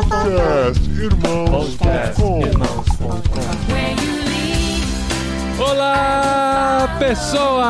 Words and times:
Podcast 0.00 0.80
Irmãos.com 0.98 2.40
Olá, 5.62 6.96
pessoas! 6.98 7.60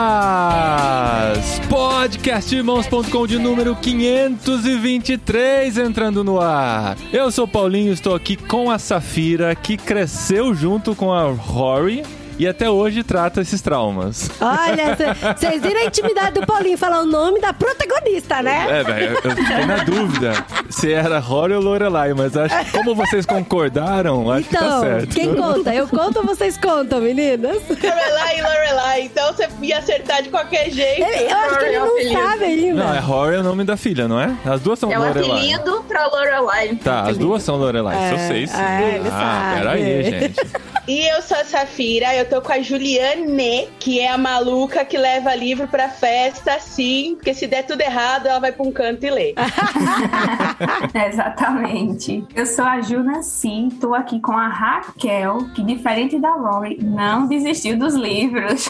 Podcastirmãos.com 1.68 3.26
de 3.26 3.36
número 3.36 3.74
523 3.74 5.78
entrando 5.78 6.22
no 6.22 6.40
ar. 6.40 6.96
Eu 7.12 7.32
sou 7.32 7.46
o 7.46 7.48
Paulinho, 7.48 7.92
estou 7.92 8.14
aqui 8.14 8.36
com 8.36 8.70
a 8.70 8.78
Safira, 8.78 9.52
que 9.56 9.76
cresceu 9.76 10.54
junto 10.54 10.94
com 10.94 11.12
a 11.12 11.32
Rory 11.32 12.04
e 12.40 12.48
até 12.48 12.70
hoje 12.70 13.02
trata 13.04 13.42
esses 13.42 13.60
traumas. 13.60 14.30
Olha, 14.40 14.96
vocês 15.36 15.60
viram 15.60 15.80
a 15.82 15.84
intimidade 15.84 16.40
do 16.40 16.46
Paulinho 16.46 16.78
falar 16.78 17.00
o 17.00 17.04
nome 17.04 17.38
da 17.38 17.52
protagonista, 17.52 18.40
né? 18.40 18.80
É, 18.80 18.82
velho, 18.82 19.18
eu 19.22 19.30
fiquei 19.36 19.66
na 19.66 19.84
dúvida 19.84 20.32
se 20.70 20.90
era 20.90 21.18
Rory 21.18 21.52
ou 21.52 21.60
Lorelai, 21.60 22.14
mas 22.14 22.34
acho 22.34 22.64
que 22.64 22.70
como 22.72 22.94
vocês 22.94 23.26
concordaram, 23.26 24.30
acho 24.30 24.48
então, 24.48 24.60
que 24.60 24.66
tá 24.68 24.80
certo. 24.80 25.14
quem 25.14 25.34
conta? 25.34 25.74
Eu 25.74 25.86
conto 25.86 26.20
ou 26.20 26.24
vocês 26.24 26.56
contam, 26.56 26.98
meninas? 27.02 27.58
Lorelai 27.68 28.38
e 28.38 28.42
Lorelai, 28.42 29.02
então 29.02 29.34
você 29.34 29.46
ia 29.60 29.78
acertar 29.78 30.22
de 30.22 30.30
qualquer 30.30 30.70
jeito. 30.70 31.02
Ele, 31.02 31.30
eu 31.30 31.36
acho 31.36 31.58
que 31.58 31.64
ele 31.66 31.74
é 31.74 31.78
não 31.78 31.86
apelido. 31.92 32.12
sabe 32.22 32.44
ainda. 32.44 32.84
Não, 32.84 32.94
é 32.94 32.98
Rory 33.00 33.36
é 33.36 33.38
o 33.40 33.42
nome 33.42 33.64
da 33.64 33.76
filha, 33.76 34.08
não 34.08 34.18
é? 34.18 34.34
As 34.46 34.62
duas 34.62 34.78
são 34.78 34.90
É 34.90 34.98
um 34.98 35.02
Lorelai. 35.02 35.30
apelido 35.38 35.84
pra 35.86 36.06
Lorelai. 36.06 36.74
Tá, 36.82 37.02
as 37.02 37.18
duas 37.18 37.42
são 37.42 37.56
Lorelai, 37.56 38.14
É, 38.14 38.28
sei 38.28 38.46
sim. 38.46 38.56
é, 38.56 38.94
ele 38.94 39.08
ah, 39.08 39.50
sabe. 39.50 39.58
peraí, 39.58 40.02
gente. 40.04 40.40
E 40.90 41.06
eu 41.06 41.22
sou 41.22 41.36
a 41.36 41.44
Safira, 41.44 42.16
eu 42.16 42.28
tô 42.28 42.42
com 42.42 42.52
a 42.52 42.60
Juliane, 42.60 43.68
que 43.78 44.00
é 44.00 44.08
a 44.08 44.18
maluca 44.18 44.84
que 44.84 44.98
leva 44.98 45.32
livro 45.36 45.68
pra 45.68 45.88
festa, 45.88 46.58
sim, 46.58 47.14
porque 47.14 47.32
se 47.32 47.46
der 47.46 47.64
tudo 47.64 47.80
errado, 47.80 48.26
ela 48.26 48.40
vai 48.40 48.50
pra 48.50 48.66
um 48.66 48.72
canto 48.72 49.06
e 49.06 49.08
lê. 49.08 49.34
Exatamente. 51.08 52.24
Eu 52.34 52.44
sou 52.44 52.64
a 52.64 52.80
Juna 52.80 53.22
Sim, 53.22 53.68
tô 53.80 53.94
aqui 53.94 54.18
com 54.18 54.32
a 54.32 54.48
Raquel, 54.48 55.46
que 55.54 55.62
diferente 55.62 56.18
da 56.18 56.32
Rory, 56.32 56.78
não 56.82 57.28
desistiu 57.28 57.78
dos 57.78 57.94
livros. 57.94 58.68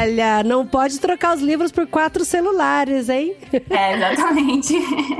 Olha, 0.00 0.42
não 0.42 0.66
pode 0.66 0.98
trocar 0.98 1.36
os 1.36 1.42
livros 1.42 1.70
por 1.70 1.86
quatro 1.86 2.24
celulares, 2.24 3.10
hein? 3.10 3.36
É, 3.70 3.94
exatamente. 3.96 4.74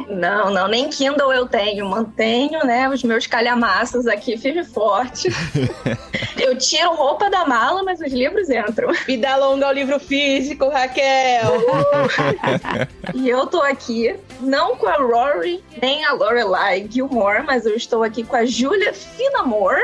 Não, 0.08 0.50
não, 0.50 0.66
nem 0.66 0.88
Kindle 0.88 1.32
eu 1.32 1.46
tenho. 1.46 1.86
Mantenho, 1.88 2.64
né, 2.64 2.88
os 2.88 3.02
meus 3.04 3.26
calhamaços 3.26 4.06
aqui 4.06 4.36
firme 4.38 4.62
e 4.62 4.64
forte. 4.64 5.28
eu 6.38 6.56
tiro 6.58 6.94
roupa 6.94 7.28
da 7.30 7.44
mala, 7.46 7.82
mas 7.82 8.00
os 8.00 8.12
livros 8.12 8.48
entram. 8.50 8.92
Vida 9.06 9.36
longa 9.36 9.66
ao 9.66 9.72
livro 9.72 9.98
físico, 10.00 10.68
Raquel. 10.68 11.60
E 13.14 13.28
eu 13.28 13.46
tô 13.46 13.60
aqui, 13.60 14.14
não 14.40 14.76
com 14.76 14.86
a 14.86 14.96
Rory, 14.96 15.62
nem 15.80 16.04
a 16.04 16.12
Lorelai 16.12 16.86
Gilmore, 16.88 17.42
mas 17.44 17.66
eu 17.66 17.74
estou 17.74 18.02
aqui 18.02 18.22
com 18.22 18.36
a 18.36 18.44
Julia 18.44 18.92
Finamore, 18.92 19.82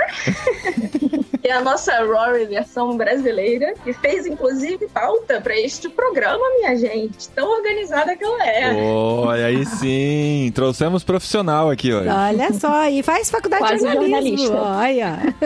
que 1.43 1.49
é 1.49 1.53
a 1.53 1.61
nossa 1.61 1.93
Rory 2.05 2.45
versão 2.47 2.97
brasileira, 2.97 3.75
que 3.83 3.93
fez 3.93 4.27
inclusive 4.27 4.87
pauta 4.89 5.41
pra 5.41 5.59
este 5.59 5.89
programa, 5.89 6.43
minha 6.59 6.77
gente. 6.77 7.29
Tão 7.31 7.51
organizada 7.51 8.17
que 8.17 8.25
ela 8.25 8.47
é. 8.47 8.75
Olha 8.83 9.47
aí 9.47 9.65
sim, 9.67 10.53
trouxemos 10.55 11.03
profissional 11.03 11.71
aqui 11.71 11.93
hoje. 11.93 12.09
Olha 12.09 12.53
só, 12.53 12.89
e 12.89 13.03
faz 13.03 13.31
faculdade 13.31 13.63
Quase 13.63 13.85
de 13.87 13.93
jornalismo. 13.93 14.47
jornalista. 14.47 14.57
Olha. 14.63 15.46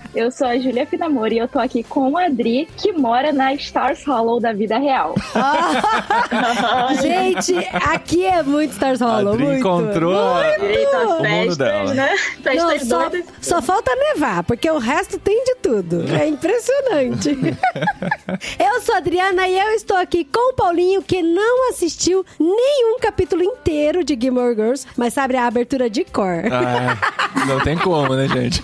Eu 0.13 0.29
sou 0.29 0.45
a 0.45 0.57
Julia 0.59 0.85
Finamori 0.85 1.35
e 1.35 1.37
eu 1.39 1.47
tô 1.47 1.57
aqui 1.57 1.83
com 1.83 2.17
a 2.17 2.25
Adri, 2.25 2.67
que 2.77 2.91
mora 2.91 3.31
na 3.31 3.53
Stars 3.53 4.03
Hollow 4.05 4.41
da 4.41 4.51
vida 4.51 4.77
real. 4.77 5.15
Gente, 7.01 7.55
aqui 7.73 8.25
é 8.25 8.43
muito 8.43 8.71
Stars 8.71 8.99
Hollow, 8.99 9.33
Adri 9.33 9.45
muito. 9.45 9.59
encontrou 9.59 10.13
a- 10.35 10.57
Direito 10.57 10.95
às 10.95 11.03
o 11.19 11.23
mundo 11.23 11.55
dela. 11.55 11.93
né? 11.93 12.09
Não, 12.55 12.79
só, 12.79 13.09
só 13.41 13.61
falta 13.61 13.95
nevar, 13.95 14.43
porque 14.43 14.69
o 14.69 14.77
resto 14.79 15.17
tem 15.17 15.43
de 15.45 15.55
tudo. 15.55 16.03
É 16.13 16.27
impressionante. 16.27 17.29
eu 18.59 18.81
sou 18.81 18.95
a 18.95 18.97
Adriana 18.97 19.47
e 19.47 19.57
eu 19.57 19.69
estou 19.69 19.95
aqui 19.95 20.25
com 20.25 20.51
o 20.51 20.53
Paulinho, 20.53 21.01
que 21.01 21.21
não 21.23 21.69
assistiu 21.69 22.25
nenhum 22.37 22.99
capítulo 22.99 23.43
inteiro 23.43 24.03
de 24.03 24.17
Gilmore 24.19 24.55
Girls, 24.55 24.85
mas 24.97 25.13
sabe 25.13 25.37
a 25.37 25.47
abertura 25.47 25.89
de 25.89 26.03
cor. 26.03 26.43
Ah, 26.51 26.97
não 27.47 27.59
tem 27.61 27.77
como, 27.77 28.13
né, 28.13 28.27
gente? 28.27 28.61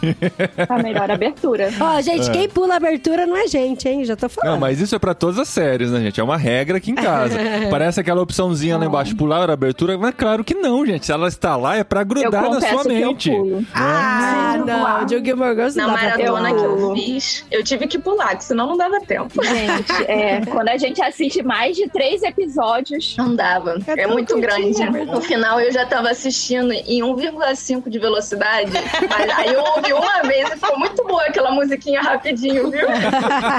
A 0.67 0.77
melhor 0.83 1.09
abertura. 1.09 1.36
Ó, 1.79 2.01
gente, 2.01 2.29
quem 2.31 2.47
pula 2.49 2.73
a 2.73 2.77
abertura 2.77 3.25
não 3.25 3.35
é 3.37 3.47
gente, 3.47 3.87
hein? 3.87 4.03
Já 4.05 4.15
tô 4.15 4.27
falando. 4.29 4.53
Não, 4.53 4.59
mas 4.59 4.79
isso 4.81 4.95
é 4.95 4.99
pra 4.99 5.13
todas 5.13 5.37
as 5.39 5.47
séries, 5.47 5.91
né, 5.91 5.99
gente? 6.01 6.19
É 6.19 6.23
uma 6.23 6.37
regra 6.37 6.77
aqui 6.77 6.91
em 6.91 6.95
casa. 6.95 7.35
Parece 7.69 7.99
aquela 7.99 8.21
opçãozinha 8.21 8.77
lá 8.77 8.85
embaixo, 8.85 9.15
pular 9.15 9.49
a 9.49 9.53
abertura, 9.53 9.97
mas 9.97 10.13
claro 10.15 10.43
que 10.43 10.53
não, 10.53 10.85
gente. 10.85 11.05
Se 11.05 11.11
ela 11.11 11.27
está 11.27 11.55
lá, 11.55 11.75
é 11.77 11.83
pra 11.83 12.01
Eu 12.01 12.05
grudar 12.05 12.49
na 12.49 12.59
sua 12.61 12.83
que 12.83 12.89
eu 12.91 13.07
mente. 13.07 13.29
pulo. 13.31 13.65
Ah, 13.73 14.53
Sim, 14.57 14.63
não. 14.65 15.05
De 15.05 15.23
Gilmore 15.25 15.55
Girls 15.55 15.77
não 15.77 15.87
Na 15.87 15.93
maratona 15.93 16.53
que 16.53 16.61
eu 16.63 16.95
fiz, 16.95 17.45
eu 17.51 17.63
tive 17.63 17.87
que 17.87 17.99
pular, 17.99 18.35
que 18.35 18.43
senão 18.43 18.67
não 18.67 18.77
dava 18.77 18.99
tempo. 19.01 19.43
Gente, 19.43 19.91
é, 20.11 20.41
quando 20.45 20.69
a 20.69 20.77
gente 20.77 21.01
assiste 21.01 21.43
mais 21.43 21.75
de 21.75 21.87
três 21.89 22.21
episódios, 22.23 23.15
Não 23.17 23.35
dava. 23.35 23.77
É 23.87 24.01
É, 24.01 24.07
muito 24.07 24.39
grande. 24.39 24.81
é. 24.81 24.89
No 25.05 25.21
final 25.21 25.59
eu 25.59 25.71
já 25.71 25.85
tava 25.85 26.09
assistindo 26.09 26.71
em 26.71 27.01
1,5 27.01 27.89
de 27.89 27.99
velocidade. 27.99 28.71
Mas 29.09 29.29
aí 29.37 29.53
eu 29.53 29.61
ouvi 29.63 29.93
uma 29.93 30.21
vez 30.23 30.47
e 30.49 30.51
ficou 30.53 30.77
muito 30.79 31.03
boa 31.05 31.26
aquela 31.27 31.51
musiquinha 31.51 32.01
rapidinho, 32.01 32.69
viu? 32.69 32.87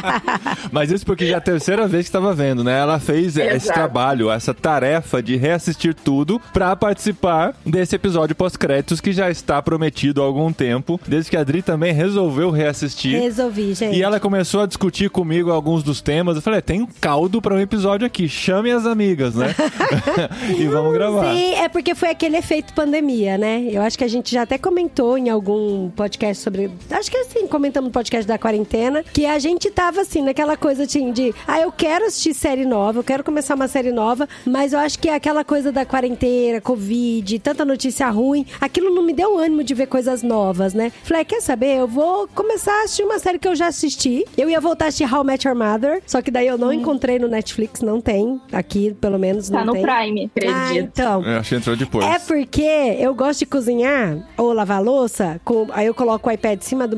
Mas 0.73 0.91
isso 0.91 1.05
porque 1.05 1.27
já 1.27 1.35
é 1.35 1.39
a 1.39 1.41
terceira 1.41 1.87
vez 1.87 2.05
que 2.05 2.09
estava 2.09 2.35
vendo, 2.35 2.63
né? 2.65 2.79
Ela 2.79 2.99
fez 2.99 3.37
esse 3.37 3.57
Exato. 3.57 3.73
trabalho, 3.79 4.31
essa 4.31 4.53
tarefa 4.53 5.23
de 5.23 5.37
reassistir 5.37 5.95
tudo 5.95 6.41
pra 6.53 6.75
participar 6.77 7.55
desse 7.65 7.95
episódio 7.97 8.35
pós-créditos 8.35 9.01
que 9.01 9.13
já 9.13 9.31
está 9.31 9.61
prometido 9.63 10.23
há 10.23 10.25
algum 10.25 10.53
tempo, 10.53 11.01
desde 11.07 11.31
que 11.31 11.37
a 11.37 11.41
Adri 11.41 11.63
também 11.63 11.93
resolveu 11.93 12.51
reassistir. 12.51 13.21
Resolvi, 13.21 13.75
gente. 13.75 13.97
E 13.97 14.03
ela 14.03 14.21
começou 14.21 14.63
a 14.63 14.67
discutir 14.67 15.11
comigo 15.11 15.51
alguns 15.51 15.83
dos 15.83 16.01
temas. 16.01 16.37
Eu 16.37 16.43
falei, 16.43 16.61
tem 16.61 16.83
um 16.83 16.89
caldo 17.01 17.41
pra 17.41 17.55
um 17.55 17.61
episódio 17.61 18.07
aqui. 18.07 18.29
Chame 18.29 18.71
as 18.71 18.87
amigas, 18.87 19.35
né? 19.35 19.55
e 20.59 20.67
vamos 20.67 20.93
gravar. 20.93 21.35
Sim, 21.35 21.55
é 21.55 21.69
porque 21.69 21.95
foi 21.95 22.11
aquele 22.11 22.37
efeito 22.37 22.73
pandemia, 22.73 23.39
né? 23.39 23.67
Eu 23.71 23.83
acho 23.83 23.97
que 23.97 24.05
a 24.05 24.09
gente 24.09 24.33
já 24.33 24.43
até 24.43 24.59
comentou 24.59 25.17
em 25.17 25.29
algum 25.29 25.91
podcast 25.91 26.43
sobre. 26.43 26.71
Acho 26.91 27.11
que 27.11 27.17
assim, 27.17 27.47
comentamos 27.59 27.89
no 27.89 27.93
podcast 27.93 28.25
da 28.25 28.39
quarentena, 28.39 29.03
que 29.03 29.27
a 29.27 29.37
gente 29.41 29.69
tava 29.69 30.03
assim, 30.03 30.23
naquela 30.23 30.57
coisa 30.57 30.85
assim, 30.85 31.11
de. 31.11 31.35
Ah, 31.45 31.61
eu 31.61 31.73
quero 31.73 32.07
assistir 32.07 32.33
série 32.33 32.65
nova, 32.65 33.01
eu 33.01 33.05
quero 33.05 33.25
começar 33.25 33.57
uma 33.57 33.67
série 33.67 33.91
nova, 33.91 34.29
mas 34.47 34.73
eu 34.73 34.79
acho 34.79 34.97
que 34.97 35.09
aquela 35.09 35.43
coisa 35.43 35.73
da 35.73 35.85
quarentena, 35.85 36.61
Covid, 36.61 37.37
tanta 37.41 37.65
notícia 37.65 38.09
ruim, 38.11 38.47
aquilo 38.61 38.95
não 38.95 39.03
me 39.03 39.13
deu 39.13 39.37
ânimo 39.37 39.65
de 39.65 39.75
ver 39.75 39.87
coisas 39.87 40.23
novas, 40.23 40.73
né? 40.73 40.93
Falei, 41.03 41.25
quer 41.25 41.41
saber? 41.41 41.79
Eu 41.79 41.89
vou 41.89 42.29
começar 42.29 42.73
a 42.73 42.85
assistir 42.85 43.03
uma 43.03 43.19
série 43.19 43.41
que 43.41 43.49
eu 43.49 43.57
já 43.57 43.67
assisti. 43.67 44.25
Eu 44.37 44.49
ia 44.49 44.61
voltar 44.61 44.85
a 44.85 44.89
assistir 44.89 45.13
How 45.13 45.25
I 45.25 45.27
Met 45.27 45.49
Your 45.49 45.57
Mother, 45.57 46.01
só 46.07 46.23
que 46.23 46.31
daí 46.31 46.47
eu 46.47 46.57
não 46.57 46.73
encontrei 46.73 47.19
no 47.19 47.27
Netflix, 47.27 47.81
não 47.81 48.01
tem. 48.01 48.41
Aqui, 48.53 48.95
pelo 49.01 49.19
menos, 49.19 49.51
tá 49.51 49.65
não 49.65 49.67
no 49.67 49.73
tem. 49.73 49.83
Prime. 49.83 50.31
Ah, 50.47 50.67
Acredito. 50.67 51.01
então. 51.01 51.25
Eu 51.25 51.41
acho 51.41 51.49
que 51.49 51.57
entrou 51.57 51.75
depois. 51.75 52.07
É 52.07 52.21
porque 52.21 52.97
eu 53.01 53.13
gosto 53.17 53.41
de 53.41 53.47
cozinhar 53.47 54.25
ou 54.37 54.53
lavar 54.53 54.81
louça, 54.81 55.41
com, 55.45 55.67
aí 55.73 55.87
eu 55.87 55.95
coloco 55.95 56.29
o 56.29 56.33
iPad 56.33 56.61
em 56.61 56.65
cima 56.65 56.87
do 56.87 56.97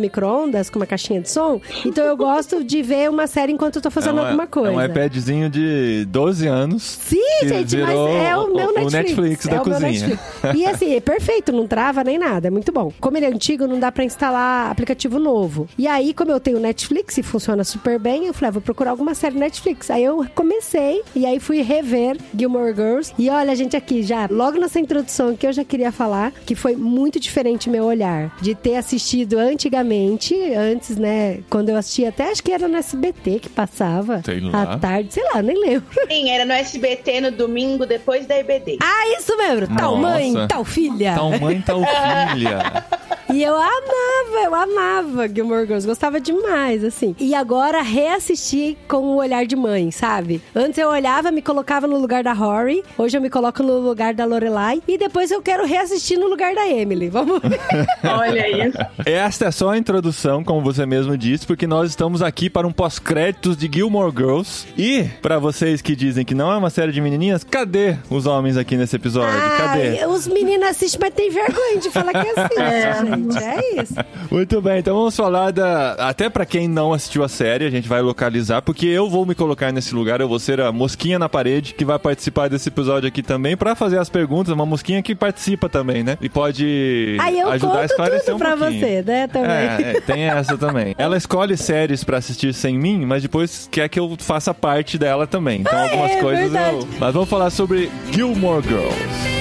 micro-ondas 0.51 0.69
com 0.71 0.79
uma 0.79 0.87
caixinha 0.87 1.21
de 1.21 1.31
som. 1.31 1.61
Então 1.85 2.05
eu 2.05 2.17
gosto 2.17 2.63
de 2.65 2.83
ver 2.83 3.09
uma 3.09 3.27
série 3.27 3.53
enquanto 3.53 3.77
eu 3.77 3.83
tô 3.83 3.91
fazendo 3.91 4.19
É 4.19 4.21
uma- 4.21 4.29
alguma 4.29 4.47
coisa. 4.47 4.73
É 4.73 4.77
um 4.77 4.85
iPadzinho 4.85 5.49
de 5.49 6.05
12 6.09 6.47
anos. 6.47 6.83
Sim, 6.83 7.21
gente, 7.45 7.77
mas 7.79 7.91
é 7.97 8.37
o 8.37 8.55
meu 8.55 8.69
o 8.71 8.73
Netflix. 8.73 8.93
Netflix 8.93 9.47
da 9.47 9.57
é 9.57 9.61
o 9.61 9.65
cozinha. 9.65 9.91
Netflix. 9.91 10.21
E 10.61 10.67
assim, 10.67 10.95
é 10.95 11.01
perfeito, 11.01 11.53
não 11.53 11.67
trava 11.67 12.03
nem 12.03 12.19
nada, 12.19 12.49
é 12.49 12.51
muito 12.51 12.73
bom. 12.73 12.93
Como 13.01 13.17
ele 13.17 13.27
é 13.27 13.29
antigo, 13.29 13.67
não 13.67 13.79
dá 13.79 13.91
pra 13.93 14.05
instalar 14.05 14.71
aplicativo 14.71 15.19
novo. 15.19 15.69
E 15.79 15.87
aí, 15.87 16.13
como 16.13 16.31
eu 16.31 16.41
tenho 16.41 16.59
Netflix 16.59 17.17
e 17.19 17.23
funciona 17.23 17.63
super 17.65 17.99
bem, 17.99 18.27
eu 18.27 18.35
falei, 18.35 18.49
ah, 18.49 18.53
vou 18.53 18.63
procurar 18.63 18.91
alguma 18.91 19.15
série 19.15 19.39
Netflix. 19.39 19.91
Aí 19.91 20.05
eu 20.05 20.27
comecei 20.35 21.03
e 21.15 21.25
aí 21.25 21.39
fui 21.39 21.63
rever 21.63 22.17
Gilmore 22.37 22.75
Girls. 22.75 23.13
E 23.19 23.29
olha, 23.31 23.55
gente, 23.55 23.77
aqui 23.77 24.03
já, 24.03 24.27
logo 24.31 24.59
nessa 24.59 24.81
introdução 24.81 25.37
que 25.37 25.47
eu 25.47 25.53
já 25.53 25.65
queria 25.65 25.93
falar, 25.93 26.33
que 26.45 26.55
foi 26.55 26.75
muito 26.77 27.21
diferente 27.21 27.69
meu 27.71 27.85
olhar. 27.85 28.35
De 28.41 28.55
ter 28.55 28.77
assistido 28.77 29.39
antigamente, 29.39 30.35
antes, 30.55 30.97
né, 30.97 31.41
quando 31.49 31.69
eu 31.69 31.77
assistia, 31.77 32.09
até 32.11 32.31
acho 32.31 32.43
que 32.43 32.53
era 32.53 32.67
no 32.69 32.77
SBT 32.77 33.41
que 33.41 33.49
passava. 33.49 34.23
Sei 34.25 34.41
lá. 34.41 34.63
À 34.63 34.79
tarde, 34.79 35.13
sei 35.13 35.25
lá, 35.35 35.43
nem 35.43 35.59
lembro. 35.59 35.87
Sim, 36.09 36.31
era 36.31 36.45
no 36.45 36.53
SBT 36.53 37.21
no 37.21 37.31
domingo, 37.31 37.87
depois 37.87 38.27
da 38.27 38.39
EBD. 38.39 38.79
Ah, 38.83 39.17
isso 39.19 39.37
mesmo! 39.37 39.77
Tal 39.77 39.97
Nossa. 39.99 40.15
mãe, 40.15 40.47
tal 40.49 40.65
filha. 40.65 41.15
Tal 41.15 41.39
mãe, 41.39 41.61
tal 41.61 41.81
filha. 42.35 42.85
E 43.33 43.43
eu 43.43 43.55
amava 43.55 44.21
eu 44.43 44.55
amava 44.55 45.29
Gilmore 45.29 45.67
Girls, 45.67 45.87
gostava 45.87 46.21
demais, 46.21 46.83
assim. 46.85 47.15
E 47.19 47.35
agora 47.35 47.83
reassisti 47.83 48.77
com 48.89 48.99
o 48.99 49.17
olhar 49.17 49.45
de 49.45 49.55
mãe, 49.55 49.91
sabe? 49.91 50.41
Antes 50.55 50.79
eu 50.79 50.89
olhava, 50.89 51.31
me 51.31 51.43
colocava 51.43 51.87
no 51.87 51.99
lugar 51.99 52.23
da 52.23 52.33
Rory, 52.33 52.83
hoje 52.97 53.17
eu 53.17 53.21
me 53.21 53.29
coloco 53.29 53.63
no 53.63 53.79
lugar 53.79 54.15
da 54.15 54.25
Lorelai 54.25 54.83
e 54.87 54.97
depois 54.97 55.31
eu 55.31 55.43
quero 55.43 55.67
reassistir 55.67 56.19
no 56.19 56.27
lugar 56.27 56.55
da 56.55 56.67
Emily. 56.69 57.09
Vamos 57.09 57.41
ver. 57.41 57.61
Olha 58.05 58.43
aí. 58.43 58.73
Esta 59.05 59.47
é 59.47 59.51
só 59.51 59.71
a 59.71 59.79
introdução, 59.79 60.43
como 60.43 60.63
você 60.63 60.87
mesmo 60.87 61.17
disse, 61.17 61.47
porque 61.47 61.67
nós 61.67 61.91
estamos 61.91 62.23
aqui 62.23 62.49
para 62.49 62.67
um 62.67 62.73
pós-créditos 62.73 63.57
de 63.57 63.71
Gilmore 63.73 64.13
Girls. 64.17 64.67
E, 64.77 65.05
para 65.21 65.39
vocês 65.39 65.83
que 65.83 65.95
dizem 65.95 66.25
que 66.25 66.35
não 66.35 66.51
é 66.51 66.57
uma 66.57 66.71
série 66.71 66.93
de 66.93 67.01
menininhas, 67.01 67.45
cadê 67.45 67.97
os 68.09 68.27
homens 68.27 68.57
aqui 68.57 68.77
nesse 68.77 68.97
episódio? 68.97 69.39
Cadê? 69.57 70.05
Os 70.07 70.27
meninos 70.27 70.69
assistem, 70.69 71.01
mas 71.01 71.15
tem 71.15 71.31
vergonha 71.31 71.79
de 71.79 71.91
falar 71.91 72.13
que 72.13 72.19
assiste, 72.41 73.20
gente. 73.33 73.45
É 73.45 73.83
isso. 73.83 73.95
Muito 74.31 74.61
bem, 74.61 74.79
então 74.79 74.97
vamos 74.97 75.17
falar 75.17 75.51
da. 75.51 75.93
Até 75.95 76.29
pra 76.29 76.47
quem 76.47 76.69
não 76.69 76.93
assistiu 76.93 77.23
a 77.25 77.29
série, 77.29 77.65
a 77.67 77.71
gente 77.71 77.89
vai 77.89 78.01
localizar, 78.01 78.63
porque 78.63 78.87
eu 78.87 79.09
vou 79.09 79.27
me 79.27 79.35
colocar 79.35 79.73
nesse 79.73 79.95
lugar, 79.95 80.21
eu 80.21 80.29
vou 80.29 80.39
ser 80.39 80.61
a 80.61 80.71
mosquinha 80.73 81.19
na 81.19 81.29
parede 81.29 81.75
que 81.75 81.85
vai 81.85 81.99
participar 81.99 82.49
desse 82.49 82.69
episódio 82.69 83.09
aqui 83.09 83.23
também 83.23 83.57
pra 83.57 83.75
fazer 83.75 83.99
as 83.99 84.09
perguntas, 84.09 84.53
uma 84.53 84.67
mosquinha 84.67 85.03
que 85.03 85.15
participa 85.15 85.69
também, 85.69 86.03
né? 86.03 86.17
E 86.21 86.29
pode 86.29 87.17
ajudar 87.51 87.81
a 87.81 87.85
esclarecer 87.85 88.25
tudo 88.27 88.37
um 88.37 88.39
pra 88.39 88.57
pouquinho. 88.57 88.81
você, 88.81 89.03
né, 89.03 89.27
também. 89.27 89.51
É, 89.51 89.93
é, 89.97 90.01
tem 90.01 90.23
essa 90.25 90.57
também. 90.57 90.95
Ela 90.99 91.17
escolhe 91.17 91.57
séries 91.57 92.05
pra 92.05 92.19
assistir 92.19 92.53
sem 92.55 92.79
mim, 92.79 93.05
mas 93.05 93.23
depois 93.23 93.69
quer 93.71 93.89
que 93.89 93.99
eu 93.99 94.17
faça 94.19 94.53
parte 94.55 94.99
dela 94.99 95.27
também. 95.27 95.61
Então 95.61 95.79
algumas 95.79 96.11
é 96.13 96.21
coisas 96.21 96.53
verdade. 96.53 96.77
eu. 96.77 96.89
Mas 96.99 97.13
vamos 97.15 97.29
falar 97.29 97.51
sobre 97.51 97.91
Gilmore 98.13 98.63
Girls. 98.63 99.40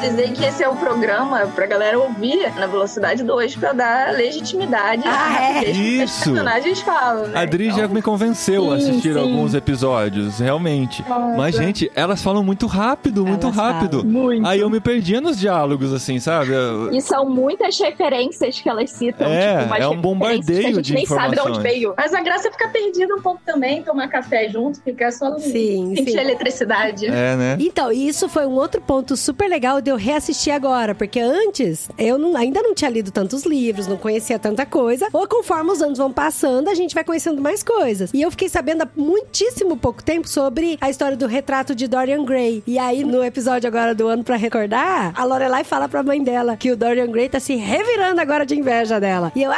Dizer 0.00 0.32
que 0.32 0.44
esse 0.44 0.62
é 0.62 0.68
o 0.68 0.74
programa 0.76 1.46
pra 1.54 1.66
galera 1.66 1.98
ouvir 1.98 2.52
na 2.56 2.66
velocidade 2.66 3.22
2 3.22 3.56
pra 3.56 3.72
dar 3.72 4.12
legitimidade 4.14 5.02
Ah, 5.06 5.52
é? 5.58 5.64
que 5.64 5.70
os 5.70 5.76
Isso. 6.10 6.30
personagens 6.30 6.80
falam. 6.80 7.26
Né? 7.28 7.38
A 7.38 7.42
Adri 7.42 7.70
já 7.70 7.78
Então, 7.84 7.88
me 7.94 8.02
convenceu 8.02 8.72
a 8.72 8.78
Sim, 8.80 8.90
assistir 8.90 9.12
sim. 9.14 9.18
alguns 9.20 9.54
episódios, 9.54 10.38
realmente. 10.38 11.04
Mas, 11.36 11.54
gente, 11.54 11.90
elas 11.94 12.22
falam 12.22 12.42
muito 12.42 12.66
rápido, 12.66 13.24
muito 13.26 13.46
Elas 13.46 13.56
rápido. 13.56 14.04
muito. 14.04 14.46
Aí 14.46 14.60
eu 14.60 14.70
me 14.70 14.80
perdia 14.80 15.20
nos 15.20 15.38
diálogos, 15.38 15.92
assim, 15.92 16.18
sabe? 16.18 16.52
Eu- 16.52 16.92
E 16.92 17.00
são 17.00 17.28
muitas 17.28 17.78
referências 17.78 18.60
que 18.60 18.68
elas 18.68 18.90
citam. 18.90 19.26
É, 19.28 19.62
tipo, 19.62 19.74
é 19.74 19.88
um 19.88 20.00
bombardeio 20.00 20.60
que 20.60 20.66
a 20.66 20.72
gente 20.72 20.82
de 20.82 20.94
nem 20.94 21.06
sabe 21.06 21.20
de 21.20 21.26
onde 21.40 21.50
informações. 21.50 21.62
veio. 21.62 21.94
Mas 21.96 22.14
a 22.14 22.20
graça 22.22 22.48
é 22.48 22.50
ficar 22.50 22.68
perdido 22.68 23.14
um 23.16 23.20
pouco 23.20 23.40
também, 23.44 23.82
tomar 23.82 24.08
café 24.08 24.48
junto, 24.48 24.80
ficar 24.82 25.12
só 25.12 25.36
Sim, 25.38 25.94
sentir 25.96 26.12
sim. 26.12 26.18
a 26.18 26.22
eletricidade. 26.22 27.06
É, 27.06 27.36
né? 27.36 27.56
Então, 27.60 27.92
e 27.92 28.08
isso 28.08 28.28
foi 28.28 28.46
um 28.46 28.54
outro 28.54 28.80
ponto 28.80 29.16
super 29.16 29.48
legal 29.48 29.80
de 29.80 29.89
eu 29.90 29.96
reassistir 29.96 30.52
agora, 30.52 30.94
porque 30.94 31.20
antes 31.20 31.88
eu 31.98 32.18
não- 32.18 32.36
ainda 32.36 32.62
não 32.62 32.74
tinha 32.74 32.90
lido 32.90 33.10
tantos 33.10 33.44
livros, 33.44 33.86
não 33.86 33.96
conhecia 33.96 34.38
tanta 34.38 34.64
coisa. 34.66 35.08
Ou 35.12 35.26
conforme 35.26 35.70
os 35.70 35.82
anos 35.82 35.98
vão 35.98 36.12
passando, 36.12 36.68
a 36.68 36.74
gente 36.74 36.94
vai 36.94 37.04
conhecendo 37.04 37.40
mais 37.42 37.62
coisas. 37.62 38.10
E 38.14 38.22
eu 38.22 38.30
fiquei 38.30 38.48
sabendo 38.48 38.82
há 38.82 38.88
muitíssimo 38.96 39.76
pouco 39.76 40.02
tempo 40.02 40.28
sobre 40.28 40.78
a 40.80 40.88
história 40.90 41.16
do 41.16 41.26
retrato 41.26 41.74
de 41.74 41.86
Dorian 41.86 42.24
Gray. 42.24 42.62
E 42.66 42.78
aí, 42.78 43.04
no 43.04 43.22
episódio 43.24 43.68
agora 43.68 43.94
do 43.94 44.06
ano 44.08 44.24
pra 44.24 44.36
recordar, 44.36 45.12
a 45.14 45.24
Lorelai 45.24 45.64
fala 45.64 45.88
pra 45.88 46.02
mãe 46.02 46.22
dela 46.22 46.56
que 46.56 46.70
o 46.70 46.76
Dorian 46.76 47.06
Gray 47.10 47.28
tá 47.28 47.40
se 47.40 47.54
revirando 47.56 48.20
agora 48.20 48.46
de 48.46 48.54
inveja 48.58 48.98
dela. 49.00 49.32
E 49.34 49.42
eu, 49.42 49.50
ah, 49.50 49.56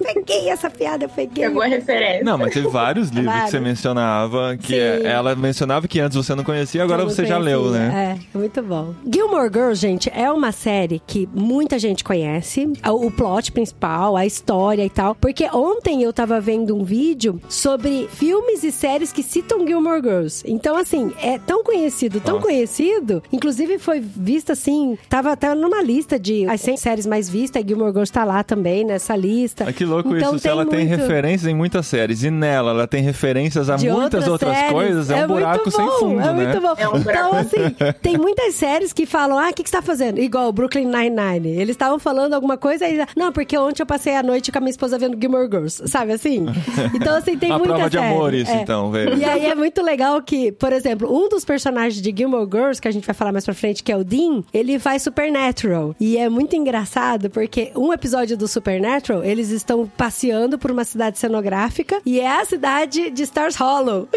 eu 0.00 0.14
peguei 0.14 0.48
essa 0.50 0.68
piada, 0.70 1.04
eu 1.04 1.08
peguei. 1.08 1.44
Pegou 1.44 1.62
a 1.62 1.66
referência. 1.66 2.24
Não, 2.24 2.36
mas 2.38 2.52
teve 2.52 2.68
vários 2.68 3.08
livros 3.10 3.32
que 3.32 3.40
você 3.40 3.58
Vários. 3.58 3.62
mencionava, 3.68 4.56
que 4.56 4.74
Sim. 4.74 5.06
ela 5.06 5.34
mencionava 5.34 5.86
que 5.88 6.00
antes 6.00 6.16
você 6.16 6.34
não 6.34 6.44
conhecia, 6.44 6.82
agora 6.82 7.02
não 7.02 7.10
você 7.10 7.24
já 7.26 7.38
leu, 7.38 7.70
né? 7.70 8.18
É, 8.34 8.38
muito 8.38 8.62
bom. 8.62 8.94
Gilmore 9.12 9.50
Girls, 9.52 9.67
gente, 9.74 10.10
é 10.14 10.30
uma 10.30 10.52
série 10.52 11.00
que 11.06 11.28
muita 11.34 11.78
gente 11.78 12.02
conhece. 12.04 12.70
O 12.86 13.10
plot 13.10 13.52
principal, 13.52 14.16
a 14.16 14.24
história 14.26 14.84
e 14.84 14.90
tal. 14.90 15.14
Porque 15.14 15.44
ontem 15.52 16.02
eu 16.02 16.12
tava 16.12 16.40
vendo 16.40 16.76
um 16.76 16.84
vídeo 16.84 17.40
sobre 17.48 18.08
filmes 18.12 18.64
e 18.64 18.72
séries 18.72 19.12
que 19.12 19.22
citam 19.22 19.66
Gilmore 19.66 20.02
Girls. 20.02 20.42
Então, 20.46 20.76
assim, 20.76 21.12
é 21.22 21.38
tão 21.38 21.62
conhecido, 21.64 22.20
tão 22.20 22.36
Nossa. 22.36 22.46
conhecido. 22.46 23.22
Inclusive 23.32 23.78
foi 23.78 24.00
vista 24.00 24.52
assim, 24.52 24.96
tava 25.08 25.32
até 25.32 25.54
numa 25.54 25.82
lista 25.82 26.18
de 26.18 26.46
as 26.48 26.60
100 26.60 26.76
séries 26.76 27.06
mais 27.06 27.28
vistas. 27.28 27.64
Gilmore 27.66 27.90
Girls 27.92 28.12
tá 28.12 28.24
lá 28.24 28.42
também 28.42 28.84
nessa 28.84 29.14
lista. 29.16 29.64
Ah, 29.68 29.72
que 29.72 29.84
louco 29.84 30.14
Então, 30.16 30.30
isso. 30.30 30.40
Se 30.40 30.48
ela 30.48 30.64
tem 30.66 30.86
muito- 30.86 31.00
referências 31.00 31.50
em 31.50 31.54
muitas 31.54 31.86
séries 31.86 32.22
e 32.22 32.30
nela 32.30 32.70
ela 32.70 32.86
tem 32.86 33.02
referências 33.02 33.68
a 33.70 33.76
de 33.76 33.88
muitas 33.90 34.26
outras 34.28 34.56
séries. 34.56 34.72
coisas, 34.72 35.10
é, 35.10 35.24
um 35.24 35.28
buraco 35.28 35.64
muito 35.64 35.70
sem 35.76 35.86
bom, 35.86 35.92
fundo, 35.98 36.20
é 36.20 36.24
né? 36.24 36.32
muito 36.32 36.60
bom. 36.60 36.74
É 36.78 36.88
um 36.88 37.00
buraco. 37.00 37.28
Então, 37.28 37.38
assim, 37.38 37.74
tem 38.02 38.16
muitas 38.18 38.54
séries 38.54 38.92
que 38.92 39.06
falam, 39.06 39.38
ah, 39.38 39.52
que, 39.58 39.64
que 39.64 39.70
você 39.70 39.76
tá 39.76 39.82
fazendo? 39.82 40.18
Igual 40.20 40.48
o 40.48 40.52
Brooklyn 40.52 40.86
Nine-Nine. 40.86 41.48
Eles 41.48 41.70
estavam 41.70 41.98
falando 41.98 42.34
alguma 42.34 42.56
coisa 42.56 42.88
e, 42.88 43.04
não, 43.16 43.32
porque 43.32 43.56
ontem 43.58 43.82
eu 43.82 43.86
passei 43.86 44.14
a 44.16 44.22
noite 44.22 44.50
com 44.52 44.58
a 44.58 44.60
minha 44.60 44.70
esposa 44.70 44.98
vendo 44.98 45.18
Gilmore 45.20 45.48
Girls, 45.50 45.82
sabe 45.88 46.12
assim? 46.12 46.46
Então, 46.94 47.16
assim, 47.16 47.36
tem 47.36 47.50
Uma 47.50 47.58
muita 47.58 47.74
prova 47.74 47.90
de 47.90 47.98
série. 47.98 48.12
amor 48.14 48.34
isso, 48.34 48.50
É. 48.50 48.62
então, 48.62 48.90
velho. 48.90 49.16
E 49.18 49.24
aí 49.24 49.46
é 49.46 49.54
muito 49.54 49.82
legal 49.82 50.20
que, 50.22 50.52
por 50.52 50.72
exemplo, 50.72 51.08
um 51.12 51.28
dos 51.28 51.44
personagens 51.44 52.00
de 52.00 52.14
Gilmore 52.16 52.48
Girls, 52.50 52.80
que 52.80 52.88
a 52.88 52.90
gente 52.90 53.06
vai 53.06 53.14
falar 53.14 53.32
mais 53.32 53.44
pra 53.44 53.54
frente, 53.54 53.82
que 53.82 53.90
é 53.92 53.96
o 53.96 54.04
Dean, 54.04 54.42
ele 54.52 54.78
faz 54.78 55.02
Supernatural. 55.02 55.94
E 56.00 56.16
é 56.16 56.28
muito 56.28 56.54
engraçado 56.56 57.30
porque 57.30 57.70
um 57.76 57.92
episódio 57.92 58.36
do 58.36 58.46
Supernatural, 58.48 59.24
eles 59.24 59.50
estão 59.50 59.90
passeando 59.96 60.58
por 60.58 60.70
uma 60.70 60.84
cidade 60.84 61.18
cenográfica 61.18 62.00
e 62.06 62.20
é 62.20 62.40
a 62.40 62.44
cidade 62.44 63.10
de 63.10 63.22
Stars 63.24 63.56
Hollow. 63.56 64.08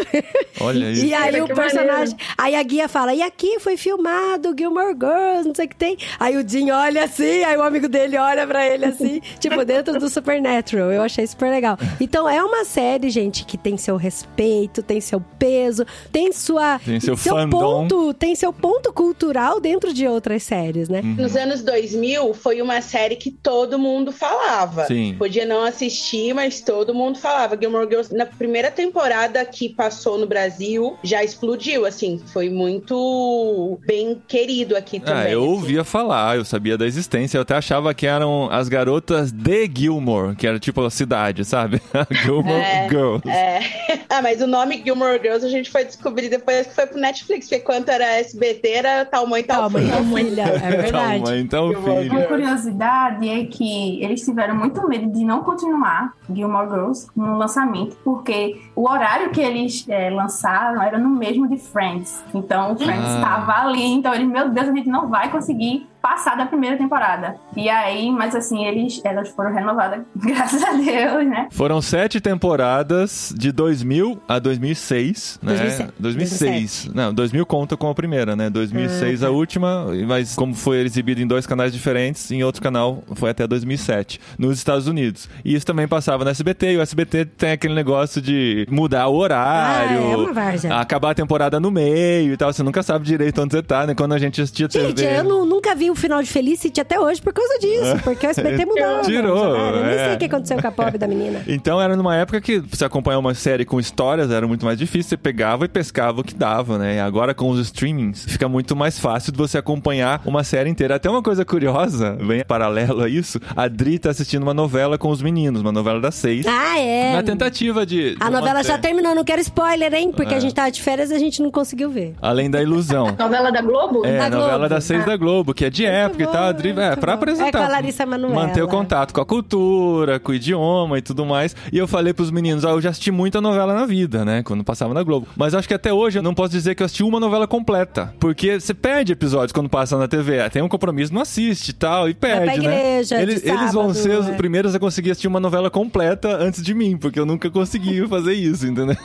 Olha 0.60 0.90
isso. 0.92 1.04
E 1.06 1.14
aí 1.14 1.32
Cara, 1.32 1.44
o 1.44 1.48
personagem. 1.54 2.16
Aí 2.38 2.54
a 2.54 2.62
guia 2.62 2.88
fala: 2.88 3.14
e 3.14 3.22
aqui 3.22 3.58
foi 3.60 3.76
filmado 3.76 4.54
Gilmore 4.56 4.94
Girls, 4.94 5.31
não 5.44 5.54
sei 5.54 5.66
o 5.66 5.68
que 5.68 5.76
tem. 5.76 5.96
Aí 6.18 6.36
o 6.36 6.44
Dean 6.44 6.74
olha 6.76 7.04
assim, 7.04 7.42
aí 7.44 7.56
o 7.56 7.62
amigo 7.62 7.88
dele 7.88 8.16
olha 8.16 8.46
pra 8.46 8.66
ele 8.66 8.84
assim, 8.84 9.20
tipo, 9.38 9.64
dentro 9.64 9.98
do 9.98 10.08
Supernatural. 10.08 10.92
Eu 10.92 11.02
achei 11.02 11.26
super 11.26 11.50
legal. 11.50 11.78
Então 12.00 12.28
é 12.28 12.42
uma 12.42 12.64
série, 12.64 13.10
gente, 13.10 13.44
que 13.44 13.56
tem 13.56 13.76
seu 13.76 13.96
respeito, 13.96 14.82
tem 14.82 15.00
seu 15.00 15.20
peso, 15.38 15.86
tem 16.10 16.32
sua. 16.32 16.78
Tem 16.78 17.00
seu 17.00 17.16
fandom. 17.16 17.58
ponto, 17.58 18.14
tem 18.14 18.34
seu 18.34 18.52
ponto 18.52 18.92
cultural 18.92 19.60
dentro 19.60 19.92
de 19.92 20.06
outras 20.06 20.42
séries, 20.42 20.88
né? 20.88 21.00
Uhum. 21.00 21.14
Nos 21.14 21.36
anos 21.36 21.62
2000, 21.62 22.34
foi 22.34 22.60
uma 22.60 22.80
série 22.80 23.16
que 23.16 23.30
todo 23.30 23.78
mundo 23.78 24.12
falava. 24.12 24.86
Sim. 24.86 25.14
Podia 25.18 25.46
não 25.46 25.64
assistir, 25.64 26.34
mas 26.34 26.60
todo 26.60 26.94
mundo 26.94 27.18
falava. 27.18 27.56
Gilmore 27.58 27.88
Girls, 27.88 28.14
na 28.14 28.26
primeira 28.26 28.70
temporada 28.70 29.44
que 29.44 29.68
passou 29.68 30.18
no 30.18 30.26
Brasil, 30.26 30.96
já 31.02 31.22
explodiu, 31.22 31.84
assim. 31.86 32.20
Foi 32.32 32.48
muito 32.48 33.78
bem 33.86 34.20
querido 34.26 34.76
aqui 34.76 35.00
também. 35.00 35.21
Ah, 35.22 35.30
eu 35.30 35.44
ouvia 35.44 35.84
falar, 35.84 36.36
eu 36.36 36.44
sabia 36.44 36.76
da 36.78 36.86
existência, 36.86 37.38
eu 37.38 37.42
até 37.42 37.54
achava 37.56 37.92
que 37.94 38.06
eram 38.06 38.48
as 38.50 38.68
garotas 38.68 39.30
de 39.32 39.70
Gilmore, 39.74 40.34
que 40.36 40.46
era 40.46 40.58
tipo 40.58 40.80
a 40.84 40.90
cidade, 40.90 41.44
sabe? 41.44 41.80
Gilmore 42.10 42.60
É, 42.60 42.88
Girls. 42.88 43.28
É. 43.28 43.60
Ah, 44.08 44.22
mas 44.22 44.40
o 44.40 44.46
nome 44.46 44.82
Gilmore 44.84 45.18
Girls 45.20 45.44
a 45.44 45.48
gente 45.48 45.70
foi 45.70 45.84
descobrir 45.84 46.28
depois 46.28 46.66
que 46.66 46.74
foi 46.74 46.86
pro 46.86 46.98
Netflix, 47.00 47.48
porque 47.48 47.62
quanto 47.62 47.88
era 47.90 48.04
SBT, 48.18 48.68
era 48.68 49.04
tal 49.04 49.26
mãe, 49.26 49.42
tal 49.42 49.62
Calma, 49.70 49.78
filho. 49.80 49.92
então, 49.92 50.16
filha. 50.16 50.42
É 50.42 50.70
verdade. 50.82 50.92
Calma, 51.22 51.36
então, 51.38 51.68
Gilmore 51.70 52.02
filho. 52.02 52.12
Uma 52.18 52.22
curiosidade 52.26 53.28
é 53.28 53.44
que 53.44 54.02
eles 54.02 54.22
tiveram 54.24 54.54
muito 54.56 54.86
medo 54.88 55.10
de 55.12 55.24
não 55.24 55.42
continuar 55.42 56.12
Gilmore 56.32 56.68
Girls 56.68 57.06
no 57.16 57.36
lançamento, 57.36 57.96
porque 58.04 58.60
o 58.76 58.88
horário 58.88 59.30
que 59.30 59.40
eles 59.40 59.84
é, 59.88 60.10
lançaram 60.10 60.82
era 60.82 60.98
no 60.98 61.08
mesmo 61.10 61.48
de 61.48 61.56
Friends. 61.58 62.22
Então, 62.34 62.72
o 62.72 62.76
Friends 62.76 63.04
Ah. 63.06 63.14
estava 63.16 63.52
ali, 63.68 63.82
então 63.84 64.14
eles, 64.14 64.26
meu 64.28 64.48
Deus, 64.48 64.68
a 64.68 64.72
gente 64.72 64.88
não 64.88 65.01
vai 65.08 65.30
conseguir 65.30 65.88
passar 66.02 66.36
da 66.36 66.46
primeira 66.46 66.76
temporada. 66.76 67.36
E 67.56 67.68
aí, 67.68 68.10
mas 68.10 68.34
assim, 68.34 68.64
eles, 68.66 69.00
elas 69.04 69.28
foram 69.30 69.52
renovadas, 69.54 70.00
graças 70.16 70.62
a 70.62 70.72
Deus, 70.72 71.26
né? 71.28 71.48
Foram 71.52 71.80
sete 71.80 72.20
temporadas 72.20 73.32
de 73.36 73.52
2000 73.52 74.20
a 74.28 74.38
2006, 74.38 75.38
né? 75.42 75.52
2007. 75.54 75.92
2006. 75.98 76.90
Não, 76.94 77.14
2000 77.14 77.46
conta 77.46 77.76
com 77.76 77.88
a 77.88 77.94
primeira, 77.94 78.34
né? 78.34 78.50
2006 78.50 79.22
a 79.22 79.30
última, 79.30 79.86
mas 80.06 80.34
como 80.34 80.54
foi 80.54 80.78
exibido 80.78 81.20
em 81.20 81.26
dois 81.26 81.46
canais 81.46 81.72
diferentes, 81.72 82.30
em 82.30 82.42
outro 82.42 82.60
canal 82.60 83.02
foi 83.14 83.30
até 83.30 83.46
2007, 83.46 84.20
nos 84.38 84.58
Estados 84.58 84.86
Unidos. 84.88 85.28
E 85.44 85.54
isso 85.54 85.64
também 85.64 85.86
passava 85.86 86.24
no 86.24 86.30
SBT, 86.30 86.72
e 86.72 86.76
o 86.78 86.80
SBT 86.82 87.24
tem 87.26 87.52
aquele 87.52 87.74
negócio 87.74 88.20
de 88.20 88.66
mudar 88.70 89.06
o 89.08 89.14
horário, 89.14 90.32
Ah, 90.36 90.52
é 90.68 90.72
acabar 90.80 91.10
a 91.10 91.14
temporada 91.14 91.60
no 91.60 91.70
meio 91.70 92.32
e 92.32 92.36
tal, 92.36 92.52
você 92.52 92.62
nunca 92.62 92.82
sabe 92.82 93.04
direito 93.04 93.40
onde 93.40 93.52
você 93.54 93.62
tá, 93.62 93.86
né? 93.86 93.94
Quando 93.94 94.12
a 94.14 94.18
gente 94.18 94.40
assistia 94.40 94.68
Gente, 94.70 94.94
TV... 94.94 95.18
eu 95.18 95.24
nu- 95.24 95.46
nunca 95.46 95.74
vi 95.74 95.91
o 95.92 95.94
final 95.94 96.22
de 96.22 96.28
Felicity 96.28 96.80
até 96.80 96.98
hoje 96.98 97.20
por 97.22 97.32
causa 97.32 97.58
disso. 97.58 98.00
Porque 98.04 98.26
o 98.26 98.30
SBT 98.30 98.64
mudou. 98.66 99.02
Tirou, 99.02 99.52
né? 99.52 99.68
Eu 99.78 99.84
nem 99.86 99.94
é. 99.94 100.04
sei 100.06 100.14
o 100.14 100.18
que 100.18 100.24
aconteceu 100.26 100.60
com 100.60 100.66
a 100.68 100.72
pobre 100.72 100.98
da 100.98 101.06
menina. 101.06 101.42
Então 101.52 101.80
era 101.80 101.94
numa 101.96 102.16
época 102.16 102.40
que 102.40 102.58
você 102.60 102.84
acompanhar 102.84 103.18
uma 103.18 103.34
série 103.34 103.64
com 103.64 103.78
histórias 103.78 104.30
era 104.30 104.46
muito 104.46 104.64
mais 104.64 104.78
difícil. 104.78 105.10
Você 105.10 105.16
pegava 105.16 105.64
e 105.64 105.68
pescava 105.68 106.20
o 106.20 106.24
que 106.24 106.34
dava, 106.34 106.78
né? 106.78 106.96
E 106.96 107.00
agora 107.00 107.34
com 107.34 107.48
os 107.50 107.58
streamings 107.60 108.24
fica 108.26 108.48
muito 108.48 108.74
mais 108.74 108.98
fácil 108.98 109.30
de 109.32 109.38
você 109.38 109.58
acompanhar 109.58 110.20
uma 110.24 110.42
série 110.44 110.68
inteira. 110.70 110.96
Até 110.96 111.08
uma 111.10 111.22
coisa 111.22 111.44
curiosa, 111.44 112.12
bem 112.26 112.44
paralelo 112.44 113.02
a 113.02 113.08
isso, 113.08 113.38
a 113.54 113.68
Dri 113.68 113.98
tá 113.98 114.10
assistindo 114.10 114.42
uma 114.42 114.54
novela 114.54 114.96
com 114.98 115.08
os 115.10 115.20
meninos, 115.22 115.60
uma 115.62 115.72
novela 115.72 116.00
das 116.00 116.14
seis. 116.14 116.46
Ah, 116.46 116.78
é. 116.78 117.12
Na 117.12 117.22
tentativa 117.22 117.84
de. 117.86 118.16
A 118.18 118.26
de 118.26 118.30
novela 118.32 118.54
manter- 118.54 118.66
já 118.68 118.78
terminou, 118.78 119.14
não 119.14 119.24
quero 119.24 119.40
spoiler, 119.40 119.92
hein? 119.94 120.12
Porque 120.14 120.34
É. 120.34 120.36
a 120.36 120.40
gente 120.40 120.54
tava 120.54 120.70
de 120.70 120.80
férias 120.82 121.10
e 121.10 121.14
a 121.14 121.18
gente 121.18 121.42
não 121.42 121.50
conseguiu 121.50 121.90
ver. 121.90 122.14
Além 122.20 122.50
da 122.50 122.62
ilusão. 122.62 123.14
Novela 123.18 123.50
da 123.52 123.60
Globo? 123.60 124.04
É, 124.06 124.18
Da 124.18 124.26
a 124.26 124.30
novela 124.30 124.50
Globo. 124.58 124.68
das 124.68 124.84
seis 124.84 125.02
Ah. 125.02 125.06
da 125.06 125.16
Globo, 125.16 125.54
que 125.54 125.64
é 125.64 125.70
de 125.70 125.81
época 125.84 126.22
e 126.22 126.26
bom, 126.26 126.32
tal. 126.32 126.44
A 126.44 126.52
Dri, 126.52 126.70
é, 126.70 126.72
muito 126.74 127.00
pra 127.00 127.12
bom. 127.12 127.18
apresentar. 127.18 127.48
É 127.48 127.52
com 127.52 127.58
a 127.58 127.68
Larissa 127.68 128.06
Manoela. 128.06 128.34
Manter 128.46 128.62
o 128.62 128.68
contato 128.68 129.12
com 129.12 129.20
a 129.20 129.26
cultura, 129.26 130.18
com 130.20 130.32
o 130.32 130.34
idioma 130.34 130.98
e 130.98 131.02
tudo 131.02 131.24
mais. 131.24 131.54
E 131.72 131.78
eu 131.78 131.86
falei 131.88 132.12
pros 132.12 132.30
meninos, 132.30 132.64
ah, 132.64 132.70
eu 132.70 132.80
já 132.80 132.90
assisti 132.90 133.10
muita 133.10 133.40
novela 133.40 133.74
na 133.74 133.86
vida, 133.86 134.24
né? 134.24 134.42
Quando 134.42 134.64
passava 134.64 134.94
na 134.94 135.02
Globo. 135.02 135.26
Mas 135.36 135.54
acho 135.54 135.66
que 135.68 135.74
até 135.74 135.92
hoje 135.92 136.18
eu 136.18 136.22
não 136.22 136.34
posso 136.34 136.50
dizer 136.52 136.74
que 136.74 136.82
eu 136.82 136.86
assisti 136.86 137.02
uma 137.02 137.18
novela 137.20 137.46
completa. 137.46 138.12
Porque 138.20 138.58
você 138.60 138.74
perde 138.74 139.12
episódios 139.12 139.52
quando 139.52 139.68
passa 139.68 139.96
na 139.98 140.08
TV. 140.08 140.40
Ah, 140.40 140.50
Tem 140.50 140.62
um 140.62 140.68
compromisso, 140.68 141.12
não 141.14 141.22
assiste 141.22 141.68
e 141.68 141.72
tal, 141.72 142.08
e 142.08 142.14
perde, 142.14 142.44
pra 142.44 142.56
né? 142.56 142.76
igreja 142.92 143.16
de 143.16 143.22
eles, 143.22 143.44
eles 143.44 143.72
vão 143.72 143.92
sábado, 143.92 143.94
ser 143.94 144.18
os 144.18 144.28
é. 144.28 144.32
primeiros 144.32 144.74
a 144.74 144.78
conseguir 144.78 145.10
assistir 145.10 145.28
uma 145.28 145.40
novela 145.40 145.70
completa 145.70 146.36
antes 146.36 146.62
de 146.62 146.74
mim, 146.74 146.96
porque 146.96 147.18
eu 147.18 147.26
nunca 147.26 147.50
consegui 147.50 148.06
fazer 148.08 148.34
isso, 148.34 148.66
entendeu? 148.66 148.96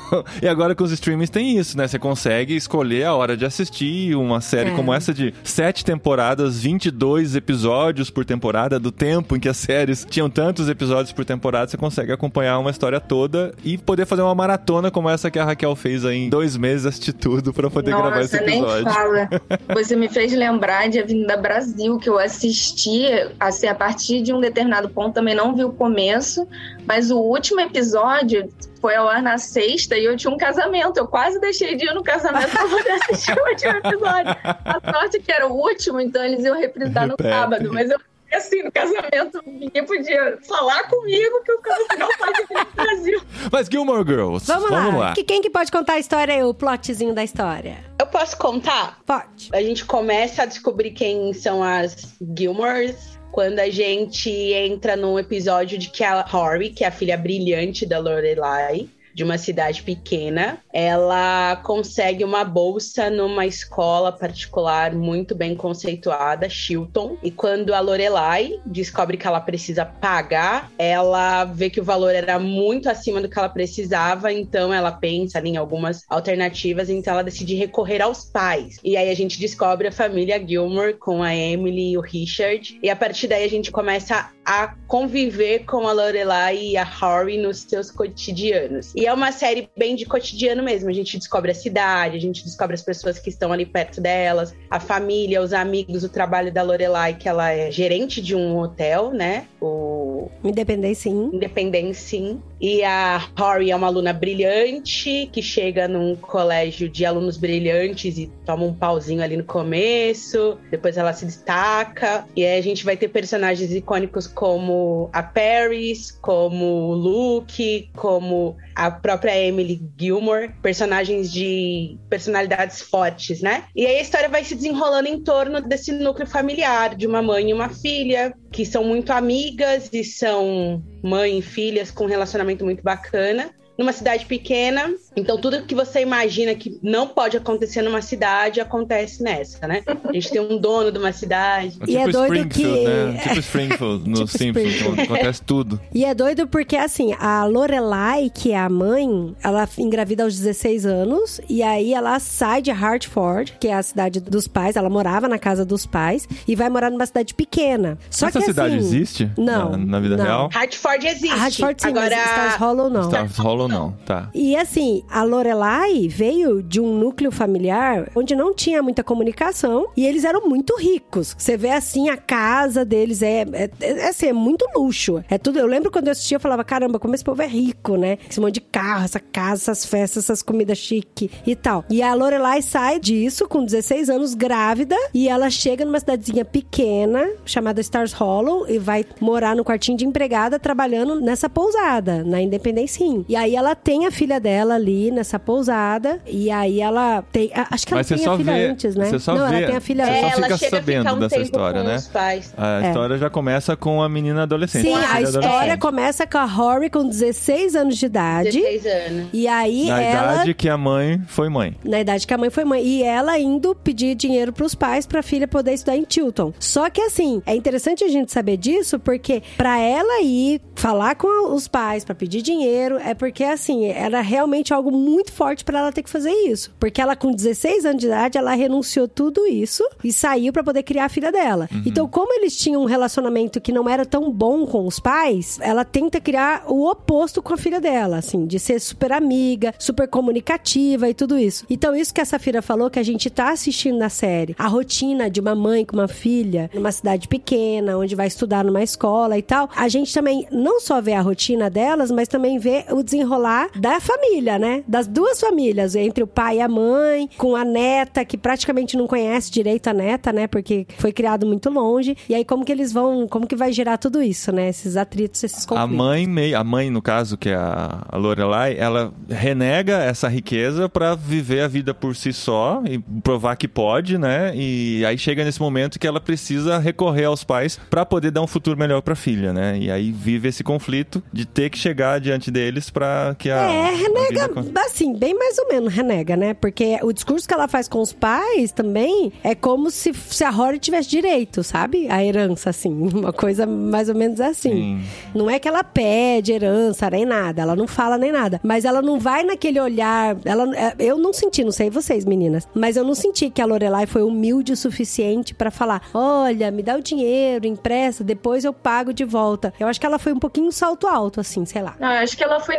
E 0.41 0.47
agora 0.47 0.75
com 0.75 0.83
os 0.83 0.91
streamings 0.91 1.29
tem 1.29 1.57
isso, 1.57 1.77
né? 1.77 1.87
Você 1.87 1.99
consegue 1.99 2.55
escolher 2.55 3.05
a 3.05 3.13
hora 3.15 3.35
de 3.37 3.45
assistir 3.45 4.15
uma 4.15 4.41
série 4.41 4.69
É. 4.69 4.73
como 4.73 4.93
essa 4.93 5.13
de 5.13 5.33
sete 5.43 5.83
temporadas, 5.85 6.65
22 6.67 7.37
episódios 7.37 8.09
por 8.09 8.25
temporada, 8.25 8.77
do 8.77 8.91
tempo 8.91 9.37
em 9.37 9.39
que 9.39 9.47
as 9.47 9.55
séries 9.55 10.05
tinham 10.09 10.29
tantos 10.29 10.67
episódios 10.67 11.13
por 11.13 11.23
temporada, 11.23 11.71
você 11.71 11.77
consegue 11.77 12.11
acompanhar 12.11 12.59
uma 12.59 12.69
história 12.69 12.99
toda 12.99 13.53
e 13.63 13.77
poder 13.77 14.05
fazer 14.05 14.21
uma 14.21 14.35
maratona 14.35 14.91
como 14.91 15.09
essa 15.09 15.31
que 15.31 15.39
a 15.39 15.45
Raquel 15.45 15.73
fez 15.77 16.03
aí 16.03 16.25
em 16.25 16.29
dois 16.29 16.57
meses, 16.57 16.85
assistir 16.85 17.13
tudo 17.13 17.53
pra 17.53 17.69
poder 17.69 17.91
gravar 17.91 18.19
esse 18.19 18.33
Nossa, 18.33 18.45
nem 18.45 18.59
episódio. 18.59 18.91
fala. 18.91 19.29
Você 19.75 19.95
me 19.95 20.09
fez 20.09 20.33
lembrar 20.33 20.89
de 20.89 20.99
Avenida 20.99 21.37
Brasil, 21.37 21.97
que 21.99 22.09
eu 22.09 22.19
assisti, 22.19 23.05
assim, 23.39 23.67
a 23.67 23.75
partir 23.75 24.21
de 24.21 24.33
um 24.33 24.41
determinado 24.41 24.89
ponto, 24.89 25.13
também 25.13 25.33
não 25.33 25.55
vi 25.55 25.63
o 25.63 25.71
começo, 25.71 26.45
mas 26.87 27.11
o 27.11 27.19
último 27.19 27.59
episódio 27.59 28.49
foi 28.79 28.95
ao 28.95 29.07
ar 29.07 29.21
na 29.21 29.37
sexta 29.37 29.97
e 29.97 30.05
eu 30.05 30.15
tinha 30.15 30.33
um 30.33 30.37
casamento. 30.37 30.97
Eu 30.97 31.07
quase 31.07 31.39
deixei 31.39 31.75
de 31.75 31.85
ir 31.85 31.93
no 31.93 32.03
casamento 32.03 32.49
pra 32.51 32.67
poder 32.67 32.91
assistir 32.91 33.37
o 33.37 33.49
último 33.49 33.71
episódio. 33.73 34.35
A 34.43 34.91
sorte 34.93 35.19
que 35.19 35.31
era 35.31 35.47
o 35.47 35.53
último, 35.53 35.99
então 35.99 36.23
eles 36.23 36.45
iam 36.45 36.57
reprisar 36.57 37.05
no 37.05 37.11
Repete. 37.17 37.29
sábado, 37.29 37.73
mas 37.73 37.89
eu 37.89 37.99
fiquei 37.99 38.37
assim, 38.37 38.63
no 38.63 38.71
casamento, 38.71 39.41
ninguém 39.45 39.85
podia 39.85 40.37
falar 40.47 40.83
comigo 40.83 41.41
que 41.43 41.51
o 41.51 41.59
casamento 41.59 41.97
não 41.99 42.07
pode 42.17 42.45
vir 42.47 42.57
no 42.57 42.83
Brasil. 42.83 43.21
Mas 43.51 43.67
Gilmore 43.67 44.05
Girls, 44.05 44.45
Vamos, 44.47 44.69
vamos 44.69 44.93
lá. 44.93 44.99
lá. 45.07 45.13
Que, 45.13 45.23
quem 45.23 45.41
que 45.41 45.49
pode 45.49 45.71
contar 45.71 45.93
a 45.93 45.99
história, 45.99 46.45
o 46.47 46.53
plotzinho 46.53 47.13
da 47.13 47.23
história? 47.23 47.77
Eu 47.99 48.05
posso 48.07 48.37
contar? 48.37 48.99
Pode. 49.05 49.49
A 49.53 49.61
gente 49.61 49.83
começa 49.85 50.43
a 50.43 50.45
descobrir 50.45 50.91
quem 50.91 51.33
são 51.33 51.63
as 51.63 52.15
Gilmores 52.37 53.16
quando 53.31 53.59
a 53.59 53.69
gente 53.69 54.29
entra 54.29 54.95
num 54.95 55.17
episódio 55.19 55.77
de 55.77 55.89
que 55.89 56.03
a 56.03 56.21
Rory, 56.21 56.69
que 56.69 56.83
é 56.83 56.87
a 56.87 56.91
filha 56.91 57.17
brilhante 57.17 57.85
da 57.85 57.99
Lorelai, 57.99 58.89
de 59.17 59.23
uma 59.23 59.39
cidade 59.39 59.81
pequena, 59.81 60.59
ela 60.71 61.55
consegue 61.63 62.23
uma 62.23 62.43
bolsa 62.43 63.09
numa 63.09 63.47
escola 63.47 64.11
particular 64.11 64.93
muito 64.93 65.33
bem 65.33 65.55
conceituada, 65.55 66.47
Chilton. 66.47 67.17
E 67.23 67.31
quando 67.31 67.73
a 67.73 67.79
Lorelai 67.79 68.59
descobre 68.63 69.17
que 69.17 69.25
ela 69.25 69.41
precisa 69.41 69.83
pagar, 69.83 70.71
ela 70.77 71.45
vê 71.45 71.67
que 71.67 71.81
o 71.81 71.83
valor 71.83 72.13
era 72.13 72.37
muito 72.37 72.91
acima 72.91 73.19
do 73.19 73.27
que 73.27 73.39
ela 73.39 73.49
precisava, 73.49 74.31
então 74.31 74.71
ela 74.71 74.91
pensa 74.91 75.39
em 75.39 75.57
algumas 75.57 76.05
alternativas, 76.07 76.87
então 76.87 77.13
ela 77.13 77.23
decide 77.23 77.55
recorrer 77.55 78.03
aos 78.03 78.23
pais. 78.23 78.77
E 78.83 78.95
aí 78.95 79.09
a 79.09 79.15
gente 79.15 79.39
descobre 79.39 79.87
a 79.87 79.91
família 79.91 80.39
Gilmore 80.39 80.93
com 80.93 81.23
a 81.23 81.35
Emily 81.35 81.93
e 81.93 81.97
o 81.97 82.01
Richard, 82.01 82.77
e 82.83 82.87
a 82.87 82.95
partir 82.95 83.27
daí 83.27 83.43
a 83.43 83.49
gente 83.49 83.71
começa 83.71 84.29
a 84.47 84.73
conviver 84.87 85.65
com 85.65 85.85
a 85.85 85.91
Lorelai 85.91 86.57
e 86.57 86.77
a 86.77 86.83
Harry 86.85 87.37
nos 87.37 87.57
seus 87.57 87.91
cotidianos. 87.91 88.93
E 88.95 89.05
é 89.05 89.13
uma 89.13 89.33
série 89.33 89.69
bem 89.75 89.93
de 89.93 90.05
cotidiano 90.05 90.63
mesmo. 90.63 90.89
A 90.89 90.93
gente 90.93 91.17
descobre 91.17 91.51
a 91.51 91.53
cidade, 91.53 92.15
a 92.15 92.21
gente 92.21 92.45
descobre 92.45 92.73
as 92.73 92.81
pessoas 92.81 93.19
que 93.19 93.29
estão 93.29 93.51
ali 93.51 93.65
perto 93.65 93.99
delas, 93.99 94.55
a 94.69 94.79
família, 94.79 95.41
os 95.41 95.51
amigos, 95.51 96.05
o 96.05 96.09
trabalho 96.09 96.49
da 96.49 96.63
Lorelai, 96.63 97.15
que 97.15 97.27
ela 97.27 97.51
é 97.51 97.69
gerente 97.69 98.21
de 98.21 98.33
um 98.33 98.57
hotel, 98.57 99.11
né? 99.11 99.47
O 99.59 99.97
Independência, 100.43 101.11
sim. 101.11 101.29
Independência, 101.33 101.93
sim. 101.93 102.41
E 102.59 102.83
a 102.83 103.17
Rory 103.37 103.71
é 103.71 103.75
uma 103.75 103.87
aluna 103.87 104.13
brilhante 104.13 105.29
que 105.31 105.41
chega 105.41 105.87
num 105.87 106.15
colégio 106.15 106.89
de 106.89 107.05
alunos 107.05 107.37
brilhantes 107.37 108.17
e 108.17 108.31
toma 108.45 108.63
um 108.63 108.73
pauzinho 108.73 109.21
ali 109.21 109.37
no 109.37 109.43
começo. 109.43 110.57
Depois 110.71 110.97
ela 110.97 111.13
se 111.13 111.25
destaca. 111.25 112.25
E 112.35 112.43
aí 112.43 112.57
a 112.57 112.61
gente 112.61 112.83
vai 112.83 112.97
ter 112.97 113.09
personagens 113.09 113.71
icônicos 113.71 114.27
como 114.37 115.09
a 115.11 115.23
Paris, 115.23 116.11
como 116.11 116.63
o 116.89 116.93
Luke, 116.93 117.89
como 117.95 118.55
a 118.75 118.91
própria 118.91 119.35
Emily 119.35 119.81
Gilmore. 119.99 120.53
Personagens 120.61 121.31
de 121.31 121.97
personalidades 122.07 122.79
fortes, 122.79 123.41
né? 123.41 123.63
E 123.75 123.83
aí 123.83 123.97
a 123.97 124.01
história 124.03 124.29
vai 124.29 124.43
se 124.43 124.53
desenrolando 124.53 125.07
em 125.07 125.23
torno 125.23 125.59
desse 125.59 125.91
núcleo 125.91 126.27
familiar, 126.27 126.93
de 126.93 127.07
uma 127.07 127.19
mãe 127.19 127.49
e 127.49 127.53
uma 127.53 127.69
filha, 127.69 128.31
que 128.51 128.63
são 128.63 128.83
muito 128.83 129.11
amigas 129.11 129.89
e 129.91 130.03
são 130.03 130.83
mãe 131.01 131.39
e 131.39 131.41
filhas 131.41 131.89
com 131.89 132.03
um 132.03 132.07
relacionamento 132.07 132.63
muito 132.63 132.83
bacana. 132.83 133.49
Numa 133.77 133.91
cidade 133.91 134.25
pequena, 134.25 134.91
então 135.15 135.39
tudo 135.39 135.61
que 135.63 135.75
você 135.75 136.01
imagina 136.01 136.55
que 136.55 136.79
não 136.81 137.07
pode 137.07 137.37
acontecer 137.37 137.81
numa 137.81 138.01
cidade 138.01 138.59
acontece 138.59 139.21
nessa, 139.21 139.67
né? 139.67 139.83
A 140.05 140.13
gente 140.13 140.31
tem 140.31 140.41
um 140.41 140.57
dono 140.57 140.91
de 140.91 140.97
uma 140.97 141.11
cidade. 141.13 141.77
E 141.87 141.95
é 141.95 141.99
tipo 141.99 142.11
doido 142.13 142.33
Springfield, 142.35 142.79
que- 142.79 142.87
né? 142.87 143.19
Tipo 143.23 143.39
Springfield 143.39 144.09
no 144.09 144.15
Tipo 144.25 144.27
Simpsons, 144.29 144.65
Springfield. 144.73 145.01
acontece 145.01 145.41
tudo. 145.43 145.79
E 145.93 146.03
é 146.05 146.13
doido 146.15 146.47
porque, 146.47 146.75
assim, 146.75 147.13
a 147.19 147.45
Lorelai, 147.45 148.31
que 148.33 148.51
é 148.51 148.57
a 148.57 148.69
mãe, 148.69 149.35
ela 149.43 149.67
engravida 149.77 150.23
aos 150.23 150.35
16 150.37 150.85
anos. 150.85 151.39
E 151.49 151.61
aí 151.61 151.93
ela 151.93 152.19
sai 152.19 152.61
de 152.61 152.71
Hartford, 152.71 153.55
que 153.59 153.67
é 153.67 153.73
a 153.75 153.83
cidade 153.83 154.19
dos 154.19 154.47
pais. 154.47 154.75
Ela 154.75 154.89
morava 154.89 155.27
na 155.27 155.37
casa 155.37 155.63
dos 155.65 155.85
pais. 155.85 156.27
E 156.47 156.55
vai 156.55 156.69
morar 156.69 156.89
numa 156.89 157.05
cidade 157.05 157.33
pequena. 157.33 157.97
Só 158.09 158.27
Essa 158.27 158.39
que, 158.39 158.45
cidade 158.45 158.75
assim, 158.77 158.85
existe? 158.85 159.31
Não, 159.37 159.71
Na, 159.71 159.77
na 159.77 159.99
vida 159.99 160.17
não. 160.17 160.23
real? 160.25 160.49
Hartford 160.53 161.05
existe. 161.07 161.29
A 161.33 161.35
Hartford 161.43 161.81
sim, 161.81 161.87
Agora, 161.89 162.15
Stars 162.15 162.55
Hollow 162.55 162.89
não. 162.89 163.01
Stars 163.01 163.37
Hollow 163.37 163.66
não, 163.67 163.91
tá. 164.05 164.29
E 164.33 164.55
assim, 164.55 165.03
a 165.09 165.23
Lorelai 165.23 166.07
veio 166.07 166.61
de 166.61 166.79
um 166.79 166.97
núcleo 166.97 167.31
familiar 167.31 168.09
onde 168.15 168.35
não 168.35 168.53
tinha 168.53 168.81
muita 168.81 169.03
comunicação 169.03 169.87
e 169.95 170.05
eles 170.05 170.23
eram 170.23 170.47
muito 170.47 170.75
ricos. 170.77 171.35
Você 171.37 171.57
vê 171.57 171.71
assim, 171.71 172.09
a 172.09 172.17
casa 172.17 172.83
deles 172.83 173.21
é, 173.21 173.45
é, 173.53 173.69
é, 173.79 174.07
assim, 174.07 174.27
é 174.27 174.33
muito 174.33 174.65
luxo. 174.75 175.23
É 175.29 175.37
tudo. 175.37 175.59
Eu 175.59 175.67
lembro 175.67 175.91
quando 175.91 176.07
eu 176.07 176.11
assistia, 176.11 176.35
eu 176.35 176.41
falava: 176.41 176.63
caramba, 176.63 176.99
como 176.99 177.15
esse 177.15 177.23
povo 177.23 177.41
é 177.41 177.47
rico, 177.47 177.95
né? 177.95 178.17
Esse 178.29 178.39
monte 178.39 178.55
de 178.55 178.61
carro, 178.61 179.05
essa 179.05 179.19
casa, 179.19 179.63
essas 179.63 179.85
festas, 179.85 180.23
essas 180.25 180.41
comidas 180.41 180.77
chique 180.77 181.29
e 181.45 181.55
tal. 181.55 181.85
E 181.89 182.01
a 182.01 182.13
Lorelai 182.13 182.61
sai 182.61 182.99
disso 182.99 183.47
com 183.47 183.63
16 183.63 184.09
anos, 184.09 184.33
grávida, 184.33 184.95
e 185.13 185.27
ela 185.27 185.49
chega 185.49 185.85
numa 185.85 185.99
cidadezinha 185.99 186.45
pequena 186.45 187.27
chamada 187.45 187.81
Stars 187.81 188.13
Hollow 188.13 188.67
e 188.69 188.77
vai 188.77 189.05
morar 189.19 189.55
no 189.55 189.63
quartinho 189.63 189.97
de 189.97 190.05
empregada 190.05 190.59
trabalhando 190.59 191.19
nessa 191.19 191.49
pousada, 191.49 192.23
na 192.23 192.41
Independência 192.41 193.03
Inn. 193.03 193.23
E 193.27 193.35
aí 193.35 193.55
ela 193.57 193.75
tem 193.75 194.05
a 194.05 194.11
filha 194.11 194.39
dela 194.39 194.75
ali 194.75 195.11
nessa 195.11 195.37
pousada, 195.39 196.19
e 196.25 196.49
aí 196.51 196.79
ela 196.81 197.23
tem. 197.31 197.51
a- 197.53 197.67
Acho 197.71 197.85
que 197.87 197.93
ela 197.93 197.99
Mas 197.99 198.07
você 198.07 198.15
tem 198.15 198.23
só 198.23 198.33
a 198.33 198.37
filha 198.37 198.53
vê- 198.53 198.65
antes, 198.67 198.95
né? 198.95 199.05
você 199.05 199.19
só 199.19 199.35
Não, 199.35 199.49
vê- 199.49 199.55
ela 199.57 199.67
tem 199.67 199.75
a 199.75 199.81
filha 199.81 200.05
você 200.05 200.11
antes. 200.11 200.21
só 200.21 200.27
é, 200.27 200.31
ela 200.47 200.57
fica 200.57 200.69
sabendo 200.69 201.13
um 201.13 201.19
dessa 201.19 201.39
história, 201.39 201.81
com 201.81 201.87
né? 201.87 201.95
os 201.95 202.07
pais. 202.07 202.53
A 202.57 202.81
É. 202.83 202.87
história 202.87 203.17
já 203.17 203.29
começa 203.29 203.75
com 203.75 204.01
a 204.01 204.07
menina 204.09 204.43
adolescente. 204.43 204.83
Sim, 204.87 204.93
a 204.93 205.13
a 205.15 205.21
história 205.21 205.77
começa 205.77 206.25
com 206.27 206.37
a 206.37 206.45
Rory 206.45 206.89
com 206.89 207.07
16 207.07 207.75
anos 207.75 207.97
de 207.97 208.05
idade. 208.05 208.51
16 208.61 208.85
anos. 208.85 209.27
E 209.33 209.47
aí 209.47 209.85
Na 209.87 210.01
ela 210.01 210.33
idade 210.35 210.53
que 210.53 210.69
a 210.69 210.77
mãe 210.77 211.21
foi 211.27 211.49
mãe. 211.49 211.75
na 211.83 211.99
idade 211.99 212.25
que 212.27 212.33
a 212.33 212.37
mãe 212.37 212.49
foi 212.49 212.63
mãe. 212.65 212.83
E 212.85 213.03
ela 213.03 213.37
indo 213.39 213.73
pedir 213.75 214.15
dinheiro 214.15 214.53
pros 214.53 214.75
pais 214.75 215.05
pra 215.05 215.21
filha 215.23 215.47
poder 215.47 215.73
estudar 215.73 215.97
em 215.97 216.03
Tilton. 216.03 216.53
Só 216.59 216.89
que 216.89 217.01
assim, 217.01 217.41
é 217.45 217.55
interessante 217.55 218.03
a 218.03 218.07
gente 218.07 218.31
saber 218.31 218.57
disso, 218.57 218.99
porque 218.99 219.41
pra 219.57 219.79
ela 219.79 220.21
ir 220.21 220.61
falar 220.75 221.15
com 221.15 221.53
os 221.53 221.67
pais 221.67 222.03
pra 222.05 222.13
pedir 222.15 222.41
dinheiro, 222.41 222.97
é 223.03 223.13
porque 223.13 223.43
assim, 223.51 223.85
era 223.85 224.21
realmente 224.21 224.73
algo 224.73 224.91
muito 224.91 225.31
forte 225.31 225.63
pra 225.63 225.79
ela 225.79 225.91
ter 225.91 226.03
que 226.03 226.09
fazer 226.09 226.31
isso. 226.31 226.73
Porque 226.79 227.01
ela, 227.01 227.15
com 227.15 227.31
16 227.31 227.85
anos 227.85 227.99
de 227.99 228.07
idade, 228.07 228.37
ela 228.37 228.53
renunciou 228.53 229.07
tudo 229.07 229.45
isso 229.47 229.83
e 230.03 230.11
saiu 230.11 230.51
pra 230.53 230.63
poder 230.63 230.83
criar 230.83 231.05
a 231.05 231.09
filha 231.09 231.31
dela. 231.31 231.69
Então, 231.85 232.07
como 232.07 232.33
eles 232.33 232.55
tinham 232.55 232.81
um 232.81 232.85
relacionamento 232.85 233.61
que 233.61 233.71
não 233.71 233.89
era 233.89 234.05
tão 234.05 234.31
bom 234.31 234.65
com 234.65 234.85
os 234.85 234.99
pais, 234.99 235.59
ela 235.61 235.85
tenta 235.85 236.19
criar 236.19 236.63
o 236.67 236.89
oposto 236.89 237.41
com 237.41 237.53
a 237.53 237.57
filha 237.57 237.79
dela, 237.79 238.17
assim, 238.17 238.45
de 238.45 238.59
ser 238.59 238.79
super 238.79 239.11
amiga, 239.11 239.73
super 239.79 240.07
comunicativa 240.07 241.09
e 241.09 241.13
tudo 241.13 241.37
isso. 241.37 241.65
Então, 241.69 241.95
isso 241.95 242.13
que 242.13 242.21
a 242.21 242.25
Safira 242.25 242.61
falou, 242.61 242.89
que 242.89 242.99
a 242.99 243.03
gente 243.03 243.29
tá 243.29 243.51
assistindo 243.51 243.97
na 243.97 244.09
série, 244.09 244.55
a 244.57 244.67
rotina 244.67 245.29
de 245.29 245.39
uma 245.39 245.55
mãe 245.55 245.85
com 245.85 245.95
uma 245.95 246.07
filha 246.07 246.69
numa 246.73 246.91
cidade 246.91 247.27
pequena, 247.27 247.97
onde 247.97 248.15
vai 248.15 248.27
estudar 248.27 248.63
numa 248.63 248.83
escola 248.83 249.37
e 249.37 249.41
tal, 249.41 249.69
a 249.75 249.87
gente 249.87 250.13
também 250.13 250.47
não 250.51 250.79
só 250.79 251.01
vê 251.01 251.13
a 251.13 251.21
rotina 251.21 251.69
delas, 251.69 252.11
mas 252.11 252.27
também 252.27 252.57
vê 252.57 252.85
o 252.91 253.03
desenrolar 253.03 253.36
da 253.75 253.99
família, 253.99 254.57
né? 254.57 254.83
Das 254.87 255.07
duas 255.07 255.39
famílias, 255.39 255.95
entre 255.95 256.23
o 256.23 256.27
pai 256.27 256.57
e 256.57 256.61
a 256.61 256.67
mãe, 256.67 257.29
com 257.37 257.55
a 257.55 257.63
neta, 257.63 258.25
que 258.25 258.37
praticamente 258.37 258.97
não 258.97 259.07
conhece 259.07 259.51
direito 259.51 259.87
a 259.87 259.93
neta, 259.93 260.31
né? 260.31 260.47
Porque 260.47 260.85
foi 260.97 261.11
criado 261.11 261.45
muito 261.45 261.69
longe. 261.69 262.15
E 262.29 262.35
aí, 262.35 262.43
como 262.43 262.65
que 262.65 262.71
eles 262.71 262.91
vão, 262.91 263.27
como 263.27 263.47
que 263.47 263.55
vai 263.55 263.71
gerar 263.71 263.97
tudo 263.97 264.21
isso, 264.21 264.51
né? 264.51 264.69
Esses 264.69 264.97
atritos, 264.97 265.43
esses 265.43 265.65
conflitos. 265.65 265.93
A 265.93 265.97
mãe, 265.97 266.27
meio, 266.27 266.57
a 266.57 266.63
mãe, 266.63 266.89
no 266.89 267.01
caso, 267.01 267.37
que 267.37 267.49
é 267.49 267.55
a, 267.55 268.05
a 268.09 268.17
Lorelai, 268.17 268.77
ela 268.77 269.13
renega 269.29 269.97
essa 269.97 270.27
riqueza 270.27 270.89
pra 270.89 271.15
viver 271.15 271.61
a 271.61 271.67
vida 271.67 271.93
por 271.93 272.15
si 272.15 272.33
só 272.33 272.81
e 272.89 272.99
provar 273.21 273.55
que 273.55 273.67
pode, 273.67 274.17
né? 274.17 274.51
E 274.55 275.03
aí 275.05 275.17
chega 275.17 275.43
nesse 275.43 275.59
momento 275.59 275.99
que 275.99 276.07
ela 276.07 276.19
precisa 276.19 276.77
recorrer 276.77 277.25
aos 277.25 277.43
pais 277.43 277.79
pra 277.89 278.05
poder 278.05 278.31
dar 278.31 278.41
um 278.41 278.47
futuro 278.47 278.77
melhor 278.77 279.01
pra 279.01 279.15
filha, 279.15 279.53
né? 279.53 279.77
E 279.77 279.91
aí 279.91 280.11
vive 280.11 280.47
esse 280.47 280.63
conflito 280.63 281.23
de 281.31 281.45
ter 281.45 281.69
que 281.69 281.77
chegar 281.77 282.19
diante 282.19 282.51
deles 282.51 282.89
que 283.37 283.49
a. 283.49 283.57
É, 283.57 283.85
a 283.87 283.91
renega, 283.91 284.61
vida- 284.61 284.81
assim, 284.81 285.13
bem 285.13 285.33
mais 285.33 285.57
ou 285.57 285.67
menos 285.67 285.93
renega, 285.93 286.35
né? 286.35 286.53
Porque 286.53 286.97
o 287.01 287.11
discurso 287.11 287.47
que 287.47 287.53
ela 287.53 287.67
faz 287.67 287.87
com 287.87 287.99
os 288.01 288.13
pais 288.13 288.71
também 288.71 289.31
é 289.43 289.53
como 289.55 289.89
se, 289.91 290.13
se 290.13 290.43
a 290.43 290.49
Rory 290.49 290.79
tivesse 290.79 291.09
direito, 291.09 291.63
sabe? 291.63 292.07
A 292.09 292.23
herança, 292.23 292.69
assim. 292.69 292.93
Uma 293.13 293.33
coisa 293.33 293.65
mais 293.65 294.09
ou 294.09 294.15
menos 294.15 294.39
assim. 294.39 294.69
Sim. 294.69 295.01
Não 295.33 295.49
é 295.49 295.59
que 295.59 295.67
ela 295.67 295.83
pede 295.83 296.51
herança 296.51 297.09
nem 297.09 297.25
nada, 297.25 297.61
ela 297.61 297.75
não 297.75 297.87
fala 297.87 298.17
nem 298.17 298.31
nada. 298.31 298.59
Mas 298.63 298.85
ela 298.85 299.01
não 299.01 299.19
vai 299.19 299.43
naquele 299.43 299.79
olhar. 299.79 300.37
Ela, 300.45 300.75
é, 300.75 300.95
eu 300.99 301.17
não 301.17 301.33
senti, 301.33 301.63
não 301.63 301.71
sei 301.71 301.89
vocês, 301.89 302.25
meninas, 302.25 302.67
mas 302.73 302.97
eu 302.97 303.03
não 303.03 303.15
senti 303.15 303.49
que 303.49 303.61
a 303.61 303.65
Lorelai 303.65 304.05
foi 304.05 304.21
humilde 304.23 304.71
o 304.73 304.77
suficiente 304.77 305.53
pra 305.53 305.71
falar: 305.71 306.01
olha, 306.13 306.71
me 306.71 306.83
dá 306.83 306.95
o 306.95 307.01
dinheiro, 307.01 307.65
empresta, 307.67 308.23
depois 308.23 308.63
eu 308.65 308.73
pago 308.73 309.13
de 309.13 309.23
volta. 309.23 309.73
Eu 309.79 309.87
acho 309.87 309.99
que 309.99 310.05
ela 310.05 310.19
foi 310.19 310.33
um 310.33 310.39
pouquinho 310.39 310.71
salto 310.71 311.07
alto, 311.07 311.39
assim, 311.39 311.65
sei 311.65 311.81
lá. 311.81 311.95
Não, 311.99 312.07
eu 312.11 312.19
acho 312.23 312.35
que 312.37 312.43
ela 312.43 312.59
foi 312.59 312.77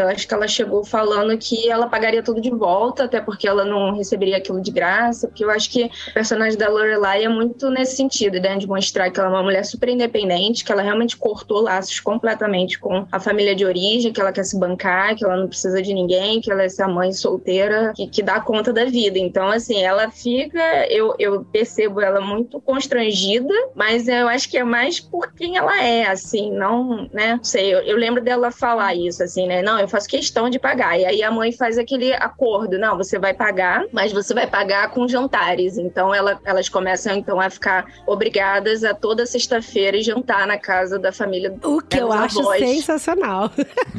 Eu 0.00 0.08
acho 0.08 0.26
que 0.26 0.34
ela 0.34 0.46
chegou 0.46 0.84
falando 0.84 1.36
que 1.36 1.68
ela 1.68 1.88
pagaria 1.88 2.22
tudo 2.22 2.40
de 2.40 2.50
volta, 2.50 3.04
até 3.04 3.20
porque 3.20 3.48
ela 3.48 3.64
não 3.64 3.96
receberia 3.96 4.36
aquilo 4.36 4.60
de 4.60 4.70
graça. 4.70 5.28
Porque 5.28 5.44
eu 5.44 5.50
acho 5.50 5.70
que 5.70 5.90
o 6.08 6.14
personagem 6.14 6.58
da 6.58 6.68
Lorelai 6.68 7.24
é 7.24 7.28
muito 7.28 7.70
nesse 7.70 7.96
sentido, 7.96 8.40
né? 8.40 8.56
De 8.56 8.66
mostrar 8.66 9.10
que 9.10 9.18
ela 9.18 9.28
é 9.28 9.32
uma 9.32 9.42
mulher 9.42 9.64
super 9.64 9.88
independente, 9.88 10.64
que 10.64 10.72
ela 10.72 10.82
realmente 10.82 11.16
cortou 11.16 11.60
laços 11.60 12.00
completamente 12.00 12.78
com 12.78 13.06
a 13.10 13.18
família 13.18 13.54
de 13.54 13.64
origem, 13.64 14.12
que 14.12 14.20
ela 14.20 14.32
quer 14.32 14.44
se 14.44 14.58
bancar, 14.58 15.16
que 15.16 15.24
ela 15.24 15.36
não 15.36 15.48
precisa 15.48 15.82
de 15.82 15.92
ninguém, 15.92 16.40
que 16.40 16.50
ela 16.50 16.62
é 16.62 16.66
essa 16.66 16.86
mãe 16.86 17.12
solteira 17.12 17.92
que, 17.94 18.06
que 18.06 18.22
dá 18.22 18.40
conta 18.40 18.72
da 18.72 18.84
vida. 18.84 19.18
Então, 19.18 19.48
assim, 19.48 19.82
ela 19.82 20.10
fica. 20.10 20.86
Eu, 20.88 21.14
eu 21.18 21.44
percebo 21.44 22.00
ela 22.00 22.20
muito 22.20 22.60
constrangida, 22.60 23.54
mas 23.74 24.06
eu 24.06 24.28
acho 24.28 24.48
que 24.48 24.58
é 24.58 24.64
mais 24.64 25.00
por 25.00 25.32
quem 25.32 25.56
ela 25.56 25.82
é, 25.82 26.06
assim, 26.06 26.52
não, 26.52 27.08
né? 27.12 27.36
Não 27.36 27.44
sei, 27.44 27.74
eu, 27.74 27.80
eu 27.80 27.96
lembro 27.96 28.22
dela 28.22 28.50
falar 28.50 28.94
isso, 28.94 29.22
assim, 29.22 29.47
né? 29.48 29.62
Não, 29.62 29.80
eu 29.80 29.88
faço 29.88 30.06
questão 30.08 30.48
de 30.48 30.58
pagar. 30.58 30.98
E 30.98 31.04
aí 31.04 31.22
a 31.22 31.30
mãe 31.30 31.50
faz 31.50 31.76
aquele 31.78 32.12
acordo: 32.12 32.78
não, 32.78 32.96
você 32.96 33.18
vai 33.18 33.34
pagar, 33.34 33.84
mas 33.92 34.12
você 34.12 34.32
vai 34.34 34.46
pagar 34.46 34.90
com 34.90 35.08
jantares. 35.08 35.76
Então 35.78 36.14
ela, 36.14 36.38
elas 36.44 36.68
começam, 36.68 37.16
então, 37.16 37.40
a 37.40 37.50
ficar 37.50 37.86
obrigadas 38.06 38.84
a 38.84 38.94
toda 38.94 39.26
sexta-feira 39.26 40.00
jantar 40.02 40.46
na 40.46 40.58
casa 40.58 40.98
da 40.98 41.10
família. 41.12 41.54
O 41.64 41.80
que 41.80 41.98
eu 41.98 42.12
acho 42.12 42.40
avós. 42.40 42.60
sensacional. 42.60 43.50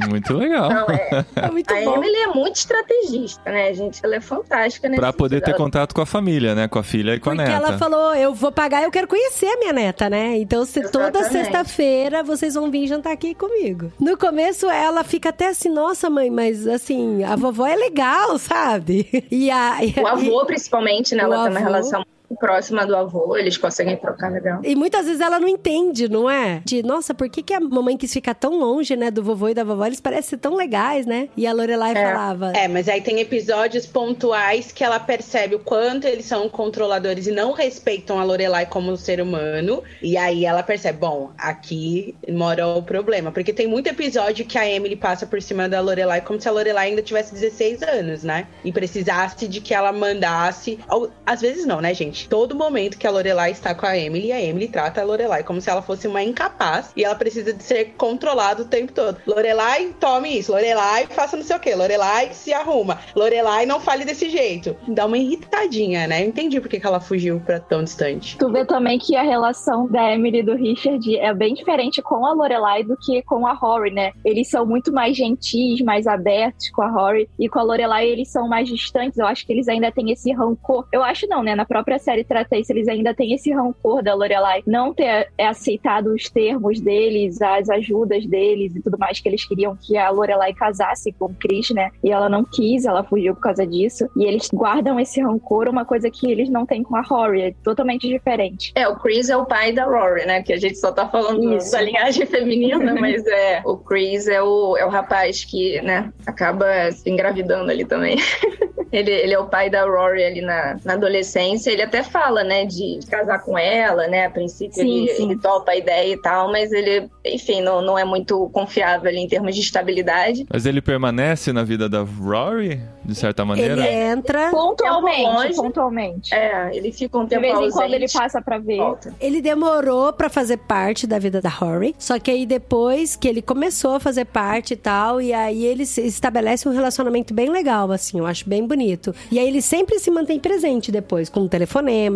Muito 0.08 0.34
legal. 0.34 0.70
Não, 0.70 0.88
é. 0.90 1.10
É 1.36 1.50
muito 1.50 1.74
A 1.74 1.82
bom. 1.82 1.96
Emily 1.98 2.16
é 2.16 2.28
muito 2.28 2.56
estrategista, 2.58 3.50
né, 3.50 3.74
gente? 3.74 4.00
Ela 4.04 4.16
é 4.18 4.22
fantástica 4.22 4.88
nesse 4.88 5.00
Pra 5.00 5.12
poder 5.12 5.38
sentido. 5.38 5.54
ter 5.54 5.58
contato 5.58 5.94
com 5.96 6.02
a 6.02 6.06
família, 6.06 6.54
né? 6.54 6.68
Com 6.68 6.78
a 6.80 6.84
filha 6.84 7.16
e 7.16 7.20
com 7.20 7.30
Porque 7.32 7.42
a 7.42 7.46
neta. 7.46 7.68
ela 7.70 7.78
falou, 7.78 8.14
eu 8.14 8.34
vou 8.34 8.52
pagar, 8.52 8.84
eu 8.84 8.92
quero 8.92 9.08
conhecer 9.08 9.48
a 9.48 9.58
minha 9.58 9.74
neta, 9.74 10.10
né? 10.10 10.38
Então, 10.38 10.66
se 10.66 10.90
toda 10.92 11.24
sexta-feira 11.24 12.24
vocês 12.24 12.54
vão 12.54 12.70
vir 12.70 12.88
jantar 12.88 13.14
aqui 13.14 13.34
comigo. 13.34 13.92
No 14.00 14.18
começo, 14.18 14.70
ela 14.70 15.04
fica 15.04 15.32
até 15.40 15.48
assim, 15.48 15.70
nossa, 15.70 16.10
mãe, 16.10 16.30
mas 16.30 16.68
assim, 16.68 17.24
a 17.24 17.34
vovó 17.38 17.66
é 17.66 17.76
legal, 17.76 18.38
sabe? 18.38 19.08
E 19.32 19.50
a. 19.50 19.84
e- 19.84 19.94
O 19.98 20.06
avô, 20.08 20.46
principalmente, 20.46 21.16
né? 21.16 21.24
O 21.26 21.34
Ela 21.34 21.44
tem 21.44 21.52
uma 21.52 21.60
avô. 21.62 21.70
relação 21.70 22.04
próxima 22.36 22.86
do 22.86 22.96
avô, 22.96 23.36
eles 23.38 23.58
conseguem 23.58 23.98
trocar 23.98 24.32
legal. 24.32 24.60
E 24.64 24.76
muitas 24.76 25.06
vezes 25.06 25.22
ela 25.22 25.40
não 25.40 25.48
entende, 25.48 26.08
não 26.10 26.30
é? 26.30 26.62
De, 26.66 26.84
nossa, 26.84 27.14
por 27.14 27.30
que, 27.30 27.42
que 27.42 27.54
a 27.54 27.60
mamãe 27.60 27.98
quis 27.98 28.12
ficar 28.14 28.34
tão 28.34 28.58
longe, 28.60 28.96
né, 28.96 29.10
do 29.12 29.24
vovô 29.24 29.50
e 29.50 29.54
da 29.54 29.64
vovó? 29.64 29.86
Eles 29.86 30.00
parecem 30.02 30.30
ser 30.32 30.38
tão 30.38 30.56
legais, 30.56 31.06
né? 31.06 31.30
E 31.36 31.46
a 31.48 31.54
Lorelai 31.54 31.92
É. 31.92 32.04
falava. 32.06 32.52
É, 32.56 32.68
mas 32.68 32.88
aí 32.88 33.02
tem 33.02 33.20
episódios 33.20 33.86
pontuais 33.86 34.72
que 34.72 34.84
ela 34.84 35.00
percebe 35.00 35.56
o 35.56 35.60
quanto 35.60 36.08
eles 36.08 36.26
são 36.26 36.48
controladores 36.50 37.28
e 37.28 37.32
não 37.32 37.52
respeitam 37.54 38.20
a 38.20 38.24
Lorelai 38.24 38.66
como 38.66 38.96
ser 38.98 39.22
humano. 39.22 39.84
E 40.02 40.18
aí 40.18 40.46
ela 40.46 40.64
percebe, 40.64 41.00
bom, 41.00 41.32
aqui 41.38 42.16
mora 42.28 42.68
o 42.68 42.82
problema. 42.84 43.32
Porque 43.32 43.54
tem 43.54 43.68
muito 43.68 43.88
episódio 43.88 44.46
que 44.46 44.58
a 44.58 44.70
Emily 44.70 44.96
passa 44.96 45.26
por 45.26 45.42
cima 45.42 45.68
da 45.70 45.80
Lorelai 45.82 46.22
como 46.22 46.40
se 46.40 46.48
a 46.48 46.52
Lorelai 46.52 46.90
ainda 46.90 47.02
tivesse 47.02 47.34
16 47.34 47.82
anos, 47.84 48.24
né? 48.24 48.48
E 48.64 48.72
precisasse 48.72 49.48
de 49.48 49.62
que 49.62 49.74
ela 49.74 49.92
mandasse. 49.92 50.80
Ou, 50.90 51.10
às 51.26 51.42
vezes 51.42 51.66
não, 51.66 51.82
né, 51.82 51.94
gente? 51.94 52.19
Todo 52.28 52.56
momento 52.56 52.98
que 52.98 53.08
a 53.08 53.12
Lorelai 53.12 53.52
está 53.52 53.74
com 53.76 53.86
a 53.86 53.98
Emily, 53.98 54.32
a 54.32 54.42
Emily 54.42 54.68
trata 54.68 55.02
a 55.02 55.04
Lorelai 55.04 55.44
como 55.44 55.62
se 55.62 55.70
ela 55.70 55.82
fosse 55.82 56.08
uma 56.08 56.24
incapaz 56.24 56.92
e 56.96 57.04
ela 57.04 57.16
precisa 57.16 57.54
de 57.54 57.64
ser 57.64 57.94
controlada 57.98 58.64
o 58.64 58.66
tempo 58.66 58.92
todo. 58.92 59.18
Lorelai, 59.26 59.94
tome 60.00 60.38
isso. 60.40 60.52
Lorelai, 60.52 61.08
faça 61.08 61.38
não 61.38 61.44
sei 61.44 61.56
o 61.56 61.60
quê. 61.60 61.76
Lorelai, 61.76 62.34
se 62.34 62.54
arruma. 62.54 63.00
Lorelai, 63.16 63.66
não 63.66 63.80
fale 63.80 64.06
desse 64.06 64.30
jeito. 64.30 64.76
Dá 64.88 65.06
uma 65.06 65.18
irritadinha, 65.18 66.08
né? 66.08 66.24
Eu 66.24 66.28
entendi 66.28 66.60
por 66.60 66.70
que 66.70 66.86
ela 66.86 67.00
fugiu 67.00 67.40
pra 67.40 67.60
tão 67.60 67.84
distante. 67.84 68.38
Tu 68.38 68.52
vê 68.52 68.66
também 68.66 68.98
que 68.98 69.16
a 69.16 69.24
relação 69.24 69.88
da 69.88 70.14
Emily 70.14 70.40
e 70.40 70.44
do 70.44 70.56
Richard 70.56 71.18
é 71.18 71.34
bem 71.34 71.54
diferente 71.54 72.02
com 72.02 72.26
a 72.26 72.34
Lorelai 72.34 72.84
do 72.84 72.98
que 72.98 73.22
com 73.24 73.46
a 73.46 73.54
Rory, 73.54 73.92
né? 73.92 74.12
Eles 74.24 74.50
são 74.50 74.66
muito 74.66 74.92
mais 74.92 75.16
gentis, 75.16 75.82
mais 75.82 76.08
abertos 76.08 76.70
com 76.72 76.82
a 76.82 76.90
Rory 76.90 77.30
e 77.40 77.50
com 77.50 77.60
a 77.60 77.64
Lorelai 77.64 78.08
eles 78.08 78.32
são 78.32 78.48
mais 78.48 78.68
distantes. 78.68 79.18
Eu 79.18 79.26
acho 79.26 79.46
que 79.46 79.54
eles 79.54 79.68
ainda 79.68 79.92
têm 79.92 80.12
esse 80.12 80.32
rancor. 80.32 80.88
Eu 80.92 81.04
acho 81.04 81.28
não, 81.28 81.44
né? 81.44 81.56
Na 81.56 81.66
própria 81.66 82.00
série 82.10 82.24
trata 82.24 82.58
isso, 82.58 82.72
eles 82.72 82.88
ainda 82.88 83.14
têm 83.14 83.34
esse 83.34 83.52
rancor 83.52 84.02
da 84.02 84.16
Lorelai 84.16 84.64
não 84.66 84.94
ter 84.94 85.30
é, 85.38 85.48
aceitado 85.48 86.08
os 86.08 86.28
termos 86.28 86.82
deles, 86.82 87.40
as 87.40 87.70
ajudas 87.70 88.26
deles 88.26 88.76
e 88.76 88.82
tudo 88.82 88.98
mais 88.98 89.20
que 89.20 89.30
eles 89.30 89.48
queriam 89.48 89.78
que 89.80 89.96
a 89.96 90.10
Lorelai 90.10 90.54
casasse 90.54 91.12
com 91.12 91.26
o 91.26 91.36
Chris, 91.36 91.70
né? 91.70 91.92
E 92.04 92.12
ela 92.12 92.28
não 92.28 92.44
quis, 92.44 92.86
ela 92.86 93.04
fugiu 93.04 93.36
por 93.36 93.42
causa 93.42 93.66
disso. 93.66 94.10
E 94.18 94.24
eles 94.24 94.50
guardam 94.52 95.00
esse 95.00 95.22
rancor, 95.22 95.70
uma 95.70 95.86
coisa 95.86 96.10
que 96.10 96.32
eles 96.32 96.50
não 96.50 96.66
têm 96.66 96.82
com 96.82 96.96
a 96.96 97.02
Rory, 97.02 97.42
é 97.42 97.54
totalmente 97.64 98.08
diferente. 98.08 98.72
É, 98.76 98.88
o 98.88 98.96
Chris 98.96 99.30
é 99.30 99.38
o 99.38 99.46
pai 99.46 99.72
da 99.72 99.86
Rory, 99.86 100.26
né? 100.26 100.42
Que 100.42 100.54
a 100.54 100.58
gente 100.58 100.78
só 100.80 100.92
tá 100.92 101.08
falando 101.08 101.56
Isso. 101.56 101.72
da 101.72 101.82
linhagem 101.82 102.26
feminina, 102.26 102.96
mas 103.00 103.24
é. 103.28 103.62
O 103.64 103.78
Chris 103.78 104.28
é 104.28 104.42
o, 104.42 104.76
é 104.78 104.86
o 104.86 104.90
rapaz 104.90 105.46
que, 105.46 105.80
né, 105.82 106.12
acaba 106.26 106.92
se 106.92 107.08
engravidando 107.10 107.70
ali 107.70 107.86
também. 107.86 108.18
Ele, 108.92 109.12
ele 109.12 109.34
é 109.34 109.40
o 109.40 109.46
pai 109.46 109.70
da 109.70 109.86
Rory 109.86 110.24
ali 110.24 110.42
na, 110.42 110.78
na 110.84 110.94
adolescência. 110.94 111.72
Ele 111.72 111.84
até 111.84 111.99
fala, 112.04 112.44
né, 112.44 112.66
de 112.66 113.00
casar 113.10 113.40
com 113.40 113.58
ela, 113.58 114.08
né? 114.08 114.26
A 114.26 114.30
princípio 114.30 114.74
Sim, 114.76 115.04
ele, 115.04 115.14
sim. 115.14 115.24
ele 115.32 115.38
topa 115.40 115.72
a 115.72 115.76
ideia 115.76 116.14
e 116.14 116.18
tal, 116.18 116.52
mas 116.52 116.72
ele, 116.72 117.10
enfim, 117.26 117.62
não, 117.62 117.82
não 117.82 117.98
é 117.98 118.04
muito 118.06 118.50
confiável 118.54 119.10
ali 119.10 119.20
em 119.20 119.28
termos 119.28 119.56
de 119.56 119.62
estabilidade. 119.62 120.46
Mas 120.52 120.66
ele 120.66 120.82
permanece 120.82 121.52
na 121.54 121.64
vida 121.64 121.88
da 121.90 122.02
Rory, 122.04 122.80
de 123.04 123.16
certa 123.16 123.44
maneira? 123.46 123.74
Ele 123.74 123.88
entra, 124.12 124.50
Pontualmente, 124.52 125.24
longe. 125.24 125.56
pontualmente. 125.56 126.34
É, 126.34 126.70
ele 126.76 126.92
fica 126.92 127.18
um 127.18 127.24
De 127.24 127.30
tempo 127.30 127.42
vez 127.42 127.60
em 127.60 127.72
quando 127.72 127.94
ele 127.94 128.08
passa 128.12 128.42
pra 128.42 128.58
ver. 128.58 128.78
volta. 128.78 129.14
ele 129.20 129.42
demorou 129.42 130.12
pra 130.14 130.30
fazer 130.30 130.58
parte 130.58 131.06
da 131.08 131.18
vida 131.20 131.42
da 131.42 131.50
Rory. 131.50 131.96
Só 131.98 132.20
que 132.20 132.32
aí 132.32 132.46
depois 132.46 133.16
que 133.16 133.28
ele 133.28 133.42
começou 133.42 133.96
a 133.96 134.00
fazer 134.00 134.26
parte 134.26 134.74
e 134.74 134.78
tal, 134.78 135.22
e 135.22 135.34
aí 135.34 135.66
ele 135.66 135.86
se 135.86 136.02
estabelece 136.06 136.68
um 136.68 136.72
relacionamento 136.74 137.34
bem 137.34 137.50
legal, 137.50 137.92
assim, 137.92 138.20
eu 138.20 138.26
acho 138.26 138.48
bem 138.48 138.66
bonito. 138.66 139.14
E 139.32 139.40
aí 139.40 139.48
ele 139.48 139.62
sempre 139.62 140.00
se 140.00 140.10
mantém 140.12 140.40
presente 140.40 140.92
depois, 140.92 141.30
com 141.30 141.48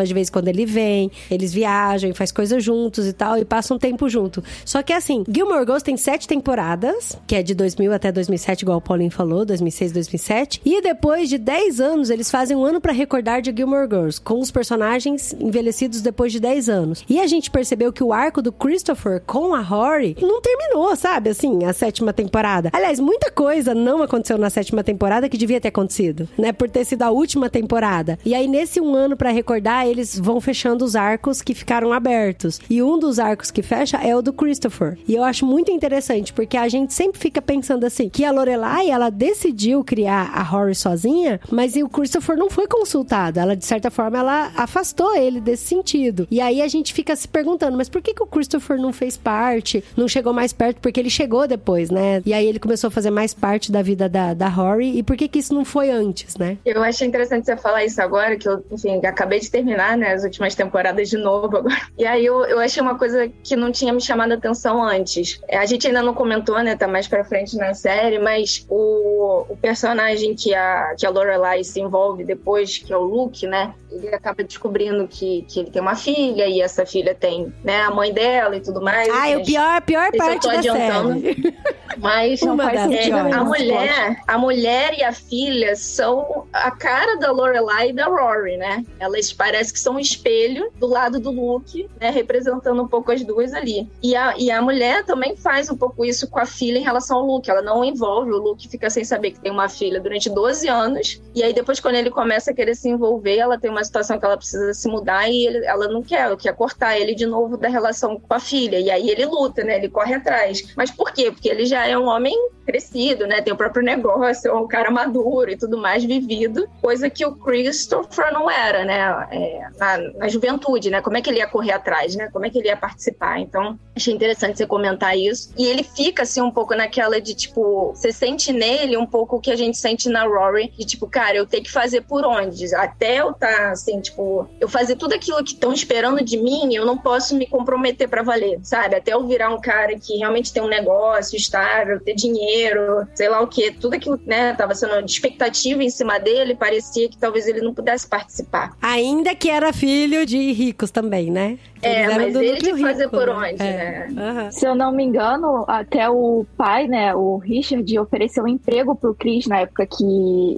de 0.06 0.14
vez 0.14 0.30
em 0.30 0.32
quando 0.32 0.48
ele 0.48 0.66
vem, 0.66 1.12
eles 1.30 1.54
viajam, 1.54 2.14
faz 2.14 2.32
coisas 2.32 2.64
juntos 2.64 3.08
e 3.08 3.14
tal, 3.14 3.38
e 3.38 3.46
passam 3.46 3.78
um 3.78 3.80
tempo 3.80 4.08
junto. 4.08 4.44
Só 4.66 4.82
que 4.82 4.94
assim, 4.94 5.24
Gilmore 5.28 5.62
Girls 5.62 5.84
tem 5.84 5.98
sete 5.98 6.28
temporadas, 6.28 7.18
que 7.28 7.36
é 7.36 7.44
de 7.44 7.54
2000 7.54 7.94
até 7.94 8.12
2007, 8.12 8.62
igual 8.62 8.78
o 8.78 8.82
Paulinho 8.82 9.12
falou, 9.12 9.46
2006, 9.46 9.92
2007. 9.92 10.62
E 10.64 10.82
depois 10.82 11.30
de 11.30 11.38
10 11.38 11.80
anos, 11.80 12.10
eles 12.10 12.30
fazem 12.30 12.56
um 12.56 12.64
ano 12.64 12.80
pra 12.80 12.92
recordar 12.92 13.42
de 13.42 13.54
Gilmore 13.56 13.88
Girls, 13.90 14.22
com 14.22 14.40
os 14.40 14.52
personagens 14.52 15.34
envelhecidos 15.40 16.02
depois 16.02 16.32
de 16.32 16.40
10 16.40 16.70
anos. 16.70 17.04
E 17.10 17.20
a 17.20 17.28
gente 17.28 17.50
percebeu 17.50 17.92
que 17.92 18.04
o 18.04 18.14
arco 18.14 18.42
do 18.42 18.52
Christopher 18.52 19.22
com 19.26 19.54
a 19.54 19.62
Rory 19.62 20.16
não 20.22 20.42
terminou, 20.42 20.96
sabe? 20.96 21.30
Assim, 21.30 21.66
a 21.66 21.74
sétima 21.74 22.14
temporada. 22.14 22.70
Aliás, 22.74 23.00
muita 23.00 23.32
coisa 23.32 23.74
não 23.74 24.02
aconteceu 24.02 24.38
na 24.38 24.50
sétima 24.50 24.84
temporada 24.84 25.30
que 25.30 25.38
devia 25.38 25.60
ter 25.60 25.70
acontecido, 25.70 26.28
né? 26.38 26.52
Por 26.52 26.70
ter 26.70 26.86
sido 26.86 27.04
a 27.04 27.10
última 27.10 27.50
temporada. 27.50 28.20
E 28.26 28.36
aí, 28.36 28.48
nesse 28.48 28.80
um 28.80 28.94
ano 28.94 29.18
pra 29.18 29.32
recordar, 29.32 29.63
eles 29.88 30.18
vão 30.18 30.40
fechando 30.42 30.84
os 30.84 30.96
arcos 30.96 31.42
que 31.42 31.54
ficaram 31.54 31.94
abertos. 31.94 32.60
E 32.70 32.82
um 32.82 32.98
dos 32.98 33.20
arcos 33.20 33.52
que 33.52 33.62
fecha 33.62 33.98
é 33.98 34.16
o 34.16 34.22
do 34.22 34.34
Christopher. 34.34 34.98
E 35.08 35.16
eu 35.16 35.24
acho 35.24 35.46
muito 35.46 35.72
interessante, 35.72 36.34
porque 36.34 36.58
a 36.58 36.68
gente 36.68 36.94
sempre 36.94 37.20
fica 37.20 37.42
pensando 37.42 37.86
assim, 37.86 38.10
que 38.10 38.26
a 38.26 38.32
Lorelai, 38.32 38.90
ela 38.90 39.10
decidiu 39.10 39.84
criar 39.84 40.32
a 40.34 40.44
Rory 40.44 40.76
sozinha, 40.76 41.40
mas 41.52 41.76
o 41.76 41.90
Christopher 41.90 42.38
não 42.38 42.50
foi 42.50 42.68
consultado. 42.68 43.40
Ela, 43.40 43.56
de 43.56 43.66
certa 43.66 43.90
forma, 43.90 44.18
ela 44.18 44.52
afastou 44.56 45.16
ele 45.16 45.40
desse 45.40 45.66
sentido. 45.66 46.28
E 46.30 46.42
aí 46.42 46.62
a 46.62 46.68
gente 46.68 46.94
fica 46.94 47.16
se 47.16 47.28
perguntando, 47.28 47.78
mas 47.78 47.90
por 47.90 48.02
que, 48.02 48.14
que 48.14 48.24
o 48.24 48.28
Christopher 48.28 48.78
não 48.78 48.94
fez 48.94 49.18
parte, 49.18 49.84
não 49.96 50.08
chegou 50.08 50.34
mais 50.34 50.54
perto? 50.54 50.80
Porque 50.82 51.00
ele 51.00 51.10
chegou 51.10 51.48
depois, 51.48 51.90
né? 51.90 52.22
E 52.26 52.34
aí 52.34 52.46
ele 52.46 52.60
começou 52.60 52.88
a 52.88 52.92
fazer 52.92 53.12
mais 53.12 53.34
parte 53.34 53.72
da 53.72 53.82
vida 53.82 54.10
da, 54.10 54.34
da 54.34 54.48
Rory. 54.48 54.98
E 54.98 55.04
por 55.04 55.16
que 55.16 55.28
que 55.28 55.40
isso 55.40 55.54
não 55.54 55.66
foi 55.66 55.90
antes, 55.90 56.38
né? 56.38 56.58
Eu 56.66 56.82
achei 56.84 57.08
interessante 57.08 57.46
você 57.46 57.58
falar 57.58 57.86
isso 57.86 58.02
agora, 58.02 58.36
que 58.38 58.48
eu, 58.48 58.64
enfim, 58.72 59.00
acabei 59.06 59.40
de 59.40 59.50
terminar, 59.54 59.96
né, 59.96 60.14
as 60.14 60.24
últimas 60.24 60.56
temporadas 60.56 61.10
de 61.10 61.18
novo 61.18 61.58
agora. 61.58 61.84
E 61.96 62.06
aí 62.06 62.26
eu, 62.26 62.44
eu 62.46 62.60
achei 62.60 62.82
uma 62.82 62.98
coisa 62.98 63.30
que 63.44 63.56
não 63.56 63.72
tinha 63.72 63.94
me 63.94 64.02
chamado 64.02 64.32
a 64.32 64.36
atenção 64.36 64.84
antes. 64.84 65.40
É, 65.48 65.58
A 65.58 65.66
gente 65.66 65.86
ainda 65.86 66.02
não 66.02 66.14
comentou, 66.14 66.62
né, 66.64 66.76
tá 66.76 66.88
mais 66.88 67.08
pra 67.08 67.24
frente 67.24 67.56
na 67.56 67.74
série, 67.76 68.18
mas 68.18 68.66
o, 68.68 69.46
o 69.48 69.56
personagem 69.58 70.34
que 70.34 70.56
a, 70.56 70.96
que 70.98 71.06
a 71.06 71.10
Lorelai 71.10 71.64
se 71.64 71.80
envolve 71.80 72.24
depois, 72.24 72.80
que 72.80 72.92
é 72.92 72.98
o 72.98 73.04
Luke, 73.04 73.46
né, 73.46 73.74
ele 73.92 74.14
acaba 74.14 74.44
descobrindo 74.44 75.08
que, 75.08 75.46
que 75.48 75.60
ele 75.60 75.70
tem 75.70 75.82
uma 75.82 75.96
filha 75.96 76.48
e 76.48 76.60
essa 76.62 76.84
filha 76.86 77.14
tem, 77.14 77.54
né, 77.64 77.82
a 77.82 77.92
mãe 77.92 78.12
dela 78.12 78.56
e 78.56 78.60
tudo 78.60 78.82
mais. 78.82 79.08
Ai, 79.10 79.36
o 79.36 79.46
pior, 79.46 79.76
a 79.76 79.82
pior 79.82 80.12
parte 80.18 80.48
da 80.48 80.54
adiantando. 80.54 81.22
série. 81.22 81.56
Mas 81.98 82.42
Não 82.42 82.58
faz 82.58 82.80
é, 82.80 82.88
sentido, 82.88 83.18
a 83.18 83.44
mulher, 83.44 84.22
a 84.28 84.38
mulher 84.38 84.98
e 84.98 85.04
a 85.04 85.14
filha 85.14 85.76
são 85.76 86.48
a 86.52 86.72
cara 86.72 87.18
da 87.18 87.32
Lorelai 87.32 87.90
e 87.90 87.94
da 87.94 88.06
Rory, 88.06 88.58
né? 88.58 88.84
Elas 89.00 89.32
parecem 89.34 89.74
que 89.74 89.80
são 89.80 89.96
um 89.96 90.00
espelho 90.00 90.70
do 90.80 90.88
lado 90.88 91.20
do 91.20 91.32
Luke, 91.32 91.90
né? 92.00 92.10
Representando 92.10 92.82
um 92.82 92.88
pouco 92.88 93.12
as 93.12 93.24
duas 93.24 93.54
ali. 93.54 93.88
E 94.02 94.16
a, 94.16 94.36
e 94.38 94.50
a 94.52 94.62
mulher 94.62 95.04
também 95.06 95.36
faz 95.36 95.70
um 95.70 95.76
pouco 95.78 96.06
isso 96.06 96.30
com 96.30 96.40
a 96.40 96.46
filha 96.46 96.78
em 96.78 96.84
relação 96.84 97.18
ao 97.18 97.26
Luke. 97.26 97.50
Ela 97.50 97.62
não 97.62 97.84
envolve, 97.84 98.32
o 98.32 98.38
Luke 98.38 98.68
fica 98.68 98.90
sem 98.90 99.04
saber 99.04 99.32
que 99.32 99.40
tem 99.40 99.52
uma 99.52 99.70
filha 99.70 100.00
durante 100.00 100.30
12 100.30 100.68
anos. 100.68 101.22
E 101.36 101.44
aí 101.44 101.54
depois, 101.54 101.80
quando 101.80 101.96
ele 101.96 102.10
começa 102.10 102.52
a 102.52 102.54
querer 102.54 102.76
se 102.76 102.90
envolver, 102.90 103.38
ela 103.38 103.58
tem 103.60 103.70
uma 103.70 103.84
situação 103.84 104.20
que 104.20 104.26
ela 104.26 104.38
precisa 104.38 104.74
se 104.74 104.88
mudar 104.88 105.30
e 105.30 105.46
ele- 105.48 105.66
ela 105.66 105.88
não 105.88 106.02
quer, 106.02 106.22
ela 106.22 106.38
quer 106.38 106.54
cortar 106.56 106.98
ele 107.00 107.16
de 107.16 107.26
novo 107.26 107.58
da 107.58 107.68
relação 107.68 108.20
com 108.20 108.34
a 108.34 108.40
filha. 108.40 108.80
E 108.80 108.90
aí 108.90 109.10
ele 109.10 109.26
luta, 109.26 109.64
né? 109.64 109.78
Ele 109.78 109.90
corre 109.90 110.14
atrás. 110.16 110.74
Mas 110.76 110.92
por 110.92 111.12
quê? 111.12 111.32
Porque 111.32 111.50
ele 111.50 111.66
já 111.66 111.86
é 111.88 111.98
um 111.98 112.06
homem 112.08 112.36
crescido, 112.66 113.28
né? 113.28 113.42
Tem 113.42 113.54
o 113.54 113.58
próprio 113.58 113.84
negócio, 113.84 114.50
é 114.50 114.54
um 114.54 114.68
cara 114.68 114.90
maduro 114.90 115.52
e 115.52 115.58
tudo 115.58 115.78
mais, 115.78 116.04
vivido. 116.04 116.68
Coisa 116.82 117.10
que 117.10 117.26
o 117.26 117.36
Christopher 117.36 118.32
não 118.34 118.50
era, 118.50 118.86
né? 118.86 119.23
É, 119.32 119.68
na, 119.78 119.98
na 120.18 120.28
juventude, 120.28 120.90
né? 120.90 121.02
Como 121.02 121.18
é 121.18 121.22
que 121.22 121.30
ele 121.30 121.40
ia 121.40 121.48
correr 121.48 121.72
atrás, 121.72 122.16
né? 122.16 122.30
Como 122.32 122.46
é 122.46 122.50
que 122.50 122.58
ele 122.58 122.68
ia 122.68 122.78
participar? 122.78 123.40
Então, 123.40 123.78
achei 123.96 124.14
interessante 124.14 124.58
você 124.58 124.66
comentar 124.66 125.18
isso. 125.18 125.52
E 125.58 125.66
ele 125.66 125.84
fica, 125.84 126.24
assim, 126.24 126.42
um 126.42 126.52
pouco 126.52 126.76
naquela 126.76 127.22
de, 127.22 127.34
tipo... 127.34 127.94
Você 127.94 128.12
sente 128.12 128.52
nele 128.52 128.98
um 128.98 129.06
pouco 129.06 129.38
o 129.38 129.40
que 129.40 129.52
a 129.52 129.56
gente 129.56 129.78
sente 129.78 130.10
na 130.10 130.26
Rory. 130.26 130.72
De, 130.78 130.86
tipo, 130.86 131.08
cara, 131.08 131.38
eu 131.38 131.46
tenho 131.46 131.64
que 131.64 131.72
fazer 131.72 132.02
por 132.02 132.26
onde? 132.26 132.74
Até 132.76 133.18
eu 133.18 133.34
tá, 133.34 133.72
assim, 133.72 134.00
tipo... 134.00 134.48
Eu 134.60 134.68
fazer 134.68 134.96
tudo 134.96 135.14
aquilo 135.14 135.44
que 135.44 135.54
estão 135.54 135.74
esperando 135.74 136.24
de 136.24 136.38
mim, 136.38 136.74
eu 136.74 136.86
não 136.86 136.98
posso 136.98 137.36
me 137.36 137.48
comprometer 137.48 138.08
pra 138.08 138.24
valer, 138.24 138.60
sabe? 138.64 138.96
Até 138.96 139.14
eu 139.14 139.26
virar 139.26 139.50
um 139.50 139.62
cara 139.62 139.98
que 139.98 140.18
realmente 140.18 140.52
tem 140.52 140.62
um 140.62 140.68
negócio 140.68 141.36
estável, 141.36 142.00
ter 142.00 142.16
dinheiro, 142.16 143.08
sei 143.14 143.30
lá 143.30 143.42
o 143.42 143.48
quê. 143.48 143.72
Tudo 143.72 143.96
aquilo, 143.96 144.20
né, 144.26 144.54
tava 144.54 144.76
sendo 144.76 145.02
de 145.04 145.12
expectativa 145.12 145.84
em 145.84 145.90
cima 145.90 146.20
dele, 146.20 146.56
parecia 146.56 147.10
que 147.10 147.18
talvez 147.18 147.48
ele 147.48 147.62
não 147.62 147.74
pudesse 147.74 148.08
participar. 148.08 148.76
Ainda 149.14 149.36
que 149.36 149.48
era 149.50 149.72
filho 149.72 150.26
de 150.26 150.52
ricos 150.52 150.90
também, 150.90 151.30
né? 151.30 151.60
É, 151.84 152.04
eram 152.04 152.16
mas 152.16 152.34
do 152.34 152.42
ele 152.42 152.58
tinha 152.60 152.74
que 152.76 152.82
fazer 152.82 153.10
por 153.10 153.28
né? 153.28 153.34
onde, 153.34 153.62
É. 153.62 154.08
né? 154.10 154.14
Aham. 154.18 154.52
Se 154.52 154.66
eu 154.66 154.74
não 154.74 154.92
me 154.92 155.04
engano, 155.04 155.66
até 155.68 156.10
o 156.10 156.46
pai, 156.58 156.88
né, 156.88 157.14
o 157.14 157.38
Richard, 157.38 158.00
ofereceu 158.00 158.46
um 158.46 158.48
emprego 158.48 158.96
pro 158.96 159.14
Chris 159.14 159.46
na 159.48 159.60
época 159.60 159.86
que 159.86 160.04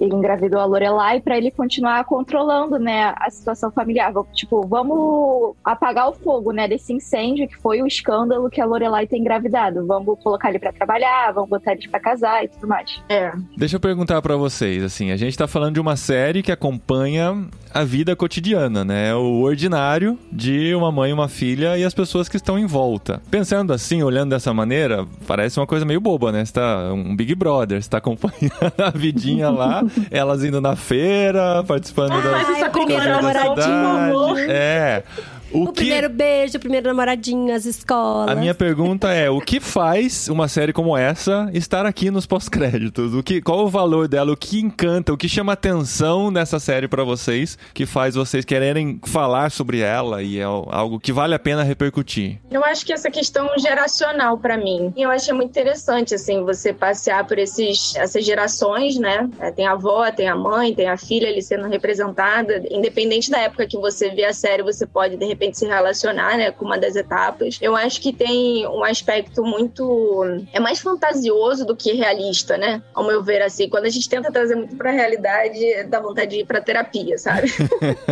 ele 0.00 0.14
engravidou 0.14 0.60
a 0.60 0.64
Lorelai 0.64 1.20
pra 1.20 1.36
ele 1.36 1.50
continuar 1.50 2.04
controlando, 2.04 2.78
né, 2.78 3.12
a 3.16 3.28
situação 3.28 3.70
familiar. 3.72 4.12
Tipo, 4.32 4.64
vamos 4.66 5.54
apagar 5.64 6.08
o 6.08 6.14
fogo, 6.14 6.52
né, 6.52 6.68
desse 6.68 6.92
incêndio 6.92 7.48
que 7.48 7.56
foi 7.56 7.82
o 7.82 7.86
escândalo 7.86 8.48
que 8.48 8.60
a 8.60 8.64
Lorelai 8.64 9.06
tem 9.06 9.20
engravidado. 9.20 9.84
Vamos 9.86 10.18
colocar 10.22 10.48
ele 10.48 10.60
pra 10.60 10.72
trabalhar, 10.72 11.32
vamos 11.32 11.50
botar 11.50 11.72
eles 11.72 11.86
pra 11.88 11.98
casar 12.00 12.44
e 12.44 12.48
tudo 12.48 12.68
mais. 12.68 13.00
É. 13.08 13.32
Deixa 13.56 13.76
eu 13.76 13.80
perguntar 13.80 14.22
pra 14.22 14.36
vocês, 14.36 14.82
assim, 14.82 15.10
a 15.10 15.16
gente 15.16 15.36
tá 15.36 15.48
falando 15.48 15.74
de 15.74 15.80
uma 15.80 15.96
série 15.96 16.42
que 16.42 16.52
acompanha 16.52 17.46
a 17.74 17.84
vida 17.84 18.14
cotidiana, 18.16 18.45
né? 18.84 19.14
O 19.14 19.40
ordinário 19.42 20.18
de 20.30 20.74
uma 20.74 20.92
mãe 20.92 21.12
uma 21.12 21.28
filha 21.28 21.76
e 21.76 21.84
as 21.84 21.94
pessoas 21.94 22.28
que 22.28 22.36
estão 22.36 22.58
em 22.58 22.66
volta. 22.66 23.20
Pensando 23.30 23.72
assim, 23.72 24.02
olhando 24.02 24.30
dessa 24.30 24.52
maneira, 24.52 25.06
parece 25.26 25.58
uma 25.58 25.66
coisa 25.66 25.84
meio 25.84 26.00
boba, 26.00 26.30
né? 26.30 26.44
Você 26.44 26.52
tá 26.52 26.92
um 26.92 27.14
Big 27.16 27.34
Brother, 27.34 27.82
você 27.82 27.88
tá 27.88 27.98
acompanhando 27.98 28.72
a 28.78 28.90
vidinha 28.90 29.50
lá, 29.50 29.82
elas 30.10 30.44
indo 30.44 30.60
na 30.60 30.76
feira, 30.76 31.64
participando 31.64 32.10
das 32.22 32.48
Ai, 32.48 32.68
o 32.68 32.70
primeiro 32.70 33.02
coisas 33.02 33.22
da 33.22 33.32
namoradinho. 33.44 34.36
cidade. 34.36 34.50
É. 34.50 35.02
O, 35.52 35.64
O 35.64 35.66
que 35.68 35.82
primeiro 35.82 36.08
beijo, 36.08 36.56
o 36.56 36.60
primeiro 36.60 36.88
namoradinho, 36.88 37.54
as 37.54 37.64
escolas. 37.64 38.28
a 38.30 38.34
minha 38.34 38.54
pergunta 38.54 39.12
é, 39.12 39.30
o 39.30 39.40
que 39.40 39.60
faz 39.60 40.28
uma 40.28 40.48
série 40.48 40.72
como 40.72 40.96
essa 40.96 41.48
estar 41.52 41.86
aqui 41.86 42.10
nos 42.10 42.26
pós-créditos? 42.26 43.14
O 43.14 43.22
que, 43.22 43.40
qual 43.40 43.64
o 43.64 43.68
valor 43.68 44.08
dela? 44.08 44.32
O 44.32 44.36
que 44.36 44.60
encanta? 44.60 45.12
O 45.12 45.16
que 45.16 45.28
chama 45.28 45.52
atenção 45.52 46.30
nessa 46.30 46.58
série 46.58 46.88
pra 46.88 47.04
vocês? 47.04 47.56
Que 47.72 47.86
faz 47.86 48.14
vocês 48.14 48.44
quererem 48.44 49.00
falar 49.04 49.50
sobre 49.50 49.80
ela 49.80 50.22
e 50.22 50.38
é 50.38 50.42
algo 50.42 50.98
que 50.98 51.12
vale 51.12 51.34
a 51.34 51.38
pena 51.38 51.62
repercutir? 51.62 52.38
Eu 52.50 52.64
acho 52.64 52.84
que 52.84 52.92
essa 52.92 53.10
questão 53.10 53.48
geracional 53.58 54.38
pra 54.38 54.56
mim. 54.56 54.92
E 54.96 55.02
eu 55.02 55.10
achei 55.10 55.32
muito 55.32 55.50
interessante, 55.50 56.14
assim, 56.14 56.42
você 56.44 56.72
passear 56.72 57.24
por 57.26 57.38
esses, 57.38 57.94
essas 57.96 58.24
gerações, 58.24 58.98
né? 58.98 59.28
É, 59.38 59.50
Tem 59.50 59.66
a 59.66 59.72
avó, 59.72 60.10
tem 60.10 60.28
a 60.28 60.34
mãe, 60.34 60.74
tem 60.74 60.88
a 60.88 60.96
filha 60.96 61.28
ali 61.28 61.40
sendo 61.42 61.68
representada. 61.68 62.62
Independente 62.70 63.30
da 63.30 63.38
época 63.38 63.66
que 63.66 63.76
você 63.76 64.10
vê 64.10 64.24
a 64.24 64.32
série, 64.32 64.62
você 64.62 64.86
pode, 64.86 65.16
de 65.16 65.24
repente, 65.24 65.35
se 65.52 65.66
relacionar, 65.66 66.36
né, 66.36 66.50
com 66.50 66.64
uma 66.64 66.78
das 66.78 66.96
etapas. 66.96 67.58
Eu 67.60 67.76
acho 67.76 68.00
que 68.00 68.12
tem 68.12 68.66
um 68.66 68.84
aspecto 68.84 69.42
muito... 69.44 70.24
É 70.52 70.60
mais 70.60 70.80
fantasioso 70.80 71.64
do 71.64 71.76
que 71.76 71.92
realista, 71.92 72.56
né? 72.56 72.82
Ao 72.94 73.06
meu 73.06 73.22
ver, 73.22 73.42
assim. 73.42 73.68
Quando 73.68 73.86
a 73.86 73.90
gente 73.90 74.08
tenta 74.08 74.30
trazer 74.30 74.56
muito 74.56 74.76
pra 74.76 74.90
realidade, 74.90 75.84
dá 75.84 76.00
vontade 76.00 76.30
de 76.30 76.40
ir 76.42 76.46
pra 76.46 76.60
terapia, 76.60 77.18
sabe? 77.18 77.48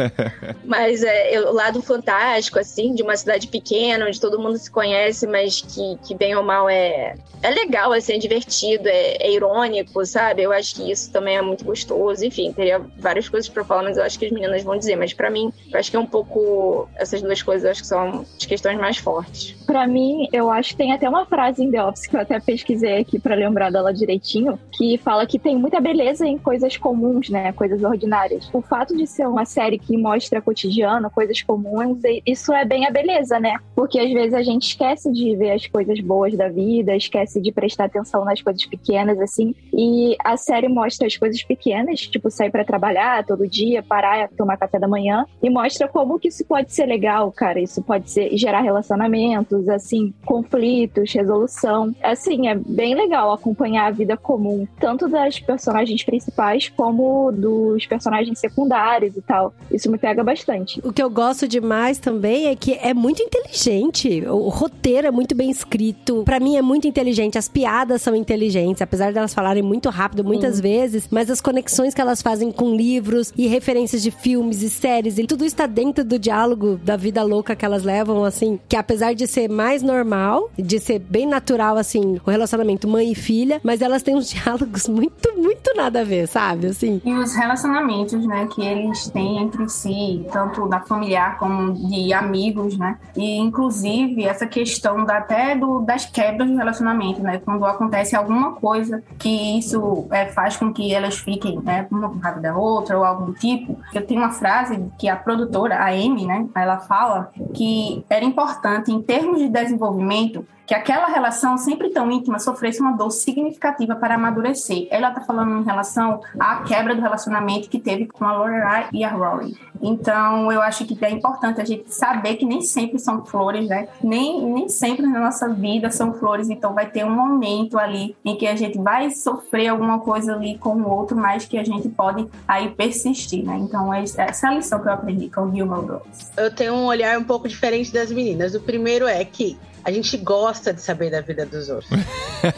Mas 0.65 1.03
é, 1.03 1.41
o 1.41 1.53
lado 1.53 1.83
fantástico, 1.83 2.59
assim, 2.59 2.95
de 2.95 3.03
uma 3.03 3.17
cidade 3.17 3.49
pequena, 3.49 4.07
onde 4.07 4.21
todo 4.21 4.39
mundo 4.39 4.57
se 4.59 4.71
conhece, 4.71 5.27
mas 5.27 5.61
que, 5.61 5.99
que 6.07 6.15
bem 6.15 6.35
ou 6.35 6.43
mal 6.43 6.69
é, 6.69 7.15
é 7.43 7.51
legal, 7.51 7.93
assim, 7.93 8.15
é 8.15 8.19
divertido, 8.19 8.89
é, 8.89 9.17
é 9.21 9.33
irônico, 9.33 10.05
sabe? 10.07 10.43
Eu 10.43 10.53
acho 10.53 10.75
que 10.75 10.91
isso 10.91 11.13
também 11.13 11.37
é 11.37 11.43
muito 11.43 11.65
gostoso. 11.65 12.25
Enfim, 12.25 12.53
teria 12.53 12.81
várias 12.99 13.29
coisas 13.29 13.49
pra 13.49 13.65
falar, 13.65 13.83
mas 13.83 13.97
eu 13.97 14.03
acho 14.03 14.19
que 14.19 14.27
as 14.27 14.33
meninas 14.33 14.63
vão 14.63 14.79
dizer. 14.79 14.97
Mas 14.97 15.13
pra 15.13 15.31
mim, 15.31 15.53
eu 15.71 15.79
acho 15.79 15.91
que 15.91 15.97
é 15.97 16.01
um 16.01 16.07
pouco. 16.07 16.89
Essas 17.15 17.23
duas 17.23 17.43
coisas 17.43 17.71
acho 17.71 17.83
que 17.83 17.87
são 17.87 18.27
as 18.37 18.45
questões 18.45 18.77
mais 18.77 18.97
fortes. 18.97 19.53
Pra 19.65 19.87
mim, 19.87 20.29
eu 20.33 20.51
acho 20.51 20.71
que 20.71 20.77
tem 20.77 20.93
até 20.93 21.09
uma 21.09 21.25
frase 21.27 21.63
em 21.63 21.71
The 21.71 21.85
Office 21.85 22.09
que 22.09 22.17
eu 22.17 22.21
até 22.21 22.41
pesquisei 22.41 22.99
aqui 22.99 23.21
pra 23.21 23.37
lembrar 23.37 23.71
dela 23.71 23.95
direitinho, 23.95 24.59
que 24.73 24.99
fala 24.99 25.25
que 25.25 25.39
tem 25.39 25.57
muita 25.57 25.81
beleza 25.81 26.27
em 26.27 26.37
coisas 26.37 26.77
comuns, 26.77 27.29
né? 27.29 27.53
Coisas 27.53 27.83
ordinárias. 27.85 28.51
O 28.53 28.61
fato 28.61 28.97
de 28.97 29.07
ser 29.07 29.29
uma 29.29 29.45
série 29.45 29.79
que 29.79 29.97
mostra 29.97 30.43
cotidiano, 30.43 31.09
coisas 31.09 31.41
comuns, 31.41 32.01
isso 32.27 32.53
é 32.53 32.65
bem 32.65 32.85
a 32.85 32.91
beleza, 32.91 33.39
né? 33.39 33.55
Porque 33.77 33.99
às 33.99 34.13
vezes 34.13 34.35
a 34.35 34.43
gente 34.43 34.67
esquece 34.71 35.13
de 35.13 35.37
ver 35.37 35.53
as 35.53 35.67
coisas 35.69 36.01
boas 36.01 36.37
da 36.37 36.49
vida, 36.49 36.97
esquece 36.97 37.41
de 37.41 37.53
prestar 37.53 37.85
atenção 37.85 38.25
nas 38.25 38.43
coisas 38.43 38.67
pequenas, 38.67 39.21
assim. 39.21 39.55
E 39.73 40.17
a 40.25 40.37
série 40.37 40.69
mostra 40.69 41.07
as 41.07 41.17
coisas 41.17 41.43
pequenas, 41.45 42.01
tipo 42.01 42.29
sair 42.29 42.51
pra 42.51 42.65
trabalhar 42.65 43.25
todo 43.25 43.47
dia, 43.47 43.85
parar, 43.85 44.29
tomar 44.31 44.57
café 44.57 44.81
da 44.81 44.89
manhã, 44.89 45.25
e 45.41 45.49
mostra 45.49 45.87
como 45.87 46.19
que 46.19 46.29
isso 46.29 46.45
pode 46.45 46.73
ser 46.73 46.87
legal 46.87 47.04
legal, 47.05 47.31
cara. 47.31 47.61
Isso 47.61 47.83
pode 47.83 48.11
ser 48.11 48.35
gerar 48.37 48.63
relacionamentos, 48.63 49.69
assim, 49.69 50.15
conflitos, 50.25 51.13
resolução. 51.13 51.95
Assim, 52.03 52.49
é 52.49 52.55
bem 52.55 52.95
legal 52.95 53.33
acompanhar 53.33 53.87
a 53.87 53.91
vida 53.91 54.17
comum, 54.17 54.67
tanto 54.81 55.07
das 55.07 55.39
personagens 55.39 56.03
principais 56.03 56.71
como 56.71 57.31
dos 57.31 57.85
personagens 57.87 58.39
secundários 58.39 59.17
e 59.17 59.23
tal. 59.23 59.53
Isso 59.71 59.91
me 59.91 59.99
pega 59.99 60.25
bastante. 60.25 60.81
O 60.83 60.93
que 60.93 61.03
eu 61.03 61.11
gosto 61.11 61.47
demais 61.47 61.99
também 61.99 62.47
é 62.47 62.57
que 62.57 62.73
é 62.73 62.95
muito 62.95 63.23
inteligente. 63.23 64.25
O 64.27 64.49
roteiro 64.49 65.07
é 65.07 65.11
muito 65.11 65.35
bem 65.35 65.51
escrito. 65.51 66.23
Pra 66.25 66.41
mim 66.41 66.57
é 66.57 66.63
muito 66.63 66.89
inteligente. 66.89 67.37
As 67.37 67.49
piadas 67.49 68.01
são 68.01 68.15
inteligentes, 68.15 68.81
apesar 68.81 69.13
delas 69.13 69.35
falarem 69.35 69.63
muito 69.63 69.91
rápido 69.91 70.25
muitas 70.25 70.59
vezes, 70.59 71.07
mas 71.11 71.31
as 71.31 71.41
conexões 71.41 71.93
que 71.93 72.01
elas 72.01 72.23
fazem 72.23 72.51
com 72.51 72.75
livros 72.75 73.33
e 73.37 73.47
referências 73.47 74.03
de 74.03 74.11
filmes 74.11 74.63
e 74.63 74.71
séries, 74.71 75.19
e 75.19 75.27
tudo 75.27 75.45
está 75.45 75.67
dentro 75.67 76.05
do 76.05 76.19
diálogo 76.19 76.79
da 76.83 76.94
vida 76.97 77.23
louca 77.23 77.57
que 77.57 77.65
elas 77.65 77.83
levam, 77.83 78.25
assim, 78.25 78.59
que 78.69 78.77
apesar 78.77 79.15
de 79.15 79.27
ser 79.27 79.49
mais 79.49 79.83
normal, 79.83 80.51
de 80.57 80.79
ser 80.81 80.99
bem 80.99 81.27
natural, 81.27 81.77
assim, 81.77 82.21
o 82.25 82.31
relacionamento 82.31 82.89
mãe 82.89 83.13
e 83.13 83.15
filha, 83.15 83.61
mas 83.63 83.83
elas 83.83 84.03
têm 84.03 84.17
uns 84.17 84.29
diálogos 84.31 84.89
muito, 84.89 85.37
muito 85.37 85.75
nada 85.77 86.01
a 86.01 86.05
ver, 86.05 86.27
sabe? 86.27 86.69
Assim, 86.69 87.01
E 87.05 87.13
os 87.15 87.35
relacionamentos, 87.35 88.27
né, 88.27 88.49
que 88.55 88.63
eles 88.63 89.09
têm 89.09 89.39
entre 89.39 89.69
si, 89.69 90.25
tanto 90.33 90.69
da 90.69 90.81
familiar 90.81 91.39
como 91.39 91.73
de 91.73 92.13
amigos, 92.13 92.77
né? 92.77 92.99
E 93.17 93.39
inclusive 93.39 94.25
essa 94.25 94.47
questão 94.47 95.05
da, 95.05 95.19
até 95.19 95.55
do, 95.57 95.81
das 95.81 96.07
quebras 96.07 96.51
do 96.51 96.57
relacionamento, 96.57 97.23
né? 97.23 97.41
Quando 97.45 97.65
acontece 97.65 98.17
alguma 98.17 98.53
coisa 98.53 99.03
que 99.19 99.59
isso 99.59 100.07
é, 100.11 100.27
faz 100.27 100.57
com 100.57 100.73
que 100.73 100.93
elas 100.93 101.17
fiquem, 101.19 101.61
né, 101.61 101.87
uma 101.91 102.09
com 102.09 102.19
raiva 102.19 102.41
da 102.41 102.57
outra 102.57 102.99
ou 102.99 103.05
algo 103.05 103.27
do 103.27 103.33
tipo. 103.35 103.79
Eu 103.93 104.07
tenho 104.07 104.21
uma 104.21 104.31
frase 104.31 104.83
que 104.99 105.09
a 105.09 105.17
produtora, 105.17 105.77
a 105.77 105.89
Amy, 105.89 106.27
né, 106.27 106.47
ela 106.55 106.79
fala 106.87 107.31
que 107.55 108.05
era 108.09 108.25
importante 108.25 108.93
em 108.93 109.03
termos 109.03 109.39
de 109.39 109.49
desenvolvimento 109.49 110.47
que 110.67 110.75
aquela 110.75 111.07
relação 111.07 111.59
sempre 111.59 111.91
tão 111.91 112.11
íntima 112.11 112.39
sofresse 112.39 112.81
uma 112.81 112.93
dor 112.93 113.11
significativa 113.11 113.95
para 113.97 114.15
amadurecer. 114.15 114.87
Ela 114.91 115.09
está 115.09 115.21
falando 115.21 115.61
em 115.61 115.65
relação 115.65 116.21
à 116.39 116.63
quebra 116.63 116.95
do 116.95 117.03
relacionamento 117.03 117.69
que 117.69 117.79
teve 117.79 118.07
com 118.07 118.25
a 118.25 118.37
Lorelai 118.37 118.89
e 118.93 119.05
a 119.05 119.11
Rory. 119.11 119.57
Então, 119.83 120.51
eu 120.51 120.63
acho 120.63 120.87
que 120.87 121.05
é 121.05 121.11
importante 121.11 121.61
a 121.61 121.65
gente 121.65 121.93
saber 121.93 122.37
que 122.37 122.47
nem 122.47 122.63
sempre 122.63 122.99
são 122.99 123.25
flores, 123.25 123.69
né? 123.69 123.89
Nem, 124.03 124.41
nem 124.41 124.69
sempre 124.69 125.07
na 125.07 125.21
nossa 125.21 125.49
vida 125.49 125.91
são 125.91 126.15
flores. 126.15 126.49
Então, 126.49 126.73
vai 126.73 126.87
ter 126.87 127.05
um 127.05 127.11
momento 127.11 127.79
ali 127.79 128.17
em 128.25 128.37
que 128.37 128.47
a 128.47 128.57
gente 128.57 128.79
vai 128.79 129.11
sofrer 129.11 129.69
alguma 129.69 130.01
coisa 130.01 130.35
ali 130.35 130.57
com 130.57 130.77
o 130.77 130.89
outro, 130.89 131.17
mas 131.17 131.45
que 131.45 131.59
a 131.59 131.65
gente 131.65 131.89
pode 131.91 132.27
aí 132.49 132.71
persistir, 132.71 133.45
né? 133.45 133.59
Então, 133.59 133.93
é 133.93 134.03
essa 134.03 134.47
é 134.47 134.51
a 134.51 134.55
lição 134.55 134.81
que 134.81 134.89
eu 134.89 134.93
aprendi 134.93 135.29
com 135.29 135.43
o 135.43 135.55
Gilmore 135.55 135.83
Girls. 135.83 136.33
Eu 136.37 136.55
tenho 136.55 136.73
um 136.75 136.87
olhar 136.87 137.19
um 137.19 137.25
pouco 137.25 137.47
diferente 137.47 137.93
das 137.93 138.11
meninas. 138.11 138.55
O 138.55 138.61
primeiro 138.61 139.07
é 139.07 139.25
que 139.25 139.59
a 139.85 139.93
gente 139.93 140.17
gosta 140.17 140.73
de 140.73 140.81
saber 140.81 141.11
da 141.11 141.21
vida 141.21 141.45
dos 141.45 141.69
outros. 141.69 141.91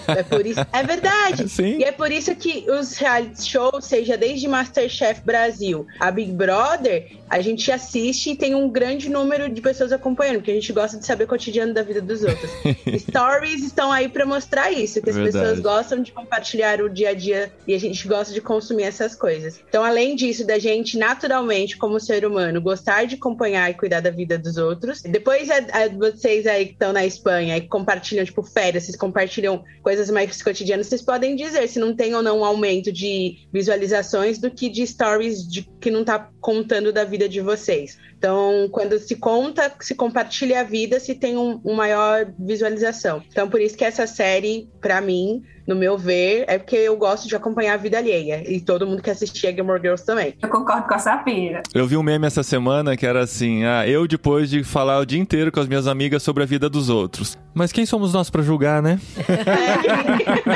é 0.08 0.22
por 0.22 0.46
isso. 0.46 0.60
É 0.72 0.82
verdade. 0.82 1.48
Sim. 1.50 1.78
E 1.78 1.84
é 1.84 1.92
por 1.92 2.10
isso 2.12 2.34
que 2.36 2.64
os 2.70 2.96
reality 2.96 3.42
shows, 3.48 3.84
seja 3.84 4.16
desde 4.16 4.46
Masterchef 4.48 5.20
Brasil 5.24 5.86
a 6.00 6.10
Big 6.10 6.32
Brother, 6.32 7.10
a 7.28 7.40
gente 7.40 7.70
assiste 7.72 8.30
e 8.30 8.36
tem 8.36 8.54
um 8.54 8.68
grande 8.70 9.08
número 9.08 9.48
de 9.48 9.60
pessoas 9.60 9.92
acompanhando, 9.92 10.36
porque 10.36 10.50
a 10.52 10.54
gente 10.54 10.72
gosta 10.72 10.98
de 10.98 11.04
saber 11.04 11.24
o 11.24 11.26
cotidiano 11.28 11.74
da 11.74 11.82
vida 11.82 12.00
dos 12.00 12.22
outros. 12.22 12.50
Stories 13.00 13.62
estão 13.64 13.90
aí 13.90 14.08
pra 14.08 14.24
mostrar 14.24 14.70
isso, 14.70 15.02
que 15.02 15.10
as 15.10 15.16
Verdade. 15.16 15.36
pessoas 15.38 15.60
gostam 15.60 16.02
de 16.02 16.12
compartilhar 16.12 16.80
o 16.80 16.88
dia 16.88 17.10
a 17.10 17.14
dia 17.14 17.52
e 17.66 17.74
a 17.74 17.78
gente 17.80 18.06
gosta 18.06 18.32
de 18.32 18.40
consumir 18.40 18.84
essas 18.84 19.14
coisas. 19.14 19.60
Então, 19.68 19.82
além 19.82 20.14
disso, 20.14 20.46
da 20.46 20.58
gente 20.58 20.96
naturalmente, 20.98 21.76
como 21.76 21.98
ser 21.98 22.24
humano, 22.24 22.60
gostar 22.60 23.06
de 23.06 23.16
acompanhar 23.16 23.70
e 23.70 23.74
cuidar 23.74 24.00
da 24.00 24.10
vida 24.10 24.38
dos 24.38 24.56
outros, 24.56 25.02
depois 25.02 25.50
a, 25.50 25.56
a- 25.56 25.88
vocês 25.88 26.46
aí 26.46 26.66
que 26.66 26.72
estão 26.72 26.92
na 26.92 27.04
Espanha 27.16 27.56
e 27.56 27.62
compartilham, 27.62 28.24
tipo, 28.24 28.42
férias, 28.42 28.84
vocês 28.84 28.96
compartilham 28.96 29.64
coisas 29.82 30.10
mais 30.10 30.42
cotidianas, 30.42 30.86
vocês 30.86 31.02
podem 31.02 31.34
dizer 31.34 31.68
se 31.68 31.78
não 31.78 31.94
tem 31.94 32.14
ou 32.14 32.22
não 32.22 32.40
um 32.40 32.44
aumento 32.44 32.92
de 32.92 33.46
visualizações 33.52 34.38
do 34.38 34.50
que 34.50 34.68
de 34.68 34.86
stories 34.86 35.46
de, 35.48 35.62
que 35.80 35.90
não 35.90 36.04
tá 36.04 36.30
contando 36.40 36.92
da 36.92 37.04
vida 37.04 37.28
de 37.28 37.40
vocês. 37.40 37.98
Então, 38.18 38.68
quando 38.70 38.98
se 38.98 39.16
conta, 39.16 39.72
se 39.80 39.94
compartilha 39.94 40.60
a 40.60 40.64
vida, 40.64 40.98
se 40.98 41.14
tem 41.14 41.36
um, 41.36 41.60
um 41.64 41.74
maior 41.74 42.26
visualização. 42.38 43.22
Então, 43.30 43.48
por 43.48 43.60
isso 43.60 43.76
que 43.76 43.84
essa 43.84 44.06
série, 44.06 44.68
pra 44.80 45.00
mim, 45.00 45.42
no 45.66 45.74
meu 45.74 45.98
ver, 45.98 46.44
é 46.46 46.58
porque 46.58 46.76
eu 46.76 46.96
gosto 46.96 47.28
de 47.28 47.34
acompanhar 47.34 47.74
a 47.74 47.76
vida 47.76 47.98
alheia. 47.98 48.42
E 48.50 48.60
todo 48.60 48.86
mundo 48.86 49.02
que 49.02 49.10
assistia 49.10 49.52
Gilmore 49.52 49.80
Girls 49.80 50.04
também. 50.06 50.34
Eu 50.40 50.48
concordo 50.48 50.86
com 50.86 50.94
a 50.94 50.98
Safira. 50.98 51.62
Eu 51.74 51.86
vi 51.86 51.96
um 51.96 52.02
meme 52.02 52.26
essa 52.26 52.42
semana 52.42 52.96
que 52.96 53.04
era 53.04 53.20
assim: 53.20 53.64
ah, 53.64 53.86
eu 53.86 54.06
depois 54.06 54.48
de 54.48 54.62
falar 54.62 54.98
o 54.98 55.06
dia 55.06 55.18
inteiro 55.18 55.50
com 55.50 55.60
as 55.60 55.66
minhas 55.66 55.86
amigas 55.86 56.22
sobre 56.22 56.42
a 56.42 56.46
vida 56.46 56.70
dos 56.70 56.88
outros. 56.88 57.36
Mas 57.52 57.72
quem 57.72 57.84
somos 57.84 58.12
nós 58.12 58.30
pra 58.30 58.42
julgar, 58.42 58.82
né? 58.82 59.00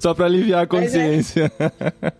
Só 0.00 0.14
pra 0.14 0.26
aliviar 0.26 0.62
a 0.62 0.66
consciência. 0.66 1.50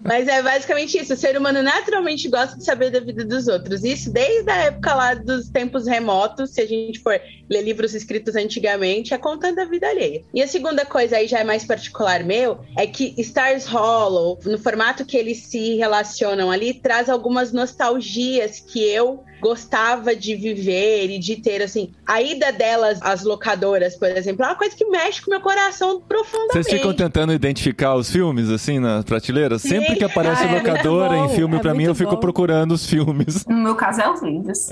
Mas 0.02 0.28
é 0.28 0.42
basicamente 0.42 0.98
isso. 0.98 1.14
O 1.14 1.16
ser 1.16 1.36
humano 1.36 1.62
naturalmente 1.62 2.28
gosta 2.28 2.56
de 2.56 2.64
saber 2.64 2.90
da 2.90 3.00
vida 3.00 3.24
dos 3.24 3.48
outros. 3.48 3.84
Isso 3.84 4.12
desde 4.12 4.50
a 4.50 4.56
época 4.56 4.94
lá 4.94 5.14
dos 5.14 5.48
tempos 5.48 5.86
remotos, 5.86 6.50
se 6.50 6.60
a 6.60 6.66
gente 6.66 7.00
for 7.00 7.20
ler 7.48 7.62
livros 7.62 7.94
escritos 7.94 8.36
antigamente, 8.36 9.14
é 9.14 9.18
contando 9.18 9.58
a 9.58 9.64
vida 9.64 9.88
alheia. 9.88 10.22
E 10.32 10.42
a 10.42 10.48
segunda 10.48 10.84
coisa 10.84 11.16
aí 11.16 11.26
já 11.26 11.38
é 11.38 11.44
mais 11.44 11.64
particular 11.64 12.24
meu, 12.24 12.60
é 12.76 12.86
que 12.86 13.14
Stars 13.18 13.66
Hollow, 13.66 14.38
no 14.44 14.58
formato 14.58 15.04
que 15.04 15.16
eles 15.16 15.38
se 15.46 15.76
relacionam 15.76 16.50
ali, 16.50 16.74
traz 16.74 17.08
algumas 17.08 17.52
nostalgias 17.52 18.60
que 18.60 18.82
eu 18.82 19.24
gostava 19.42 20.14
de 20.14 20.36
viver 20.36 21.10
e 21.10 21.18
de 21.18 21.34
ter, 21.36 21.60
assim, 21.60 21.90
a 22.06 22.22
ida 22.22 22.52
delas 22.52 22.98
às 23.02 23.24
locadoras, 23.24 23.96
por 23.96 24.08
exemplo, 24.08 24.44
é 24.44 24.48
uma 24.48 24.54
coisa 24.54 24.74
que 24.76 24.84
mexe 24.86 25.20
com 25.20 25.26
o 25.26 25.34
meu 25.34 25.40
coração 25.40 26.00
profundamente. 26.00 26.52
Vocês 26.64 26.68
ficam 26.78 26.94
tentando 26.94 27.32
identificar 27.32 27.96
os 27.96 28.08
filmes, 28.08 28.48
assim, 28.48 28.78
na 28.78 29.02
prateleira? 29.02 29.58
Sim. 29.58 29.68
Sempre 29.70 29.96
que 29.96 30.04
aparece 30.04 30.44
Ah, 30.44 30.48
é 30.52 30.54
locadora 30.54 31.16
em 31.18 31.28
filme, 31.30 31.56
é 31.56 31.58
pra 31.58 31.74
mim, 31.74 31.84
eu 31.84 31.94
fico 31.94 32.12
bom. 32.12 32.16
procurando 32.20 32.72
os 32.72 32.86
filmes. 32.86 33.44
No 33.46 33.56
meu 33.56 33.74
caso 33.74 34.00
é 34.00 34.08
os 34.10 34.22
livros. 34.22 34.68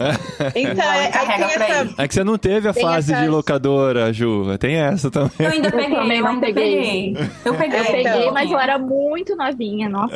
Então, 0.55 0.75
Não, 0.77 0.93
é, 0.93 1.11
tem 1.11 1.21
pra 1.37 1.65
essa, 1.67 1.81
ele. 1.81 1.95
É 1.99 2.09
que 2.09 2.15
você 2.15 2.23
não 2.25 2.39
teve 2.39 2.69
a 2.69 2.73
Tem 2.73 2.83
fase 2.83 3.13
de 3.13 3.27
locadora, 3.27 4.13
Ju. 4.13 4.57
Tem 4.59 4.77
essa 4.77 5.11
também. 5.11 5.31
Eu 5.41 5.49
ainda 5.49 5.71
peguei, 5.73 5.95
também 5.97 6.19
eu 6.21 6.27
ainda 6.27 6.47
peguei. 6.47 6.81
peguei. 6.81 7.17
Eu 7.45 7.55
peguei, 7.55 7.79
É, 7.79 7.81
Eu 7.81 7.85
peguei, 7.87 8.01
então. 8.03 8.33
mas 8.33 8.51
eu 8.51 8.59
era 8.59 8.79
muito 8.79 9.35
novinha, 9.35 9.89
nossa. 9.89 10.15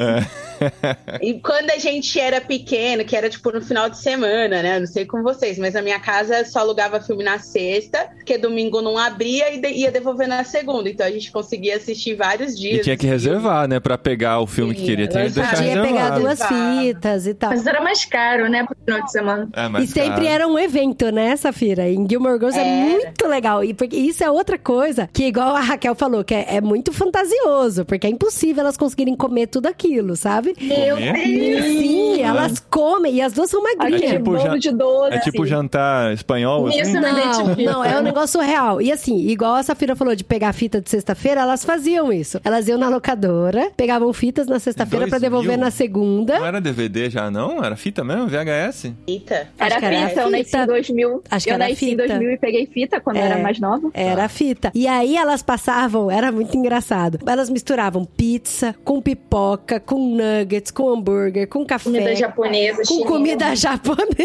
E 1.20 1.34
quando 1.40 1.70
a 1.70 1.78
gente 1.78 2.18
era 2.20 2.40
pequeno, 2.40 3.04
que 3.04 3.16
era 3.16 3.28
tipo 3.28 3.50
no 3.50 3.60
final 3.60 3.88
de 3.90 3.98
semana, 3.98 4.43
né? 4.48 4.78
Não 4.78 4.86
sei 4.86 5.04
com 5.04 5.22
vocês, 5.22 5.58
mas 5.58 5.74
a 5.76 5.82
minha 5.82 5.98
casa 6.00 6.44
só 6.44 6.60
alugava 6.60 7.00
filme 7.00 7.22
na 7.24 7.38
sexta, 7.38 7.98
porque 8.16 8.36
domingo 8.38 8.80
não 8.82 8.96
abria 8.98 9.52
e 9.54 9.58
de- 9.60 9.68
ia 9.70 9.90
devolver 9.90 10.26
na 10.28 10.44
segunda. 10.44 10.88
Então 10.88 11.06
a 11.06 11.10
gente 11.10 11.30
conseguia 11.32 11.76
assistir 11.76 12.14
vários 12.14 12.58
dias. 12.58 12.78
E 12.78 12.82
tinha 12.82 12.96
que 12.96 13.06
reservar, 13.06 13.68
né? 13.68 13.80
Pra 13.80 13.96
pegar 13.98 14.40
o 14.40 14.46
filme 14.46 14.74
que 14.74 14.80
Sim, 14.80 14.86
queria. 14.86 15.08
Tinha 15.08 15.24
que 15.26 15.30
deixar 15.30 15.56
Podia 15.56 15.82
pegar 15.82 16.10
duas 16.18 16.40
fitas 16.42 17.26
e 17.26 17.34
tal. 17.34 17.50
Mas 17.50 17.66
era 17.66 17.80
mais 17.80 18.04
caro, 18.04 18.48
né, 18.48 18.64
pro 18.64 18.76
final 18.84 19.02
de 19.04 19.10
semana. 19.12 19.48
É, 19.54 19.82
e 19.82 19.86
sempre 19.86 20.10
cara, 20.24 20.28
era 20.28 20.48
um 20.48 20.58
evento, 20.58 21.10
né, 21.10 21.36
Safira? 21.36 21.88
Em 21.88 22.06
Gilmore 22.08 22.38
Girls 22.38 22.58
é 22.58 22.62
Era. 22.66 22.90
muito 22.90 23.26
legal. 23.28 23.64
E 23.64 23.74
porque 23.74 23.96
isso 23.96 24.22
é 24.24 24.30
outra 24.30 24.58
coisa 24.58 25.08
que, 25.12 25.24
igual 25.24 25.54
a 25.54 25.60
Raquel 25.60 25.94
falou, 25.94 26.24
que 26.24 26.34
é, 26.34 26.56
é 26.56 26.60
muito 26.60 26.92
fantasioso, 26.92 27.84
porque 27.84 28.06
é 28.06 28.10
impossível 28.10 28.62
elas 28.62 28.76
conseguirem 28.76 29.14
comer 29.16 29.46
tudo 29.46 29.66
aquilo, 29.66 30.16
sabe? 30.16 30.54
Meu? 30.60 30.96
Deus! 30.96 31.64
Sim, 31.64 32.20
elas 32.22 32.58
comem 32.70 33.14
e 33.16 33.20
as 33.22 33.32
duas 33.32 33.50
são 33.50 33.62
magrinhas. 33.62 34.02
Aquele 34.02 34.18
tipo 34.18 34.33
bolo 34.38 34.50
já- 34.52 34.56
de 34.58 34.72
doce. 34.72 35.14
É 35.14 35.18
tipo 35.20 35.46
jantar 35.46 36.12
espanhol, 36.12 36.66
assim? 36.68 36.80
Isso 36.80 36.92
não 37.00 37.56
Não, 37.64 37.84
é 37.84 37.98
um 37.98 38.02
negócio 38.02 38.40
real. 38.40 38.80
E 38.80 38.90
assim, 38.92 39.28
igual 39.28 39.54
a 39.54 39.62
Safira 39.62 39.94
falou 39.96 40.14
de 40.14 40.24
pegar 40.24 40.52
fita 40.52 40.80
de 40.80 40.88
sexta-feira, 40.90 41.40
elas 41.42 41.64
faziam 41.64 42.12
isso. 42.12 42.40
Elas 42.44 42.68
iam 42.68 42.78
na 42.78 42.88
locadora, 42.88 43.70
pegavam 43.76 44.12
fitas 44.12 44.46
na 44.46 44.58
sexta-feira 44.58 45.06
pra 45.06 45.18
2000? 45.18 45.24
devolver 45.30 45.58
na 45.58 45.70
segunda. 45.70 46.38
Não 46.38 46.46
era 46.46 46.60
DVD 46.60 47.10
já, 47.10 47.30
não? 47.30 47.62
Era 47.64 47.76
fita 47.76 48.02
mesmo? 48.04 48.26
VHS? 48.28 48.92
Eita. 49.06 49.48
Era 49.58 49.74
era 49.76 50.08
fita, 50.08 50.20
eu 50.22 50.30
nasci 50.30 50.44
fita. 50.44 50.58
em 50.62 50.66
2000. 50.66 51.22
Acho 51.30 51.44
que 51.46 51.50
eu 51.50 51.54
era 51.54 51.68
nasci 51.68 51.84
em 51.86 51.90
fita. 51.90 52.06
2000 52.08 52.30
e 52.30 52.38
peguei 52.38 52.66
fita 52.66 53.00
quando 53.00 53.16
eu 53.16 53.22
É. 53.22 53.26
era 53.26 53.38
mais 53.42 53.58
nova. 53.60 53.90
Era 53.94 54.28
fita. 54.28 54.70
E 54.74 54.86
aí 54.86 55.16
elas 55.16 55.42
passavam, 55.42 56.10
era 56.10 56.30
muito 56.32 56.56
engraçado. 56.56 57.18
Elas 57.26 57.48
misturavam 57.50 58.04
pizza 58.04 58.74
com 58.84 59.00
pipoca, 59.00 59.80
com 59.80 60.16
nuggets, 60.16 60.70
com 60.70 60.90
hambúrguer, 60.90 61.48
com 61.48 61.64
café. 61.64 61.84
Comida 61.84 62.14
japonesa, 62.16 62.78
Com 62.78 62.84
chinesa. 62.84 63.06
comida 63.08 63.54
japonesa. 63.56 64.23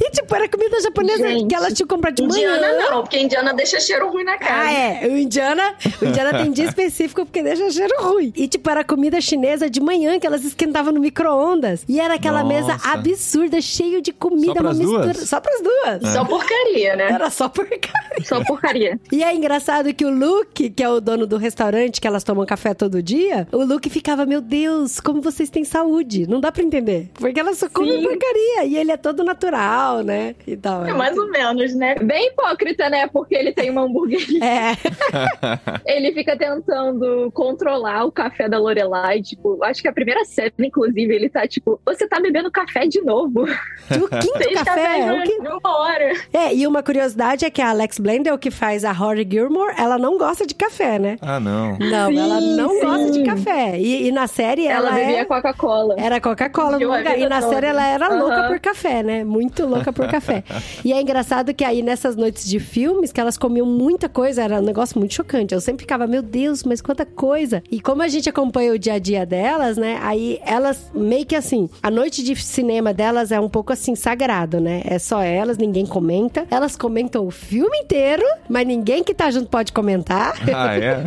E 0.00 0.10
tipo, 0.10 0.34
era 0.34 0.48
comida 0.48 0.80
japonesa 0.80 1.28
Gente. 1.28 1.48
que 1.48 1.54
elas 1.54 1.72
tinham 1.72 1.86
comprado 1.88 2.14
de 2.14 2.22
manhã. 2.22 2.56
Indiana 2.56 2.90
não, 2.90 3.02
porque 3.02 3.18
indiana 3.18 3.54
deixa 3.54 3.80
cheiro 3.80 4.10
ruim 4.10 4.24
na 4.24 4.36
casa. 4.38 4.52
Ah, 4.52 4.72
é. 4.72 5.06
O 5.08 5.16
indiana, 5.16 5.74
o 6.00 6.04
indiana 6.04 6.38
tem 6.42 6.50
dia 6.52 6.66
específico 6.68 7.24
porque 7.24 7.42
deixa 7.42 7.70
cheiro 7.70 7.94
ruim. 8.00 8.32
E, 8.36 8.46
tipo, 8.48 8.68
era 8.70 8.84
comida 8.84 9.20
chinesa 9.20 9.68
de 9.70 9.80
manhã 9.80 10.18
que 10.18 10.26
elas 10.26 10.44
esquentavam 10.44 10.92
no 10.92 11.00
micro-ondas. 11.00 11.84
E 11.88 12.00
era 12.00 12.14
aquela 12.14 12.42
Nossa. 12.42 12.54
mesa 12.54 12.78
absurda, 12.84 13.60
cheio 13.60 14.00
de 14.02 14.12
comida, 14.12 14.54
Só 14.54 14.60
uma 14.60 14.74
mistura. 14.74 15.02
duas? 15.12 15.28
Só 15.28 15.40
pras 15.40 15.60
duas. 15.62 16.12
Só 16.12 16.24
porcaria, 16.24 16.96
né? 16.96 17.08
Era 17.10 17.30
só 17.30 17.48
porcaria. 17.48 17.90
Só 18.24 18.44
porcaria. 18.44 19.00
E 19.10 19.22
é 19.22 19.34
engraçado 19.34 19.92
que 19.94 20.04
o 20.04 20.10
Luke, 20.10 20.70
que 20.70 20.82
é 20.82 20.88
o 20.88 21.00
dono 21.00 21.26
do 21.26 21.36
restaurante 21.36 22.00
que 22.00 22.06
elas 22.06 22.22
tomam 22.24 22.44
café 22.46 22.74
todo 22.74 23.02
dia, 23.02 23.46
o 23.52 23.64
Luke 23.64 23.88
ficava, 23.90 24.26
meu 24.26 24.40
Deus, 24.40 25.00
como 25.00 25.20
vocês 25.20 25.48
têm 25.50 25.64
saúde. 25.64 26.26
Não 26.28 26.40
dá 26.40 26.52
pra 26.52 26.62
entender. 26.62 27.10
Porque 27.14 27.38
ela 27.40 27.54
só 27.54 27.68
come 27.68 27.90
Sim. 27.92 28.02
porcaria. 28.02 28.64
E 28.64 28.76
ele 28.76 28.92
é 28.92 28.96
todo 28.96 29.19
natural, 29.24 30.02
né? 30.02 30.34
E 30.46 30.56
tal. 30.56 30.84
É 30.86 30.92
mais 30.92 31.16
ou 31.16 31.28
menos, 31.30 31.74
né? 31.74 31.94
Bem 31.96 32.28
hipócrita, 32.28 32.88
né? 32.88 33.06
Porque 33.08 33.34
ele 33.34 33.52
tem 33.52 33.70
uma 33.70 33.82
hamburgueria. 33.82 34.44
É. 34.44 34.76
Ele 35.86 36.12
fica 36.12 36.36
tentando 36.36 37.30
controlar 37.32 38.04
o 38.04 38.12
café 38.12 38.48
da 38.48 38.58
Lorelai. 38.58 39.22
Tipo, 39.22 39.62
acho 39.64 39.82
que 39.82 39.88
a 39.88 39.92
primeira 39.92 40.24
cena, 40.24 40.52
inclusive, 40.60 41.14
ele 41.14 41.28
tá 41.28 41.46
tipo, 41.46 41.80
você 41.84 42.06
tá 42.06 42.20
bebendo 42.20 42.50
café 42.50 42.86
de 42.86 43.00
novo. 43.02 43.42
O 43.44 44.08
quinto 44.20 44.32
Três 44.38 44.62
café. 44.62 45.12
o 45.12 45.22
quinto- 45.22 45.58
uma 45.62 45.78
hora. 45.78 46.12
É, 46.32 46.54
e 46.54 46.66
uma 46.66 46.82
curiosidade 46.82 47.44
é 47.44 47.50
que 47.50 47.60
a 47.60 47.70
Alex 47.70 47.98
Blendell, 47.98 48.38
que 48.38 48.50
faz 48.50 48.84
a 48.84 48.92
Rory 48.92 49.26
Gilmore, 49.30 49.74
ela 49.76 49.98
não 49.98 50.16
gosta 50.18 50.46
de 50.46 50.54
café, 50.54 50.98
né? 50.98 51.16
Ah, 51.20 51.40
não. 51.40 51.76
Não, 51.78 52.08
Sim, 52.10 52.18
ela 52.18 52.40
não 52.40 52.70
sim. 52.70 52.80
gosta 52.80 53.10
de 53.10 53.22
café. 53.24 53.78
E, 53.78 54.08
e 54.08 54.12
na 54.12 54.26
série 54.26 54.66
Ela, 54.66 54.88
ela, 54.88 54.96
bebia 54.96 55.20
é... 55.20 55.24
Coca-Cola. 55.24 55.94
Era 55.98 56.20
Coca-Cola. 56.20 56.78
E 57.16 57.26
na 57.28 57.40
toda. 57.40 57.54
série 57.54 57.66
ela 57.66 57.86
era 57.86 58.08
louca 58.08 58.34
Aham. 58.36 58.48
por 58.48 58.60
café, 58.60 59.02
né? 59.02 59.09
Muito 59.24 59.66
louca 59.66 59.92
por 59.92 60.08
café. 60.08 60.44
E 60.84 60.92
é 60.92 61.00
engraçado 61.00 61.52
que 61.52 61.64
aí 61.64 61.82
nessas 61.82 62.16
noites 62.16 62.48
de 62.48 62.58
filmes, 62.58 63.12
que 63.12 63.20
elas 63.20 63.36
comiam 63.36 63.66
muita 63.66 64.08
coisa, 64.08 64.42
era 64.42 64.58
um 64.58 64.64
negócio 64.64 64.98
muito 64.98 65.14
chocante. 65.14 65.54
Eu 65.54 65.60
sempre 65.60 65.82
ficava, 65.82 66.06
meu 66.06 66.22
Deus, 66.22 66.62
mas 66.64 66.80
quanta 66.80 67.04
coisa. 67.04 67.62
E 67.70 67.80
como 67.80 68.02
a 68.02 68.08
gente 68.08 68.28
acompanha 68.28 68.72
o 68.72 68.78
dia 68.78 68.94
a 68.94 68.98
dia 68.98 69.26
delas, 69.26 69.76
né? 69.76 69.98
Aí 70.02 70.40
elas 70.44 70.90
meio 70.94 71.26
que 71.26 71.36
assim, 71.36 71.68
a 71.82 71.90
noite 71.90 72.22
de 72.22 72.34
cinema 72.36 72.92
delas 72.92 73.32
é 73.32 73.40
um 73.40 73.48
pouco 73.48 73.72
assim, 73.72 73.94
sagrado, 73.94 74.60
né? 74.60 74.82
É 74.84 74.98
só 74.98 75.20
elas, 75.22 75.58
ninguém 75.58 75.86
comenta. 75.86 76.46
Elas 76.50 76.76
comentam 76.76 77.26
o 77.26 77.30
filme 77.30 77.78
inteiro, 77.78 78.24
mas 78.48 78.66
ninguém 78.66 79.02
que 79.02 79.14
tá 79.14 79.30
junto 79.30 79.48
pode 79.48 79.72
comentar. 79.72 80.34
Ah, 80.52 80.76
é? 80.76 81.04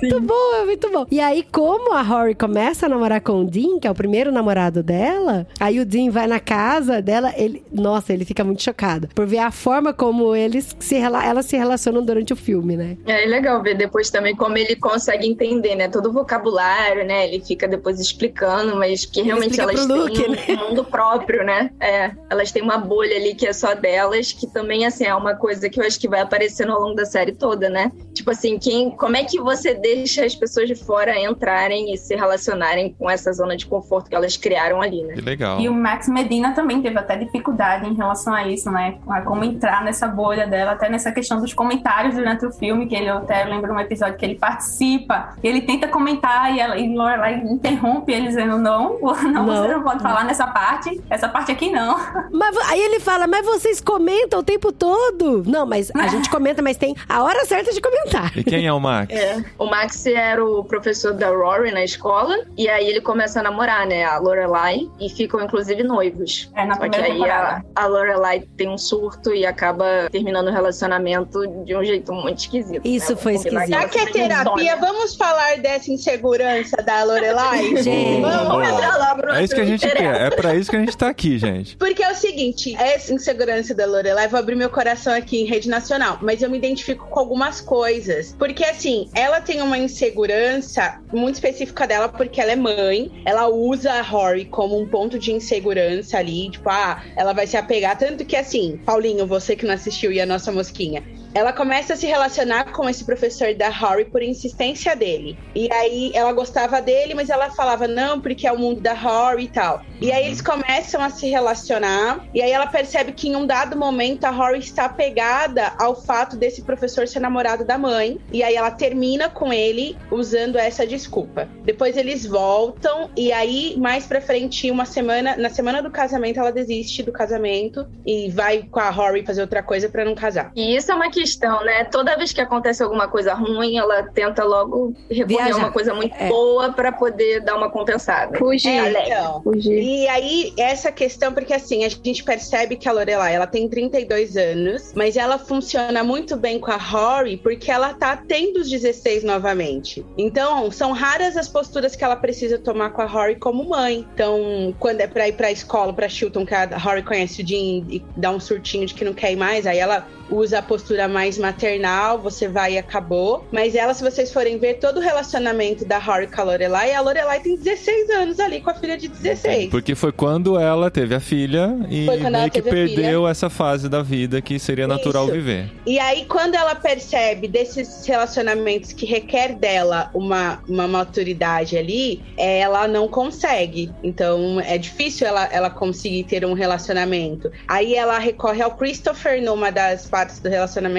muito 0.00 0.20
bom, 0.20 0.54
é 0.54 0.64
muito 0.64 0.90
bom. 0.90 1.06
E 1.10 1.20
aí, 1.20 1.44
como 1.50 1.92
a 1.94 2.00
Rory 2.00 2.34
começa 2.34 2.86
a 2.86 2.88
namorar 2.88 3.20
com 3.20 3.40
o 3.40 3.44
Dean, 3.44 3.78
que 3.80 3.86
é 3.86 3.90
o 3.90 3.94
primeiro 3.94 4.30
namorado 4.32 4.82
dela, 4.82 5.46
aí 5.58 5.80
o 5.80 5.84
Dean 5.84 6.10
vai 6.10 6.26
na 6.26 6.40
casa 6.48 7.02
dela, 7.02 7.30
ele, 7.36 7.62
nossa, 7.70 8.10
ele 8.10 8.24
fica 8.24 8.42
muito 8.42 8.62
chocado 8.62 9.06
por 9.14 9.26
ver 9.26 9.36
a 9.36 9.50
forma 9.50 9.92
como 9.92 10.34
eles 10.34 10.74
se, 10.80 10.96
elas 10.96 11.44
se 11.44 11.58
relacionam 11.58 12.02
durante 12.02 12.32
o 12.32 12.36
filme, 12.36 12.74
né? 12.74 12.96
É 13.04 13.26
legal 13.26 13.62
ver 13.62 13.76
depois 13.76 14.08
também 14.08 14.34
como 14.34 14.56
ele 14.56 14.74
consegue 14.74 15.28
entender, 15.28 15.74
né? 15.74 15.88
Todo 15.88 16.08
o 16.08 16.12
vocabulário, 16.12 17.04
né? 17.04 17.28
Ele 17.28 17.44
fica 17.44 17.68
depois 17.68 18.00
explicando, 18.00 18.74
mas 18.76 19.04
que 19.04 19.20
realmente 19.20 19.60
elas 19.60 19.86
Luke, 19.86 20.14
têm 20.14 20.56
um 20.56 20.64
mundo 20.70 20.84
próprio, 20.84 21.44
né? 21.44 21.70
É, 21.78 22.12
elas 22.30 22.50
têm 22.50 22.62
uma 22.62 22.78
bolha 22.78 23.14
ali 23.14 23.34
que 23.34 23.46
é 23.46 23.52
só 23.52 23.74
delas, 23.74 24.32
que 24.32 24.46
também, 24.46 24.86
assim, 24.86 25.04
é 25.04 25.14
uma 25.14 25.34
coisa 25.34 25.68
que 25.68 25.78
eu 25.78 25.84
acho 25.84 26.00
que 26.00 26.08
vai 26.08 26.20
aparecendo 26.20 26.72
ao 26.72 26.80
longo 26.80 26.94
da 26.94 27.04
série 27.04 27.32
toda, 27.32 27.68
né? 27.68 27.92
Tipo 28.14 28.30
assim, 28.30 28.58
quem, 28.58 28.90
como 28.92 29.18
é 29.18 29.24
que 29.24 29.38
você 29.38 29.74
deixa 29.74 30.24
as 30.24 30.34
pessoas 30.34 30.66
de 30.66 30.74
fora 30.74 31.14
entrarem 31.20 31.92
e 31.92 31.98
se 31.98 32.16
relacionarem 32.16 32.96
com 32.98 33.10
essa 33.10 33.30
zona 33.34 33.54
de 33.54 33.66
conforto 33.66 34.08
que 34.08 34.16
elas 34.16 34.34
criaram 34.38 34.80
ali, 34.80 35.02
né? 35.02 35.12
Que 35.12 35.20
legal. 35.20 35.60
E 35.60 35.68
o 35.68 35.74
Max 35.74 36.08
Medina 36.08 36.37
também 36.54 36.80
teve 36.80 36.98
até 36.98 37.16
dificuldade 37.16 37.88
em 37.88 37.94
relação 37.94 38.34
a 38.34 38.46
isso, 38.46 38.70
né? 38.70 38.96
A 39.08 39.22
como 39.22 39.44
entrar 39.44 39.84
nessa 39.84 40.06
bolha 40.06 40.46
dela, 40.46 40.72
até 40.72 40.88
nessa 40.88 41.12
questão 41.12 41.40
dos 41.40 41.52
comentários 41.52 42.14
durante 42.14 42.46
o 42.46 42.52
filme, 42.52 42.86
que 42.86 42.94
ele 42.94 43.08
até 43.08 43.44
lembro 43.44 43.72
um 43.72 43.80
episódio 43.80 44.16
que 44.16 44.24
ele 44.24 44.36
participa, 44.36 45.30
e 45.42 45.48
ele 45.48 45.62
tenta 45.62 45.88
comentar 45.88 46.54
e 46.54 46.60
ela 46.60 46.76
e 46.78 46.94
Lorelai 46.94 47.34
interrompe 47.44 48.12
ele 48.12 48.28
dizendo 48.28 48.58
não, 48.58 48.98
não, 49.00 49.22
Não. 49.32 49.46
você 49.46 49.68
não 49.68 49.82
pode 49.82 50.02
falar 50.02 50.24
nessa 50.24 50.46
parte, 50.46 51.00
essa 51.10 51.28
parte 51.28 51.52
aqui 51.52 51.70
não. 51.70 51.98
Mas 52.32 52.56
aí 52.68 52.80
ele 52.80 53.00
fala, 53.00 53.26
mas 53.26 53.44
vocês 53.44 53.80
comentam 53.80 54.40
o 54.40 54.42
tempo 54.42 54.72
todo. 54.72 55.42
Não, 55.46 55.66
mas 55.66 55.90
a 55.94 56.06
gente 56.08 56.28
comenta, 56.30 56.62
mas 56.62 56.76
tem 56.76 56.94
a 57.08 57.22
hora 57.22 57.44
certa 57.44 57.72
de 57.72 57.80
comentar. 57.80 58.36
E 58.36 58.44
quem 58.44 58.66
é 58.66 58.72
o 58.72 58.80
Max? 58.80 59.12
É, 59.12 59.44
o 59.58 59.66
Max 59.66 60.06
era 60.06 60.44
o 60.44 60.64
professor 60.64 61.12
da 61.14 61.28
Rory 61.28 61.72
na 61.72 61.84
escola, 61.84 62.36
e 62.56 62.68
aí 62.68 62.86
ele 62.86 63.00
começa 63.00 63.40
a 63.40 63.42
namorar, 63.42 63.86
né, 63.86 64.04
a 64.04 64.18
Lorelai, 64.18 64.88
e 65.00 65.08
ficam 65.08 65.40
inclusive 65.40 65.82
noivos. 65.82 66.27
É 66.54 66.64
na 66.64 66.76
Só 66.76 66.88
que 66.88 66.96
aí 66.96 67.02
a, 67.02 67.14
temporada. 67.14 67.64
a 67.74 67.86
Lorelai 67.86 68.40
tem 68.56 68.68
um 68.68 68.78
surto 68.78 69.34
e 69.34 69.46
acaba 69.46 70.08
terminando 70.10 70.48
o 70.48 70.52
relacionamento 70.52 71.46
de 71.64 71.76
um 71.76 71.84
jeito 71.84 72.12
muito 72.12 72.38
esquisito. 72.38 72.80
Isso 72.84 73.12
né? 73.12 73.18
foi 73.20 73.34
esquisito. 73.34 73.68
Já 73.68 73.88
que 73.88 73.98
é 73.98 74.06
terapia, 74.06 74.76
vamos 74.76 75.16
falar 75.16 75.58
dessa 75.58 75.90
insegurança 75.90 76.76
da 76.82 77.02
Lorelai? 77.04 77.76
Gente. 77.82 78.22
Vamos 78.22 78.68
entrar 78.68 78.96
lá, 78.96 79.14
Bruno. 79.14 79.34
É 79.34 79.44
isso 79.44 79.54
que 79.54 79.60
a 79.60 79.64
gente 79.64 79.84
Interessa. 79.84 80.18
quer. 80.18 80.26
É 80.26 80.30
pra 80.30 80.54
isso 80.54 80.70
que 80.70 80.76
a 80.76 80.80
gente 80.80 80.96
tá 80.96 81.08
aqui, 81.08 81.38
gente. 81.38 81.76
Porque 81.76 82.02
é 82.02 82.10
o 82.10 82.14
seguinte, 82.14 82.74
essa 82.76 83.12
insegurança 83.12 83.74
da 83.74 83.86
Lorelai, 83.86 84.28
vou 84.28 84.38
abrir 84.38 84.54
meu 84.54 84.70
coração 84.70 85.12
aqui 85.12 85.40
em 85.40 85.44
rede 85.44 85.68
nacional, 85.68 86.18
mas 86.20 86.42
eu 86.42 86.50
me 86.50 86.58
identifico 86.58 87.06
com 87.08 87.20
algumas 87.20 87.60
coisas. 87.60 88.34
Porque, 88.38 88.64
assim, 88.64 89.08
ela 89.14 89.40
tem 89.40 89.62
uma 89.62 89.78
insegurança 89.78 91.00
muito 91.12 91.34
específica 91.34 91.86
dela, 91.86 92.08
porque 92.08 92.40
ela 92.40 92.52
é 92.52 92.56
mãe, 92.56 93.22
ela 93.24 93.48
usa 93.48 93.92
a 93.92 94.02
Rory 94.02 94.44
como 94.46 94.78
um 94.80 94.86
ponto 94.86 95.18
de 95.18 95.32
insegurança 95.32 96.17
ali, 96.18 96.50
tipo, 96.50 96.68
ah, 96.68 97.02
ela 97.16 97.32
vai 97.32 97.46
se 97.46 97.56
apegar. 97.56 97.96
Tanto 97.96 98.24
que, 98.24 98.36
assim, 98.36 98.78
Paulinho, 98.84 99.26
você 99.26 99.56
que 99.56 99.66
não 99.66 99.74
assistiu 99.74 100.12
e 100.12 100.20
a 100.20 100.26
nossa 100.26 100.52
mosquinha, 100.52 101.02
ela 101.34 101.52
começa 101.52 101.94
a 101.94 101.96
se 101.96 102.06
relacionar 102.06 102.72
com 102.72 102.88
esse 102.88 103.04
professor 103.04 103.54
da 103.54 103.68
Rory 103.68 104.06
por 104.06 104.22
insistência 104.22 104.96
dele. 104.96 105.38
E 105.54 105.72
aí 105.72 106.10
ela 106.14 106.32
gostava 106.32 106.80
dele, 106.80 107.14
mas 107.14 107.30
ela 107.30 107.50
falava 107.50 107.86
não, 107.86 108.20
porque 108.20 108.46
é 108.46 108.52
o 108.52 108.58
mundo 108.58 108.80
da 108.80 108.94
Rory 108.94 109.44
e 109.44 109.48
tal. 109.48 109.82
E 110.00 110.10
aí 110.12 110.26
eles 110.26 110.40
começam 110.40 111.02
a 111.02 111.10
se 111.10 111.28
relacionar, 111.28 112.24
e 112.34 112.40
aí 112.40 112.50
ela 112.50 112.66
percebe 112.66 113.12
que 113.12 113.28
em 113.28 113.36
um 113.36 113.46
dado 113.46 113.76
momento 113.76 114.24
a 114.24 114.30
Rory 114.30 114.58
está 114.58 114.84
apegada 114.84 115.72
ao 115.78 116.00
fato 116.00 116.36
desse 116.36 116.62
professor 116.62 117.06
ser 117.06 117.20
namorado 117.20 117.64
da 117.64 117.76
mãe, 117.76 118.18
e 118.32 118.42
aí 118.42 118.54
ela 118.54 118.70
termina 118.70 119.28
com 119.28 119.52
ele 119.52 119.96
usando 120.10 120.56
essa 120.56 120.86
desculpa. 120.86 121.48
Depois 121.64 121.96
eles 121.96 122.24
voltam, 122.24 123.10
e 123.16 123.32
aí 123.32 123.76
mais 123.78 124.06
pra 124.06 124.20
frente, 124.20 124.70
uma 124.70 124.84
semana, 124.84 125.36
na 125.36 125.50
semana 125.50 125.82
do 125.82 125.90
casamento, 125.90 126.38
ela 126.40 126.52
desiste 126.52 127.02
do 127.02 127.12
casamento 127.12 127.86
e 128.06 128.30
vai 128.30 128.62
com 128.62 128.80
a 128.80 128.90
Rory 128.90 129.24
fazer 129.24 129.40
outra 129.40 129.62
coisa 129.62 129.88
pra 129.88 130.04
não 130.04 130.14
casar. 130.14 130.52
E 130.54 130.76
isso 130.76 130.90
é 130.90 130.94
uma 130.94 131.10
questão, 131.18 131.64
né? 131.64 131.84
Toda 131.84 132.16
vez 132.16 132.32
que 132.32 132.40
acontece 132.40 132.80
alguma 132.82 133.08
coisa 133.08 133.34
ruim, 133.34 133.76
ela 133.76 134.04
tenta 134.04 134.44
logo 134.44 134.94
a 135.10 135.56
uma 135.56 135.72
coisa 135.72 135.92
muito 135.92 136.14
É. 136.14 136.28
boa 136.28 136.72
pra 136.72 136.92
poder 136.92 137.40
dar 137.40 137.56
uma 137.56 137.68
compensada. 137.68 138.38
Fugir. 138.38 138.68
É. 138.68 139.06
Então, 139.06 139.42
Fugir. 139.42 139.82
E 139.82 140.06
aí, 140.08 140.52
essa 140.56 140.92
questão, 140.92 141.32
porque 141.32 141.52
assim, 141.52 141.84
a 141.84 141.88
gente 141.88 142.22
percebe 142.22 142.76
que 142.76 142.88
a 142.88 142.92
Lorelai, 142.92 143.34
ela 143.34 143.46
tem 143.46 143.68
32 143.68 144.36
anos, 144.36 144.92
mas 144.94 145.16
ela 145.16 145.38
funciona 145.38 146.04
muito 146.04 146.36
bem 146.36 146.60
com 146.60 146.70
a 146.70 146.76
Rory 146.76 147.36
porque 147.36 147.70
ela 147.70 147.92
tá 147.94 148.16
tendo 148.16 148.60
os 148.60 148.70
16 148.70 149.24
novamente. 149.24 150.06
Então, 150.16 150.70
são 150.70 150.92
raras 150.92 151.36
as 151.36 151.48
posturas 151.48 151.96
que 151.96 152.04
ela 152.04 152.16
precisa 152.16 152.58
tomar 152.58 152.90
com 152.90 153.02
a 153.02 153.06
Rory 153.06 153.36
como 153.36 153.64
mãe. 153.64 154.06
Então, 154.14 154.74
quando 154.78 155.00
é 155.00 155.08
pra 155.08 155.26
ir 155.26 155.32
pra 155.32 155.50
escola, 155.50 155.92
pra 155.92 156.08
Chilton, 156.08 156.46
que 156.46 156.54
a 156.54 156.64
Rory 156.78 157.02
conhece 157.02 157.42
o 157.42 157.44
Dean 157.44 157.84
e 157.88 158.04
dá 158.16 158.30
um 158.30 158.38
surtinho 158.38 158.86
de 158.86 158.94
que 158.94 159.04
não 159.04 159.12
quer 159.12 159.32
ir 159.32 159.36
mais, 159.36 159.66
aí 159.66 159.78
ela 159.78 160.06
usa 160.30 160.58
a 160.58 160.62
postura 160.62 161.07
mais 161.08 161.38
maternal, 161.38 162.18
você 162.18 162.48
vai 162.48 162.74
e 162.74 162.78
acabou. 162.78 163.46
Mas 163.52 163.74
ela, 163.74 163.94
se 163.94 164.02
vocês 164.02 164.32
forem 164.32 164.58
ver 164.58 164.74
todo 164.74 164.98
o 164.98 165.00
relacionamento 165.00 165.84
da 165.84 165.98
Rory 165.98 166.26
com 166.26 166.40
a 166.40 166.44
Lorelai, 166.44 166.94
a 166.94 167.00
Lorelai 167.00 167.40
tem 167.40 167.56
16 167.56 168.10
anos 168.10 168.40
ali 168.40 168.60
com 168.60 168.70
a 168.70 168.74
filha 168.74 168.96
de 168.96 169.08
16. 169.08 169.70
Porque 169.70 169.94
foi 169.94 170.12
quando 170.12 170.58
ela 170.58 170.90
teve 170.90 171.14
a 171.14 171.20
filha 171.20 171.76
e 171.88 172.06
meio 172.06 172.50
que 172.50 172.62
perdeu 172.62 173.26
essa 173.26 173.48
fase 173.48 173.88
da 173.88 174.02
vida 174.02 174.40
que 174.40 174.58
seria 174.58 174.86
natural 174.86 175.24
Isso. 175.24 175.32
viver. 175.32 175.70
E 175.86 175.98
aí, 175.98 176.24
quando 176.26 176.54
ela 176.54 176.74
percebe 176.74 177.48
desses 177.48 178.06
relacionamentos 178.06 178.92
que 178.92 179.06
requer 179.06 179.54
dela 179.54 180.10
uma, 180.14 180.60
uma 180.68 180.86
maturidade 180.86 181.76
ali, 181.76 182.22
ela 182.36 182.86
não 182.86 183.08
consegue. 183.08 183.90
Então, 184.02 184.60
é 184.60 184.76
difícil 184.78 185.26
ela, 185.26 185.46
ela 185.46 185.70
conseguir 185.70 186.24
ter 186.24 186.44
um 186.44 186.52
relacionamento. 186.52 187.50
Aí 187.66 187.94
ela 187.94 188.18
recorre 188.18 188.62
ao 188.62 188.72
Christopher 188.72 189.42
numa 189.42 189.70
das 189.70 190.06
partes 190.06 190.38
do 190.38 190.48
relacionamento. 190.48 190.97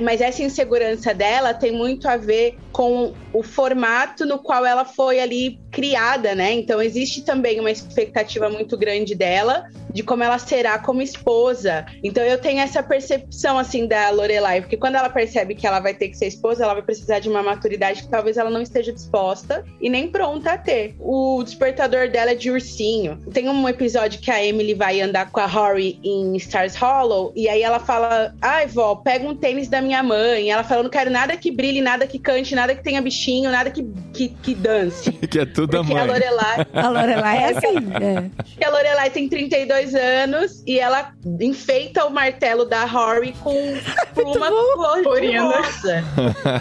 Mas 0.00 0.20
essa 0.20 0.42
insegurança 0.42 1.14
dela 1.14 1.54
tem 1.54 1.72
muito 1.72 2.08
a 2.08 2.16
ver 2.16 2.58
com 2.72 3.14
o 3.32 3.42
formato 3.42 4.24
no 4.24 4.38
qual 4.38 4.64
ela 4.64 4.84
foi 4.84 5.20
ali 5.20 5.58
criada, 5.70 6.34
né? 6.34 6.52
Então, 6.52 6.80
existe 6.82 7.22
também 7.22 7.60
uma 7.60 7.70
expectativa 7.70 8.48
muito 8.48 8.76
grande 8.76 9.14
dela 9.14 9.68
de 9.92 10.02
como 10.02 10.22
ela 10.22 10.38
será 10.38 10.78
como 10.78 11.02
esposa. 11.02 11.86
Então 12.02 12.22
eu 12.22 12.38
tenho 12.38 12.60
essa 12.60 12.82
percepção 12.82 13.58
assim 13.58 13.86
da 13.86 14.10
Lorelai, 14.10 14.60
porque 14.60 14.76
quando 14.76 14.94
ela 14.94 15.10
percebe 15.10 15.54
que 15.54 15.66
ela 15.66 15.80
vai 15.80 15.94
ter 15.94 16.08
que 16.08 16.16
ser 16.16 16.26
esposa, 16.26 16.64
ela 16.64 16.74
vai 16.74 16.82
precisar 16.82 17.18
de 17.18 17.28
uma 17.28 17.42
maturidade 17.42 18.02
que 18.02 18.08
talvez 18.08 18.36
ela 18.36 18.50
não 18.50 18.62
esteja 18.62 18.92
disposta 18.92 19.64
e 19.80 19.90
nem 19.90 20.08
pronta 20.08 20.52
a 20.52 20.58
ter. 20.58 20.94
O 20.98 21.42
despertador 21.42 22.08
dela 22.08 22.32
é 22.32 22.34
de 22.34 22.50
ursinho. 22.50 23.18
Tem 23.32 23.48
um 23.48 23.68
episódio 23.68 24.20
que 24.20 24.30
a 24.30 24.44
Emily 24.44 24.74
vai 24.74 25.00
andar 25.00 25.30
com 25.30 25.40
a 25.40 25.46
Rory 25.46 25.98
em 26.02 26.36
Stars 26.36 26.76
Hollow 26.76 27.32
e 27.34 27.48
aí 27.48 27.62
ela 27.62 27.80
fala: 27.80 28.34
"Ai, 28.40 28.66
vó, 28.66 28.94
pega 28.94 29.28
um 29.28 29.34
tênis 29.34 29.68
da 29.68 29.80
minha 29.80 30.02
mãe". 30.02 30.50
Ela 30.50 30.64
fala: 30.64 30.82
"Não 30.82 30.90
quero 30.90 31.10
nada 31.10 31.36
que 31.36 31.50
brilhe, 31.50 31.80
nada 31.80 32.06
que 32.06 32.18
cante, 32.18 32.54
nada 32.54 32.74
que 32.74 32.82
tenha 32.82 33.02
bichinho, 33.02 33.50
nada 33.50 33.70
que 33.70 33.84
que, 34.12 34.28
que 34.28 34.54
dance". 34.54 35.10
Que 35.30 35.38
é 35.38 35.46
tudo 35.46 35.59
a 35.64 35.68
Porque 35.68 35.92
a 35.92 35.96
mãe. 35.96 36.06
Lorelai 36.06 36.66
A 36.74 36.88
Lorelai 36.88 37.38
é 37.38 37.56
assim. 37.56 37.76
É. 38.00 38.30
que 38.58 38.64
a 38.64 38.70
Lorelai 38.70 39.10
tem 39.10 39.28
32 39.28 39.94
anos 39.94 40.62
e 40.66 40.78
ela 40.78 41.12
enfeita 41.40 42.04
o 42.04 42.10
martelo 42.10 42.64
da 42.64 42.84
Rory 42.84 43.32
com 43.42 43.54
pluma 44.14 44.50
Corina. 45.02 45.44
rosa. 45.44 46.04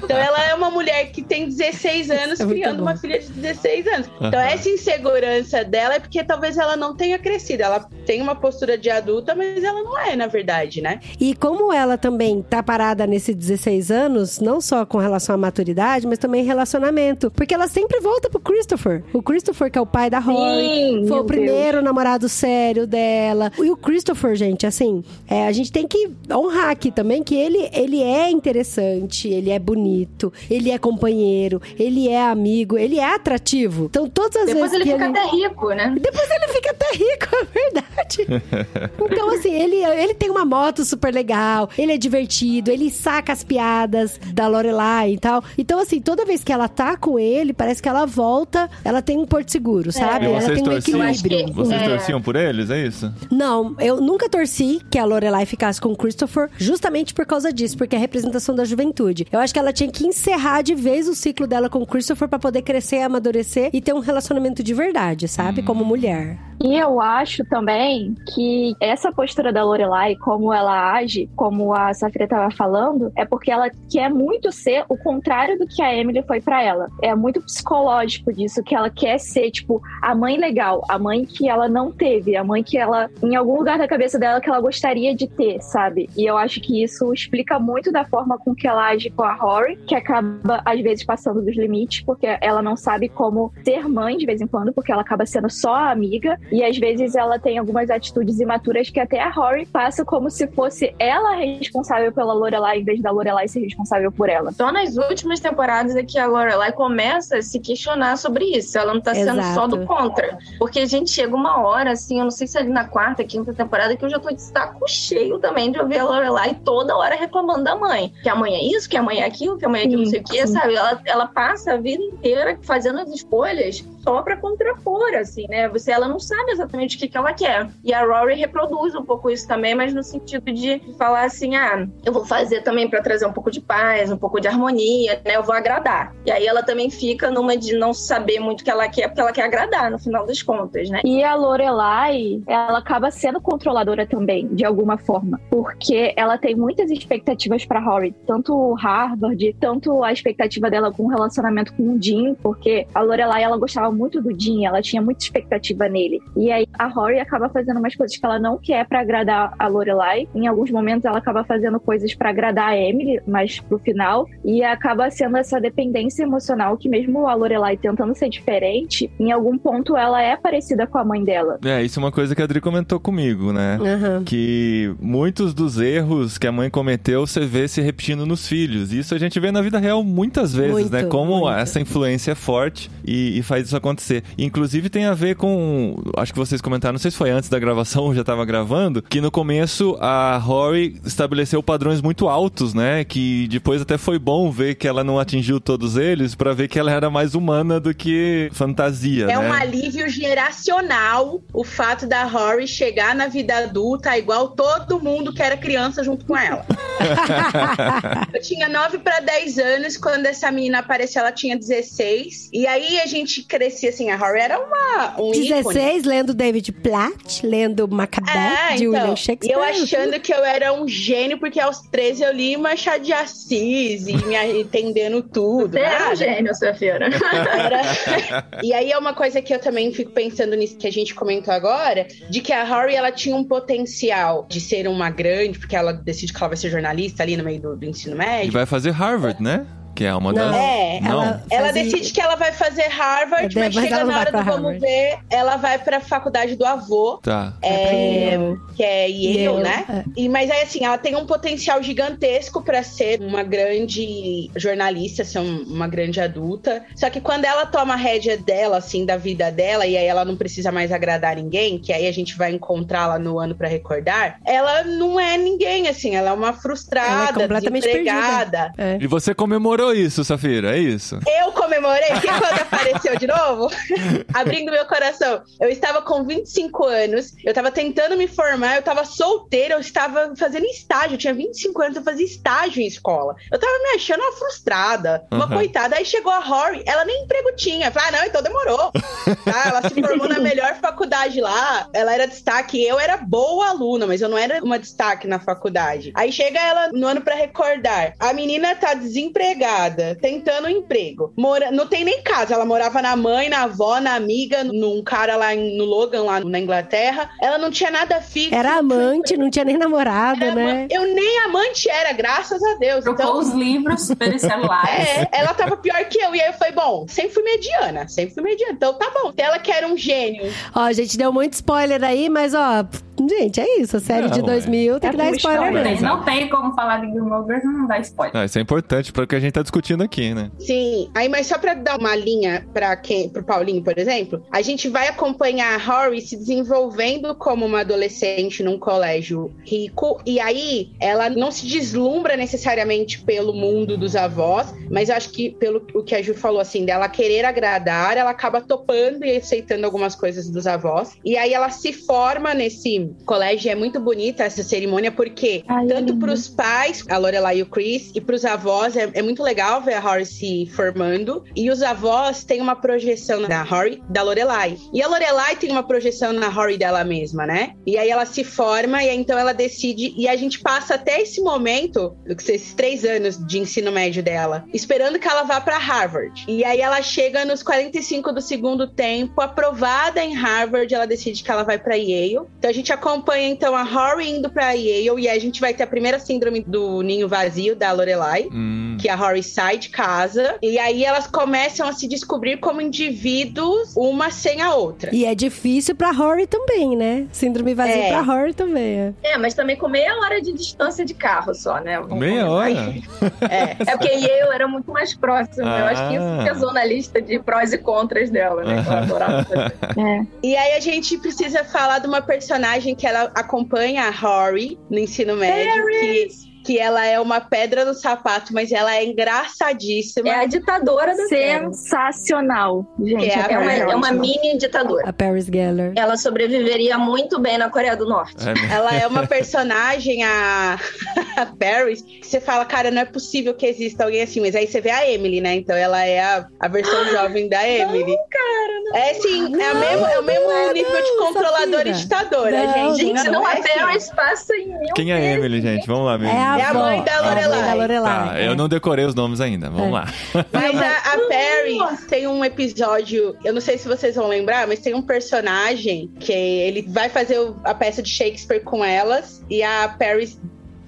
Então 0.04 0.18
ela 0.18 0.44
é 0.46 0.54
uma 0.56 0.70
uma 0.70 0.72
mulher 0.72 1.12
que 1.12 1.22
tem 1.24 1.48
16 1.50 2.12
anos 2.12 2.40
É 2.40 2.46
criando 2.46 2.78
bom. 2.78 2.82
uma 2.84 2.96
filha 2.96 3.20
de 3.20 3.28
16 3.30 3.88
anos. 3.88 4.10
Então, 4.22 4.40
essa 4.40 4.70
insegurança 4.70 5.64
dela 5.64 5.96
é 5.96 6.00
porque 6.00 6.24
talvez 6.24 6.58
ela 6.58 6.76
não 6.78 6.96
tenha 6.96 7.18
crescido. 7.18 7.64
Ela 7.64 7.80
tem 8.06 8.22
uma 8.22 8.36
postura 8.36 8.78
de 8.78 8.90
adulta, 8.90 9.34
mas 9.34 9.64
ela 9.64 9.82
não 9.82 9.98
é, 9.98 10.16
na 10.16 10.28
verdade, 10.28 10.82
né? 10.82 11.00
E 11.20 11.34
como 11.36 11.74
ela 11.74 11.98
também 11.98 12.42
tá 12.42 12.62
parada 12.62 13.08
nesses 13.08 13.36
16 13.36 13.90
anos, 13.92 14.40
não 14.40 14.62
só 14.62 14.86
com 14.86 14.98
relação 14.98 15.34
à 15.36 15.38
maturidade, 15.38 16.06
mas 16.06 16.20
também 16.20 16.44
relacionamento. 16.44 17.32
Porque 17.32 17.54
ela 17.54 17.68
sempre 17.68 18.00
volta 18.00 18.30
pro 18.30 18.40
Christopher. 18.40 18.89
O 19.14 19.22
Christopher, 19.22 19.72
que 19.72 19.78
é 19.78 19.82
o 19.82 19.86
pai 19.86 20.10
da 20.10 20.20
Rory. 20.20 20.62
Sim, 20.62 21.06
Foi 21.08 21.20
o 21.20 21.24
primeiro 21.24 21.82
namorado 21.82 22.28
sério 22.28 22.86
dela. 22.86 23.52
E 23.58 23.70
o 23.70 23.78
Christopher, 23.78 24.36
gente, 24.36 24.66
assim, 24.66 25.04
é, 25.28 25.48
a 25.48 25.52
gente 25.52 25.72
tem 25.72 25.88
que 25.88 26.10
honrar 26.32 26.70
aqui 26.70 26.92
também 26.92 27.24
que 27.24 27.36
ele, 27.36 27.70
ele 27.74 28.02
é 28.02 28.30
interessante, 28.30 29.28
ele 29.28 29.50
é 29.50 29.60
bonito, 29.60 30.32
ele 30.50 30.72
é 30.72 30.78
companheiro, 30.78 31.62
ele 31.78 32.08
é 32.08 32.22
amigo, 32.22 32.78
ele 32.78 33.00
é 33.00 33.16
atrativo. 33.16 33.86
Então, 33.86 34.10
todas 34.10 34.36
as 34.36 34.46
Depois 34.48 34.72
vezes 34.72 34.76
ele 34.76 34.84
que 34.86 34.92
fica 34.92 35.10
até 35.10 35.26
rico, 35.30 35.70
né? 35.70 35.96
depois 36.00 36.30
ele 36.30 36.48
fica 36.48 36.72
até 36.72 36.92
rico, 36.94 37.28
é 37.36 37.60
verdade. 37.60 38.90
Então, 39.12 39.30
assim, 39.32 39.52
ele, 39.52 39.78
ele 39.78 40.14
tem 40.14 40.30
uma 40.30 40.46
moto 40.46 40.86
super 40.86 41.14
legal, 41.14 41.70
ele 41.78 41.92
é 41.92 41.98
divertido, 41.98 42.70
ele 42.72 42.90
saca 42.90 43.34
as 43.34 43.44
piadas 43.44 44.20
da 44.34 44.48
Lorelai 44.48 45.14
e 45.14 45.18
tal. 45.18 45.44
Então, 45.58 45.80
assim, 45.80 46.00
toda 46.00 46.26
vez 46.26 46.44
que 46.44 46.52
ela 46.54 46.68
tá 46.68 46.96
com 46.96 47.18
ele, 47.18 47.54
parece 47.54 47.82
que 47.82 47.90
ela 47.90 48.06
volta, 48.06 48.70
ela 48.84 49.02
tem 49.02 49.18
um 49.18 49.26
porto 49.26 49.50
seguro, 49.52 49.92
sabe? 49.92 50.26
E 50.26 50.30
Ela 50.30 50.42
tem 50.42 50.62
um 50.62 50.64
torciam? 50.64 51.04
equilíbrio. 51.10 51.54
Vocês 51.54 51.82
É. 51.82 51.88
torciam 51.90 52.22
por 52.22 52.36
eles, 52.36 52.70
é 52.70 52.86
isso? 52.86 53.12
Não, 53.32 53.76
eu 53.80 54.00
nunca 54.02 54.30
torci 54.30 54.82
que 54.90 54.98
a 54.98 55.06
Lorelai 55.06 55.46
ficasse 55.46 55.80
com 55.80 55.90
o 55.90 55.96
Christopher 55.96 56.50
justamente 56.58 57.14
por 57.14 57.26
causa 57.26 57.52
disso, 57.52 57.78
porque 57.78 57.96
é 57.96 57.98
a 57.98 58.02
representação 58.02 58.56
da 58.56 58.64
juventude. 58.66 59.26
Eu 59.32 59.40
acho 59.40 59.54
que 59.54 59.60
ela 59.60 59.74
tinha 59.74 59.90
que 59.92 60.06
encerrar 60.06 60.62
de 60.62 60.76
vez 60.76 61.08
o 61.08 61.16
ciclo 61.16 61.48
dela 61.48 61.70
com 61.70 61.80
o 61.80 61.86
Christopher 61.88 62.28
pra 62.28 62.40
poder 62.40 62.62
crescer, 62.62 63.02
amadurecer 63.02 63.70
e 63.74 63.82
ter 63.82 63.94
um 63.94 64.00
relacionamento 64.00 64.62
de 64.64 64.74
verdade, 64.74 65.28
sabe? 65.28 65.62
Como 65.62 65.84
mulher. 65.86 66.38
E 66.62 66.76
eu 66.76 67.00
acho 67.00 67.46
também 67.46 68.14
que 68.36 68.74
essa 68.82 69.14
postura 69.14 69.54
da 69.54 69.64
Lorelai, 69.64 70.16
como 70.18 70.54
ela 70.54 70.92
age, 70.94 71.30
como 71.34 71.74
a 71.74 71.94
Safira 71.94 72.26
estava 72.26 72.52
falando, 72.52 73.14
é 73.18 73.24
porque 73.24 73.50
ela 73.50 73.70
quer 73.90 74.10
muito 74.10 74.52
ser 74.52 74.84
o 74.90 74.98
contrário 74.98 75.58
do 75.58 75.66
que 75.66 75.82
a 75.82 75.96
Emily 75.96 76.22
foi 76.28 76.42
pra 76.42 76.62
ela. 76.62 76.90
É 77.02 77.16
muito 77.16 77.42
psicológico 77.42 78.34
disso, 78.34 78.62
que 78.70 78.76
ela 78.76 78.90
quer 78.92 79.20
ser, 79.20 79.50
tipo, 79.50 79.82
a 80.00 80.14
mãe 80.14 80.38
legal, 80.38 80.86
a 80.88 81.00
mãe 81.00 81.26
que 81.26 81.50
ela 81.50 81.68
não 81.68 81.92
teve, 81.92 82.36
a 82.36 82.44
mãe 82.44 82.62
que 82.62 82.78
ela, 82.78 83.10
em 83.24 83.36
algum 83.36 83.58
lugar 83.58 83.80
da 83.80 83.88
cabeça 83.88 84.20
dela, 84.20 84.40
que 84.40 84.48
ela 84.48 84.62
gostaria 84.62 85.16
de 85.16 85.28
ter, 85.28 85.60
sabe? 85.60 86.08
E 86.16 86.24
eu 86.24 86.38
acho 86.38 86.62
que 86.62 86.84
isso 86.84 87.12
explica 87.12 87.58
muito 87.58 87.92
da 87.92 88.06
forma 88.06 88.38
com 88.38 88.54
que 88.54 88.68
ela 88.68 88.86
age 88.90 89.10
com 89.10 89.24
a 89.24 89.34
Rory, 89.34 89.76
que 89.88 89.96
acaba, 89.96 90.62
às 90.64 90.80
vezes, 90.82 91.04
passando 91.04 91.42
dos 91.42 91.58
limites, 91.58 92.02
porque 92.02 92.28
ela 92.40 92.62
não 92.62 92.78
sabe 92.78 93.10
como 93.10 93.52
ser 93.64 93.90
mãe 93.90 94.18
de 94.18 94.26
vez 94.28 94.40
em 94.40 94.46
quando, 94.46 94.72
porque 94.72 94.92
ela 94.92 95.02
acaba 95.02 95.26
sendo 95.26 95.50
só 95.50 95.74
amiga. 95.74 96.40
E 96.52 96.64
às 96.64 96.78
vezes 96.78 97.16
ela 97.16 97.40
tem 97.40 97.58
algumas 97.58 97.90
atitudes 97.90 98.40
imaturas 98.40 98.92
que 98.92 99.00
até 99.00 99.20
a 99.20 99.30
Rory 99.30 99.66
passa 99.66 100.06
como 100.06 100.30
se 100.30 100.46
fosse 100.46 100.94
ela 101.00 101.34
responsável 101.34 102.12
pela 102.12 102.34
Lorelai, 102.34 102.82
em 102.82 102.84
vez 102.84 103.02
da 103.02 103.10
Lorelai 103.10 103.48
ser 103.48 103.62
responsável 103.62 104.12
por 104.12 104.30
ela. 104.30 104.52
Só 104.52 104.72
nas 104.72 104.96
últimas 104.96 105.40
temporadas 105.40 105.96
é 105.96 106.04
que 106.04 106.20
a 106.20 106.28
Lorelai 106.28 106.72
começa 106.72 107.38
a 107.38 107.42
se 107.42 107.60
questionar 107.60 108.16
sobre 108.18 108.46
isso. 108.46 108.59
Ela 108.76 108.94
não 108.94 109.02
tá 109.02 109.14
sendo 109.14 109.40
Exato. 109.40 109.56
só 109.56 109.68
do 109.68 109.86
contra. 109.86 110.38
Porque 110.58 110.80
a 110.80 110.86
gente 110.86 111.12
chega 111.12 111.36
uma 111.36 111.62
hora, 111.62 111.92
assim, 111.92 112.20
eu 112.20 112.24
não 112.24 112.32
sei 112.32 112.48
se 112.48 112.58
é 112.58 112.62
ali 112.62 112.70
na 112.70 112.86
quarta, 112.86 113.24
quinta 113.24 113.54
temporada, 113.54 113.96
que 113.96 114.04
eu 114.04 114.10
já 114.10 114.20
tô 114.20 114.30
de 114.30 114.42
saco 114.42 114.88
cheio 114.88 115.40
também 115.40 115.72
de 115.72 115.80
ouvir 115.80 116.00
a 116.00 116.04
Lorelai 116.04 116.60
toda 116.64 116.96
hora 116.96 117.16
reclamando 117.16 117.64
da 117.64 117.76
mãe. 117.76 118.14
Que 118.22 118.30
a 118.30 118.36
mãe 118.36 118.56
é 118.56 118.64
isso, 118.64 118.90
que 118.90 118.98
a 118.98 119.04
mãe 119.04 119.20
é 119.20 119.26
aquilo, 119.26 119.58
que 119.58 119.66
a 119.66 119.70
mãe 119.70 119.82
é 119.82 119.86
aquilo, 119.86 120.04
não 120.04 120.10
sei 120.10 120.20
o 120.20 120.24
quê, 120.24 120.48
sabe? 120.48 120.76
Ela, 120.76 121.02
ela 121.06 121.28
passa 121.28 121.74
a 121.74 121.78
vida 121.78 122.04
inteira 122.04 122.58
fazendo 122.64 123.00
as 123.00 123.10
escolhas 123.10 123.84
só 124.10 124.24
pra 124.24 124.36
contrapor, 124.38 125.14
assim, 125.14 125.46
né? 125.48 125.70
Você, 125.70 125.92
ela 125.92 126.08
não 126.08 126.20
sabe 126.20 126.52
exatamente 126.52 126.98
o 126.98 127.00
que, 127.00 127.08
que 127.08 127.16
ela 127.16 127.32
quer. 127.32 127.70
E 127.84 127.94
a 127.94 128.04
Rory 128.04 128.34
reproduz 128.34 128.96
um 128.96 129.04
pouco 129.04 129.30
isso 129.30 129.48
também, 129.48 129.76
mas 129.76 129.94
no 129.94 130.02
sentido 130.02 130.52
de 130.52 130.82
falar 130.98 131.26
assim, 131.26 131.56
ah, 131.56 131.88
eu 132.04 132.12
vou 132.12 132.26
fazer 132.26 132.62
também 132.64 132.90
pra 132.90 133.04
trazer 133.04 133.28
um 133.28 133.32
pouco 133.32 133.52
de 133.52 133.62
paz, 133.62 134.12
um 134.12 134.18
pouco 134.18 134.40
de 134.40 134.48
harmonia, 134.48 135.22
né? 135.24 135.36
Eu 135.36 135.44
vou 135.44 135.54
agradar. 135.54 136.16
E 136.26 136.32
aí 136.32 136.48
ela 136.48 136.64
também 136.64 136.90
fica 136.90 137.30
numa 137.30 137.56
de 137.56 137.76
não 137.76 137.94
saber 137.94 138.40
muito 138.40 138.62
o 138.62 138.64
que 138.64 138.72
ela 138.72 138.90
quer, 138.90 139.10
porque 139.10 139.22
ela 139.22 139.32
quer 139.32 139.44
agradar, 139.44 139.92
no 139.92 140.00
final 140.00 140.26
das 140.26 140.42
contas, 140.42 140.90
né? 140.90 141.02
E 141.06 141.24
a 141.24 141.36
Lorelai, 141.36 142.42
ela 142.48 142.80
acaba 142.80 143.12
sendo 143.12 143.40
controladora 143.40 144.08
também, 144.08 144.48
de 144.48 144.66
alguma 144.66 144.98
forma, 144.98 145.40
porque 145.52 146.14
ela 146.18 146.36
tem 146.36 146.56
muitas 146.56 146.90
expectativas 146.90 147.64
pra 147.64 147.80
Rory, 147.80 148.16
tanto 148.26 148.56
o 148.56 148.74
Harvard, 148.74 149.56
tanto 149.60 150.04
a 150.04 150.12
expectativa 150.12 150.68
dela 150.68 150.92
com 150.92 151.04
o 151.04 151.10
relacionamento 151.10 151.74
com 151.76 151.94
o 151.94 152.00
Dean, 152.00 152.34
porque 152.42 152.88
a 152.96 153.02
Lorelai 153.02 153.44
ela 153.44 153.58
gostava 153.58 153.92
muito 154.00 154.22
do 154.22 154.34
Dean, 154.34 154.66
ela 154.66 154.82
tinha 154.82 155.02
muita 155.02 155.24
expectativa 155.24 155.90
nele. 155.90 156.22
E 156.38 156.52
aí 156.52 156.66
a 156.78 156.88
Rory 156.88 157.20
acaba 157.20 157.50
fazendo 157.50 157.80
umas 157.80 157.96
coisas 157.96 158.16
que 158.16 158.26
ela 158.26 158.40
não 158.40 158.58
quer 158.58 158.88
pra 158.88 159.02
agradar 159.02 159.54
a 159.60 159.68
Lorelai. 159.68 160.28
Em 160.34 160.48
alguns 160.48 160.72
momentos 160.72 161.04
ela 161.04 161.18
acaba 161.18 161.44
fazendo 161.44 161.80
coisas 161.80 162.16
pra 162.16 162.30
agradar 162.30 162.70
a 162.70 162.78
Emily, 162.78 163.22
mas 163.28 163.60
pro 163.60 163.78
final, 163.80 164.26
e 164.44 164.64
acaba 164.64 165.10
sendo 165.12 165.38
essa 165.38 165.60
dependência 165.60 166.24
emocional 166.24 166.78
que 166.78 166.88
mesmo 166.88 167.28
a 167.28 167.34
Lorelai 167.34 167.76
tentando 167.76 168.16
ser 168.16 168.30
diferente, 168.30 169.12
em 169.20 169.32
algum 169.32 169.58
ponto 169.58 169.98
ela 169.98 170.22
é 170.22 170.38
parecida 170.38 170.88
com 170.88 170.98
a 170.98 171.04
mãe 171.04 171.24
dela. 171.24 171.60
É, 171.66 171.84
isso 171.84 172.00
é 172.00 172.04
uma 172.04 172.12
coisa 172.12 172.34
que 172.34 172.42
a 172.42 172.46
Adri 172.46 172.62
comentou 172.62 173.00
comigo, 173.00 173.52
né? 173.52 173.78
Aham. 173.82 174.24
Que 174.24 174.94
muitos 175.00 175.54
dos 175.54 175.80
erros 175.80 176.38
que 176.38 176.48
a 176.48 176.52
mãe 176.52 176.70
cometeu 176.70 177.28
você 177.28 177.46
vê 177.46 177.68
se 177.68 177.82
repetindo 177.82 178.26
nos 178.26 178.48
filhos. 178.48 178.94
Isso 178.94 179.14
a 179.14 179.18
gente 179.18 179.40
vê 179.40 179.52
na 179.52 179.62
vida 179.62 179.80
real 179.80 180.04
muitas 180.04 180.54
vezes, 180.54 180.72
Muito, 180.72 180.92
né? 180.92 181.04
Como 181.04 181.40
muito. 181.40 181.58
essa 181.58 181.80
influência 181.80 182.32
é 182.32 182.36
forte 182.36 182.90
e, 183.06 183.38
e 183.38 183.44
faz 183.44 183.68
isso 183.68 183.76
acontecer. 183.80 184.24
Inclusive 184.38 184.90
tem 184.90 185.06
a 185.06 185.14
ver 185.14 185.36
com. 185.36 185.96
Acho 186.18 186.32
que 186.32 186.40
vocês 186.40 186.62
comentaram, 186.62 186.94
não 186.94 187.00
sei 187.00 187.12
se 187.12 187.18
foi 187.18 187.30
antes 187.32 187.50
da 187.50 187.58
gravação 187.60 188.04
ou 188.06 188.14
já 188.16 188.24
tava 188.24 188.46
gravando, 188.46 189.02
que 189.02 189.20
no 189.20 189.32
começo 189.32 189.98
a 190.00 190.38
Rory 190.38 191.00
estabeleceu 191.04 191.62
padrões 191.64 192.02
muito 192.02 192.28
altos, 192.30 192.74
né? 192.74 193.04
Que 193.04 193.48
depois 193.48 193.82
até 193.82 193.98
foi 193.98 194.20
bom 194.20 194.52
ver 194.52 194.76
que 194.76 194.88
ela 194.88 195.04
não 195.04 195.18
atingiu 195.20 195.60
todos 195.60 195.98
eles 195.98 196.36
pra 196.36 196.54
ver 196.54 196.68
que 196.68 196.78
ela 196.80 196.92
era 196.92 197.10
mais 197.10 197.34
humana 197.36 197.80
do 197.80 197.94
que 197.94 198.50
fantasia, 198.54 199.24
É 199.26 199.28
né? 199.28 199.40
um 199.40 199.52
alívio 199.52 200.08
geracional 200.10 201.42
o 201.54 201.64
fato 201.64 202.06
da 202.08 202.24
Rory 202.26 202.68
chegar 202.68 203.16
na 203.16 203.28
vida 203.28 203.58
adulta 203.58 204.18
igual 204.18 204.50
todo 204.50 205.00
mundo 205.02 205.34
que 205.34 205.42
era 205.42 205.58
criança 205.58 206.04
junto 206.04 206.26
com 206.26 206.38
ela. 206.38 206.66
Eu 208.34 208.42
tinha 208.42 208.68
9 208.68 209.00
para 209.00 209.20
10 209.20 209.58
anos 209.58 209.98
quando 209.98 210.26
essa 210.26 210.52
menina 210.52 210.80
apareceu, 210.80 211.22
ela 211.22 211.32
tinha 211.32 211.58
16. 211.58 212.50
E 212.54 212.68
aí 212.68 213.00
a 213.00 213.06
gente 213.06 213.44
crescia 213.70 213.90
assim, 213.90 214.10
a 214.10 214.16
Rory 214.16 214.40
era 214.40 214.60
uma 214.60 215.16
um 215.22 215.32
ícone. 215.34 215.50
16, 215.50 216.04
lendo 216.04 216.34
David 216.34 216.72
Platt, 216.72 217.46
lendo 217.46 217.88
Macbeth, 217.88 218.30
É, 218.30 218.76
de 218.76 218.86
então, 218.86 218.92
William 219.00 219.14
e 219.14 219.18
Shakespeare. 219.18 219.52
eu 219.56 219.62
achando 219.64 220.20
que 220.20 220.34
eu 220.34 220.44
era 220.44 220.74
um 220.74 220.88
gênio, 220.88 221.38
porque 221.40 221.60
aos 221.60 221.80
13 221.82 222.24
eu 222.24 222.34
li 222.34 222.58
Machado 222.58 223.04
de 223.04 223.14
Assis 223.14 224.08
e 224.08 224.14
me 224.26 224.62
entendendo 224.62 225.22
tudo. 225.22 225.72
Você 225.74 225.80
é 225.80 226.10
um 226.12 226.16
gênio, 226.16 226.56
Safira. 226.56 227.06
Era- 227.06 228.48
e 228.64 228.74
aí 228.74 228.92
é 228.92 228.98
uma 228.98 229.14
coisa 229.14 229.42
que 229.42 229.54
eu 229.54 229.60
também 229.60 229.92
fico 229.94 230.12
pensando 230.12 230.56
nisso 230.56 230.78
que 230.78 230.88
a 230.88 230.92
gente 230.92 231.14
comentou 231.14 231.54
agora, 231.54 232.08
de 232.30 232.42
que 232.42 232.52
a 232.52 232.64
Rory 232.64 232.96
ela 232.96 233.12
tinha 233.12 233.36
um 233.36 233.44
potencial 233.44 234.46
de 234.50 234.60
ser 234.60 234.88
uma 234.88 235.10
grande, 235.10 235.60
porque 235.60 235.76
ela 235.76 235.94
decide 235.94 236.34
que 236.34 236.40
ela 236.40 236.48
vai 236.50 236.58
ser 236.58 236.70
jornalista 236.70 237.24
ali 237.24 237.38
no 237.38 237.44
meio 237.44 237.60
do, 237.62 237.76
do 237.76 237.86
ensino 237.86 238.16
E 238.16 238.18
médio. 238.18 238.52
vai 238.52 238.66
fazer 238.66 238.92
Harvard, 238.92 239.42
né? 239.42 239.66
Que 240.00 240.06
é 240.06 240.16
uma 240.16 240.32
Não. 240.32 240.50
das. 240.50 240.56
É, 240.56 241.00
Não. 241.02 241.12
ela, 241.12 241.44
ela 241.52 241.66
fazia- 241.68 241.84
decide 241.84 242.14
que 242.14 242.22
ela 242.22 242.38
vai 242.38 242.54
fazer 242.54 242.84
Harvard, 242.88 243.58
É, 243.58 243.62
mas 243.66 243.76
mas 243.76 243.84
chega 243.84 244.04
na 244.06 244.18
hora 244.20 244.32
do 244.32 244.38
vamos 244.38 244.48
Harvard. 244.54 244.80
ver, 244.80 245.18
ela 245.30 245.58
vai 245.58 245.78
pra 245.78 246.00
faculdade 246.00 246.56
do 246.56 246.66
avô, 246.66 247.18
Tá. 247.22 247.52
é, 247.62 248.30
Yale. 248.32 248.58
que 248.78 248.82
é 248.82 249.10
Yale, 249.10 249.44
Yale, 249.44 249.62
né? 249.64 249.86
é. 249.90 250.04
E, 250.16 250.30
mas 250.30 250.50
aí, 250.50 250.62
assim, 250.62 250.86
ela 250.86 250.98
tem 250.98 251.18
um 251.18 251.26
potencial 251.26 251.84
gigantesco 251.84 252.62
pra 252.64 252.82
ser 252.82 253.20
uma 253.20 253.44
grande 253.44 254.50
jornalista, 254.56 255.26
ser 255.26 255.40
um- 255.40 255.64
uma 255.64 255.86
grande 255.90 256.22
adulta. 256.22 256.82
Só 256.96 257.10
que 257.10 257.20
quando 257.20 257.44
ela 257.44 257.66
toma 257.66 257.96
a 257.96 257.98
rédea 257.98 258.38
dela, 258.38 258.78
assim, 258.78 259.06
da 259.06 259.18
vida 259.18 259.52
dela, 259.52 259.86
e 259.86 259.98
aí 259.98 260.06
ela 260.06 260.24
não 260.24 260.38
precisa 260.38 260.72
mais 260.72 260.94
agradar 260.94 261.36
ninguém, 261.36 261.78
que 261.78 261.92
aí 261.92 262.08
a 262.08 262.12
gente 262.14 262.38
vai 262.38 262.54
encontrá-la 262.54 263.20
no 263.20 263.38
ano 263.38 263.54
pra 263.54 263.68
recordar, 263.68 264.40
ela 264.46 264.82
não 264.86 265.20
é 265.20 265.38
ninguém, 265.38 265.90
assim, 265.90 266.16
ela 266.16 266.30
é 266.30 266.34
uma 266.34 266.54
frustrada, 266.54 267.10
Ela 267.10 267.24
é 267.30 267.34
completamente 267.34 267.84
desempregada. 267.84 268.72
É. 268.78 268.98
E 269.02 269.06
você 269.06 269.34
comemorou 269.36 269.89
isso, 269.94 270.24
Safira, 270.24 270.76
é 270.78 270.80
isso? 270.80 271.20
Eu 271.26 271.52
comemorei 271.80 272.10
demorei, 272.10 272.10
porque 272.10 272.28
quando 272.28 272.60
apareceu 272.62 273.18
de 273.18 273.28
novo, 273.28 273.70
abrindo 274.34 274.72
meu 274.72 274.86
coração, 274.86 275.42
eu 275.60 275.70
estava 275.70 276.02
com 276.02 276.24
25 276.24 276.86
anos, 276.86 277.34
eu 277.44 277.50
estava 277.50 277.72
tentando 277.72 278.18
me 278.18 278.28
formar, 278.28 278.76
eu 278.76 278.80
estava 278.80 279.06
solteira, 279.06 279.76
eu 279.76 279.80
estava 279.80 280.34
fazendo 280.36 280.66
estágio, 280.66 281.16
eu 281.16 281.18
tinha 281.18 281.34
25 281.34 281.82
anos, 281.82 281.98
eu 281.98 282.04
fazia 282.04 282.26
estágio 282.26 282.82
em 282.82 282.88
escola. 282.88 283.36
Eu 283.52 283.60
tava 283.60 283.74
me 283.80 283.96
achando 283.96 284.22
uma 284.22 284.32
frustrada, 284.34 285.26
uma 285.32 285.46
Uhum. 285.46 285.54
coitada. 285.56 285.96
Aí 285.96 286.06
chegou 286.06 286.32
a 286.32 286.40
Rory, 286.40 286.84
ela 286.86 287.06
nem 287.06 287.24
emprego 287.24 287.56
tinha. 287.56 287.92
Falei, 287.92 288.10
ah, 288.10 288.12
não, 288.20 288.26
então 288.26 288.42
demorou. 288.42 288.92
Tá, 289.46 289.68
ela 289.68 289.82
se 289.88 290.02
formou 290.02 290.28
na 290.28 290.40
melhor 290.40 290.76
faculdade 290.76 291.40
lá, 291.40 291.88
ela 291.94 292.14
era 292.14 292.28
destaque, 292.28 292.84
eu 292.84 293.00
era 293.00 293.16
boa 293.18 293.70
aluna, 293.70 294.06
mas 294.08 294.22
eu 294.22 294.30
não 294.30 294.38
era 294.38 294.62
uma 294.64 294.78
destaque 294.80 295.28
na 295.28 295.40
faculdade. 295.40 296.12
Aí 296.16 296.32
chega 296.32 296.60
ela 296.60 296.90
no 296.92 297.08
ano 297.08 297.22
pra 297.22 297.36
recordar. 297.36 298.14
A 298.20 298.34
menina 298.34 298.76
tá 298.76 298.94
desempregada, 298.96 300.18
tentando 300.20 300.68
um 300.68 300.70
emprego. 300.70 301.34
Mora, 301.38 301.69
não 301.72 301.88
tem 301.88 302.04
nem 302.04 302.22
casa, 302.22 302.54
ela 302.54 302.66
morava 302.66 303.02
na 303.02 303.16
mãe, 303.16 303.50
na 303.50 303.64
avó, 303.64 304.00
na 304.00 304.16
amiga, 304.16 304.64
num 304.64 305.02
cara 305.04 305.36
lá 305.36 305.54
em- 305.54 305.78
no 305.78 305.86
Logan, 305.86 306.24
lá 306.24 306.40
na 306.40 306.60
Inglaterra. 306.60 307.30
Ela 307.42 307.58
não 307.58 307.72
tinha 307.72 307.92
nada 307.92 308.22
fixo. 308.22 308.54
Era 308.54 308.78
amante, 308.78 309.36
não 309.38 309.50
tinha 309.50 309.66
nem 309.66 309.78
namorada, 309.78 310.46
Era 310.46 310.56
né? 310.56 310.88
Eu 310.90 311.04
nem 311.14 311.40
amante 311.40 311.90
era, 311.90 312.12
graças 312.14 312.62
a 312.64 312.76
Deus. 312.76 313.04
Trocou 313.04 313.26
Então, 313.26 313.38
os 313.40 313.50
livros 313.54 314.14
pelos 314.16 314.42
celulares. 314.42 314.90
é, 315.08 315.28
ela 315.32 315.54
tava 315.54 315.78
pior 315.78 316.04
que 316.06 316.20
eu. 316.20 316.36
E 316.36 316.42
aí 316.42 316.48
eu 316.50 316.54
falei, 316.54 316.74
bom, 316.74 317.06
sempre 317.08 317.34
fui 317.34 317.44
mediana, 317.44 318.08
sempre 318.08 318.34
fui 318.34 318.44
mediana. 318.44 318.74
Então 318.74 318.94
tá 318.94 319.10
bom. 319.14 319.32
Ela 319.38 319.60
que 319.60 319.72
era 319.72 319.88
um 319.88 319.98
gênio. 319.98 320.52
Ó, 320.76 320.82
a 320.82 320.94
gente 320.94 321.18
deu 321.18 321.32
muito 321.32 321.54
spoiler 321.54 322.04
aí, 322.04 322.30
mas 322.30 322.54
ó, 322.54 322.86
gente, 323.28 323.60
é 323.60 323.80
isso. 323.80 323.98
A 323.98 324.00
série 324.00 324.28
Não, 324.28 324.32
de 324.32 324.40
é. 324.40 324.44
2000 324.44 325.00
tem 325.00 325.08
É 325.08 325.12
que 325.12 325.18
dar 325.18 325.26
tudo 325.26 325.36
spoiler. 325.38 325.62
Não 325.72 325.74
tem, 325.74 325.92
mesmo. 325.92 326.08
não 326.08 326.24
tem 326.24 326.50
como 326.50 326.74
falar 326.76 326.98
de 327.02 327.12
Gilmore 327.12 327.46
Girls 327.46 327.66
não 327.68 327.88
dar 327.88 328.00
spoiler. 328.02 328.36
Ah, 328.36 328.46
isso 328.46 328.58
é 328.58 328.62
importante 328.62 329.12
para 329.12 329.24
o 329.24 329.28
que 329.28 329.36
a 329.36 329.40
gente 329.40 329.54
tá 329.54 329.62
discutindo 329.62 330.04
aqui, 330.04 330.34
né? 330.34 330.52
Sim. 330.60 331.10
Aí, 331.16 331.28
mas 331.28 331.48
só 331.48 331.58
pra 331.58 331.74
dar 331.74 331.98
uma 332.00 332.16
linha 332.16 332.66
pra 332.74 332.96
quem, 332.96 333.30
pro 333.30 333.44
Paulinho, 333.44 333.84
por 333.84 333.98
exemplo, 333.98 334.44
a 334.52 334.62
gente 334.62 334.88
vai 334.90 335.08
acompanhar 335.08 335.74
a 335.74 335.78
Rory 335.78 336.22
se 336.22 336.36
desenvolvendo 336.38 337.34
como 337.36 337.66
uma 337.66 337.82
adolescente 337.82 338.64
num 338.64 338.78
colégio 338.78 339.52
rico. 339.66 340.22
E 340.26 340.40
aí, 340.40 340.92
ela 341.00 341.30
não 341.30 341.52
se 341.52 341.66
deslumbra 341.66 342.36
necessariamente 342.38 343.22
pelo 343.22 343.54
mundo 343.54 343.98
dos 343.98 344.16
avós, 344.16 344.74
mas 344.90 345.10
eu 345.10 345.16
acho 345.16 345.30
que 345.32 345.50
pelo 345.52 345.86
o 345.94 346.04
que 346.04 346.16
a 346.16 346.22
Ju 346.22 346.34
falou, 346.34 346.60
assim, 346.60 346.86
dela 346.86 347.08
querer 347.10 347.46
agradar, 347.46 348.18
ela 348.18 348.32
acaba 348.32 348.62
topando 348.62 349.24
e 349.26 349.38
aceitando 349.38 349.86
algumas 349.86 350.16
coisas 350.16 350.50
dos 350.50 350.68
avós. 350.68 351.12
E 351.24 351.38
aí 351.38 351.54
ela 351.54 351.70
se 351.70 351.94
forma 351.94 352.54
nesse 352.54 353.09
colégio. 353.26 353.72
É 353.72 353.76
muito 353.76 354.00
bonita 354.00 354.44
essa 354.44 354.64
cerimônia, 354.64 355.12
porque 355.12 355.64
Ai, 355.68 355.86
é 355.86 355.88
tanto 355.88 356.14
lindo. 356.14 356.26
pros 356.26 356.48
pais, 356.48 357.04
a 357.10 357.18
Lorelai 357.18 357.60
e 357.60 357.62
o 357.62 357.66
Chris, 357.66 358.12
e 358.14 358.22
pros 358.22 358.46
avós, 358.46 358.96
é, 358.96 359.10
é 359.14 359.22
muito 359.22 359.44
legal 359.44 359.82
ver 359.82 359.94
a 359.94 360.00
Rory 360.00 360.26
se 360.26 360.66
formando. 360.76 361.44
E 361.56 361.70
os 361.70 361.82
avós 361.82 362.44
têm 362.44 362.62
uma 362.62 362.76
projeção 362.76 363.42
na 363.42 363.64
Rory 363.64 364.02
da 364.10 364.22
Lorelai. 364.22 364.78
E 364.94 365.02
a 365.02 365.08
Lorelai 365.08 365.56
tem 365.56 365.72
uma 365.72 365.84
projeção 365.84 366.34
na 366.34 366.50
Rory 366.50 366.78
dela 366.78 367.04
mesma, 367.04 367.46
né? 367.46 367.74
E 367.86 367.98
aí 367.98 368.10
ela 368.10 368.26
se 368.26 368.44
forma 368.44 369.04
e 369.04 369.10
aí 369.10 369.18
então 369.18 369.38
ela 369.38 369.54
decide. 369.54 370.14
E 370.18 370.28
a 370.28 370.36
gente 370.36 370.60
passa 370.60 370.96
até 370.96 371.22
esse 371.22 371.42
momento, 371.42 372.16
esses 372.28 372.74
três 372.74 373.06
anos 373.06 373.38
de 373.46 373.60
ensino 373.60 373.92
médio 373.92 374.24
dela, 374.24 374.66
esperando 374.74 375.20
que 375.20 375.28
ela 375.28 375.44
vá 375.44 375.60
pra 375.62 375.78
Harvard. 375.78 376.46
E 376.48 376.64
aí 376.64 376.82
ela 376.82 377.02
chega 377.02 377.46
nos 377.46 377.64
45 377.64 378.32
do 378.32 378.42
segundo 378.42 378.88
tempo, 378.88 379.42
aprovada 379.42 380.24
em 380.24 380.34
Harvard, 380.34 380.94
ela 380.94 381.06
decide 381.06 381.44
que 381.44 381.52
ela 381.52 381.64
vai 381.64 381.78
pra 381.78 381.96
Yale. 381.96 382.48
Então 382.58 382.70
a 382.70 382.74
gente 382.74 382.92
acompanha 383.00 383.48
então 383.50 383.76
a 383.76 383.84
Rory 383.84 384.30
indo 384.30 384.50
pra 384.50 384.72
Yale 384.74 385.22
e 385.24 385.30
a 385.30 385.40
gente 385.40 385.60
vai 385.62 385.74
ter 385.74 385.84
a 385.84 385.88
primeira 385.88 386.20
síndrome 386.20 386.62
do 386.66 387.02
ninho 387.02 387.28
vazio 387.28 387.76
da 387.76 387.92
Lorelai 387.92 388.48
Hum. 388.52 388.98
que 389.00 389.08
a 389.08 389.16
Rory 389.16 389.42
sai 389.42 389.78
de 389.78 389.90
casa 389.90 390.56
e 390.62 390.78
aí 390.78 391.04
elas 391.06 391.26
começam 391.28 391.88
a 391.88 391.94
se 391.94 392.08
descobrir 392.08 392.58
como 392.58 392.82
indivíduos, 392.82 393.94
uma 393.96 394.30
sem 394.32 394.62
a 394.62 394.76
outra. 394.76 395.10
E 395.16 395.26
é 395.26 395.34
difícil 395.34 395.96
pra 395.96 396.12
Rory 396.12 396.46
também, 396.48 396.96
né? 396.96 397.28
Síndrome 397.32 397.74
vazia 397.74 397.96
É. 397.96 398.10
pra 398.10 398.22
Rory 398.22 398.54
também. 398.54 399.00
é. 399.00 399.14
É, 399.24 399.38
mas 399.38 399.54
também 399.54 399.76
com 399.78 399.88
meia 399.88 400.14
hora 400.20 400.42
de 400.42 400.52
distância 400.54 401.06
de 401.06 401.14
carro 401.14 401.54
só, 401.54 401.80
né? 401.80 402.00
Vamos 402.00 402.18
Meia 402.20 402.50
hora? 402.50 402.70
É. 403.50 403.76
É 403.92 403.98
porque 403.98 404.10
eu 404.10 404.52
era 404.52 404.68
muito 404.68 404.92
mais 404.92 405.16
próximo. 405.16 405.66
Eu 405.66 405.86
acho 405.86 406.08
que 406.10 406.16
isso 406.16 406.24
Ah. 406.26 406.44
pesou 406.46 406.74
na 406.74 406.84
lista 406.84 407.22
de 407.22 407.40
prós 407.40 407.72
e 407.74 407.78
contras 407.78 408.30
dela, 408.30 408.64
né? 408.64 408.84
Que 408.84 408.90
eu 408.90 408.94
adorava 408.94 409.44
fazer. 409.46 409.74
É. 409.98 410.26
E 410.44 410.56
aí 410.56 410.74
a 410.74 410.80
gente 410.80 411.18
precisa 411.18 411.64
falar 411.64 412.00
de 412.00 412.08
uma 412.08 412.22
personagem 412.22 412.89
que 412.96 413.08
ela 413.08 413.32
acompanha 413.36 414.04
a 414.04 414.10
Rory 414.10 414.78
no 414.90 415.00
ensino 415.00 415.36
médio, 415.36 415.86
que, 415.88 416.28
que 416.70 416.78
ela 416.78 417.04
é 417.04 417.20
uma 417.20 417.42
pedra 417.42 417.84
no 417.84 417.96
sapato, 417.96 418.54
mas 418.54 418.72
ela 418.72 418.96
é 418.96 419.04
engraçadíssima. 419.04 420.30
É 420.30 420.36
a 420.36 420.46
ditadora 420.46 421.18
da. 421.18 421.26
Sensacional, 421.26 422.86
gente. 423.00 423.28
É 423.28 423.40
a 423.40 423.52
É 423.52 423.58
uma, 423.58 423.74
é 423.74 423.96
uma 423.96 424.12
mini 424.12 424.56
ditadora. 424.56 425.10
A 425.10 425.12
Paris 425.12 425.48
Geller. 425.48 425.94
Ela 425.96 426.16
sobreviveria 426.16 426.96
muito 427.00 427.40
bem 427.40 427.58
na 427.58 427.72
Coreia 427.72 427.98
do 427.98 428.06
Norte. 428.08 428.48
É? 428.48 428.76
Ela 428.76 428.94
é 428.94 429.08
uma 429.08 429.26
personagem, 429.26 430.24
a, 430.24 430.78
a 431.38 431.46
Paris, 431.48 432.04
que 432.04 432.28
você 432.28 432.40
fala, 432.40 432.64
cara, 432.66 432.92
não 432.92 433.02
é 433.02 433.06
possível 433.06 433.56
que 433.56 433.66
exista 433.66 434.04
alguém 434.04 434.22
assim. 434.22 434.40
Mas 434.40 434.56
aí 434.56 434.68
você 434.68 434.80
vê 434.80 434.92
a 434.92 435.10
Emily, 435.10 435.42
né? 435.42 435.56
Então 435.56 435.76
ela 435.76 436.06
é 436.06 436.20
a, 436.20 436.48
a 436.60 436.68
versão 436.68 437.04
jovem 437.06 437.50
da 437.50 437.68
Emily. 437.68 438.16
cara, 438.30 438.80
não. 438.84 438.96
É 438.96 439.14
sim, 439.16 439.42
é, 439.42 439.48
o 439.48 439.50
Não, 439.50 439.80
mesmo, 439.80 440.06
é 440.06 440.20
o 440.20 440.24
mesmo 440.24 440.46
não 440.46 440.70
é, 440.70 440.74
nível 440.74 441.02
de 441.02 441.10
não, 441.10 441.26
controladora 441.26 441.90
e 441.90 441.94
ditadora, 441.94 442.68
Não, 442.68 442.96
gente. 442.96 443.08
Gente, 443.08 443.30
não, 443.32 443.48
é 443.48 443.54
a 443.54 443.58
assim. 443.58 443.80
Paris 443.80 444.10
passa 444.12 444.56
em 444.56 444.68
mil 444.68 444.94
Quem 444.94 445.12
é 445.12 445.16
a. 445.16 445.20
Emily, 445.20 445.62
gente? 445.62 445.88
Vamos 445.88 446.06
lá, 446.06 446.18
mesmo. 446.18 446.38
É 446.38 446.44
a, 446.44 446.58
É 446.60 446.64
a 446.66 446.70
avó, 446.70 446.80
mãe 446.80 447.04
da 447.04 447.12
é 447.12 447.16
a 447.16 447.22
mãe 447.22 447.30
Lorelai. 447.36 447.62
da 447.68 447.74
Lorelai. 447.74 448.28
Tá, 448.30 448.40
é. 448.40 448.48
eu 448.48 448.56
não 448.56 448.68
decorei 448.68 449.06
os 449.06 449.16
nomes 449.16 449.42
ainda. 449.42 449.70
Vamos 449.70 449.88
É. 449.88 449.92
lá. 449.92 450.06
Mas 450.52 450.76
a, 450.82 450.98
a 450.98 451.18
Paris 451.28 452.06
tem 452.08 452.28
um 452.28 452.44
episódio, 452.44 453.36
eu 453.44 453.54
não 453.54 453.62
sei 453.62 453.78
se 453.78 453.88
vocês 453.88 454.16
vão 454.16 454.28
lembrar, 454.28 454.68
mas 454.68 454.80
tem 454.80 454.94
um 454.94 455.02
personagem 455.02 456.12
que 456.20 456.32
ele 456.34 456.82
vai 456.84 457.10
fazer 457.10 457.38
a 457.64 457.74
peça 457.74 458.02
de 458.02 458.10
Shakespeare 458.10 458.64
com 458.64 458.84
elas 458.84 459.44
e 459.50 459.62
a 459.64 459.88
Paris 459.98 460.38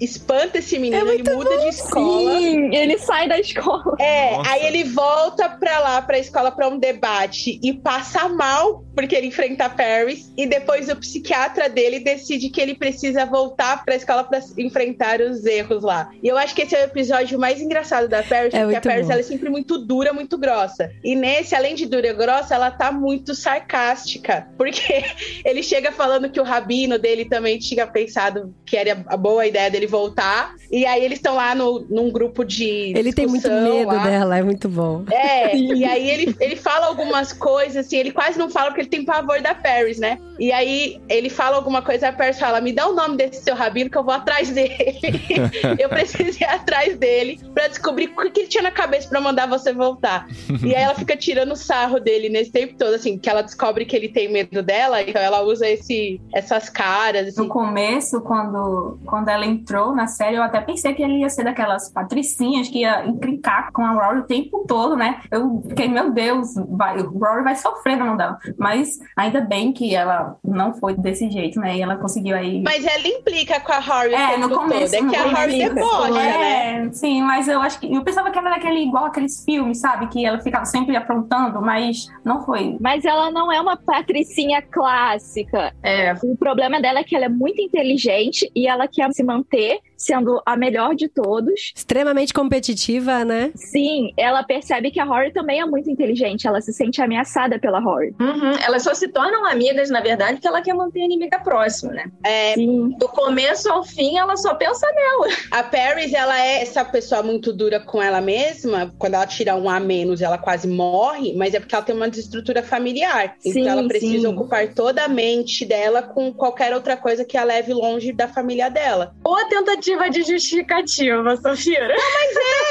espanta 0.00 0.58
esse 0.58 0.78
menino, 0.78 1.08
É 1.10 1.14
ele 1.14 1.30
muda 1.30 1.58
de 1.58 1.68
escola. 1.68 2.38
Sim, 2.38 2.74
ele 2.74 2.98
sai 2.98 3.28
da 3.28 3.38
escola. 3.38 3.96
É, 3.98 4.36
Nossa. 4.36 4.50
aí 4.50 4.66
ele 4.66 4.84
volta 4.84 5.48
pra 5.48 5.78
lá, 5.80 6.02
pra 6.02 6.18
escola, 6.18 6.50
pra 6.50 6.68
um 6.68 6.78
debate 6.78 7.60
e 7.62 7.72
passa 7.72 8.28
mal 8.28 8.84
porque 8.94 9.14
ele 9.14 9.28
enfrenta 9.28 9.66
a 9.66 9.70
Paris. 9.70 10.30
E 10.36 10.46
depois 10.46 10.88
o 10.88 10.96
psiquiatra 10.96 11.68
dele 11.68 12.00
decide 12.00 12.48
que 12.50 12.60
ele 12.60 12.74
precisa 12.74 13.24
voltar 13.24 13.84
pra 13.84 13.94
escola 13.94 14.24
pra 14.24 14.40
enfrentar 14.58 15.20
os 15.20 15.44
erros 15.44 15.82
lá. 15.82 16.10
E 16.22 16.28
eu 16.28 16.36
acho 16.36 16.54
que 16.54 16.62
esse 16.62 16.74
é 16.74 16.80
o 16.80 16.84
episódio 16.84 17.38
mais 17.38 17.60
engraçado 17.60 18.08
da 18.08 18.22
Paris, 18.22 18.52
É 18.54 18.60
porque 18.62 18.76
a 18.76 18.80
Paris 18.80 19.06
bom. 19.06 19.12
ela 19.12 19.20
é 19.20 19.24
sempre 19.24 19.48
muito 19.48 19.78
dura, 19.78 20.12
muito 20.12 20.36
grossa. 20.36 20.90
E 21.02 21.14
nesse, 21.14 21.54
além 21.54 21.74
de 21.74 21.86
dura 21.86 22.08
e 22.08 22.12
grossa, 22.14 22.54
ela 22.54 22.70
tá 22.70 22.90
muito 22.92 23.34
sarcástica. 23.34 24.48
Porque 24.56 25.04
ele 25.44 25.62
chega 25.62 25.90
falando 25.92 26.30
que 26.30 26.40
o 26.40 26.44
rabino 26.44 26.98
dele 26.98 27.24
também 27.24 27.58
tinha 27.58 27.86
pensado 27.86 28.54
que 28.64 28.76
era 28.76 29.04
a 29.06 29.16
boa 29.16 29.46
ideia 29.46 29.70
dele 29.70 29.86
voltar. 29.92 30.54
E 30.70 30.86
aí 30.86 31.04
eles 31.04 31.18
estão 31.18 31.36
lá 31.36 31.54
no, 31.54 31.80
num 31.90 32.10
grupo 32.10 32.42
de. 32.44 32.94
Ele 32.96 33.12
tem 33.12 33.26
muito 33.26 33.48
medo 33.48 33.88
lá. 33.88 34.02
dela, 34.04 34.38
é 34.38 34.42
muito 34.42 34.68
bom. 34.70 35.04
É, 35.10 35.54
e 35.54 35.84
aí 35.84 36.10
ele, 36.10 36.34
ele 36.40 36.56
fala 36.56 36.86
algumas 36.86 37.32
coisas, 37.32 37.86
assim, 37.86 37.98
ele 37.98 38.10
quase 38.10 38.38
não 38.38 38.48
fala 38.48 38.68
porque 38.68 38.80
ele 38.80 38.88
tem 38.88 39.04
pavor 39.04 39.40
da 39.42 39.54
Paris, 39.54 39.98
né? 39.98 40.18
E 40.38 40.50
aí 40.50 41.00
ele 41.08 41.28
fala 41.28 41.56
alguma 41.56 41.82
coisa, 41.82 42.08
a 42.08 42.12
Paris 42.12 42.38
fala: 42.38 42.60
me 42.60 42.72
dá 42.72 42.88
o 42.88 42.94
nome 42.94 43.16
desse 43.16 43.42
seu 43.42 43.54
rabino 43.54 43.90
que 43.90 43.98
eu 43.98 44.02
vou 44.02 44.14
atrás 44.14 44.50
dele. 44.50 44.98
eu 45.78 45.88
preciso 45.88 46.42
ir 46.42 46.44
atrás 46.44 46.96
dele 46.96 47.38
pra 47.52 47.68
descobrir 47.68 48.10
o 48.16 48.30
que 48.30 48.40
ele 48.40 48.48
tinha 48.48 48.62
na 48.62 48.70
cabeça 48.70 49.08
pra 49.08 49.20
mandar 49.20 49.46
você 49.46 49.72
voltar. 49.72 50.26
e 50.64 50.74
aí 50.74 50.82
ela 50.82 50.94
fica 50.94 51.16
tirando 51.16 51.54
sarro 51.54 52.00
dele 52.00 52.28
nesse 52.28 52.50
tempo 52.50 52.74
todo, 52.78 52.94
assim, 52.94 53.18
que 53.18 53.28
ela 53.28 53.42
descobre 53.42 53.84
que 53.84 53.94
ele 53.94 54.08
tem 54.08 54.32
medo 54.32 54.62
dela, 54.62 55.02
então 55.02 55.20
ela 55.20 55.42
usa 55.42 55.68
esse, 55.68 56.20
essas 56.32 56.68
caras, 56.68 57.28
assim. 57.28 57.42
No 57.42 57.48
começo, 57.48 58.20
quando, 58.22 58.98
quando 59.04 59.28
ela 59.28 59.44
entrou 59.44 59.71
na 59.94 60.06
série, 60.06 60.36
eu 60.36 60.42
até 60.42 60.60
pensei 60.60 60.94
que 60.94 61.02
ele 61.02 61.20
ia 61.20 61.28
ser 61.28 61.44
daquelas 61.44 61.90
patricinhas 61.90 62.68
que 62.68 62.80
ia 62.80 63.06
encrencar 63.06 63.72
com 63.72 63.82
a 63.84 63.92
Rory 63.92 64.20
o 64.20 64.24
tempo 64.24 64.64
todo, 64.66 64.96
né? 64.96 65.20
Eu 65.30 65.62
fiquei, 65.68 65.88
meu 65.88 66.10
Deus, 66.12 66.54
vai, 66.68 66.98
o 66.98 67.18
Rory 67.18 67.42
vai 67.42 67.56
sofrer 67.56 67.96
na 67.96 68.04
mão 68.04 68.16
dela. 68.16 68.38
Mas 68.58 68.98
ainda 69.16 69.40
bem 69.40 69.72
que 69.72 69.94
ela 69.94 70.36
não 70.44 70.74
foi 70.74 70.94
desse 70.94 71.30
jeito, 71.30 71.58
né? 71.60 71.76
E 71.76 71.82
ela 71.82 71.96
conseguiu 71.96 72.36
aí. 72.36 72.62
Mas 72.62 72.84
ela 72.84 73.06
implica 73.06 73.60
com 73.60 73.72
a 73.72 73.80
Rory 73.80 74.14
É, 74.14 74.36
no 74.36 74.50
começo, 74.50 74.96
todo. 74.96 75.06
É 75.06 75.10
que 75.10 75.16
a 75.16 75.24
Rory 75.24 75.58
debocha, 75.58 76.12
né? 76.12 76.86
É, 76.86 76.92
sim, 76.92 77.22
mas 77.22 77.48
eu 77.48 77.60
acho 77.60 77.80
que. 77.80 77.92
Eu 77.92 78.02
pensava 78.04 78.30
que 78.30 78.38
ela 78.38 78.48
era 78.48 78.56
aquele, 78.56 78.80
igual 78.80 79.06
aqueles 79.06 79.44
filmes, 79.44 79.80
sabe? 79.80 80.06
Que 80.08 80.24
ela 80.24 80.40
ficava 80.40 80.64
sempre 80.64 80.96
aprontando, 80.96 81.60
mas 81.62 82.06
não 82.24 82.44
foi. 82.44 82.76
Mas 82.80 83.04
ela 83.04 83.30
não 83.30 83.50
é 83.52 83.60
uma 83.60 83.76
patricinha 83.76 84.60
clássica. 84.62 85.72
É, 85.82 86.14
O 86.22 86.36
problema 86.36 86.80
dela 86.80 87.00
é 87.00 87.04
que 87.04 87.14
ela 87.16 87.26
é 87.26 87.28
muito 87.28 87.60
inteligente 87.60 88.50
e 88.54 88.66
ela 88.66 88.86
quer 88.88 89.10
se 89.12 89.22
manter 89.22 89.61
day 89.62 89.80
sendo 90.02 90.42
a 90.44 90.56
melhor 90.56 90.94
de 90.94 91.08
todos. 91.08 91.72
Extremamente 91.74 92.34
competitiva, 92.34 93.24
né? 93.24 93.52
Sim, 93.54 94.12
ela 94.16 94.42
percebe 94.42 94.90
que 94.90 94.98
a 94.98 95.04
Rory 95.04 95.32
também 95.32 95.60
é 95.60 95.64
muito 95.64 95.88
inteligente, 95.88 96.46
ela 96.46 96.60
se 96.60 96.72
sente 96.72 97.00
ameaçada 97.00 97.58
pela 97.58 97.78
Rory. 97.78 98.14
Uhum. 98.20 98.52
Elas 98.64 98.82
só 98.82 98.94
se 98.94 99.08
tornam 99.08 99.46
amigas, 99.46 99.90
na 99.90 100.00
verdade, 100.00 100.34
porque 100.34 100.48
ela 100.48 100.60
quer 100.60 100.74
manter 100.74 101.02
a 101.02 101.04
inimiga 101.04 101.38
próxima, 101.38 101.92
né? 101.92 102.10
É, 102.24 102.54
Sim. 102.54 102.96
Do 102.98 103.08
começo 103.08 103.70
ao 103.70 103.84
fim, 103.84 104.18
ela 104.18 104.36
só 104.36 104.54
pensa 104.54 104.86
nela. 104.92 105.34
a 105.52 105.62
Paris, 105.62 106.12
ela 106.12 106.38
é 106.38 106.62
essa 106.62 106.84
pessoa 106.84 107.22
muito 107.22 107.52
dura 107.52 107.78
com 107.78 108.02
ela 108.02 108.20
mesma. 108.20 108.92
Quando 108.98 109.14
ela 109.14 109.26
tira 109.26 109.54
um 109.54 109.70
a 109.70 109.78
menos, 109.78 110.20
ela 110.20 110.38
quase 110.38 110.66
morre, 110.66 111.32
mas 111.36 111.54
é 111.54 111.60
porque 111.60 111.74
ela 111.74 111.84
tem 111.84 111.94
uma 111.94 112.10
desestrutura 112.10 112.62
familiar. 112.62 113.36
Sim, 113.38 113.50
então 113.50 113.72
ela 113.72 113.86
precisa 113.86 114.28
sim. 114.28 114.34
ocupar 114.34 114.74
toda 114.74 115.04
a 115.04 115.08
mente 115.08 115.64
dela 115.64 116.02
com 116.02 116.32
qualquer 116.32 116.74
outra 116.74 116.96
coisa 116.96 117.24
que 117.24 117.36
a 117.36 117.44
leve 117.44 117.72
longe 117.72 118.12
da 118.12 118.26
família 118.26 118.68
dela. 118.68 119.14
Ou 119.22 119.36
a 119.36 119.44
tentativa 119.44 119.91
de 120.10 120.22
justificativa, 120.22 121.36
Safira. 121.36 121.94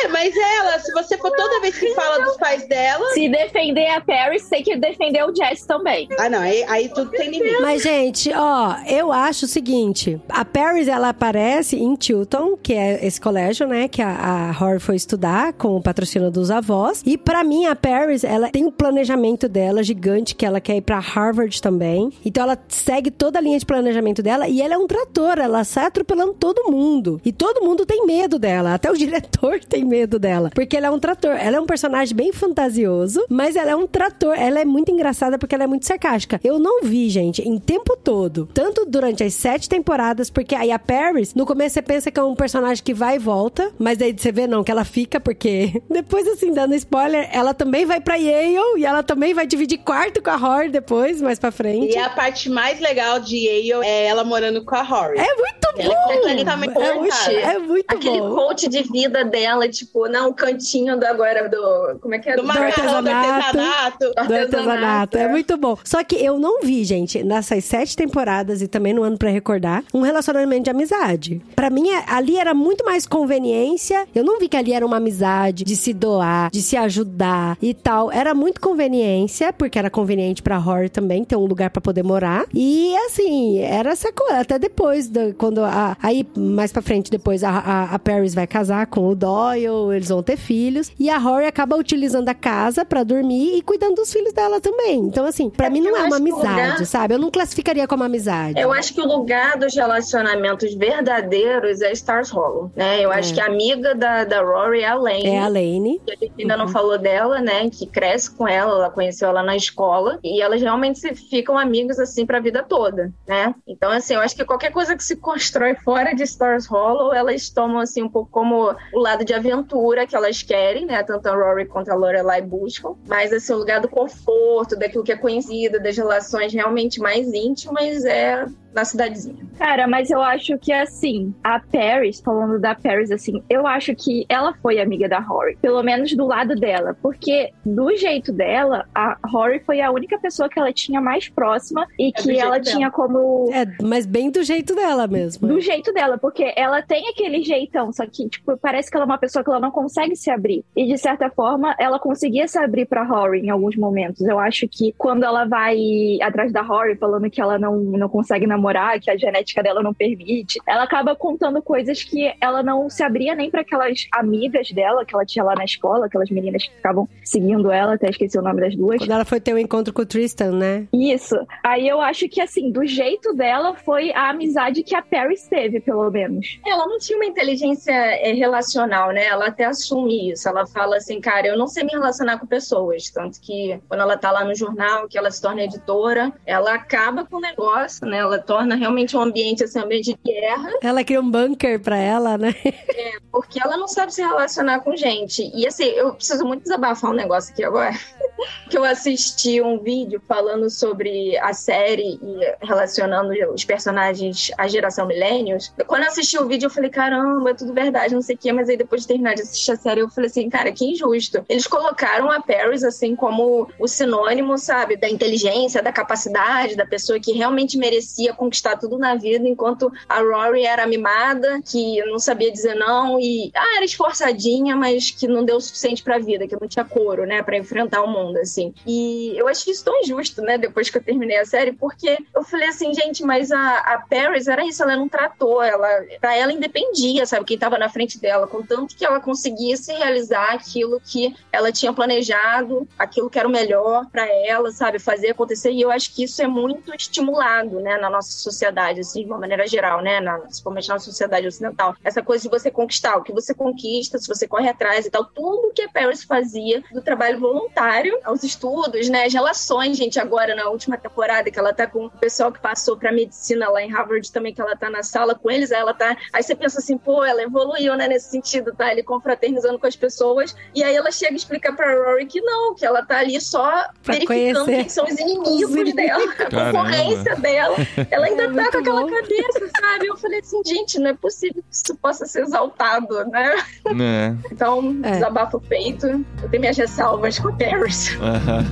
É, 0.04 0.08
mas 0.08 0.36
ela, 0.36 0.80
se 0.80 0.92
você 0.92 1.18
for 1.18 1.32
toda 1.32 1.62
vez 1.62 1.78
que 1.78 1.94
fala 1.94 2.24
dos 2.24 2.38
pais 2.38 2.68
dela. 2.68 3.06
Se 3.14 3.30
defender 3.30 3.88
a 3.90 4.02
Paris, 4.02 4.48
tem 4.50 4.64
que 4.64 4.76
defender 4.78 5.24
o 5.24 5.36
Jess 5.36 5.66
também. 5.66 6.08
Ah, 6.18 6.30
não, 6.30 6.40
aí, 6.40 6.64
aí 6.68 6.90
tudo 6.90 7.12
tem 7.12 7.30
limite. 7.30 7.62
Mas, 7.62 7.84
gente, 7.84 8.32
ó, 8.34 8.76
eu 8.88 9.12
acho 9.12 9.46
o 9.46 9.48
seguinte: 9.48 10.20
a 10.30 10.44
Paris 10.44 10.88
ela 10.88 11.10
aparece 11.10 11.78
em 11.78 11.96
Tilton, 11.96 12.58
que 12.58 12.74
é 12.74 13.06
esse 13.06 13.20
colégio, 13.20 13.68
né? 13.68 13.88
Que 13.88 14.02
a, 14.02 14.50
a 14.50 14.50
Horror 14.50 14.80
foi 14.80 14.96
estudar 14.96 15.54
com 15.54 15.76
o 15.76 15.82
patrocínio 15.82 16.32
dos 16.32 16.52
avós. 16.52 17.02
E 17.06 17.18
pra 17.18 17.44
mim, 17.44 17.66
a 17.66 17.76
Paris, 17.76 18.24
ela 18.24 18.50
tem 18.50 18.66
um 18.66 18.72
planejamento 18.72 19.48
dela 19.48 19.84
gigante, 19.84 20.36
que 20.36 20.46
ela 20.46 20.60
quer 20.60 20.78
ir 20.78 20.82
pra 20.82 21.00
Harvard 21.00 21.62
também. 21.62 22.12
Então 22.26 22.44
ela 22.44 22.58
segue 22.68 23.12
toda 23.12 23.40
a 23.40 23.42
linha 23.42 23.60
de 23.60 23.66
planejamento 23.66 24.22
dela 24.22 24.48
e 24.48 24.62
ela 24.62 24.76
é 24.76 24.78
um 24.78 24.88
trator, 24.88 25.40
ela 25.40 25.64
sai 25.64 25.86
atropelando 25.86 26.34
todo 26.34 26.72
mundo. 26.72 27.11
E 27.26 27.32
todo 27.32 27.64
mundo 27.64 27.86
tem 27.86 28.06
medo 28.06 28.38
dela, 28.38 28.74
até 28.74 28.92
o 28.92 28.96
diretor 28.98 29.60
tem 29.60 29.84
medo 29.84 30.20
dela. 30.20 30.52
Porque 30.54 30.78
ela 30.78 30.88
é 30.88 30.92
um 30.92 31.00
trator. 31.00 31.32
Ela 31.32 31.58
é 31.58 31.60
um 31.60 31.66
personagem 31.66 32.16
bem 32.16 32.32
fantasioso, 32.32 33.26
mas 33.30 33.56
ela 33.56 33.72
é 33.72 33.76
um 33.76 33.88
trator. 33.88 34.36
Ela 34.38 34.60
é 34.60 34.66
muito 34.66 34.92
engraçada 34.92 35.38
porque 35.38 35.56
ela 35.56 35.64
é 35.64 35.68
muito 35.68 35.86
sarcástica. 35.86 36.40
Eu 36.44 36.60
não 36.60 36.84
vi, 36.84 37.10
gente, 37.10 37.42
em 37.42 37.58
tempo 37.58 37.98
todo, 37.98 38.48
tanto 38.54 38.86
durante 38.86 39.24
as 39.24 39.34
sete 39.34 39.68
temporadas, 39.68 40.30
porque 40.30 40.56
aí 40.56 40.72
a 40.72 40.80
Paris, 40.80 41.34
no 41.34 41.46
começo 41.46 41.74
você 41.74 41.82
pensa 41.82 42.12
que 42.12 42.20
é 42.20 42.24
um 42.24 42.36
personagem 42.36 42.84
que 42.84 42.94
vai 42.94 43.16
e 43.16 43.20
volta, 43.20 43.72
mas 43.80 44.02
aí 44.02 44.14
você 44.18 44.32
vê 44.32 44.48
não, 44.48 44.64
que 44.64 44.72
ela 44.72 44.84
fica, 44.86 45.20
porque 45.20 45.82
depois, 45.90 46.28
assim, 46.28 46.54
dando 46.54 46.76
spoiler, 46.76 47.30
ela 47.32 47.54
também 47.54 47.86
vai 47.86 48.00
pra 48.00 48.16
Yale 48.16 48.80
e 48.80 48.86
ela 48.86 49.04
também 49.04 49.34
vai 49.34 49.48
dividir 49.48 49.80
quarto 49.80 50.22
com 50.22 50.30
a 50.30 50.36
Horror 50.36 50.70
depois, 50.70 51.22
mais 51.22 51.40
pra 51.40 51.52
frente. 51.52 51.94
E 51.94 51.98
a 51.98 52.10
parte 52.10 52.50
mais 52.50 52.80
legal 52.80 53.20
de 53.20 53.38
Yale 53.38 53.86
é 53.86 54.06
ela 54.06 54.24
morando 54.24 54.64
com 54.64 54.76
a 54.76 54.82
Rory. 54.82 55.18
É 55.18 55.36
muito 55.36 55.61
Ela 55.78 55.94
bom! 55.96 56.12
é 56.12 56.18
completamente 56.18 56.78
É 56.82 56.94
muito, 56.94 57.14
é 57.30 57.60
muito 57.60 57.86
Aquele 57.96 58.20
bom. 58.22 58.36
coach 58.36 58.68
de 58.68 58.84
vida 58.84 59.24
dela, 59.26 59.68
tipo, 59.70 60.08
não, 60.08 60.30
o 60.30 60.34
cantinho 60.34 61.00
do 61.00 61.06
agora 61.06 61.48
do. 61.50 62.00
Como 62.00 62.14
é 62.16 62.20
que 62.20 62.30
é? 62.30 62.36
Do 62.36 62.44
macarrão, 62.44 63.04
do 63.04 63.10
artesanato. 63.10 63.98
do 64.28 64.34
artesanato. 64.36 65.18
É 65.18 65.24
é. 65.24 65.28
muito 65.28 65.58
bom. 65.58 65.78
Só 65.84 66.04
que 66.04 66.16
eu 66.16 66.38
não 66.40 66.62
vi, 66.62 66.84
gente, 66.84 67.24
nessas 67.24 67.64
sete 67.66 67.96
temporadas 67.96 68.62
e 68.62 68.68
também 68.68 68.94
no 68.94 69.04
ano 69.04 69.18
pra 69.18 69.30
recordar, 69.30 69.84
um 69.94 70.02
relacionamento 70.02 70.64
de 70.64 70.70
amizade. 70.70 71.42
Pra 71.56 71.70
mim, 71.70 71.90
é- 71.90 72.04
ali 72.08 72.38
era 72.38 72.54
muito 72.54 72.84
mais 72.86 73.06
conveniência. 73.06 74.08
Eu 74.14 74.24
não 74.24 74.40
vi 74.40 74.48
que 74.48 74.58
ali 74.58 74.74
era 74.74 74.86
uma 74.86 74.98
amizade 74.98 75.64
de 75.64 75.76
se 75.76 75.94
doar, 75.94 76.50
de 76.52 76.62
se 76.62 76.76
ajudar 76.78 77.58
e 77.62 77.74
tal. 77.74 78.12
Era 78.12 78.34
muito 78.34 78.60
conveniência, 78.62 79.52
porque 79.54 79.78
era 79.80 79.90
conveniente 79.90 80.42
pra 80.42 80.58
Horror 80.58 80.90
também 80.90 81.24
ter 81.24 81.36
um 81.36 81.46
lugar 81.46 81.70
pra 81.70 81.82
poder 81.82 82.04
morar. 82.04 82.46
E 82.54 82.96
assim, 83.06 83.60
era 83.60 83.92
essa 83.92 84.12
coisa. 84.12 84.40
Até 84.40 84.60
depois, 84.60 85.10
quando 85.38 85.61
a, 85.64 85.98
aí 86.02 86.26
mais 86.38 86.72
pra 86.72 86.82
frente, 86.82 87.10
depois 87.12 87.44
a, 87.44 87.50
a, 87.50 87.84
a 87.96 88.00
Paris 88.00 88.34
vai 88.34 88.48
casar 88.48 88.88
com 88.88 89.08
o 89.08 89.16
Doyle, 89.16 89.94
eles 89.96 90.10
vão 90.10 90.22
ter 90.24 90.38
filhos. 90.38 90.92
E 91.00 91.10
a 91.10 91.18
Rory 91.18 91.46
acaba 91.46 91.76
utilizando 91.76 92.30
a 92.30 92.34
casa 92.34 92.84
pra 92.86 93.04
dormir 93.04 93.58
e 93.58 93.62
cuidando 93.62 93.96
dos 93.96 94.12
filhos 94.12 94.34
dela 94.34 94.60
também. 94.62 95.00
Então, 95.00 95.26
assim, 95.26 95.50
pra 95.50 95.68
É 95.68 95.70
mim 95.70 95.82
não 95.82 95.90
é 95.96 96.00
uma 96.00 96.08
acho 96.08 96.16
amizade, 96.16 96.72
lugar- 96.72 96.86
sabe? 96.86 97.14
Eu 97.16 97.20
não 97.20 97.30
classificaria 97.32 97.88
como 97.88 98.04
amizade. 98.04 98.60
Eu 98.60 98.72
acho 98.72 98.94
que 98.94 99.02
o 99.02 99.06
lugar 99.06 99.58
dos 99.58 99.76
relacionamentos 99.76 100.74
verdadeiros 100.74 101.82
é 101.82 101.92
Stars 101.92 102.30
Hollow, 102.30 102.72
né? 102.76 103.04
Eu 103.04 103.12
acho 103.12 103.32
É. 103.32 103.36
que 103.36 103.42
a 103.42 103.46
amiga 103.46 103.94
da, 103.96 104.24
da 104.24 104.42
Rory 104.42 104.82
é 104.82 104.88
a 104.88 104.96
Lane. 104.96 105.26
É 105.28 105.40
a 105.40 105.48
Lane. 105.48 106.02
que 106.06 106.12
a 106.14 106.16
gente 106.16 106.34
ainda 106.40 106.56
não 106.58 106.68
falou 106.68 106.98
dela, 106.98 107.40
né? 107.42 107.70
Que 107.70 107.86
cresce 107.86 108.32
com 108.32 108.48
ela, 108.48 108.72
ela 108.72 108.90
conheceu 108.90 109.28
ela 109.30 109.44
na 109.44 109.56
escola 109.56 110.20
e 110.24 110.42
elas 110.42 110.62
realmente 110.62 111.00
se 111.00 111.14
ficam 111.16 111.58
amigas 111.58 112.00
assim 112.00 112.26
pra 112.26 112.40
vida 112.40 112.64
toda, 112.64 113.12
né? 113.28 113.54
Então, 113.68 113.92
assim, 113.92 114.14
eu 114.14 114.22
acho 114.22 114.36
que 114.36 114.46
qualquer 114.46 114.72
coisa 114.72 114.96
que 114.96 115.04
se 115.04 115.16
constrói 115.16 115.51
fora 115.84 116.14
de 116.14 116.24
Stars 116.24 116.66
Hollow, 116.66 117.14
elas 117.14 117.50
tomam 117.50 117.80
assim 117.80 118.04
um 118.04 118.10
pouco 118.10 118.30
como 118.32 118.76
o 118.94 119.00
lado 119.00 119.26
de 119.26 119.34
aventura 119.34 120.08
que 120.08 120.16
elas 120.16 120.42
querem, 120.42 120.86
né? 120.86 121.04
Tanto 121.04 121.28
a 121.28 121.36
Rory 121.36 121.66
quanto 121.66 121.92
a 121.92 121.96
Lorelai 121.96 122.42
buscam, 122.42 122.96
mas 123.08 123.32
assim, 123.32 123.54
o 123.54 123.58
lugar 123.58 123.80
do 123.80 123.88
conforto, 123.88 124.78
daquilo 124.78 125.04
que 125.04 125.12
é 125.12 125.18
conhecido, 125.18 125.82
das 125.82 125.98
relações 125.98 126.54
realmente 126.54 127.00
mais 127.00 127.28
íntimas 127.34 128.06
é 128.06 128.46
na 128.74 128.86
cidadezinha. 128.86 129.38
Cara, 129.58 129.88
mas 129.88 130.10
eu 130.10 130.22
acho 130.22 130.58
que 130.58 130.72
assim, 130.72 131.34
a 131.44 131.60
Paris, 131.60 132.20
falando 132.22 132.60
da 132.60 132.74
Paris, 132.74 133.12
assim, 133.12 133.44
eu 133.50 133.68
acho 133.68 133.94
que 133.96 134.26
ela 134.30 134.54
foi 134.62 134.80
amiga 134.80 135.08
da 135.08 135.20
Rory, 135.20 135.58
pelo 135.62 135.82
menos 135.84 136.14
do 136.16 136.26
lado 136.26 136.56
dela, 136.56 136.96
porque 137.02 137.52
do 137.66 137.96
jeito 137.96 138.32
dela, 138.32 138.86
a 138.96 139.18
Rory 139.26 139.60
foi 139.60 139.82
a 139.82 139.92
única 139.92 140.18
pessoa 140.20 140.50
que 140.50 140.60
ela 140.60 140.72
tinha 140.74 141.00
mais 141.02 141.30
próxima 141.30 141.86
e 142.00 142.10
É 142.10 142.12
que 142.12 142.32
ela 142.40 142.60
dela. 142.60 142.62
tinha 142.64 142.92
como 142.92 143.50
É, 143.54 143.66
mas 143.84 144.06
bem 144.06 144.30
do 144.32 144.44
jeito 144.44 144.74
dela 144.76 145.06
mesmo. 145.08 145.48
do 145.48 145.60
jeito 145.60 145.94
dela, 145.94 146.18
porque 146.18 146.54
ela 146.56 146.82
tem 146.82 147.08
aquele 147.10 147.44
jeitão, 147.44 147.92
só 147.92 148.06
que, 148.06 148.28
tipo, 148.30 148.58
parece 148.58 148.90
que 148.90 148.98
ela 148.98 149.06
é 149.06 149.08
uma 149.10 149.18
pessoa 149.18 149.44
que 149.44 149.50
ela 149.50 149.60
não 149.60 149.72
consegue 149.72 150.16
se 150.16 150.30
abrir. 150.32 150.64
E, 150.76 150.86
de 150.88 150.98
certa 150.98 151.30
forma, 151.30 151.76
ela 151.80 152.00
conseguia 152.00 152.48
se 152.48 152.58
abrir 152.58 152.86
pra 152.86 153.04
Rory 153.04 153.42
em 153.42 153.50
alguns 153.50 153.76
momentos. 153.76 154.22
Eu 154.22 154.40
acho 154.40 154.68
que 154.68 154.94
quando 154.98 155.24
ela 155.24 155.46
vai 155.46 155.78
atrás 156.22 156.52
da 156.52 156.62
Rory, 156.62 156.96
falando 156.96 157.30
que 157.30 157.42
ela 157.42 157.60
não, 157.60 157.76
não 157.78 158.10
consegue 158.10 158.48
namorar, 158.48 158.61
que 159.02 159.10
a 159.10 159.18
genética 159.18 159.64
dela 159.64 159.82
não 159.82 159.94
permite, 159.94 160.60
ela 160.68 160.84
acaba 160.84 161.16
contando 161.16 161.62
coisas 161.62 162.04
que 162.04 162.34
ela 162.40 162.64
não 162.64 162.90
se 162.90 163.04
abria 163.04 163.36
nem 163.36 163.50
pra 163.50 163.62
aquelas 163.62 164.08
amigas 164.12 164.72
dela 164.72 165.06
que 165.06 165.16
ela 165.16 165.26
tinha 165.26 165.44
lá 165.44 165.56
na 165.56 165.66
escola, 165.66 166.06
aquelas 166.06 166.30
meninas 166.30 166.64
que 166.64 166.76
ficavam 166.76 167.08
seguindo 167.24 167.72
ela, 167.72 167.96
até 167.96 168.10
esqueci 168.10 168.38
o 168.38 168.42
nome 168.42 168.62
das 168.62 168.76
duas. 168.76 169.00
Quando 169.00 169.12
ela 169.12 169.26
foi 169.26 169.40
ter 169.40 169.54
o 169.54 169.58
encontro 169.58 169.94
com 169.94 170.02
o 170.02 170.06
Tristan, 170.06 170.52
né? 170.52 170.88
Isso. 170.94 171.36
Aí 171.64 171.88
eu 171.88 172.02
acho 172.02 172.28
que, 172.28 172.42
assim, 172.42 172.72
do 172.72 172.86
jeito 172.86 173.34
dela 173.34 173.74
foi 173.76 174.12
a 174.14 174.30
amizade 174.30 174.84
que 174.84 174.96
a 174.96 175.02
Paris 175.02 175.48
teve, 175.48 175.80
pelo 175.80 176.10
menos. 176.10 176.60
Ela 176.66 176.86
não 176.88 176.98
tinha 176.98 177.18
uma 177.18 177.26
inteligência 177.26 177.92
é, 177.92 178.34
relacional, 178.34 179.12
né? 179.12 179.26
Ela 179.26 179.48
até 179.48 179.66
assume 179.66 180.32
isso. 180.32 180.48
Ela 180.48 180.66
fala 180.66 180.98
assim, 180.98 181.20
cara, 181.20 181.48
eu 181.48 181.58
não 181.58 181.68
sei 181.68 181.84
me 181.84 181.92
relacionar 181.92 182.40
com 182.40 182.46
pessoas. 182.46 183.10
Tanto 183.10 183.40
que 183.42 183.80
quando 183.88 184.02
ela 184.02 184.18
tá 184.18 184.32
lá 184.32 184.44
no 184.44 184.56
jornal, 184.56 185.08
que 185.08 185.18
ela 185.18 185.32
se 185.32 185.42
torna 185.42 185.64
editora, 185.64 186.32
ela 186.46 186.74
acaba 186.74 187.26
com 187.26 187.38
o 187.38 187.42
negócio, 187.42 188.06
né? 188.08 188.18
Ela 188.18 188.40
torna 188.52 188.76
realmente 188.76 189.16
um 189.16 189.22
ambiente, 189.22 189.64
assim, 189.64 189.80
um 189.80 189.84
ambiente 189.84 190.14
de 190.14 190.20
guerra, 190.30 190.74
Ela 190.82 191.06
cria 191.06 191.22
um 191.22 191.32
bunker 191.32 191.80
pra 191.80 191.96
ela, 191.96 192.38
né? 192.38 192.54
porque 193.32 193.62
ela 193.64 193.78
não 193.78 193.88
sabe 193.88 194.14
se 194.14 194.22
relacionar 194.22 194.82
com 194.82 194.94
gente. 194.94 195.50
E 195.56 195.66
assim, 195.66 195.86
eu 195.86 196.14
preciso 196.14 196.44
muito 196.44 196.64
desabafar 196.64 197.12
um 197.12 197.14
negócio 197.14 197.54
aqui 197.54 197.64
agora. 197.64 197.98
que 198.70 198.78
eu 198.78 198.84
assisti 198.84 199.62
um 199.62 199.80
vídeo 199.80 200.22
falando 200.28 200.70
sobre 200.70 201.38
a 201.38 201.54
série 201.54 202.20
e 202.22 202.66
relacionando 202.66 203.32
os 203.54 203.64
personagens 203.64 204.52
à 204.58 204.68
geração 204.68 205.08
Millennials. 205.08 205.74
Quando 205.88 206.04
eu 206.04 206.10
assisti 206.10 206.38
o 206.38 206.48
vídeo, 206.48 206.66
eu 206.66 206.70
falei, 206.70 206.90
caramba, 206.90 207.52
é 207.52 207.54
tudo 207.54 207.74
verdade, 207.74 208.14
não 208.14 208.22
sei 208.22 208.36
o 208.36 208.38
quê. 208.38 208.52
Mas 208.52 208.68
aí 208.68 208.76
depois 208.76 209.04
de 209.04 209.08
terminar 209.08 209.36
de 209.36 209.44
assistir 209.44 209.72
a 209.72 209.76
série, 209.78 210.02
eu 210.02 210.10
falei 210.10 210.30
assim, 210.30 210.50
cara, 210.50 210.72
que 210.72 210.86
injusto. 210.86 211.46
Eles 211.48 211.68
colocaram 211.68 212.30
a 212.30 212.42
Paris, 212.42 212.84
assim, 212.84 213.16
como 213.16 213.70
o 213.80 213.88
sinônimo, 213.88 214.58
sabe, 214.58 214.98
da 214.98 215.10
inteligência, 215.10 215.82
da 215.82 215.94
capacidade, 215.94 216.76
da 216.76 216.86
pessoa 216.86 217.20
que 217.20 217.32
realmente 217.32 217.78
merecia 217.78 218.34
conquistar 218.42 218.76
tudo 218.76 218.98
na 218.98 219.14
vida, 219.14 219.48
enquanto 219.48 219.94
a 220.10 220.20
Rory 220.20 220.66
era 220.66 220.88
mimada, 220.88 221.62
que 221.62 222.04
não 222.06 222.18
sabia 222.18 222.52
dizer 222.52 222.74
não 222.74 223.20
e, 223.20 223.52
ah, 223.56 223.76
era 223.76 223.86
esforçadinha, 223.86 224.76
mas 224.76 225.12
que 225.12 225.28
não 225.28 225.46
deu 225.46 225.58
o 225.58 225.62
suficiente 225.62 226.02
pra 226.02 226.18
vida, 226.18 226.48
que 226.48 226.60
não 226.60 226.68
tinha 226.68 226.84
couro, 226.84 227.24
né, 227.24 227.44
pra 227.44 227.56
enfrentar 227.56 228.02
o 228.02 228.08
mundo, 228.08 228.38
assim. 228.38 228.74
E 228.88 229.38
eu 229.38 229.48
achei 229.48 229.72
isso 229.72 229.86
tão 229.86 230.02
injusto, 230.02 230.42
né, 230.42 230.58
depois 230.58 230.90
que 230.90 230.98
eu 230.98 231.04
terminei 231.04 231.38
a 231.38 231.46
série, 231.46 231.72
porque 231.72 232.18
eu 232.36 232.44
falei 232.44 232.70
assim, 232.70 232.92
gente, 232.96 233.24
mas 233.24 233.52
a, 233.52 233.78
a 233.78 234.00
Paris 234.10 234.48
era 234.48 234.66
isso, 234.66 234.82
ela 234.82 234.96
não 234.96 235.08
tratou, 235.08 235.62
ela, 235.62 235.88
pra 236.20 236.36
ela 236.36 236.52
independia, 236.52 237.28
sabe, 237.28 237.46
quem 237.46 237.60
tava 237.60 237.78
na 237.78 237.90
frente 237.90 238.20
dela, 238.20 238.48
contanto 238.48 238.96
que 238.96 239.06
ela 239.06 239.20
conseguisse 239.20 239.94
realizar 239.94 240.54
aquilo 240.54 241.00
que 241.00 241.36
ela 241.52 241.72
tinha 241.72 241.94
planejado, 241.94 242.88
aquilo 242.98 243.30
que 243.30 243.38
era 243.38 243.48
o 243.48 243.52
melhor 243.52 244.08
pra 244.12 244.26
ela, 244.28 244.72
sabe, 244.72 244.98
fazer 244.98 245.30
acontecer. 245.30 245.72
E 245.72 245.82
eu 245.82 245.92
acho 245.92 246.16
que 246.16 246.24
isso 246.24 246.42
é 246.42 246.48
muito 246.48 246.92
estimulado, 246.96 247.80
né, 247.80 247.98
na 247.98 248.10
nossa 248.10 248.31
nossa 248.32 248.40
sociedade, 248.40 249.02
assim, 249.02 249.22
de 249.22 249.28
uma 249.28 249.38
maneira 249.38 249.68
geral, 249.68 250.02
né? 250.02 250.20
Na, 250.20 250.40
principalmente 250.40 250.90
na 250.90 251.00
sociedade 251.00 251.48
ocidental. 251.48 251.96
Essa 252.04 252.22
coisa 252.22 252.44
de 252.44 252.50
você 252.50 252.72
conquistar, 252.72 253.18
o 253.18 253.24
que 253.24 253.34
você 253.34 253.54
conquista, 253.54 254.18
se 254.18 254.28
você 254.28 254.48
corre 254.48 254.70
atrás 254.70 255.06
e 255.06 255.10
tal, 255.12 255.26
tudo 255.26 255.72
que 255.74 255.82
a 255.82 255.90
Paris 255.90 256.24
fazia, 256.24 256.82
do 256.92 257.02
trabalho 257.02 257.40
voluntário 257.40 258.18
aos 258.24 258.44
estudos, 258.44 259.10
né? 259.10 259.26
As 259.26 259.34
relações, 259.34 259.98
gente, 259.98 260.20
agora 260.20 260.56
na 260.56 260.70
última 260.70 260.98
temporada, 260.98 261.52
que 261.52 261.60
ela 261.60 261.74
tá 261.74 261.86
com 261.88 262.06
o 262.06 262.10
pessoal 262.10 262.52
que 262.52 262.60
passou 262.60 262.98
pra 262.98 263.12
medicina 263.12 263.70
lá 263.70 263.82
em 263.82 263.90
Harvard 263.92 264.32
também, 264.32 264.54
que 264.54 264.62
ela 264.62 264.76
tá 264.76 264.90
na 264.90 265.04
sala 265.04 265.36
com 265.36 265.50
eles, 265.52 265.72
aí 265.72 265.80
ela 265.80 265.94
tá. 265.94 266.16
Aí 266.32 266.42
você 266.42 266.56
pensa 266.56 266.80
assim, 266.80 266.98
pô, 266.98 267.24
ela 267.24 267.42
evoluiu, 267.42 267.96
né, 267.96 268.08
nesse 268.08 268.30
sentido, 268.30 268.74
tá? 268.74 268.92
Ele 268.92 269.04
confraternizando 269.04 269.78
com 269.80 269.88
as 269.88 269.96
pessoas. 269.96 270.56
E 270.74 270.84
aí 270.84 270.96
ela 270.96 271.12
chega 271.12 271.34
e 271.34 271.36
explica 271.36 271.74
pra 271.74 271.94
Rory 272.06 272.26
que 272.26 272.42
não, 272.42 272.74
que 272.76 272.86
ela 272.86 273.04
tá 273.06 273.20
ali 273.20 273.40
só 273.42 273.62
Pra 274.04 274.14
verificando 274.14 274.66
conhecer 274.66 274.76
quem 274.82 274.90
são 274.90 275.06
os 275.06 275.20
inimigos 275.20 275.52
os 275.52 275.76
inimigos. 275.76 275.94
dela, 275.96 276.24
a 276.24 276.36
Caramba. 276.36 276.72
concorrência 276.72 277.36
dela. 277.36 277.76
Ela 278.26 278.42
ainda 278.44 278.44
É 278.62 278.66
tá 278.66 278.72
com 278.72 278.78
aquela 278.80 279.02
bom. 279.02 279.10
cabeça, 279.10 279.70
sabe? 279.80 280.08
Eu 280.08 280.18
falei 280.18 280.40
assim, 280.40 280.62
gente, 280.66 281.00
não 281.00 281.10
é 281.10 281.14
possível 281.14 281.64
que 281.68 281.76
isso 281.76 281.96
possa 282.02 282.26
ser 282.26 282.42
exaltado, 282.44 283.26
né? 283.26 283.56
Né? 283.94 284.38
Então, 284.52 284.96
É. 285.04 285.12
desabafa 285.12 285.58
o 285.58 285.62
peito. 285.62 286.08
Eu 286.08 286.50
tenho 286.50 286.62
minhas 286.62 286.78
ressalvas 286.78 287.40
com 287.40 287.50
a 287.50 287.54
Paris. 287.54 288.16
Aham. 288.22 288.66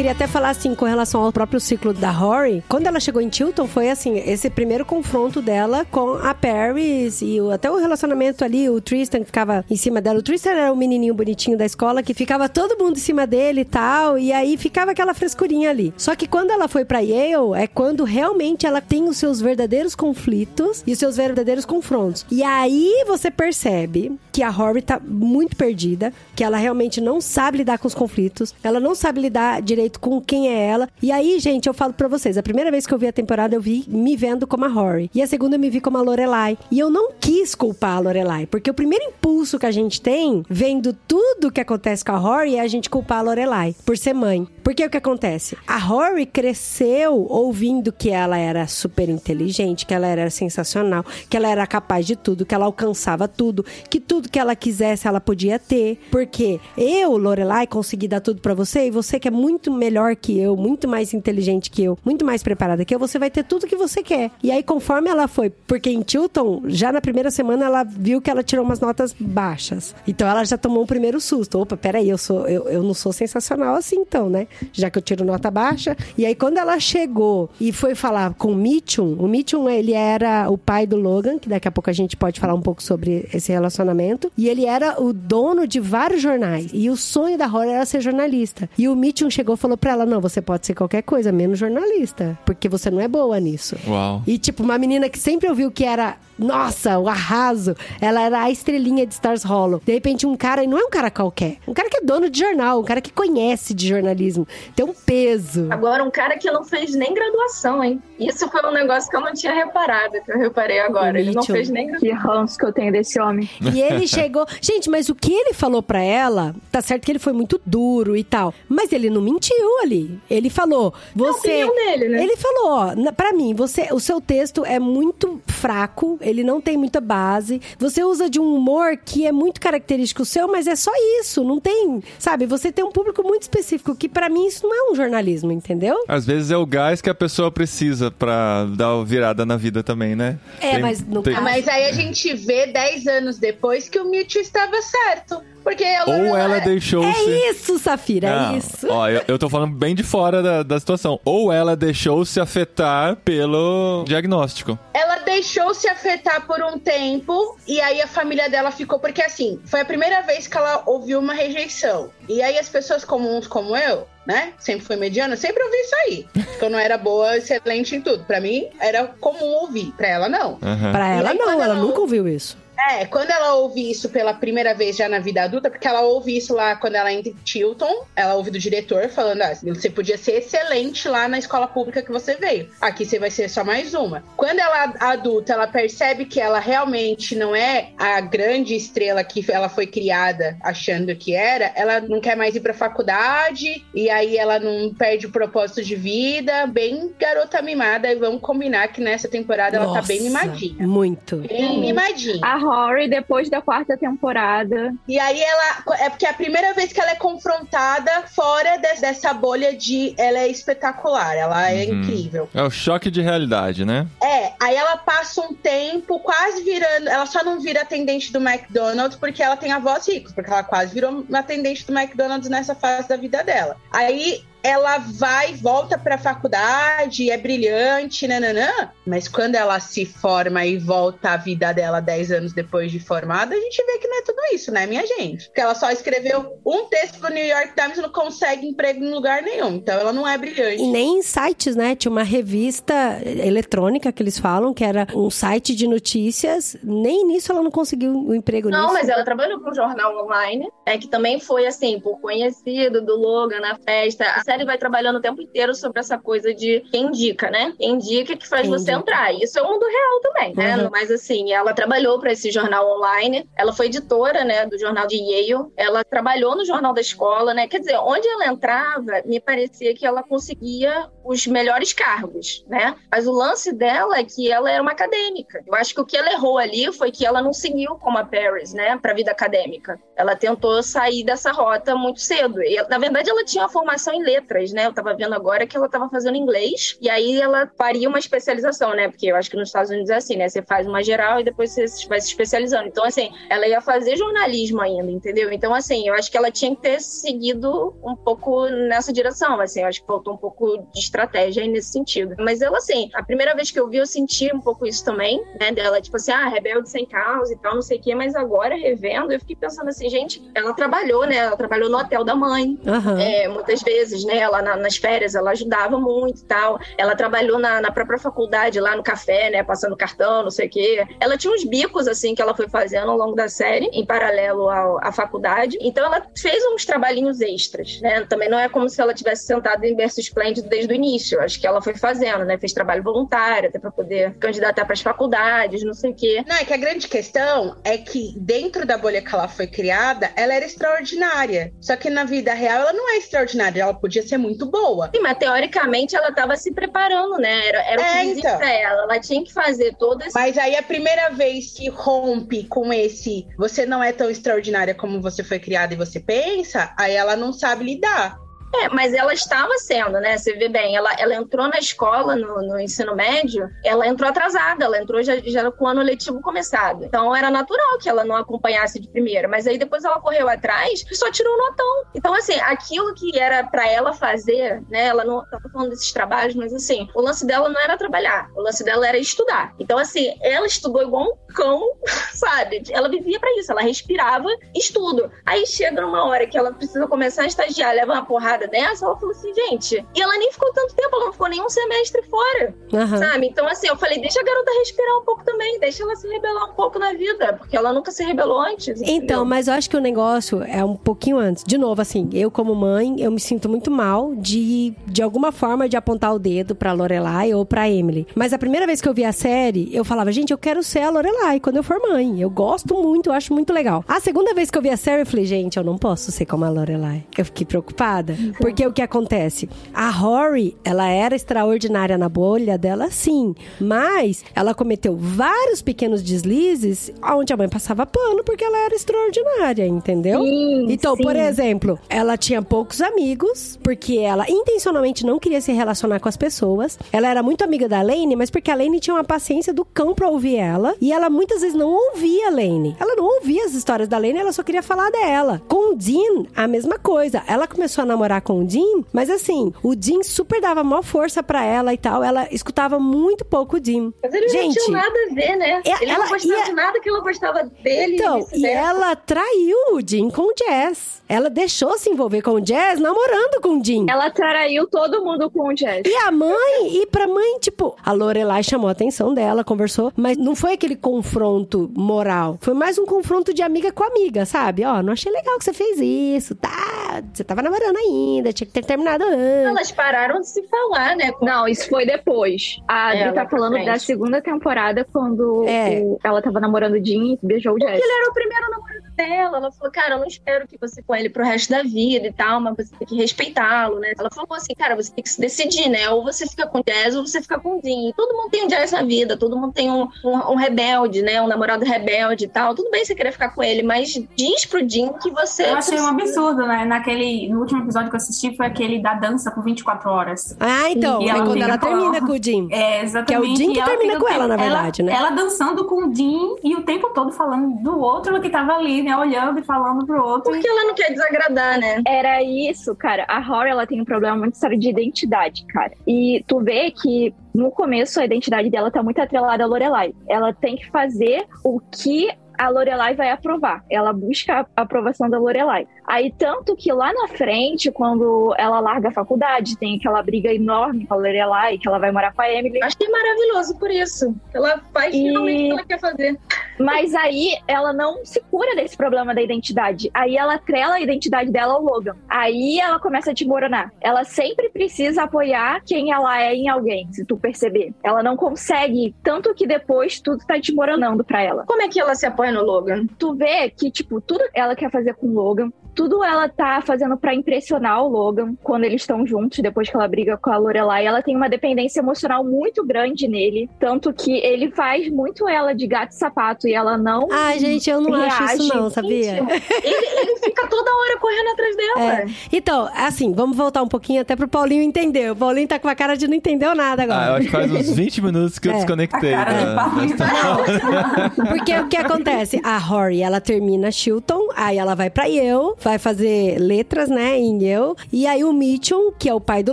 Queria 0.00 0.12
até 0.12 0.26
falar 0.26 0.48
assim, 0.48 0.74
com 0.74 0.86
relação 0.86 1.20
ao 1.20 1.30
próprio 1.30 1.60
ciclo 1.60 1.92
da 1.92 2.10
Rory, 2.10 2.64
quando 2.66 2.86
ela 2.86 2.98
chegou 2.98 3.20
em 3.20 3.28
Tilton, 3.28 3.66
foi 3.66 3.90
assim, 3.90 4.16
esse 4.16 4.48
primeiro 4.48 4.82
confronto 4.82 5.42
dela 5.42 5.84
com 5.90 6.14
a 6.14 6.32
Paris 6.32 7.20
e 7.20 7.38
o- 7.38 7.50
até 7.50 7.70
o 7.70 7.76
relacionamento 7.76 8.42
ali, 8.42 8.70
o 8.70 8.80
Tristan 8.80 9.18
que 9.20 9.26
ficava 9.26 9.62
em 9.68 9.76
cima 9.76 10.00
dela. 10.00 10.20
O 10.20 10.22
Tristan 10.22 10.52
era 10.52 10.72
o 10.72 10.76
menininho 10.76 11.12
bonitinho 11.12 11.58
da 11.58 11.66
escola 11.66 12.02
que 12.02 12.14
ficava 12.14 12.48
todo 12.48 12.82
mundo 12.82 12.96
em 12.96 13.00
cima 13.00 13.26
dele 13.26 13.60
e 13.60 13.64
tal, 13.66 14.18
e 14.18 14.32
aí 14.32 14.56
ficava 14.56 14.92
aquela 14.92 15.12
frescurinha 15.12 15.68
ali. 15.68 15.92
Só 15.98 16.16
que 16.16 16.26
quando 16.26 16.50
ela 16.50 16.66
foi 16.66 16.82
pra 16.86 17.00
Yale, 17.00 17.52
é 17.56 17.66
quando 17.66 18.02
realmente 18.02 18.64
ela 18.66 18.80
tem 18.80 19.04
os 19.06 19.18
seus 19.18 19.38
verdadeiros 19.38 19.94
conflitos 19.94 20.82
e 20.86 20.92
os 20.92 20.98
seus 20.98 21.18
verdadeiros 21.18 21.66
confrontos. 21.66 22.24
E 22.30 22.42
aí 22.42 23.04
você 23.06 23.30
percebe 23.30 24.18
que 24.32 24.42
a 24.42 24.48
Rory 24.48 24.80
tá 24.80 24.98
muito 24.98 25.54
perdida, 25.56 26.10
que 26.34 26.42
ela 26.42 26.56
realmente 26.56 27.02
não 27.02 27.20
sabe 27.20 27.58
lidar 27.58 27.78
com 27.78 27.86
os 27.86 27.94
conflitos, 27.94 28.54
ela 28.64 28.80
não 28.80 28.94
sabe 28.94 29.20
lidar 29.20 29.60
direito 29.60 29.89
com 29.98 30.20
quem 30.20 30.48
é 30.48 30.66
ela. 30.66 30.88
E 31.02 31.10
aí, 31.10 31.38
gente, 31.40 31.66
eu 31.66 31.74
falo 31.74 31.92
pra 31.92 32.08
vocês, 32.08 32.36
a 32.38 32.42
primeira 32.42 32.70
vez 32.70 32.86
que 32.86 32.94
eu 32.94 32.98
vi 32.98 33.06
a 33.06 33.12
temporada, 33.12 33.54
eu 33.54 33.60
vi 33.60 33.84
me 33.88 34.16
vendo 34.16 34.46
como 34.46 34.64
a 34.64 34.68
Rory. 34.68 35.10
E 35.14 35.22
a 35.22 35.26
segunda 35.26 35.56
eu 35.56 35.60
me 35.60 35.70
vi 35.70 35.80
como 35.80 35.98
a 35.98 36.02
Lorelai. 36.02 36.58
E 36.70 36.78
eu 36.78 36.90
não 36.90 37.12
quis 37.18 37.54
culpar 37.54 37.96
a 37.96 38.00
Lorelai, 38.00 38.46
porque 38.46 38.70
o 38.70 38.74
primeiro 38.74 39.04
impulso 39.04 39.58
que 39.58 39.66
a 39.66 39.70
gente 39.70 40.00
tem, 40.00 40.44
vendo 40.48 40.92
tudo 40.92 41.50
que 41.50 41.60
acontece 41.60 42.04
com 42.04 42.12
a 42.12 42.18
Rory, 42.18 42.56
é 42.56 42.60
a 42.60 42.68
gente 42.68 42.90
culpar 42.90 43.18
a 43.18 43.22
Lorelai 43.22 43.74
por 43.84 43.96
ser 43.96 44.12
mãe. 44.12 44.46
Porque 44.62 44.84
o 44.84 44.90
que 44.90 44.96
acontece? 44.96 45.56
A 45.66 45.78
Rory 45.78 46.26
cresceu 46.26 47.26
ouvindo 47.28 47.92
que 47.92 48.10
ela 48.10 48.38
era 48.38 48.66
super 48.66 49.08
inteligente, 49.08 49.86
que 49.86 49.94
ela 49.94 50.06
era 50.06 50.30
sensacional, 50.30 51.04
que 51.28 51.36
ela 51.36 51.48
era 51.48 51.66
capaz 51.66 52.06
de 52.06 52.16
tudo, 52.16 52.46
que 52.46 52.54
ela 52.54 52.66
alcançava 52.66 53.26
tudo, 53.26 53.64
que 53.88 54.00
tudo 54.00 54.28
que 54.28 54.38
ela 54.38 54.54
quisesse 54.54 55.06
ela 55.08 55.20
podia 55.20 55.58
ter. 55.58 55.98
Porque 56.10 56.60
eu, 56.76 57.16
Lorelai, 57.16 57.66
consegui 57.66 58.08
dar 58.08 58.20
tudo 58.20 58.40
pra 58.40 58.54
você 58.54 58.86
e 58.86 58.90
você 58.90 59.18
que 59.18 59.28
é 59.28 59.30
muito 59.30 59.72
melhor 59.72 60.16
que 60.16 60.38
eu, 60.38 60.56
muito 60.56 60.88
mais 60.88 61.14
inteligente 61.14 61.70
que 61.70 61.82
eu, 61.82 61.98
muito 62.04 62.24
mais 62.24 62.42
preparada 62.42 62.84
que 62.84 62.94
eu, 62.94 62.98
você 62.98 63.18
vai 63.18 63.30
ter 63.30 63.44
tudo 63.44 63.66
que 63.66 63.76
você 63.76 64.02
quer. 64.02 64.30
E 64.42 64.50
aí, 64.50 64.62
conforme 64.62 65.08
ela 65.08 65.28
foi, 65.28 65.50
porque 65.50 65.90
em 65.90 66.02
Tilton, 66.02 66.62
já 66.66 66.92
na 66.92 67.00
primeira 67.00 67.30
semana 67.30 67.66
ela 67.66 67.84
viu 67.84 68.20
que 68.20 68.30
ela 68.30 68.42
tirou 68.42 68.64
umas 68.64 68.80
notas 68.80 69.14
baixas. 69.18 69.94
Então 70.06 70.28
ela 70.28 70.44
já 70.44 70.58
tomou 70.58 70.82
um 70.82 70.86
primeiro 70.86 71.20
susto. 71.20 71.58
Opa, 71.60 71.76
peraí, 71.76 72.08
eu 72.08 72.18
sou 72.18 72.46
eu, 72.46 72.68
eu 72.68 72.82
não 72.82 72.94
sou 72.94 73.12
sensacional 73.12 73.74
assim, 73.74 73.96
então, 73.96 74.28
né? 74.28 74.46
Já 74.72 74.90
que 74.90 74.98
eu 74.98 75.02
tiro 75.02 75.24
nota 75.24 75.50
baixa. 75.50 75.96
E 76.16 76.24
aí, 76.26 76.34
quando 76.34 76.58
ela 76.58 76.78
chegou 76.78 77.50
e 77.60 77.72
foi 77.72 77.94
falar 77.94 78.34
com 78.34 78.52
o 78.52 78.56
Mitchum, 78.56 79.16
o 79.18 79.28
Mitchum, 79.28 79.68
ele 79.68 79.92
era 79.92 80.50
o 80.50 80.58
pai 80.58 80.86
do 80.86 80.96
Logan, 80.96 81.38
que 81.38 81.48
daqui 81.48 81.68
a 81.68 81.70
pouco 81.70 81.90
a 81.90 81.92
gente 81.92 82.16
pode 82.16 82.40
falar 82.40 82.54
um 82.54 82.60
pouco 82.60 82.82
sobre 82.82 83.28
esse 83.32 83.52
relacionamento. 83.52 84.30
E 84.36 84.48
ele 84.48 84.66
era 84.66 85.00
o 85.02 85.12
dono 85.12 85.66
de 85.66 85.80
vários 85.80 86.22
jornais. 86.22 86.70
E 86.72 86.88
o 86.90 86.96
sonho 86.96 87.36
da 87.36 87.46
Rory 87.46 87.70
era 87.70 87.86
ser 87.86 88.00
jornalista. 88.00 88.68
E 88.76 88.88
o 88.88 88.96
Mitchum 88.96 89.30
chegou 89.30 89.54
e 89.54 89.58
falou 89.58 89.76
pra 89.76 89.92
ela: 89.92 90.06
Não, 90.06 90.20
você 90.20 90.40
pode 90.40 90.66
ser 90.66 90.74
qualquer 90.74 91.02
coisa, 91.02 91.32
menos 91.32 91.58
jornalista. 91.58 92.38
Porque 92.44 92.68
você 92.68 92.90
não 92.90 93.00
é 93.00 93.08
boa 93.08 93.38
nisso. 93.40 93.76
Uau. 93.86 94.22
E, 94.26 94.38
tipo, 94.38 94.62
uma 94.62 94.78
menina 94.78 95.08
que 95.08 95.18
sempre 95.18 95.48
ouviu 95.48 95.70
que 95.70 95.84
era, 95.84 96.16
nossa, 96.38 96.98
o 96.98 97.08
arraso, 97.08 97.74
ela 98.00 98.22
era 98.22 98.42
a 98.42 98.50
estrelinha 98.50 99.06
de 99.06 99.14
Stars 99.14 99.44
Hollow. 99.44 99.80
De 99.84 99.92
repente, 99.92 100.26
um 100.26 100.36
cara, 100.36 100.64
e 100.64 100.66
não 100.66 100.78
é 100.78 100.82
um 100.82 100.90
cara 100.90 101.10
qualquer, 101.10 101.58
um 101.66 101.74
cara 101.74 101.88
que 101.88 101.98
é 101.98 102.00
dono 102.00 102.30
de 102.30 102.38
jornal, 102.38 102.80
um 102.80 102.84
cara 102.84 103.00
que 103.00 103.12
conhece 103.12 103.74
de 103.74 103.88
jornalismo, 103.88 104.39
tem 104.74 104.84
um 104.84 104.94
peso. 104.94 105.68
Agora, 105.70 106.02
um 106.04 106.10
cara 106.10 106.38
que 106.38 106.50
não 106.50 106.64
fez 106.64 106.94
nem 106.94 107.12
graduação, 107.14 107.82
hein? 107.82 108.02
Isso 108.18 108.48
foi 108.48 108.62
um 108.66 108.72
negócio 108.72 109.10
que 109.10 109.16
eu 109.16 109.20
não 109.20 109.32
tinha 109.32 109.52
reparado, 109.52 110.12
que 110.24 110.32
eu 110.32 110.38
reparei 110.38 110.80
agora. 110.80 111.18
Ele 111.18 111.32
não 111.32 111.42
fez 111.42 111.68
nem 111.70 111.86
graduação. 111.86 112.08
Que 112.08 112.14
ranço 112.14 112.58
que 112.58 112.64
eu 112.64 112.72
tenho 112.72 112.92
desse 112.92 113.20
homem. 113.20 113.48
E 113.60 113.80
ele 113.80 114.06
chegou. 114.08 114.46
Gente, 114.60 114.88
mas 114.90 115.08
o 115.08 115.14
que 115.14 115.32
ele 115.32 115.52
falou 115.52 115.82
pra 115.82 116.02
ela, 116.02 116.54
tá 116.70 116.80
certo 116.80 117.04
que 117.04 117.12
ele 117.12 117.18
foi 117.18 117.32
muito 117.32 117.60
duro 117.64 118.16
e 118.16 118.24
tal. 118.24 118.54
Mas 118.68 118.92
ele 118.92 119.10
não 119.10 119.20
mentiu 119.20 119.78
ali. 119.82 120.18
Ele 120.30 120.50
falou: 120.50 120.94
você. 121.14 121.66
dele, 121.66 122.08
né? 122.08 122.22
Ele 122.22 122.36
falou: 122.36 122.70
ó, 122.70 123.12
pra 123.12 123.32
mim, 123.32 123.54
você, 123.54 123.88
o 123.92 124.00
seu 124.00 124.20
texto 124.20 124.64
é 124.64 124.78
muito 124.78 125.40
fraco, 125.48 126.18
ele 126.20 126.42
não 126.42 126.60
tem 126.60 126.76
muita 126.76 127.00
base. 127.00 127.60
Você 127.78 128.02
usa 128.02 128.30
de 128.30 128.40
um 128.40 128.54
humor 128.54 128.96
que 128.96 129.26
é 129.26 129.32
muito 129.32 129.60
característico 129.60 130.24
seu, 130.24 130.48
mas 130.48 130.66
é 130.66 130.76
só 130.76 130.92
isso. 131.20 131.44
Não 131.44 131.60
tem. 131.60 132.02
Sabe, 132.18 132.46
você 132.46 132.72
tem 132.72 132.84
um 132.84 132.90
público 132.90 133.22
muito 133.22 133.42
específico, 133.42 133.94
que 133.94 134.08
pra 134.08 134.28
mim 134.30 134.46
isso 134.46 134.66
não 134.66 134.74
é 134.88 134.92
um 134.92 134.94
jornalismo, 134.94 135.50
entendeu? 135.52 135.96
Às 136.08 136.24
vezes 136.26 136.50
é 136.50 136.56
o 136.56 136.64
gás 136.66 137.00
que 137.00 137.10
a 137.10 137.14
pessoa 137.14 137.50
precisa 137.50 138.10
pra 138.10 138.64
dar 138.76 139.02
virada 139.04 139.44
na 139.44 139.56
vida 139.56 139.82
também, 139.82 140.14
né? 140.16 140.38
É, 140.60 140.78
mas 140.78 141.04
no 141.04 141.22
tem- 141.22 141.32
caso- 141.34 141.44
Mas 141.44 141.66
aí 141.68 141.86
a 141.86 141.92
gente 141.92 142.32
vê 142.34 142.66
10 142.66 143.06
anos 143.06 143.38
depois 143.38 143.88
que 143.88 143.98
o 143.98 144.08
Mewtwo 144.10 144.40
estava 144.40 144.80
certo. 144.82 145.42
Porque 145.62 145.84
a 145.84 146.04
Ou 146.04 146.12
Lorelai- 146.16 146.40
ela 146.42 146.58
deixou-se. 146.60 147.30
É 147.30 147.50
isso, 147.50 147.78
Safira, 147.78 148.30
Não, 148.34 148.54
é 148.54 148.58
isso. 148.58 148.86
Ó, 148.88 149.08
eu, 149.08 149.22
eu 149.28 149.38
tô 149.38 149.48
falando 149.48 149.74
bem 149.74 149.94
de 149.94 150.02
fora 150.02 150.42
da, 150.42 150.62
da 150.62 150.80
situação. 150.80 151.20
Ou 151.24 151.52
ela 151.52 151.76
deixou-se 151.76 152.40
afetar 152.40 153.16
pelo 153.16 154.04
diagnóstico. 154.06 154.78
Ela 154.94 155.18
deixou 155.18 155.74
se 155.74 155.88
afetar 155.88 156.46
por 156.46 156.62
um 156.62 156.78
tempo 156.78 157.56
e 157.66 157.80
aí 157.80 158.00
a 158.00 158.06
família 158.06 158.48
dela 158.48 158.70
ficou. 158.70 158.98
Porque 158.98 159.22
assim, 159.22 159.60
foi 159.66 159.80
a 159.80 159.84
primeira 159.84 160.22
vez 160.22 160.46
que 160.46 160.56
ela 160.56 160.82
ouviu 160.86 161.18
uma 161.18 161.34
rejeição. 161.34 162.10
E 162.28 162.42
aí 162.42 162.58
as 162.58 162.68
pessoas 162.68 163.04
comuns 163.04 163.46
como 163.46 163.76
eu, 163.76 164.06
né? 164.26 164.52
Sempre 164.58 164.86
fui 164.86 164.96
mediana, 164.96 165.36
sempre 165.36 165.62
ouvi 165.62 165.76
isso 165.76 165.94
aí. 166.06 166.26
Que 166.60 166.66
eu 166.66 166.70
não 166.70 166.78
era 166.78 166.98
boa, 166.98 167.38
excelente 167.38 167.96
em 167.96 168.02
tudo. 168.02 168.22
Pra 168.24 168.38
mim, 168.38 168.66
era 168.78 169.04
comum 169.18 169.46
ouvir. 169.62 169.92
Pra 169.96 170.06
ela, 170.08 170.28
não. 170.28 170.58
Aham. 170.62 170.92
Pra 170.92 171.08
E 171.14 171.18
ela 171.18 171.30
aí, 171.30 171.38
não, 171.38 171.50
ela 171.50 171.64
ela- 171.64 171.74
nunca 171.74 172.00
ouviu 172.00 172.28
isso. 172.28 172.54
É, 172.88 173.04
quando 173.04 173.30
ela 173.30 173.54
ouve 173.54 173.90
isso 173.90 174.08
pela 174.08 174.32
primeira 174.32 174.74
vez 174.74 174.96
já 174.96 175.08
na 175.08 175.18
vida 175.18 175.42
adulta, 175.42 175.70
porque 175.70 175.86
ela 175.86 176.00
ouve 176.00 176.36
isso 176.36 176.54
lá 176.54 176.76
quando 176.76 176.94
ela 176.94 177.12
entra 177.12 177.30
em 177.30 177.36
Tilton, 177.44 178.04
ela 178.16 178.34
ouve 178.34 178.50
do 178.50 178.58
diretor 178.58 179.08
falando: 179.08 179.42
ah, 179.42 179.52
você 179.54 179.90
podia 179.90 180.16
ser 180.16 180.38
excelente 180.38 181.08
lá 181.08 181.28
na 181.28 181.38
escola 181.38 181.66
pública 181.66 182.02
que 182.02 182.10
você 182.10 182.36
veio. 182.36 182.70
Aqui 182.80 183.04
você 183.04 183.18
vai 183.18 183.30
ser 183.30 183.48
só 183.48 183.62
mais 183.62 183.94
uma. 183.94 184.24
Quando 184.36 184.58
ela 184.60 184.94
adulta, 185.00 185.52
ela 185.52 185.66
percebe 185.66 186.24
que 186.24 186.40
ela 186.40 186.58
realmente 186.58 187.36
não 187.36 187.54
é 187.54 187.90
a 187.98 188.20
grande 188.20 188.74
estrela 188.74 189.22
que 189.22 189.44
ela 189.50 189.68
foi 189.68 189.86
criada 189.86 190.56
achando 190.62 191.14
que 191.16 191.34
era, 191.34 191.72
ela 191.74 192.00
não 192.00 192.20
quer 192.20 192.36
mais 192.36 192.54
ir 192.54 192.60
pra 192.60 192.72
faculdade, 192.72 193.84
e 193.94 194.08
aí 194.08 194.36
ela 194.36 194.58
não 194.58 194.92
perde 194.94 195.26
o 195.26 195.30
propósito 195.30 195.82
de 195.82 195.96
vida, 195.96 196.66
bem 196.66 197.12
garota 197.18 197.60
mimada, 197.60 198.10
e 198.10 198.16
vamos 198.16 198.40
combinar 198.40 198.88
que 198.88 199.00
nessa 199.00 199.28
temporada 199.28 199.76
ela 199.76 199.92
tá 199.92 200.02
bem 200.02 200.22
Nossa, 200.22 200.44
mimadinha. 200.44 200.86
Muito. 200.86 201.36
Bem 201.36 201.80
mimadinha. 201.80 202.40
A 202.42 202.56
Rory, 202.70 203.08
depois 203.08 203.50
da 203.50 203.60
quarta 203.60 203.96
temporada, 203.96 204.94
E 205.08 205.18
aí 205.18 205.40
ela. 205.40 205.84
É 205.98 206.08
porque 206.08 206.24
é 206.26 206.30
a 206.30 206.34
primeira 206.34 206.72
vez 206.72 206.92
que 206.92 207.00
ela 207.00 207.10
é 207.10 207.14
confrontada 207.16 208.10
fora 208.28 208.76
des- 208.78 209.00
dessa 209.00 209.32
bolha 209.32 209.76
de 209.76 210.14
ela 210.16 210.38
é 210.38 210.48
espetacular, 210.48 211.34
ela 211.36 211.70
é 211.70 211.84
Uhum. 211.86 212.00
incrível. 212.02 212.48
É 212.54 212.62
o 212.62 212.70
choque 212.70 213.10
de 213.10 213.20
realidade, 213.20 213.84
né? 213.84 214.06
É, 214.22 214.52
aí 214.62 214.74
ela 214.76 214.96
passa 214.96 215.40
um 215.40 215.52
tempo 215.54 216.18
quase 216.20 216.62
virando. 216.62 217.08
Ela 217.08 217.26
só 217.26 217.42
não 217.42 217.60
vira 217.60 217.82
atendente 217.82 218.32
do 218.32 218.38
McDonald's 218.40 219.18
porque 219.18 219.42
ela 219.42 219.56
tem 219.56 219.72
a 219.72 219.78
voz 219.78 220.06
rica, 220.06 220.30
porque 220.34 220.50
ela 220.50 220.62
quase 220.62 220.94
virou 220.94 221.24
uma 221.28 221.38
atendente 221.40 221.84
do 221.86 221.92
McDonald's 221.98 222.48
nessa 222.48 222.74
fase 222.74 223.08
da 223.08 223.16
vida 223.16 223.42
dela. 223.42 223.76
Aí 223.90 224.44
ela 224.62 224.98
vai, 224.98 225.54
volta 225.54 225.98
pra 225.98 226.18
faculdade, 226.18 227.30
é 227.30 227.36
brilhante, 227.36 228.26
nananã. 228.28 228.90
Mas 229.06 229.28
quando 229.28 229.54
ela 229.54 229.80
se 229.80 230.04
forma 230.04 230.64
e 230.64 230.76
volta 230.78 231.30
à 231.30 231.36
vida 231.36 231.72
dela 231.72 232.00
10 232.00 232.32
anos 232.32 232.52
depois 232.52 232.92
de 232.92 233.00
formada, 233.00 233.54
a 233.54 233.60
gente 233.60 233.84
vê 233.84 233.98
que 233.98 234.08
não 234.08 234.18
é 234.18 234.22
tudo 234.22 234.40
isso, 234.52 234.70
né, 234.70 234.86
minha 234.86 235.06
gente? 235.06 235.46
Porque 235.46 235.60
ela 235.60 235.74
só 235.74 235.90
escreveu 235.90 236.58
um 236.64 236.84
texto 236.86 237.18
pro 237.18 237.32
New 237.32 237.44
York 237.44 237.72
Times 237.74 237.98
e 237.98 238.02
não 238.02 238.10
consegue 238.10 238.66
emprego 238.66 239.02
em 239.02 239.10
lugar 239.10 239.42
nenhum. 239.42 239.76
Então 239.76 239.98
ela 239.98 240.12
não 240.12 240.26
é 240.26 240.36
brilhante. 240.36 240.82
E 240.82 240.86
nem 240.86 241.18
em 241.18 241.22
sites, 241.22 241.74
né? 241.74 241.94
Tinha 241.94 242.10
uma 242.12 242.22
revista 242.22 243.20
eletrônica 243.24 244.12
que 244.12 244.22
eles 244.22 244.38
falam, 244.38 244.74
que 244.74 244.84
era 244.84 245.06
um 245.14 245.30
site 245.30 245.74
de 245.74 245.86
notícias. 245.86 246.76
Nem 246.82 247.26
nisso 247.26 247.52
ela 247.52 247.62
não 247.62 247.70
conseguiu 247.70 248.12
um 248.12 248.34
emprego 248.34 248.70
Não, 248.70 248.82
nisso. 248.82 248.94
mas 248.94 249.08
ela 249.08 249.24
trabalhou 249.24 249.60
para 249.60 249.70
um 249.70 249.74
jornal 249.74 250.24
online, 250.24 250.68
é 250.86 250.98
que 250.98 251.08
também 251.08 251.40
foi 251.40 251.66
assim, 251.66 251.98
por 252.00 252.20
conhecido 252.20 253.00
do 253.04 253.16
Logan 253.16 253.60
na 253.60 253.76
festa. 253.76 254.24
A 254.24 254.42
série 254.50 254.64
vai 254.64 254.76
trabalhando 254.76 255.16
o 255.16 255.20
tempo 255.20 255.40
inteiro 255.40 255.72
sobre 255.76 256.00
essa 256.00 256.18
coisa 256.18 256.52
de 256.52 256.80
quem 256.90 257.06
indica, 257.06 257.48
né? 257.50 257.72
Quem 257.78 257.90
indica 257.90 258.36
que 258.36 258.48
faz 258.48 258.62
Quem 258.62 258.70
você 258.70 258.90
indica. 258.90 258.98
entrar. 258.98 259.32
Isso 259.34 259.56
é 259.58 259.62
o 259.62 259.68
mundo 259.68 259.86
real 259.86 260.20
também, 260.22 260.54
né? 260.56 260.76
Uhum. 260.76 260.90
Mas 260.90 261.08
assim, 261.08 261.52
ela 261.52 261.72
trabalhou 261.72 262.18
para 262.18 262.32
esse 262.32 262.50
jornal 262.50 262.84
online. 262.96 263.48
Ela 263.56 263.72
foi 263.72 263.86
editora, 263.86 264.44
né, 264.44 264.66
do 264.66 264.76
jornal 264.76 265.06
de 265.06 265.16
Yale. 265.16 265.70
Ela 265.76 266.02
trabalhou 266.02 266.56
no 266.56 266.64
jornal 266.64 266.92
da 266.92 267.00
escola, 267.00 267.54
né? 267.54 267.68
Quer 267.68 267.78
dizer, 267.78 267.96
onde 267.98 268.26
ela 268.26 268.48
entrava, 268.48 269.22
me 269.24 269.38
parecia 269.38 269.94
que 269.94 270.04
ela 270.04 270.22
conseguia 270.22 271.08
os 271.24 271.46
melhores 271.46 271.92
cargos, 271.92 272.64
né? 272.66 272.96
Mas 273.10 273.28
o 273.28 273.32
lance 273.32 273.72
dela 273.72 274.18
é 274.18 274.24
que 274.24 274.50
ela 274.50 274.68
era 274.68 274.82
uma 274.82 274.90
acadêmica. 274.90 275.62
Eu 275.64 275.74
acho 275.74 275.94
que 275.94 276.00
o 276.00 276.04
que 276.04 276.16
ela 276.16 276.32
errou 276.32 276.58
ali 276.58 276.92
foi 276.92 277.12
que 277.12 277.24
ela 277.24 277.40
não 277.40 277.52
seguiu 277.52 277.94
como 277.96 278.18
a 278.18 278.24
Paris, 278.24 278.72
né, 278.72 278.98
para 278.98 279.12
a 279.12 279.14
vida 279.14 279.30
acadêmica. 279.30 280.00
Ela 280.16 280.34
tentou 280.34 280.82
sair 280.82 281.22
dessa 281.22 281.52
rota 281.52 281.94
muito 281.94 282.20
cedo. 282.20 282.60
E, 282.62 282.82
na 282.88 282.98
verdade, 282.98 283.30
ela 283.30 283.44
tinha 283.44 283.62
uma 283.62 283.68
formação 283.70 284.12
em 284.12 284.22
letras, 284.40 284.72
né? 284.72 284.86
Eu 284.86 284.92
tava 284.92 285.14
vendo 285.14 285.34
agora 285.34 285.66
que 285.66 285.76
ela 285.76 285.88
tava 285.88 286.08
fazendo 286.08 286.36
inglês 286.36 286.96
e 287.00 287.10
aí 287.10 287.40
ela 287.40 287.70
faria 287.76 288.08
uma 288.08 288.18
especialização, 288.18 288.94
né? 288.94 289.08
Porque 289.08 289.26
eu 289.26 289.36
acho 289.36 289.50
que 289.50 289.56
nos 289.56 289.68
Estados 289.68 289.90
Unidos 289.90 290.10
é 290.10 290.16
assim, 290.16 290.36
né? 290.36 290.48
Você 290.48 290.62
faz 290.62 290.86
uma 290.86 291.02
geral 291.02 291.40
e 291.40 291.44
depois 291.44 291.72
você 291.72 291.86
vai 292.08 292.20
se 292.20 292.28
especializando. 292.28 292.88
Então, 292.88 293.04
assim, 293.04 293.30
ela 293.48 293.66
ia 293.66 293.80
fazer 293.80 294.16
jornalismo 294.16 294.80
ainda, 294.80 295.10
entendeu? 295.10 295.52
Então, 295.52 295.74
assim, 295.74 296.08
eu 296.08 296.14
acho 296.14 296.30
que 296.30 296.36
ela 296.36 296.50
tinha 296.50 296.74
que 296.74 296.82
ter 296.82 297.00
seguido 297.00 297.94
um 298.02 298.16
pouco 298.16 298.66
nessa 298.68 299.12
direção, 299.12 299.60
assim, 299.60 299.82
eu 299.82 299.86
acho 299.86 300.00
que 300.00 300.06
faltou 300.06 300.34
um 300.34 300.36
pouco 300.36 300.78
de 300.92 301.00
estratégia 301.00 301.62
aí 301.62 301.68
nesse 301.68 301.92
sentido. 301.92 302.34
Mas 302.38 302.60
ela, 302.60 302.78
assim, 302.78 303.10
a 303.14 303.22
primeira 303.22 303.54
vez 303.54 303.70
que 303.70 303.78
eu 303.78 303.88
vi, 303.88 303.98
eu 303.98 304.06
senti 304.06 304.54
um 304.54 304.60
pouco 304.60 304.86
isso 304.86 305.04
também, 305.04 305.42
né? 305.58 305.72
Dela, 305.72 306.00
tipo 306.00 306.16
assim, 306.16 306.32
ah, 306.32 306.48
rebelde 306.48 306.88
sem 306.88 307.06
causa 307.06 307.52
e 307.52 307.56
tal, 307.58 307.74
não 307.74 307.82
sei 307.82 307.98
o 307.98 308.00
quê, 308.00 308.14
mas 308.14 308.34
agora, 308.34 308.74
revendo, 308.74 309.32
eu 309.32 309.40
fiquei 309.40 309.56
pensando 309.56 309.88
assim, 309.88 310.08
gente, 310.08 310.42
ela 310.54 310.72
trabalhou, 310.74 311.26
né? 311.26 311.36
Ela 311.36 311.56
trabalhou 311.56 311.88
no 311.88 311.98
hotel 311.98 312.24
da 312.24 312.34
mãe, 312.34 312.78
Aham. 312.86 313.20
é, 313.20 313.48
muitas 313.48 313.82
vezes, 313.82 314.24
né? 314.24 314.29
Ela 314.38 314.62
na- 314.62 314.76
nas 314.76 314.96
férias 314.96 315.34
ela 315.34 315.50
ajudava 315.50 315.98
muito 315.98 316.40
e 316.40 316.44
tal. 316.44 316.78
Ela 316.98 317.14
trabalhou 317.16 317.58
na, 317.58 317.80
na 317.80 317.90
própria 317.90 318.18
faculdade, 318.18 318.80
lá 318.80 318.96
no 318.96 319.02
café, 319.02 319.50
né? 319.50 319.62
Passando 319.62 319.96
cartão, 319.96 320.42
não 320.42 320.50
sei 320.50 320.66
o 320.66 320.70
quê. 320.70 321.06
Ela 321.20 321.36
tinha 321.36 321.52
uns 321.52 321.64
bicos, 321.64 322.06
assim, 322.08 322.34
que 322.34 322.42
ela 322.42 322.54
foi 322.54 322.68
fazendo 322.68 323.10
ao 323.10 323.16
longo 323.16 323.34
da 323.34 323.48
série, 323.48 323.86
em 323.92 324.04
paralelo 324.04 324.68
ao- 324.70 324.98
à 325.04 325.12
faculdade. 325.12 325.76
Então 325.80 326.04
ela 326.04 326.22
fez 326.38 326.62
uns 326.72 326.84
trabalhinhos 326.84 327.40
extras, 327.40 328.00
né? 328.00 328.24
Também 328.28 328.48
não 328.48 328.58
é 328.58 328.68
como 328.68 328.88
se 328.88 329.00
ela 329.00 329.14
tivesse 329.14 329.46
sentado 329.46 329.84
em 329.84 329.94
berço 329.94 330.20
esplêndido 330.20 330.68
desde 330.68 330.92
o 330.92 330.94
início. 330.96 331.40
Acho 331.40 331.60
que 331.60 331.66
ela 331.66 331.82
foi 331.82 331.94
fazendo, 331.94 332.44
né? 332.44 332.58
Fez 332.58 332.72
trabalho 332.72 333.02
voluntário, 333.02 333.68
até 333.68 333.78
para 333.78 333.90
poder 333.90 334.34
candidatar 334.38 334.84
para 334.84 334.92
as 334.94 335.00
faculdades, 335.00 335.82
não 335.82 335.94
sei 335.94 336.10
o 336.10 336.14
quê. 336.14 336.44
Não, 336.46 336.56
é 336.56 336.64
que 336.64 336.72
a 336.72 336.76
grande 336.76 337.08
questão 337.08 337.76
é 337.84 337.96
que 337.98 338.34
dentro 338.38 338.86
da 338.86 338.96
bolha 338.98 339.22
que 339.22 339.34
ela 339.34 339.48
foi 339.48 339.66
criada, 339.66 340.30
ela 340.36 340.54
era 340.54 340.64
extraordinária. 340.64 341.72
Só 341.80 341.96
que 341.96 342.10
na 342.10 342.24
vida 342.24 342.52
real 342.54 342.80
ela 342.82 342.92
não 342.92 343.10
é 343.10 343.16
extraordinária, 343.16 343.82
ela 343.82 343.94
podia 343.94 344.19
ser 344.22 344.38
muito 344.38 344.66
boa. 344.66 345.10
Sim, 345.14 345.20
mas 345.22 345.38
teoricamente 345.38 346.14
ela 346.16 346.28
estava 346.28 346.56
se 346.56 346.72
preparando, 346.72 347.36
né? 347.38 347.68
Era, 347.68 347.82
era 347.82 348.00
o 348.00 348.04
É, 348.04 348.20
que 348.20 348.26
dizia 348.28 348.40
então. 348.40 348.58
pra 348.58 348.72
ela. 348.72 349.02
Ela 349.02 349.20
tinha 349.20 349.44
que 349.44 349.52
fazer 349.52 349.94
todo 349.96 350.22
esse 350.22 350.34
Mas 350.34 350.56
aí 350.58 350.76
a 350.76 350.82
primeira 350.82 351.30
vez 351.30 351.72
que 351.72 351.88
rompe 351.88 352.64
com 352.64 352.92
esse 352.92 353.46
você 353.56 353.84
não 353.86 354.02
é 354.02 354.12
tão 354.12 354.30
extraordinária 354.30 354.94
como 354.94 355.20
você 355.20 355.42
foi 355.44 355.58
criada 355.58 355.94
e 355.94 355.96
você 355.96 356.20
pensa, 356.20 356.92
aí 356.98 357.14
ela 357.14 357.36
não 357.36 357.52
sabe 357.52 357.84
lidar. 357.84 358.38
É, 358.74 358.88
mas 358.88 359.12
ela 359.12 359.34
estava 359.34 359.76
sendo, 359.78 360.20
né? 360.20 360.38
Você 360.38 360.52
vê 360.54 360.68
bem, 360.68 360.96
ela, 360.96 361.12
ela 361.18 361.34
entrou 361.34 361.68
na 361.68 361.78
escola, 361.78 362.36
no, 362.36 362.62
no 362.62 362.78
ensino 362.78 363.14
médio, 363.16 363.68
ela 363.84 364.06
entrou 364.06 364.28
atrasada, 364.28 364.84
ela 364.84 364.98
entrou 364.98 365.22
já, 365.22 365.36
já 365.38 365.70
com 365.70 365.84
o 365.84 365.88
ano 365.88 366.02
letivo 366.02 366.40
começado. 366.40 367.04
Então 367.04 367.34
era 367.34 367.50
natural 367.50 367.98
que 367.98 368.08
ela 368.08 368.24
não 368.24 368.36
acompanhasse 368.36 369.00
de 369.00 369.08
primeira, 369.08 369.48
mas 369.48 369.66
aí 369.66 369.76
depois 369.76 370.04
ela 370.04 370.20
correu 370.20 370.48
atrás 370.48 371.04
e 371.10 371.14
só 371.14 371.30
tirou 371.30 371.52
um 371.52 371.58
notão. 371.58 372.04
Então, 372.14 372.34
assim, 372.34 372.54
aquilo 372.60 373.12
que 373.14 373.38
era 373.38 373.64
pra 373.64 373.88
ela 373.88 374.12
fazer, 374.12 374.80
né? 374.88 375.06
Ela 375.06 375.24
não 375.24 375.44
tava 375.50 375.68
falando 375.68 375.90
desses 375.90 376.12
trabalhos, 376.12 376.54
mas 376.54 376.72
assim, 376.72 377.08
o 377.14 377.20
lance 377.20 377.44
dela 377.44 377.68
não 377.68 377.80
era 377.80 377.98
trabalhar, 377.98 378.48
o 378.54 378.62
lance 378.62 378.84
dela 378.84 379.06
era 379.06 379.18
estudar. 379.18 379.74
Então, 379.78 379.98
assim, 379.98 380.34
ela 380.40 380.66
estudou 380.66 381.02
igual 381.02 381.24
um 381.24 381.52
cão, 381.54 381.82
sabe? 382.34 382.82
Ela 382.90 383.08
vivia 383.08 383.40
pra 383.40 383.50
isso, 383.58 383.72
ela 383.72 383.82
respirava 383.82 384.48
estudo. 384.74 385.30
Aí 385.44 385.66
chega 385.66 386.00
numa 386.00 386.24
hora 386.24 386.46
que 386.46 386.56
ela 386.56 386.72
precisa 386.72 387.06
começar 387.08 387.42
a 387.42 387.46
estagiar, 387.46 387.94
leva 387.94 388.12
uma 388.12 388.24
porrada 388.24 388.59
dessa, 388.66 389.04
ela 389.04 389.16
falou 389.16 389.30
assim, 389.30 389.52
gente. 389.54 390.04
E 390.14 390.22
ela 390.22 390.36
nem 390.38 390.52
ficou 390.52 390.72
tanto 390.72 390.94
tempo, 390.94 391.08
ela 391.14 391.26
não 391.26 391.32
ficou 391.32 391.48
nenhum 391.48 391.68
semestre 391.68 392.22
fora, 392.22 392.74
Aham. 392.92 393.18
sabe? 393.18 393.46
Então, 393.46 393.66
assim, 393.66 393.88
eu 393.88 393.96
falei, 393.96 394.20
deixa 394.20 394.40
a 394.40 394.44
garota 394.44 394.70
respirar 394.78 395.18
um 395.18 395.24
pouco 395.24 395.44
também, 395.44 395.78
deixa 395.80 396.02
ela 396.02 396.16
se 396.16 396.28
rebelar 396.28 396.70
um 396.70 396.74
pouco 396.74 396.98
na 396.98 397.12
vida, 397.12 397.54
porque 397.54 397.76
ela 397.76 397.92
nunca 397.92 398.10
se 398.10 398.24
rebelou 398.24 398.60
antes. 398.60 399.00
Então, 399.00 399.14
entendeu? 399.14 399.44
mas 399.44 399.68
eu 399.68 399.74
acho 399.74 399.88
que 399.90 399.96
o 399.96 400.00
negócio 400.00 400.62
é 400.62 400.84
um 400.84 400.96
pouquinho 400.96 401.38
antes. 401.38 401.64
De 401.64 401.78
novo, 401.78 402.00
assim, 402.00 402.28
eu 402.32 402.50
como 402.50 402.74
mãe, 402.74 403.20
eu 403.20 403.30
me 403.30 403.40
sinto 403.40 403.68
muito 403.68 403.90
mal 403.90 404.34
de, 404.34 404.94
de 405.06 405.22
alguma 405.22 405.52
forma, 405.52 405.88
de 405.88 405.96
apontar 405.96 406.34
o 406.34 406.38
dedo 406.38 406.74
pra 406.74 406.92
Lorelai 406.92 407.52
ou 407.54 407.64
pra 407.64 407.88
Emily. 407.88 408.26
Mas 408.34 408.52
a 408.52 408.58
primeira 408.58 408.86
vez 408.86 409.00
que 409.00 409.08
eu 409.08 409.14
vi 409.14 409.24
a 409.24 409.32
série, 409.32 409.88
eu 409.94 410.04
falava, 410.04 410.32
gente, 410.32 410.50
eu 410.52 410.58
quero 410.58 410.82
ser 410.82 411.00
a 411.00 411.10
Lorelai 411.10 411.60
quando 411.60 411.76
eu 411.76 411.82
for 411.82 412.00
mãe. 412.00 412.40
Eu 412.40 412.50
gosto 412.50 412.94
muito, 412.94 413.30
eu 413.30 413.32
acho 413.32 413.52
muito 413.52 413.72
legal. 413.72 414.04
A 414.06 414.20
segunda 414.20 414.54
vez 414.54 414.70
que 414.70 414.78
eu 414.78 414.82
vi 414.82 414.90
a 414.90 414.96
série, 414.96 415.22
eu 415.22 415.26
falei, 415.26 415.44
gente, 415.44 415.76
eu 415.76 415.84
não 415.84 415.96
posso 415.96 416.30
ser 416.32 416.46
como 416.46 416.64
a 416.64 416.70
Lorelai. 416.70 417.24
Eu 417.36 417.44
fiquei 417.44 417.66
preocupada. 417.66 418.34
Porque 418.58 418.86
o 418.86 418.92
que 418.92 419.02
acontece? 419.02 419.68
A 419.92 420.10
Rory, 420.10 420.76
ela 420.84 421.08
era 421.08 421.34
extraordinária 421.34 422.16
na 422.16 422.28
bolha 422.28 422.76
dela, 422.78 423.10
sim. 423.10 423.54
Mas 423.80 424.44
ela 424.54 424.74
cometeu 424.74 425.16
vários 425.16 425.82
pequenos 425.82 426.22
deslizes 426.22 427.12
onde 427.22 427.52
a 427.52 427.56
mãe 427.56 427.68
passava 427.68 428.06
pano 428.06 428.42
porque 428.44 428.64
ela 428.64 428.78
era 428.78 428.94
extraordinária, 428.94 429.86
entendeu? 429.86 430.42
Sim, 430.42 430.86
então, 430.90 431.16
sim. 431.16 431.22
por 431.22 431.36
exemplo, 431.36 431.98
ela 432.08 432.36
tinha 432.36 432.62
poucos 432.62 433.00
amigos, 433.00 433.78
porque 433.82 434.18
ela 434.18 434.44
intencionalmente 434.48 435.24
não 435.24 435.38
queria 435.38 435.60
se 435.60 435.72
relacionar 435.72 436.20
com 436.20 436.28
as 436.28 436.36
pessoas. 436.36 436.98
Ela 437.12 437.28
era 437.28 437.42
muito 437.42 437.62
amiga 437.62 437.88
da 437.88 438.02
Lane, 438.02 438.36
mas 438.36 438.50
porque 438.50 438.70
a 438.70 438.74
Lane 438.74 439.00
tinha 439.00 439.14
uma 439.14 439.24
paciência 439.24 439.72
do 439.72 439.84
cão 439.84 440.14
pra 440.14 440.28
ouvir 440.28 440.56
ela. 440.56 440.94
E 441.00 441.12
ela 441.12 441.30
muitas 441.30 441.60
vezes 441.60 441.76
não 441.76 441.90
ouvia 441.90 442.48
a 442.48 442.50
Lane. 442.50 442.96
Ela 442.98 443.14
não 443.16 443.24
ouvia 443.24 443.64
as 443.64 443.74
histórias 443.74 444.08
da 444.08 444.18
Lane, 444.18 444.38
ela 444.38 444.52
só 444.52 444.62
queria 444.62 444.82
falar 444.82 445.10
dela. 445.10 445.62
Com 445.68 445.92
o 445.92 445.96
Dean, 445.96 446.46
a 446.54 446.66
mesma 446.66 446.98
coisa. 446.98 447.42
Ela 447.46 447.66
começou 447.66 448.02
a 448.02 448.06
namorar 448.06 448.39
com 448.40 448.60
o 448.60 448.66
Dean, 448.66 449.02
mas 449.12 449.28
assim, 449.30 449.72
o 449.82 449.94
Dean 449.94 450.22
super 450.22 450.60
dava 450.60 450.82
maior 450.84 451.02
força 451.02 451.42
pra 451.42 451.64
ela 451.64 451.92
e 451.92 451.98
tal. 451.98 452.22
Ela 452.22 452.48
escutava 452.50 452.98
muito 452.98 453.44
pouco 453.44 453.76
o 453.76 453.80
Dean. 453.80 454.12
Mas 454.22 454.32
eles 454.34 454.52
Gente, 454.52 454.76
não 454.78 454.84
tinham 454.86 455.00
nada 455.00 455.14
a 455.30 455.34
ver, 455.34 455.56
né? 455.56 455.82
é- 455.84 456.02
Ele 456.02 456.10
ela 456.10 456.24
não 456.24 456.30
gostava 456.30 456.64
de 456.64 456.72
nada 456.72 457.00
que 457.00 457.08
ela 457.08 457.20
gostava 457.20 457.62
dele. 457.64 458.14
Então, 458.16 458.46
e 458.52 458.66
ela 458.66 459.14
traiu 459.16 459.76
o 459.94 460.02
Dean 460.02 460.28
com 460.30 460.42
o 460.42 460.54
Jazz. 460.54 461.20
Ela 461.28 461.48
deixou 461.48 461.96
se 461.96 462.10
envolver 462.10 462.42
com 462.42 462.52
o 462.52 462.60
Jazz 462.60 462.98
namorando 462.98 463.60
com 463.62 463.76
o 463.78 463.82
Dean. 463.82 464.06
Ela 464.08 464.30
traiu 464.30 464.86
todo 464.88 465.24
mundo 465.24 465.48
com 465.50 465.68
o 465.68 465.74
Jazz. 465.74 466.02
E 466.06 466.14
a 466.16 466.30
mãe, 466.32 466.56
e 466.92 467.06
pra 467.06 467.28
mãe, 467.28 467.58
tipo, 467.60 467.96
a 468.04 468.12
Lorelai 468.12 468.62
chamou 468.64 468.88
a 468.88 468.92
atenção 468.92 469.32
dela, 469.32 469.62
conversou, 469.62 470.12
mas 470.16 470.36
não 470.36 470.54
foi 470.56 470.72
aquele 470.72 470.96
confronto 470.96 471.90
moral. 471.96 472.58
Foi 472.60 472.74
mais 472.74 472.98
um 472.98 473.06
confronto 473.06 473.54
de 473.54 473.62
amiga 473.62 473.92
com 473.92 474.02
amiga, 474.02 474.44
sabe? 474.44 474.84
Ó, 474.84 475.02
não 475.02 475.12
achei 475.12 475.30
legal 475.30 475.56
que 475.58 475.64
você 475.64 475.72
fez 475.72 475.98
isso, 476.00 476.54
tá? 476.54 477.22
Você 477.32 477.44
tava 477.44 477.62
namorando 477.62 477.96
ainda, 477.96 478.10
tinha 478.52 478.66
que 478.66 478.72
ter 478.72 478.84
terminado 478.84 479.24
antes. 479.24 479.38
Elas 479.66 479.92
pararam 479.92 480.40
de 480.40 480.48
se 480.48 480.62
falar, 480.68 481.16
né? 481.16 481.30
Não, 481.42 481.66
isso 481.68 481.88
foi 481.88 482.06
depois. 482.06 482.78
A 482.88 483.14
É, 483.14 483.22
Adri 483.22 483.34
tá 483.34 483.42
lá 483.42 483.46
pra 483.46 483.58
falando 483.58 483.72
frente. 483.74 483.86
da 483.86 483.98
segunda 483.98 484.40
temporada, 484.42 485.06
quando 485.12 485.64
É. 485.66 486.00
o- 486.02 486.18
ela 486.24 486.40
tava 486.42 486.60
namorando 486.60 486.94
o 486.94 487.04
Jim 487.04 487.38
e 487.42 487.46
beijou 487.46 487.74
o 487.74 487.78
Jazz. 487.78 488.00
Ele 488.00 488.12
era 488.12 488.30
o 488.30 488.34
primeiro 488.34 488.70
namorado 488.70 489.10
dela. 489.16 489.56
Ela 489.58 489.72
falou, 489.72 489.92
cara, 489.92 490.14
eu 490.14 490.18
não 490.18 490.26
espero 490.26 490.66
que 490.66 490.76
você 490.78 491.02
com 491.02 491.14
ele 491.14 491.28
pro 491.28 491.44
resto 491.44 491.70
da 491.70 491.82
vida 491.82 492.26
e 492.26 492.32
tal, 492.32 492.60
mas 492.60 492.74
você 492.76 492.96
tem 492.96 493.06
que 493.08 493.16
respeitá-lo, 493.16 493.98
né? 493.98 494.12
Ela 494.18 494.30
falou 494.30 494.54
assim, 494.54 494.74
cara, 494.74 494.94
você 494.96 495.12
tem 495.12 495.22
que 495.22 495.30
se 495.30 495.40
decidir, 495.40 495.88
né? 495.88 496.08
Ou 496.10 496.22
você 496.24 496.46
fica 496.46 496.66
com 496.66 496.78
o 496.78 496.82
Jazz 496.84 497.14
ou 497.16 497.26
você 497.26 497.40
fica 497.42 497.58
com 497.58 497.78
o 497.78 497.82
Dean. 497.82 498.08
E 498.10 498.12
todo 498.14 498.34
mundo 498.36 498.50
tem 498.50 498.64
um 498.64 498.68
Jazz 498.68 498.92
na 498.92 499.02
vida, 499.02 499.36
todo 499.36 499.56
mundo 499.56 499.72
tem 499.72 499.90
um, 499.90 500.08
um, 500.24 500.52
um 500.52 500.56
rebelde, 500.56 501.22
né? 501.22 501.40
Um 501.42 501.46
namorado 501.46 501.84
rebelde 501.84 502.44
e 502.44 502.48
tal. 502.48 502.74
Tudo 502.74 502.90
bem 502.90 503.04
você 503.04 503.14
querer 503.14 503.32
ficar 503.32 503.50
com 503.54 503.62
ele, 503.62 503.82
mas 503.82 504.12
diz 504.36 504.64
pro 504.66 504.84
Dean 504.86 505.12
que 505.14 505.30
você... 505.30 505.64
Eu 505.64 505.76
achei 505.76 505.98
um 506.00 506.06
absurdo, 506.06 506.66
né? 506.66 506.84
Naquele, 506.84 507.48
no 507.48 507.60
último 507.60 507.82
episódio 507.82 508.10
que 508.10 508.16
eu 508.16 508.19
assisti 508.20 508.56
foi 508.56 508.66
aquele 508.66 509.00
da 509.02 509.14
dança 509.14 509.50
por 509.50 509.62
24 509.64 510.08
horas. 510.10 510.56
Ah, 510.60 510.90
então, 510.90 511.20
E 511.22 511.26
é 511.26 511.30
ela 511.30 511.44
quando 511.44 511.62
ela 511.62 511.78
termina 511.78 512.16
ela. 512.18 512.26
com 512.26 512.32
o 512.32 512.42
Jim. 512.42 512.68
É, 512.70 513.02
exatamente. 513.02 513.26
Que 513.28 513.34
é 513.34 513.38
o 513.38 513.42
Dean 513.56 513.72
que 513.72 513.80
ela 513.80 513.90
termina 513.90 514.20
com 514.20 514.28
ela, 514.28 514.46
na 514.48 514.54
ela- 514.54 514.62
verdade, 514.64 515.02
né? 515.02 515.12
Ela 515.12 515.30
dançando 515.30 515.84
com 515.86 516.04
o 516.04 516.10
Dean 516.10 516.56
e 516.62 516.76
o 516.76 516.82
tempo 516.82 517.10
todo 517.10 517.32
falando 517.32 517.82
do 517.82 517.98
outro 517.98 518.40
que 518.40 518.48
tava 518.50 518.74
ali 518.74 519.02
né? 519.02 519.16
Olhando 519.16 519.58
e 519.60 519.62
falando 519.62 520.04
pro 520.06 520.22
outro. 520.24 520.50
Porque 520.52 520.68
ela 520.68 520.84
não 520.84 520.94
quer 520.94 521.10
desagradar, 521.10 521.78
né? 521.78 522.02
Era 522.06 522.42
isso, 522.42 522.94
cara. 522.94 523.24
A 523.28 523.38
Rory, 523.40 523.70
ela 523.70 523.86
tem 523.86 524.00
um 524.00 524.04
problema 524.04 524.36
muito 524.36 524.56
sério 524.56 524.78
de 524.78 524.88
identidade, 524.88 525.64
cara. 525.66 525.92
E 526.06 526.44
tu 526.46 526.60
vê 526.60 526.90
que 526.90 527.34
no 527.54 527.70
começo 527.70 528.20
a 528.20 528.24
identidade 528.24 528.70
dela 528.70 528.90
tá 528.90 529.02
muito 529.02 529.20
atrelada 529.20 529.64
à 529.64 529.66
Lorelai. 529.66 530.12
Ela 530.28 530.52
tem 530.52 530.76
que 530.76 530.88
fazer 530.90 531.44
o 531.64 531.80
que 531.80 532.30
a 532.58 532.68
Lorelai 532.68 533.14
vai 533.14 533.30
aprovar. 533.30 533.82
Ela 533.90 534.12
busca 534.12 534.66
a 534.76 534.82
aprovação 534.82 535.30
da 535.30 535.38
Lorelai. 535.38 535.86
Aí, 536.10 536.32
tanto 536.36 536.74
que 536.74 536.92
lá 536.92 537.12
na 537.12 537.28
frente, 537.28 537.88
quando 537.92 538.52
ela 538.58 538.80
larga 538.80 539.10
a 539.10 539.12
faculdade, 539.12 539.78
tem 539.78 539.96
aquela 539.96 540.20
briga 540.22 540.52
enorme 540.52 541.06
com 541.06 541.14
a 541.14 541.16
Lorelai, 541.16 541.78
que 541.78 541.86
ela 541.86 542.00
vai 542.00 542.10
morar 542.10 542.32
com 542.34 542.42
a 542.42 542.50
Emily. 542.52 542.82
Achei 542.82 543.08
maravilhoso 543.08 543.78
por 543.78 543.88
isso. 543.92 544.34
Ela 544.52 544.80
faz 544.92 545.14
E- 545.14 545.18
finalmente 545.18 545.62
o 545.62 545.66
que 545.66 545.72
ela 545.72 545.84
quer 545.84 546.00
fazer. 546.00 546.36
Mas 546.80 547.14
aí 547.14 547.56
ela 547.68 547.92
não 547.92 548.24
se 548.24 548.40
cura 548.50 548.74
desse 548.74 548.96
problema 548.96 549.32
da 549.34 549.40
identidade. 549.40 550.10
Aí 550.12 550.36
ela 550.36 550.54
atrela 550.54 550.94
a 550.94 551.00
identidade 551.00 551.50
dela 551.52 551.74
ao 551.74 551.82
Logan. 551.82 552.16
Aí 552.28 552.80
ela 552.80 552.98
começa 552.98 553.30
a 553.30 553.34
desmoronar. 553.34 553.92
Ela 554.00 554.24
sempre 554.24 554.68
precisa 554.70 555.22
apoiar 555.24 555.80
quem 555.86 556.10
ela 556.10 556.42
é 556.42 556.54
em 556.54 556.68
alguém, 556.68 557.06
se 557.12 557.24
tu 557.24 557.36
perceber. 557.36 557.94
Ela 558.02 558.20
não 558.22 558.36
consegue, 558.36 559.14
tanto 559.22 559.54
que 559.54 559.64
depois 559.66 560.18
tudo 560.20 560.44
tá 560.44 560.56
desmoronando 560.56 561.22
pra 561.22 561.40
ela. 561.40 561.64
Como 561.66 561.82
é 561.82 561.88
que 561.88 562.00
ela 562.00 562.16
se 562.16 562.26
apoia 562.26 562.50
no 562.50 562.64
Logan? 562.64 563.06
Tu 563.18 563.32
vê 563.34 563.70
que, 563.70 563.90
tipo, 563.92 564.20
tudo 564.20 564.42
ela 564.52 564.74
quer 564.74 564.90
fazer 564.90 565.14
com 565.14 565.28
o 565.28 565.34
Logan. 565.34 565.70
Tudo 566.00 566.24
ela 566.24 566.48
tá 566.48 566.80
fazendo 566.80 567.14
pra 567.16 567.34
impressionar 567.34 568.02
o 568.02 568.08
Logan 568.08 568.54
quando 568.62 568.84
eles 568.84 569.02
estão 569.02 569.26
juntos, 569.26 569.58
depois 569.58 569.88
que 569.90 569.94
ela 569.94 570.08
briga 570.08 570.38
com 570.38 570.50
a 570.50 570.56
Lorelai. 570.56 571.04
Ela 571.06 571.20
tem 571.22 571.36
uma 571.36 571.46
dependência 571.48 572.00
emocional 572.00 572.42
muito 572.42 572.82
grande 572.86 573.28
nele. 573.28 573.68
Tanto 573.78 574.10
que 574.12 574.32
ele 574.38 574.70
faz 574.70 575.10
muito 575.10 575.46
ela 575.46 575.74
de 575.74 575.86
gato 575.86 576.12
e 576.12 576.14
sapato 576.14 576.66
e 576.66 576.72
ela 576.72 576.96
não. 576.96 577.28
Ai, 577.30 577.58
gente, 577.58 577.90
eu 577.90 578.00
não 578.00 578.14
acho 578.14 578.42
isso 578.44 578.56
Reage. 578.62 578.68
não, 578.74 578.88
sabia? 578.90 579.38
Ele, 579.82 580.06
ele 580.22 580.36
fica 580.38 580.66
toda 580.68 580.90
hora 580.90 581.18
correndo 581.20 581.48
atrás 581.52 581.76
dela. 581.76 582.12
É. 582.12 582.26
Então, 582.50 582.88
assim, 582.96 583.32
vamos 583.34 583.56
voltar 583.56 583.82
um 583.82 583.88
pouquinho 583.88 584.22
até 584.22 584.34
pro 584.34 584.48
Paulinho 584.48 584.82
entender. 584.82 585.30
O 585.32 585.36
Paulinho 585.36 585.68
tá 585.68 585.78
com 585.78 585.88
a 585.88 585.94
cara 585.94 586.16
de 586.16 586.26
não 586.26 586.34
entendeu 586.34 586.74
nada 586.74 587.02
Ah, 587.02 587.06
eu 587.06 587.12
agora. 587.12 587.32
acho 587.34 587.46
que 587.46 587.52
faz 587.52 587.72
uns 587.72 587.90
20 587.94 588.22
minutos 588.22 588.58
que 588.58 588.68
eu 588.68 588.72
É. 588.72 588.76
desconectei. 588.76 589.34
A 589.34 589.44
cara 589.44 589.58
de 589.58 589.64
da- 589.66 589.74
Paulinho 589.74 590.16
da- 590.16 591.30
Porque 591.48 591.74
o 591.78 591.88
que 591.88 591.96
acontece? 591.96 592.60
A 592.64 592.78
Rory, 592.78 593.22
ela 593.22 593.40
termina 593.40 593.90
Chilton, 593.90 594.48
aí 594.56 594.78
ela 594.78 594.94
vai 594.94 595.10
pra 595.10 595.24
Yale, 595.24 595.74
vai 595.90 595.98
fazer 595.98 596.58
letras, 596.58 597.08
né, 597.08 597.36
em 597.38 597.62
Yale. 597.64 597.94
E 598.12 598.26
aí 598.26 598.44
o 598.44 598.52
Mitchell, 598.52 599.12
que 599.18 599.28
é 599.28 599.34
o 599.34 599.40
pai 599.40 599.62
do 599.62 599.72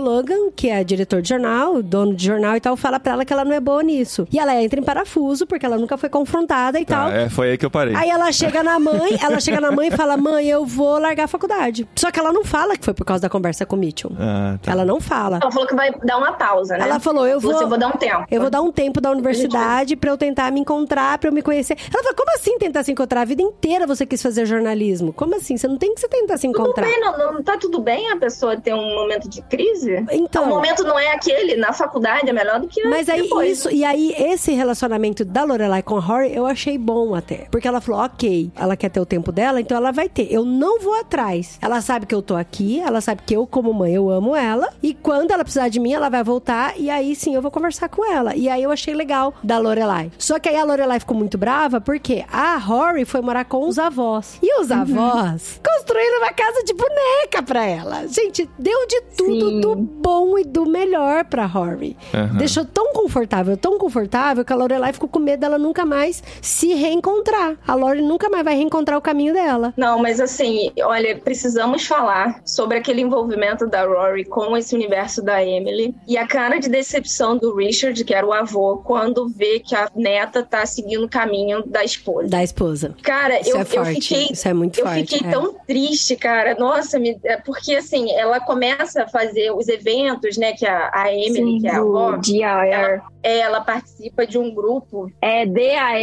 Logan, 0.00 0.50
que 0.54 0.68
é 0.68 0.82
diretor 0.82 1.22
de 1.22 1.28
jornal, 1.28 1.82
dono 1.82 2.14
de 2.14 2.24
jornal 2.26 2.56
e 2.56 2.60
tal, 2.60 2.76
fala 2.76 2.98
pra 2.98 3.12
ela 3.12 3.24
que 3.24 3.32
ela 3.32 3.44
não 3.44 3.52
é 3.52 3.60
boa 3.60 3.82
nisso. 3.82 4.26
E 4.32 4.38
ela 4.38 4.60
entra 4.60 4.80
em 4.80 4.82
parafuso, 4.82 5.46
porque 5.46 5.64
ela 5.64 5.78
nunca 5.78 5.96
foi 5.96 6.08
confrontada 6.08 6.78
e 6.80 6.84
tal. 6.84 7.08
Tá, 7.10 7.16
é, 7.16 7.28
foi 7.28 7.50
aí 7.50 7.58
que 7.58 7.64
eu 7.64 7.70
parei. 7.70 7.94
Aí 7.94 8.10
ela 8.10 8.30
chega 8.32 8.62
na 8.62 8.78
mãe, 8.78 9.16
ela 9.22 9.38
chega 9.40 9.60
na 9.60 9.70
mãe 9.70 9.88
e 9.88 9.90
fala: 9.90 10.16
Mãe, 10.16 10.46
eu 10.48 10.64
vou 10.66 10.98
largar 10.98 11.24
a 11.24 11.28
faculdade. 11.28 11.88
Só 11.94 12.10
que 12.10 12.18
ela 12.18 12.32
não 12.32 12.44
fala 12.44 12.76
que 12.76 12.84
foi 12.84 12.94
por 12.94 13.04
causa 13.04 13.22
da 13.22 13.28
conversa 13.28 13.64
com 13.64 13.76
o 13.76 13.78
Mitchell. 13.78 14.10
Ah, 14.18 14.58
tá. 14.62 14.72
Ela 14.72 14.84
não 14.84 15.00
fala. 15.00 15.38
Ela 15.40 15.52
falou 15.52 15.66
que 15.68 15.74
vai 15.74 15.92
dar 16.04 16.18
uma 16.18 16.32
pausa, 16.32 16.76
né? 16.76 16.84
Ela 16.84 16.98
falou, 16.98 17.26
eu 17.26 17.38
vou- 17.38 17.52
Você 17.52 17.64
vou 17.66 17.78
dar 17.78 17.88
um 17.88 17.92
tempo. 17.96 18.24
Eu 18.30 18.40
vou 18.40 18.50
dar 18.50 18.60
um 18.62 18.72
tempo 18.72 19.00
da 19.00 19.10
universidade 19.10 19.94
pra 19.96 20.10
eu 20.10 20.18
tentar 20.18 20.50
me 20.50 20.60
encontrar, 20.60 21.16
pra 21.18 21.28
eu 21.28 21.32
me 21.32 21.42
conhecer. 21.42 21.76
Ela 21.92 22.02
falou, 22.02 22.16
como 22.16 22.30
assim 22.34 22.58
tentar 22.58 22.82
se 22.82 22.90
encontrar? 22.92 23.22
A 23.22 23.24
vida 23.24 23.42
inteira 23.42 23.86
você 23.86 24.04
quis 24.04 24.22
fazer 24.22 24.46
jornalismo. 24.46 25.12
Como 25.12 25.36
assim? 25.36 25.56
Você 25.56 25.68
não 25.68 25.76
tem 25.76 25.92
que 25.98 26.06
se 26.06 26.08
tentar 26.08 26.36
se 26.38 26.46
Tudo 26.46 26.60
encontrar. 26.60 26.86
bem, 26.86 27.00
não, 27.00 27.32
não 27.34 27.42
tá 27.42 27.56
tudo 27.56 27.80
bem 27.80 28.10
a 28.10 28.16
pessoa 28.16 28.56
ter 28.56 28.74
um 28.74 28.94
momento 28.94 29.28
de 29.28 29.42
crise? 29.42 30.04
Então. 30.12 30.44
O 30.44 30.48
momento 30.48 30.84
não 30.84 30.98
é 30.98 31.12
aquele, 31.12 31.56
na 31.56 31.72
faculdade 31.72 32.28
é 32.28 32.32
melhor 32.32 32.60
do 32.60 32.68
que 32.68 32.84
Mas 32.84 33.08
aí 33.08 33.22
depois. 33.22 33.58
isso, 33.58 33.70
e 33.70 33.84
aí 33.84 34.14
esse 34.16 34.52
relacionamento 34.52 35.24
da 35.24 35.44
Lorelai 35.44 35.82
com 35.82 35.96
a 35.96 36.00
Rory, 36.00 36.34
eu 36.34 36.46
achei 36.46 36.78
bom 36.78 37.14
até. 37.14 37.46
Porque 37.50 37.66
ela 37.66 37.80
falou, 37.80 38.00
ok, 38.02 38.50
ela 38.56 38.76
quer 38.76 38.90
ter 38.90 39.00
o 39.00 39.06
tempo 39.06 39.32
dela, 39.32 39.60
então 39.60 39.76
ela 39.76 39.92
vai 39.92 40.08
ter. 40.08 40.32
Eu 40.32 40.44
não 40.44 40.80
vou 40.80 40.94
atrás. 40.94 41.58
Ela 41.60 41.80
sabe 41.80 42.06
que 42.06 42.14
eu 42.14 42.22
tô 42.22 42.36
aqui, 42.36 42.80
ela 42.80 43.00
sabe 43.00 43.22
que 43.24 43.34
eu, 43.34 43.46
como 43.46 43.72
mãe, 43.72 43.94
eu 43.94 44.10
amo 44.10 44.36
ela. 44.36 44.68
E 44.82 44.94
quando 44.94 45.30
ela 45.30 45.42
precisar 45.44 45.68
de 45.68 45.80
mim, 45.80 45.92
ela 45.92 46.08
vai 46.08 46.22
voltar. 46.22 46.74
E 46.78 46.90
aí 46.90 47.14
sim, 47.14 47.34
eu 47.34 47.42
vou 47.42 47.50
conversar 47.50 47.88
com 47.88 48.04
ela. 48.04 48.34
E 48.34 48.48
aí 48.48 48.62
eu 48.62 48.70
achei 48.70 48.94
legal 48.94 49.34
da 49.42 49.58
Lorelai. 49.58 50.10
Só 50.18 50.38
que 50.38 50.48
aí 50.48 50.56
a 50.56 50.64
Lorelai 50.64 51.00
ficou 51.00 51.16
muito 51.16 51.36
brava, 51.38 51.80
porque 51.80 52.24
a 52.30 52.56
Rory 52.56 53.04
foi 53.04 53.20
morar 53.20 53.44
com 53.44 53.66
os 53.66 53.78
avós. 53.78 54.38
E 54.42 54.60
os 54.60 54.70
avós 54.70 55.60
construíram 55.88 56.18
uma 56.18 56.32
casa 56.32 56.62
de 56.64 56.74
boneca 56.74 57.42
pra 57.42 57.64
ela. 57.64 58.06
Gente, 58.06 58.48
deu 58.58 58.86
de 58.86 59.00
tudo 59.16 59.48
Sim. 59.48 59.60
do 59.60 59.74
bom 59.74 60.38
e 60.38 60.44
do 60.44 60.66
melhor 60.66 61.24
pra 61.24 61.46
Rory. 61.46 61.96
Aham. 62.12 62.36
Deixou 62.36 62.64
tão 62.64 62.92
confortável, 62.92 63.56
tão 63.56 63.78
confortável, 63.78 64.44
que 64.44 64.52
a 64.52 64.56
Lorelai 64.56 64.92
ficou 64.92 65.08
com 65.08 65.18
medo 65.18 65.40
dela 65.40 65.58
nunca 65.58 65.86
mais 65.86 66.22
se 66.42 66.74
reencontrar. 66.74 67.56
A 67.66 67.74
Lori 67.74 68.02
nunca 68.02 68.28
mais 68.28 68.44
vai 68.44 68.54
reencontrar 68.54 68.98
o 68.98 69.00
caminho 69.00 69.32
dela. 69.32 69.72
Não, 69.76 69.98
mas 69.98 70.20
assim, 70.20 70.70
olha, 70.82 71.16
precisamos 71.16 71.86
falar 71.86 72.42
sobre 72.44 72.76
aquele 72.76 73.00
envolvimento 73.00 73.66
da 73.66 73.86
Rory 73.86 74.24
com 74.26 74.56
esse 74.56 74.74
universo 74.74 75.22
da 75.22 75.42
Emily 75.42 75.94
e 76.06 76.18
a 76.18 76.26
cara 76.26 76.58
de 76.58 76.68
decepção 76.68 77.36
do 77.36 77.54
Richard, 77.56 78.04
que 78.04 78.12
era 78.14 78.26
o 78.26 78.32
avô, 78.32 78.76
quando 78.84 79.26
vê 79.28 79.58
que 79.60 79.74
a 79.74 79.90
neta 79.96 80.42
tá 80.42 80.66
seguindo 80.66 81.04
o 81.04 81.08
caminho 81.08 81.62
da 81.66 81.82
esposa. 81.82 82.28
Da 82.28 82.42
esposa. 82.42 82.94
Cara, 83.02 83.40
Isso 83.40 83.50
eu, 83.50 83.56
é 83.56 83.60
eu 83.62 83.66
forte. 83.66 84.00
fiquei 84.02 84.28
Isso 84.30 84.48
é 84.48 84.52
muito 84.52 84.80
eu 84.80 84.84
forte. 84.84 85.00
fiquei 85.00 85.28
é. 85.28 85.30
tão 85.32 85.54
triste, 85.66 85.77
cara. 86.16 86.54
Nossa, 86.58 86.98
me- 86.98 87.18
é 87.24 87.36
porque 87.36 87.76
assim, 87.76 88.10
ela 88.12 88.40
começa 88.40 89.04
a 89.04 89.08
fazer 89.08 89.50
os 89.52 89.68
eventos, 89.68 90.36
né? 90.36 90.52
Que 90.52 90.66
a, 90.66 90.90
a 90.94 91.12
Emily, 91.12 91.52
Sim, 91.52 91.58
que 91.60 91.66
é 91.66 91.70
a 91.70 91.78
avó, 91.78 92.12
DAR. 92.16 93.02
é, 93.22 93.38
ela 93.38 93.60
participa 93.60 94.26
de 94.26 94.38
um 94.38 94.54
grupo. 94.54 95.10
É 95.20 95.44
DAR. 95.46 95.96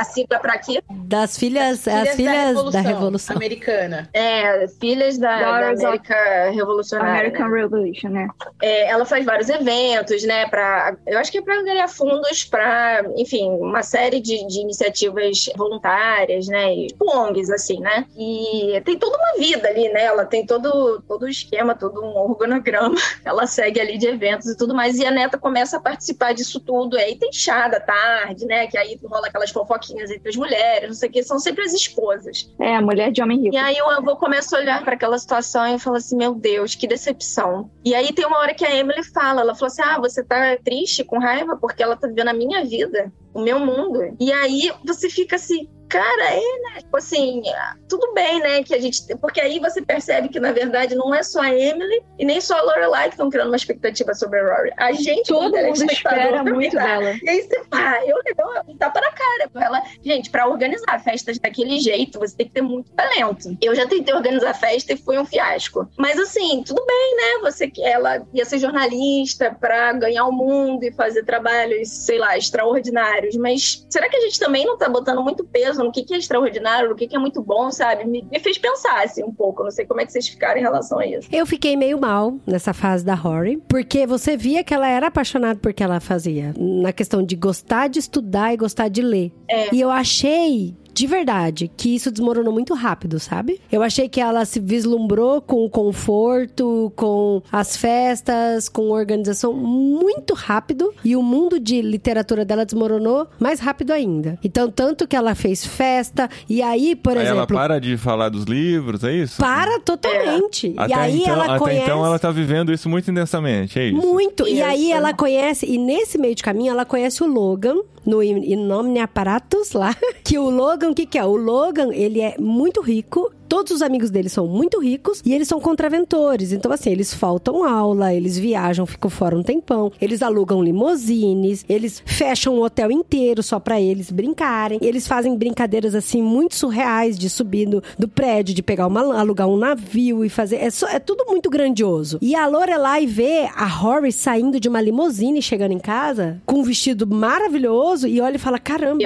A 0.00 0.04
sigla 0.04 0.38
pra 0.38 0.58
quê? 0.58 0.82
Das 0.90 1.36
filhas, 1.38 1.86
as 1.88 2.10
filhas 2.14 2.72
da 2.72 2.80
Revolução. 2.80 3.36
Americana. 3.36 4.08
É, 4.12 4.66
Filhas 4.80 5.18
da, 5.18 5.38
da 5.38 5.60
Daughters 5.60 5.84
América 5.84 6.50
Revolucionária. 6.50 7.12
American 7.20 7.48
né? 7.48 7.60
Revolution, 7.60 8.08
né? 8.10 8.28
É, 8.62 8.88
ela 8.88 9.04
faz 9.04 9.24
vários 9.24 9.48
eventos, 9.48 10.24
né? 10.24 10.46
Pra, 10.48 10.96
eu 11.06 11.18
acho 11.18 11.30
que 11.30 11.38
é 11.38 11.42
para 11.42 11.62
ganhar 11.62 11.88
fundos 11.88 12.44
para, 12.44 13.04
enfim, 13.16 13.48
uma 13.50 13.82
série 13.82 14.20
de, 14.20 14.46
de 14.46 14.60
iniciativas 14.60 15.46
voluntárias, 15.56 16.46
né? 16.48 16.74
E 16.74 16.86
tipo 16.88 17.06
ONGs, 17.10 17.50
assim, 17.50 17.80
né? 17.80 18.04
E 18.16 18.80
tem 18.84 18.98
toda 19.16 19.32
uma 19.32 19.38
vida 19.38 19.68
ali, 19.68 19.88
né? 19.88 20.04
Ela 20.04 20.24
tem 20.24 20.44
todo, 20.44 21.02
todo 21.08 21.24
o 21.24 21.28
esquema, 21.28 21.74
todo 21.74 22.02
um 22.02 22.16
organograma. 22.16 22.96
Ela 23.24 23.46
segue 23.46 23.80
ali 23.80 23.98
de 23.98 24.06
eventos 24.06 24.48
e 24.48 24.56
tudo 24.56 24.74
mais. 24.74 24.98
E 24.98 25.06
a 25.06 25.10
neta 25.10 25.38
começa 25.38 25.78
a 25.78 25.80
participar 25.80 26.34
disso 26.34 26.60
tudo. 26.60 26.96
Aí 26.96 27.16
tem 27.16 27.32
chá 27.32 27.68
da 27.68 27.80
tarde, 27.80 28.44
né? 28.46 28.66
Que 28.66 28.76
aí 28.76 28.98
rola 29.02 29.26
aquelas 29.26 29.50
fofoquinhas 29.50 30.10
entre 30.10 30.28
as 30.28 30.36
mulheres, 30.36 30.88
não 30.88 30.94
sei 30.94 31.08
o 31.08 31.12
que. 31.12 31.22
São 31.22 31.38
sempre 31.38 31.64
as 31.64 31.72
esposas. 31.72 32.52
É, 32.60 32.76
a 32.76 32.82
mulher 32.82 33.10
de 33.10 33.22
homem 33.22 33.40
rico. 33.40 33.54
E 33.54 33.58
aí 33.58 33.80
o 33.80 33.88
avô 33.88 34.16
começa 34.16 34.56
a 34.56 34.60
olhar 34.60 34.84
para 34.84 34.94
aquela 34.94 35.18
situação 35.18 35.66
e 35.74 35.78
fala 35.78 35.96
assim: 35.96 36.16
Meu 36.16 36.34
Deus, 36.34 36.74
que 36.74 36.86
decepção. 36.86 37.70
E 37.84 37.94
aí 37.94 38.12
tem 38.12 38.26
uma 38.26 38.38
hora 38.38 38.54
que 38.54 38.64
a 38.64 38.74
Emily 38.74 39.02
fala: 39.02 39.40
Ela 39.40 39.54
falou 39.54 39.68
assim: 39.68 39.82
Ah, 39.82 39.98
você 39.98 40.22
tá 40.22 40.56
triste, 40.62 41.04
com 41.04 41.18
raiva, 41.18 41.56
porque 41.56 41.82
ela 41.82 41.96
tá 41.96 42.06
vivendo 42.06 42.28
a 42.28 42.34
minha 42.34 42.64
vida, 42.64 43.12
o 43.32 43.40
meu 43.40 43.58
mundo. 43.58 44.14
E 44.20 44.32
aí 44.32 44.72
você 44.84 45.08
fica 45.08 45.36
assim. 45.36 45.68
Cara, 45.88 46.24
é, 46.34 46.40
né? 46.40 46.80
Tipo 46.80 46.96
assim, 46.96 47.42
tudo 47.88 48.12
bem, 48.14 48.40
né? 48.40 48.62
Que 48.62 48.74
a 48.74 48.80
gente. 48.80 49.02
Porque 49.20 49.40
aí 49.40 49.58
você 49.58 49.80
percebe 49.82 50.28
que, 50.28 50.40
na 50.40 50.52
verdade, 50.52 50.94
não 50.94 51.14
é 51.14 51.22
só 51.22 51.40
a 51.40 51.54
Emily 51.54 52.02
e 52.18 52.24
nem 52.24 52.40
só 52.40 52.58
a 52.58 52.62
Lorelai 52.62 53.08
que 53.08 53.14
estão 53.14 53.30
criando 53.30 53.48
uma 53.48 53.56
expectativa 53.56 54.14
sobre 54.14 54.40
a 54.40 54.56
Rory. 54.56 54.72
A 54.76 54.92
gente, 54.92 55.28
Todo 55.28 55.56
mundo 55.56 55.90
espera 55.90 56.42
muito 56.42 56.76
tá. 56.76 56.84
dela. 56.84 57.14
E 57.22 57.28
aí 57.28 57.42
você 57.42 57.64
fala, 57.70 58.04
eu 58.04 58.16
dou 58.36 58.74
um 58.74 58.76
tapa 58.76 59.00
na 59.00 59.12
cara. 59.12 59.66
Ela, 59.66 59.82
gente, 60.02 60.30
pra 60.30 60.48
organizar 60.48 61.02
festas 61.02 61.38
daquele 61.38 61.78
jeito, 61.78 62.18
você 62.18 62.36
tem 62.36 62.46
que 62.46 62.52
ter 62.52 62.62
muito 62.62 62.90
talento. 62.92 63.56
Eu 63.60 63.74
já 63.74 63.86
tentei 63.86 64.14
organizar 64.14 64.54
festa 64.54 64.92
e 64.92 64.96
foi 64.96 65.18
um 65.18 65.24
fiasco. 65.24 65.88
Mas 65.96 66.18
assim, 66.18 66.62
tudo 66.64 66.84
bem, 66.84 67.16
né? 67.16 67.50
Você 67.50 67.70
ela 67.80 68.26
ia 68.32 68.44
ser 68.44 68.58
jornalista 68.58 69.56
pra 69.60 69.92
ganhar 69.92 70.24
o 70.26 70.32
mundo 70.32 70.82
e 70.84 70.92
fazer 70.92 71.24
trabalhos, 71.24 71.88
sei 71.88 72.18
lá, 72.18 72.36
extraordinários. 72.36 73.36
Mas 73.36 73.86
será 73.90 74.08
que 74.08 74.16
a 74.16 74.20
gente 74.20 74.38
também 74.38 74.64
não 74.64 74.76
tá 74.76 74.88
botando 74.88 75.22
muito 75.22 75.44
peso 75.44 75.75
no 75.84 75.92
que, 75.92 76.02
que 76.02 76.14
é 76.14 76.18
extraordinário, 76.18 76.88
no 76.88 76.94
que, 76.94 77.06
que 77.06 77.16
é 77.16 77.18
muito 77.18 77.42
bom, 77.42 77.70
sabe? 77.70 78.04
Me, 78.04 78.26
me 78.30 78.38
fez 78.38 78.58
pensar 78.58 79.04
assim 79.04 79.22
um 79.22 79.32
pouco. 79.32 79.62
Não 79.62 79.70
sei 79.70 79.86
como 79.86 80.00
é 80.00 80.06
que 80.06 80.12
vocês 80.12 80.28
ficaram 80.28 80.58
em 80.58 80.62
relação 80.62 80.98
a 80.98 81.06
isso. 81.06 81.28
Eu 81.32 81.46
fiquei 81.46 81.76
meio 81.76 82.00
mal 82.00 82.38
nessa 82.46 82.72
fase 82.72 83.04
da 83.04 83.14
Rory, 83.14 83.62
porque 83.68 84.06
você 84.06 84.36
via 84.36 84.62
que 84.64 84.74
ela 84.74 84.88
era 84.88 85.08
apaixonada 85.08 85.58
por 85.58 85.72
que 85.72 85.82
ela 85.82 86.00
fazia. 86.00 86.54
Na 86.56 86.92
questão 86.92 87.22
de 87.22 87.36
gostar 87.36 87.88
de 87.88 87.98
estudar 87.98 88.52
e 88.52 88.56
gostar 88.56 88.88
de 88.88 89.02
ler. 89.02 89.32
É. 89.48 89.74
E 89.74 89.80
eu 89.80 89.90
achei. 89.90 90.74
De 90.96 91.06
verdade, 91.06 91.70
que 91.76 91.94
isso 91.94 92.10
desmoronou 92.10 92.50
muito 92.50 92.72
rápido, 92.72 93.20
sabe? 93.20 93.60
Eu 93.70 93.82
achei 93.82 94.08
que 94.08 94.18
ela 94.18 94.46
se 94.46 94.58
vislumbrou 94.58 95.42
com 95.42 95.62
o 95.62 95.68
conforto, 95.68 96.90
com 96.96 97.42
as 97.52 97.76
festas, 97.76 98.66
com 98.66 98.94
a 98.94 98.98
organização 98.98 99.52
muito 99.52 100.32
rápido. 100.32 100.94
E 101.04 101.14
o 101.14 101.22
mundo 101.22 101.60
de 101.60 101.82
literatura 101.82 102.46
dela 102.46 102.64
desmoronou 102.64 103.28
mais 103.38 103.60
rápido 103.60 103.90
ainda. 103.90 104.38
Então, 104.42 104.70
tanto 104.70 105.06
que 105.06 105.14
ela 105.14 105.34
fez 105.34 105.66
festa, 105.66 106.30
e 106.48 106.62
aí, 106.62 106.96
por 106.96 107.12
Aí 107.18 107.26
ela 107.26 107.40
exemplo. 107.40 107.56
para 107.58 107.78
de 107.78 107.98
falar 107.98 108.30
dos 108.30 108.44
livros, 108.44 109.04
é 109.04 109.12
isso? 109.12 109.36
Para 109.36 109.78
totalmente. 109.80 110.72
Até, 110.78 110.90
e 110.90 110.94
aí 110.94 111.20
então, 111.20 111.34
ela 111.34 111.44
até 111.44 111.58
conhece. 111.58 111.82
então 111.82 112.06
ela 112.06 112.18
tá 112.18 112.30
vivendo 112.30 112.72
isso 112.72 112.88
muito 112.88 113.10
intensamente, 113.10 113.78
é 113.78 113.88
isso? 113.88 113.98
Muito. 113.98 114.48
E 114.48 114.54
Isso. 114.54 114.64
aí 114.64 114.92
ela 114.92 115.12
conhece, 115.12 115.66
e 115.66 115.76
nesse 115.76 116.16
meio 116.16 116.34
de 116.34 116.42
caminho 116.42 116.70
ela 116.70 116.86
conhece 116.86 117.22
o 117.22 117.26
Logan, 117.26 117.76
no 118.06 118.22
Inomne 118.22 119.00
Apparatus 119.00 119.72
lá, 119.72 119.94
que 120.24 120.38
o 120.38 120.48
Logan, 120.48 120.85
o 120.90 120.94
que 120.94 121.06
que 121.06 121.18
é? 121.18 121.24
O 121.24 121.36
Logan, 121.36 121.92
ele 121.92 122.20
é 122.20 122.36
muito 122.38 122.80
rico, 122.80 123.32
Todos 123.48 123.72
os 123.72 123.82
amigos 123.82 124.10
dele 124.10 124.28
são 124.28 124.46
muito 124.46 124.80
ricos 124.80 125.22
e 125.24 125.32
eles 125.32 125.48
são 125.48 125.60
contraventores. 125.60 126.52
Então, 126.52 126.70
assim, 126.72 126.90
eles 126.90 127.12
faltam 127.14 127.64
aula, 127.64 128.12
eles 128.12 128.38
viajam, 128.38 128.86
ficam 128.86 129.10
fora 129.10 129.36
um 129.36 129.42
tempão, 129.42 129.92
eles 130.00 130.22
alugam 130.22 130.62
limousines, 130.62 131.64
eles 131.68 132.02
fecham 132.04 132.54
o 132.58 132.62
hotel 132.64 132.90
inteiro 132.90 133.42
só 133.42 133.58
pra 133.60 133.80
eles 133.80 134.10
brincarem. 134.10 134.78
Eles 134.82 135.06
fazem 135.06 135.36
brincadeiras, 135.36 135.94
assim, 135.94 136.22
muito 136.22 136.54
surreais 136.54 137.18
de 137.18 137.28
subir 137.30 137.66
do, 137.68 137.82
do 137.98 138.08
prédio, 138.08 138.54
de 138.54 138.62
pegar 138.62 138.86
uma, 138.86 139.18
alugar 139.18 139.46
um 139.48 139.56
navio 139.56 140.24
e 140.24 140.28
fazer. 140.28 140.56
É, 140.56 140.70
só- 140.70 140.88
é 140.88 140.98
tudo 140.98 141.24
muito 141.28 141.48
grandioso. 141.50 142.18
E 142.20 142.34
a 142.34 142.46
Lorelai 142.46 143.06
vê 143.06 143.48
a 143.54 143.66
Rory 143.66 144.12
saindo 144.12 144.58
de 144.58 144.68
uma 144.68 144.80
limousine 144.80 145.40
chegando 145.42 145.72
em 145.72 145.78
casa 145.78 146.40
com 146.46 146.60
um 146.60 146.62
vestido 146.62 147.06
maravilhoso 147.06 148.06
e 148.08 148.20
olha 148.20 148.36
e 148.36 148.38
fala: 148.38 148.58
caramba. 148.58 149.02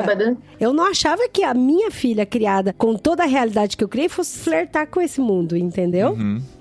Eu 0.58 0.72
não 0.72 0.84
achava 0.84 1.28
que 1.32 1.42
a 1.42 1.54
minha 1.54 1.90
filha, 1.90 2.24
criada 2.26 2.74
com 2.76 2.94
toda 2.94 3.22
a 3.22 3.26
realidade 3.26 3.76
que 3.76 3.84
eu 3.84 3.88
criei, 3.88 4.08
fosse 4.08 4.29
flertar 4.38 4.86
com 4.86 5.00
esse 5.00 5.20
mundo, 5.20 5.56
entendeu? 5.56 6.16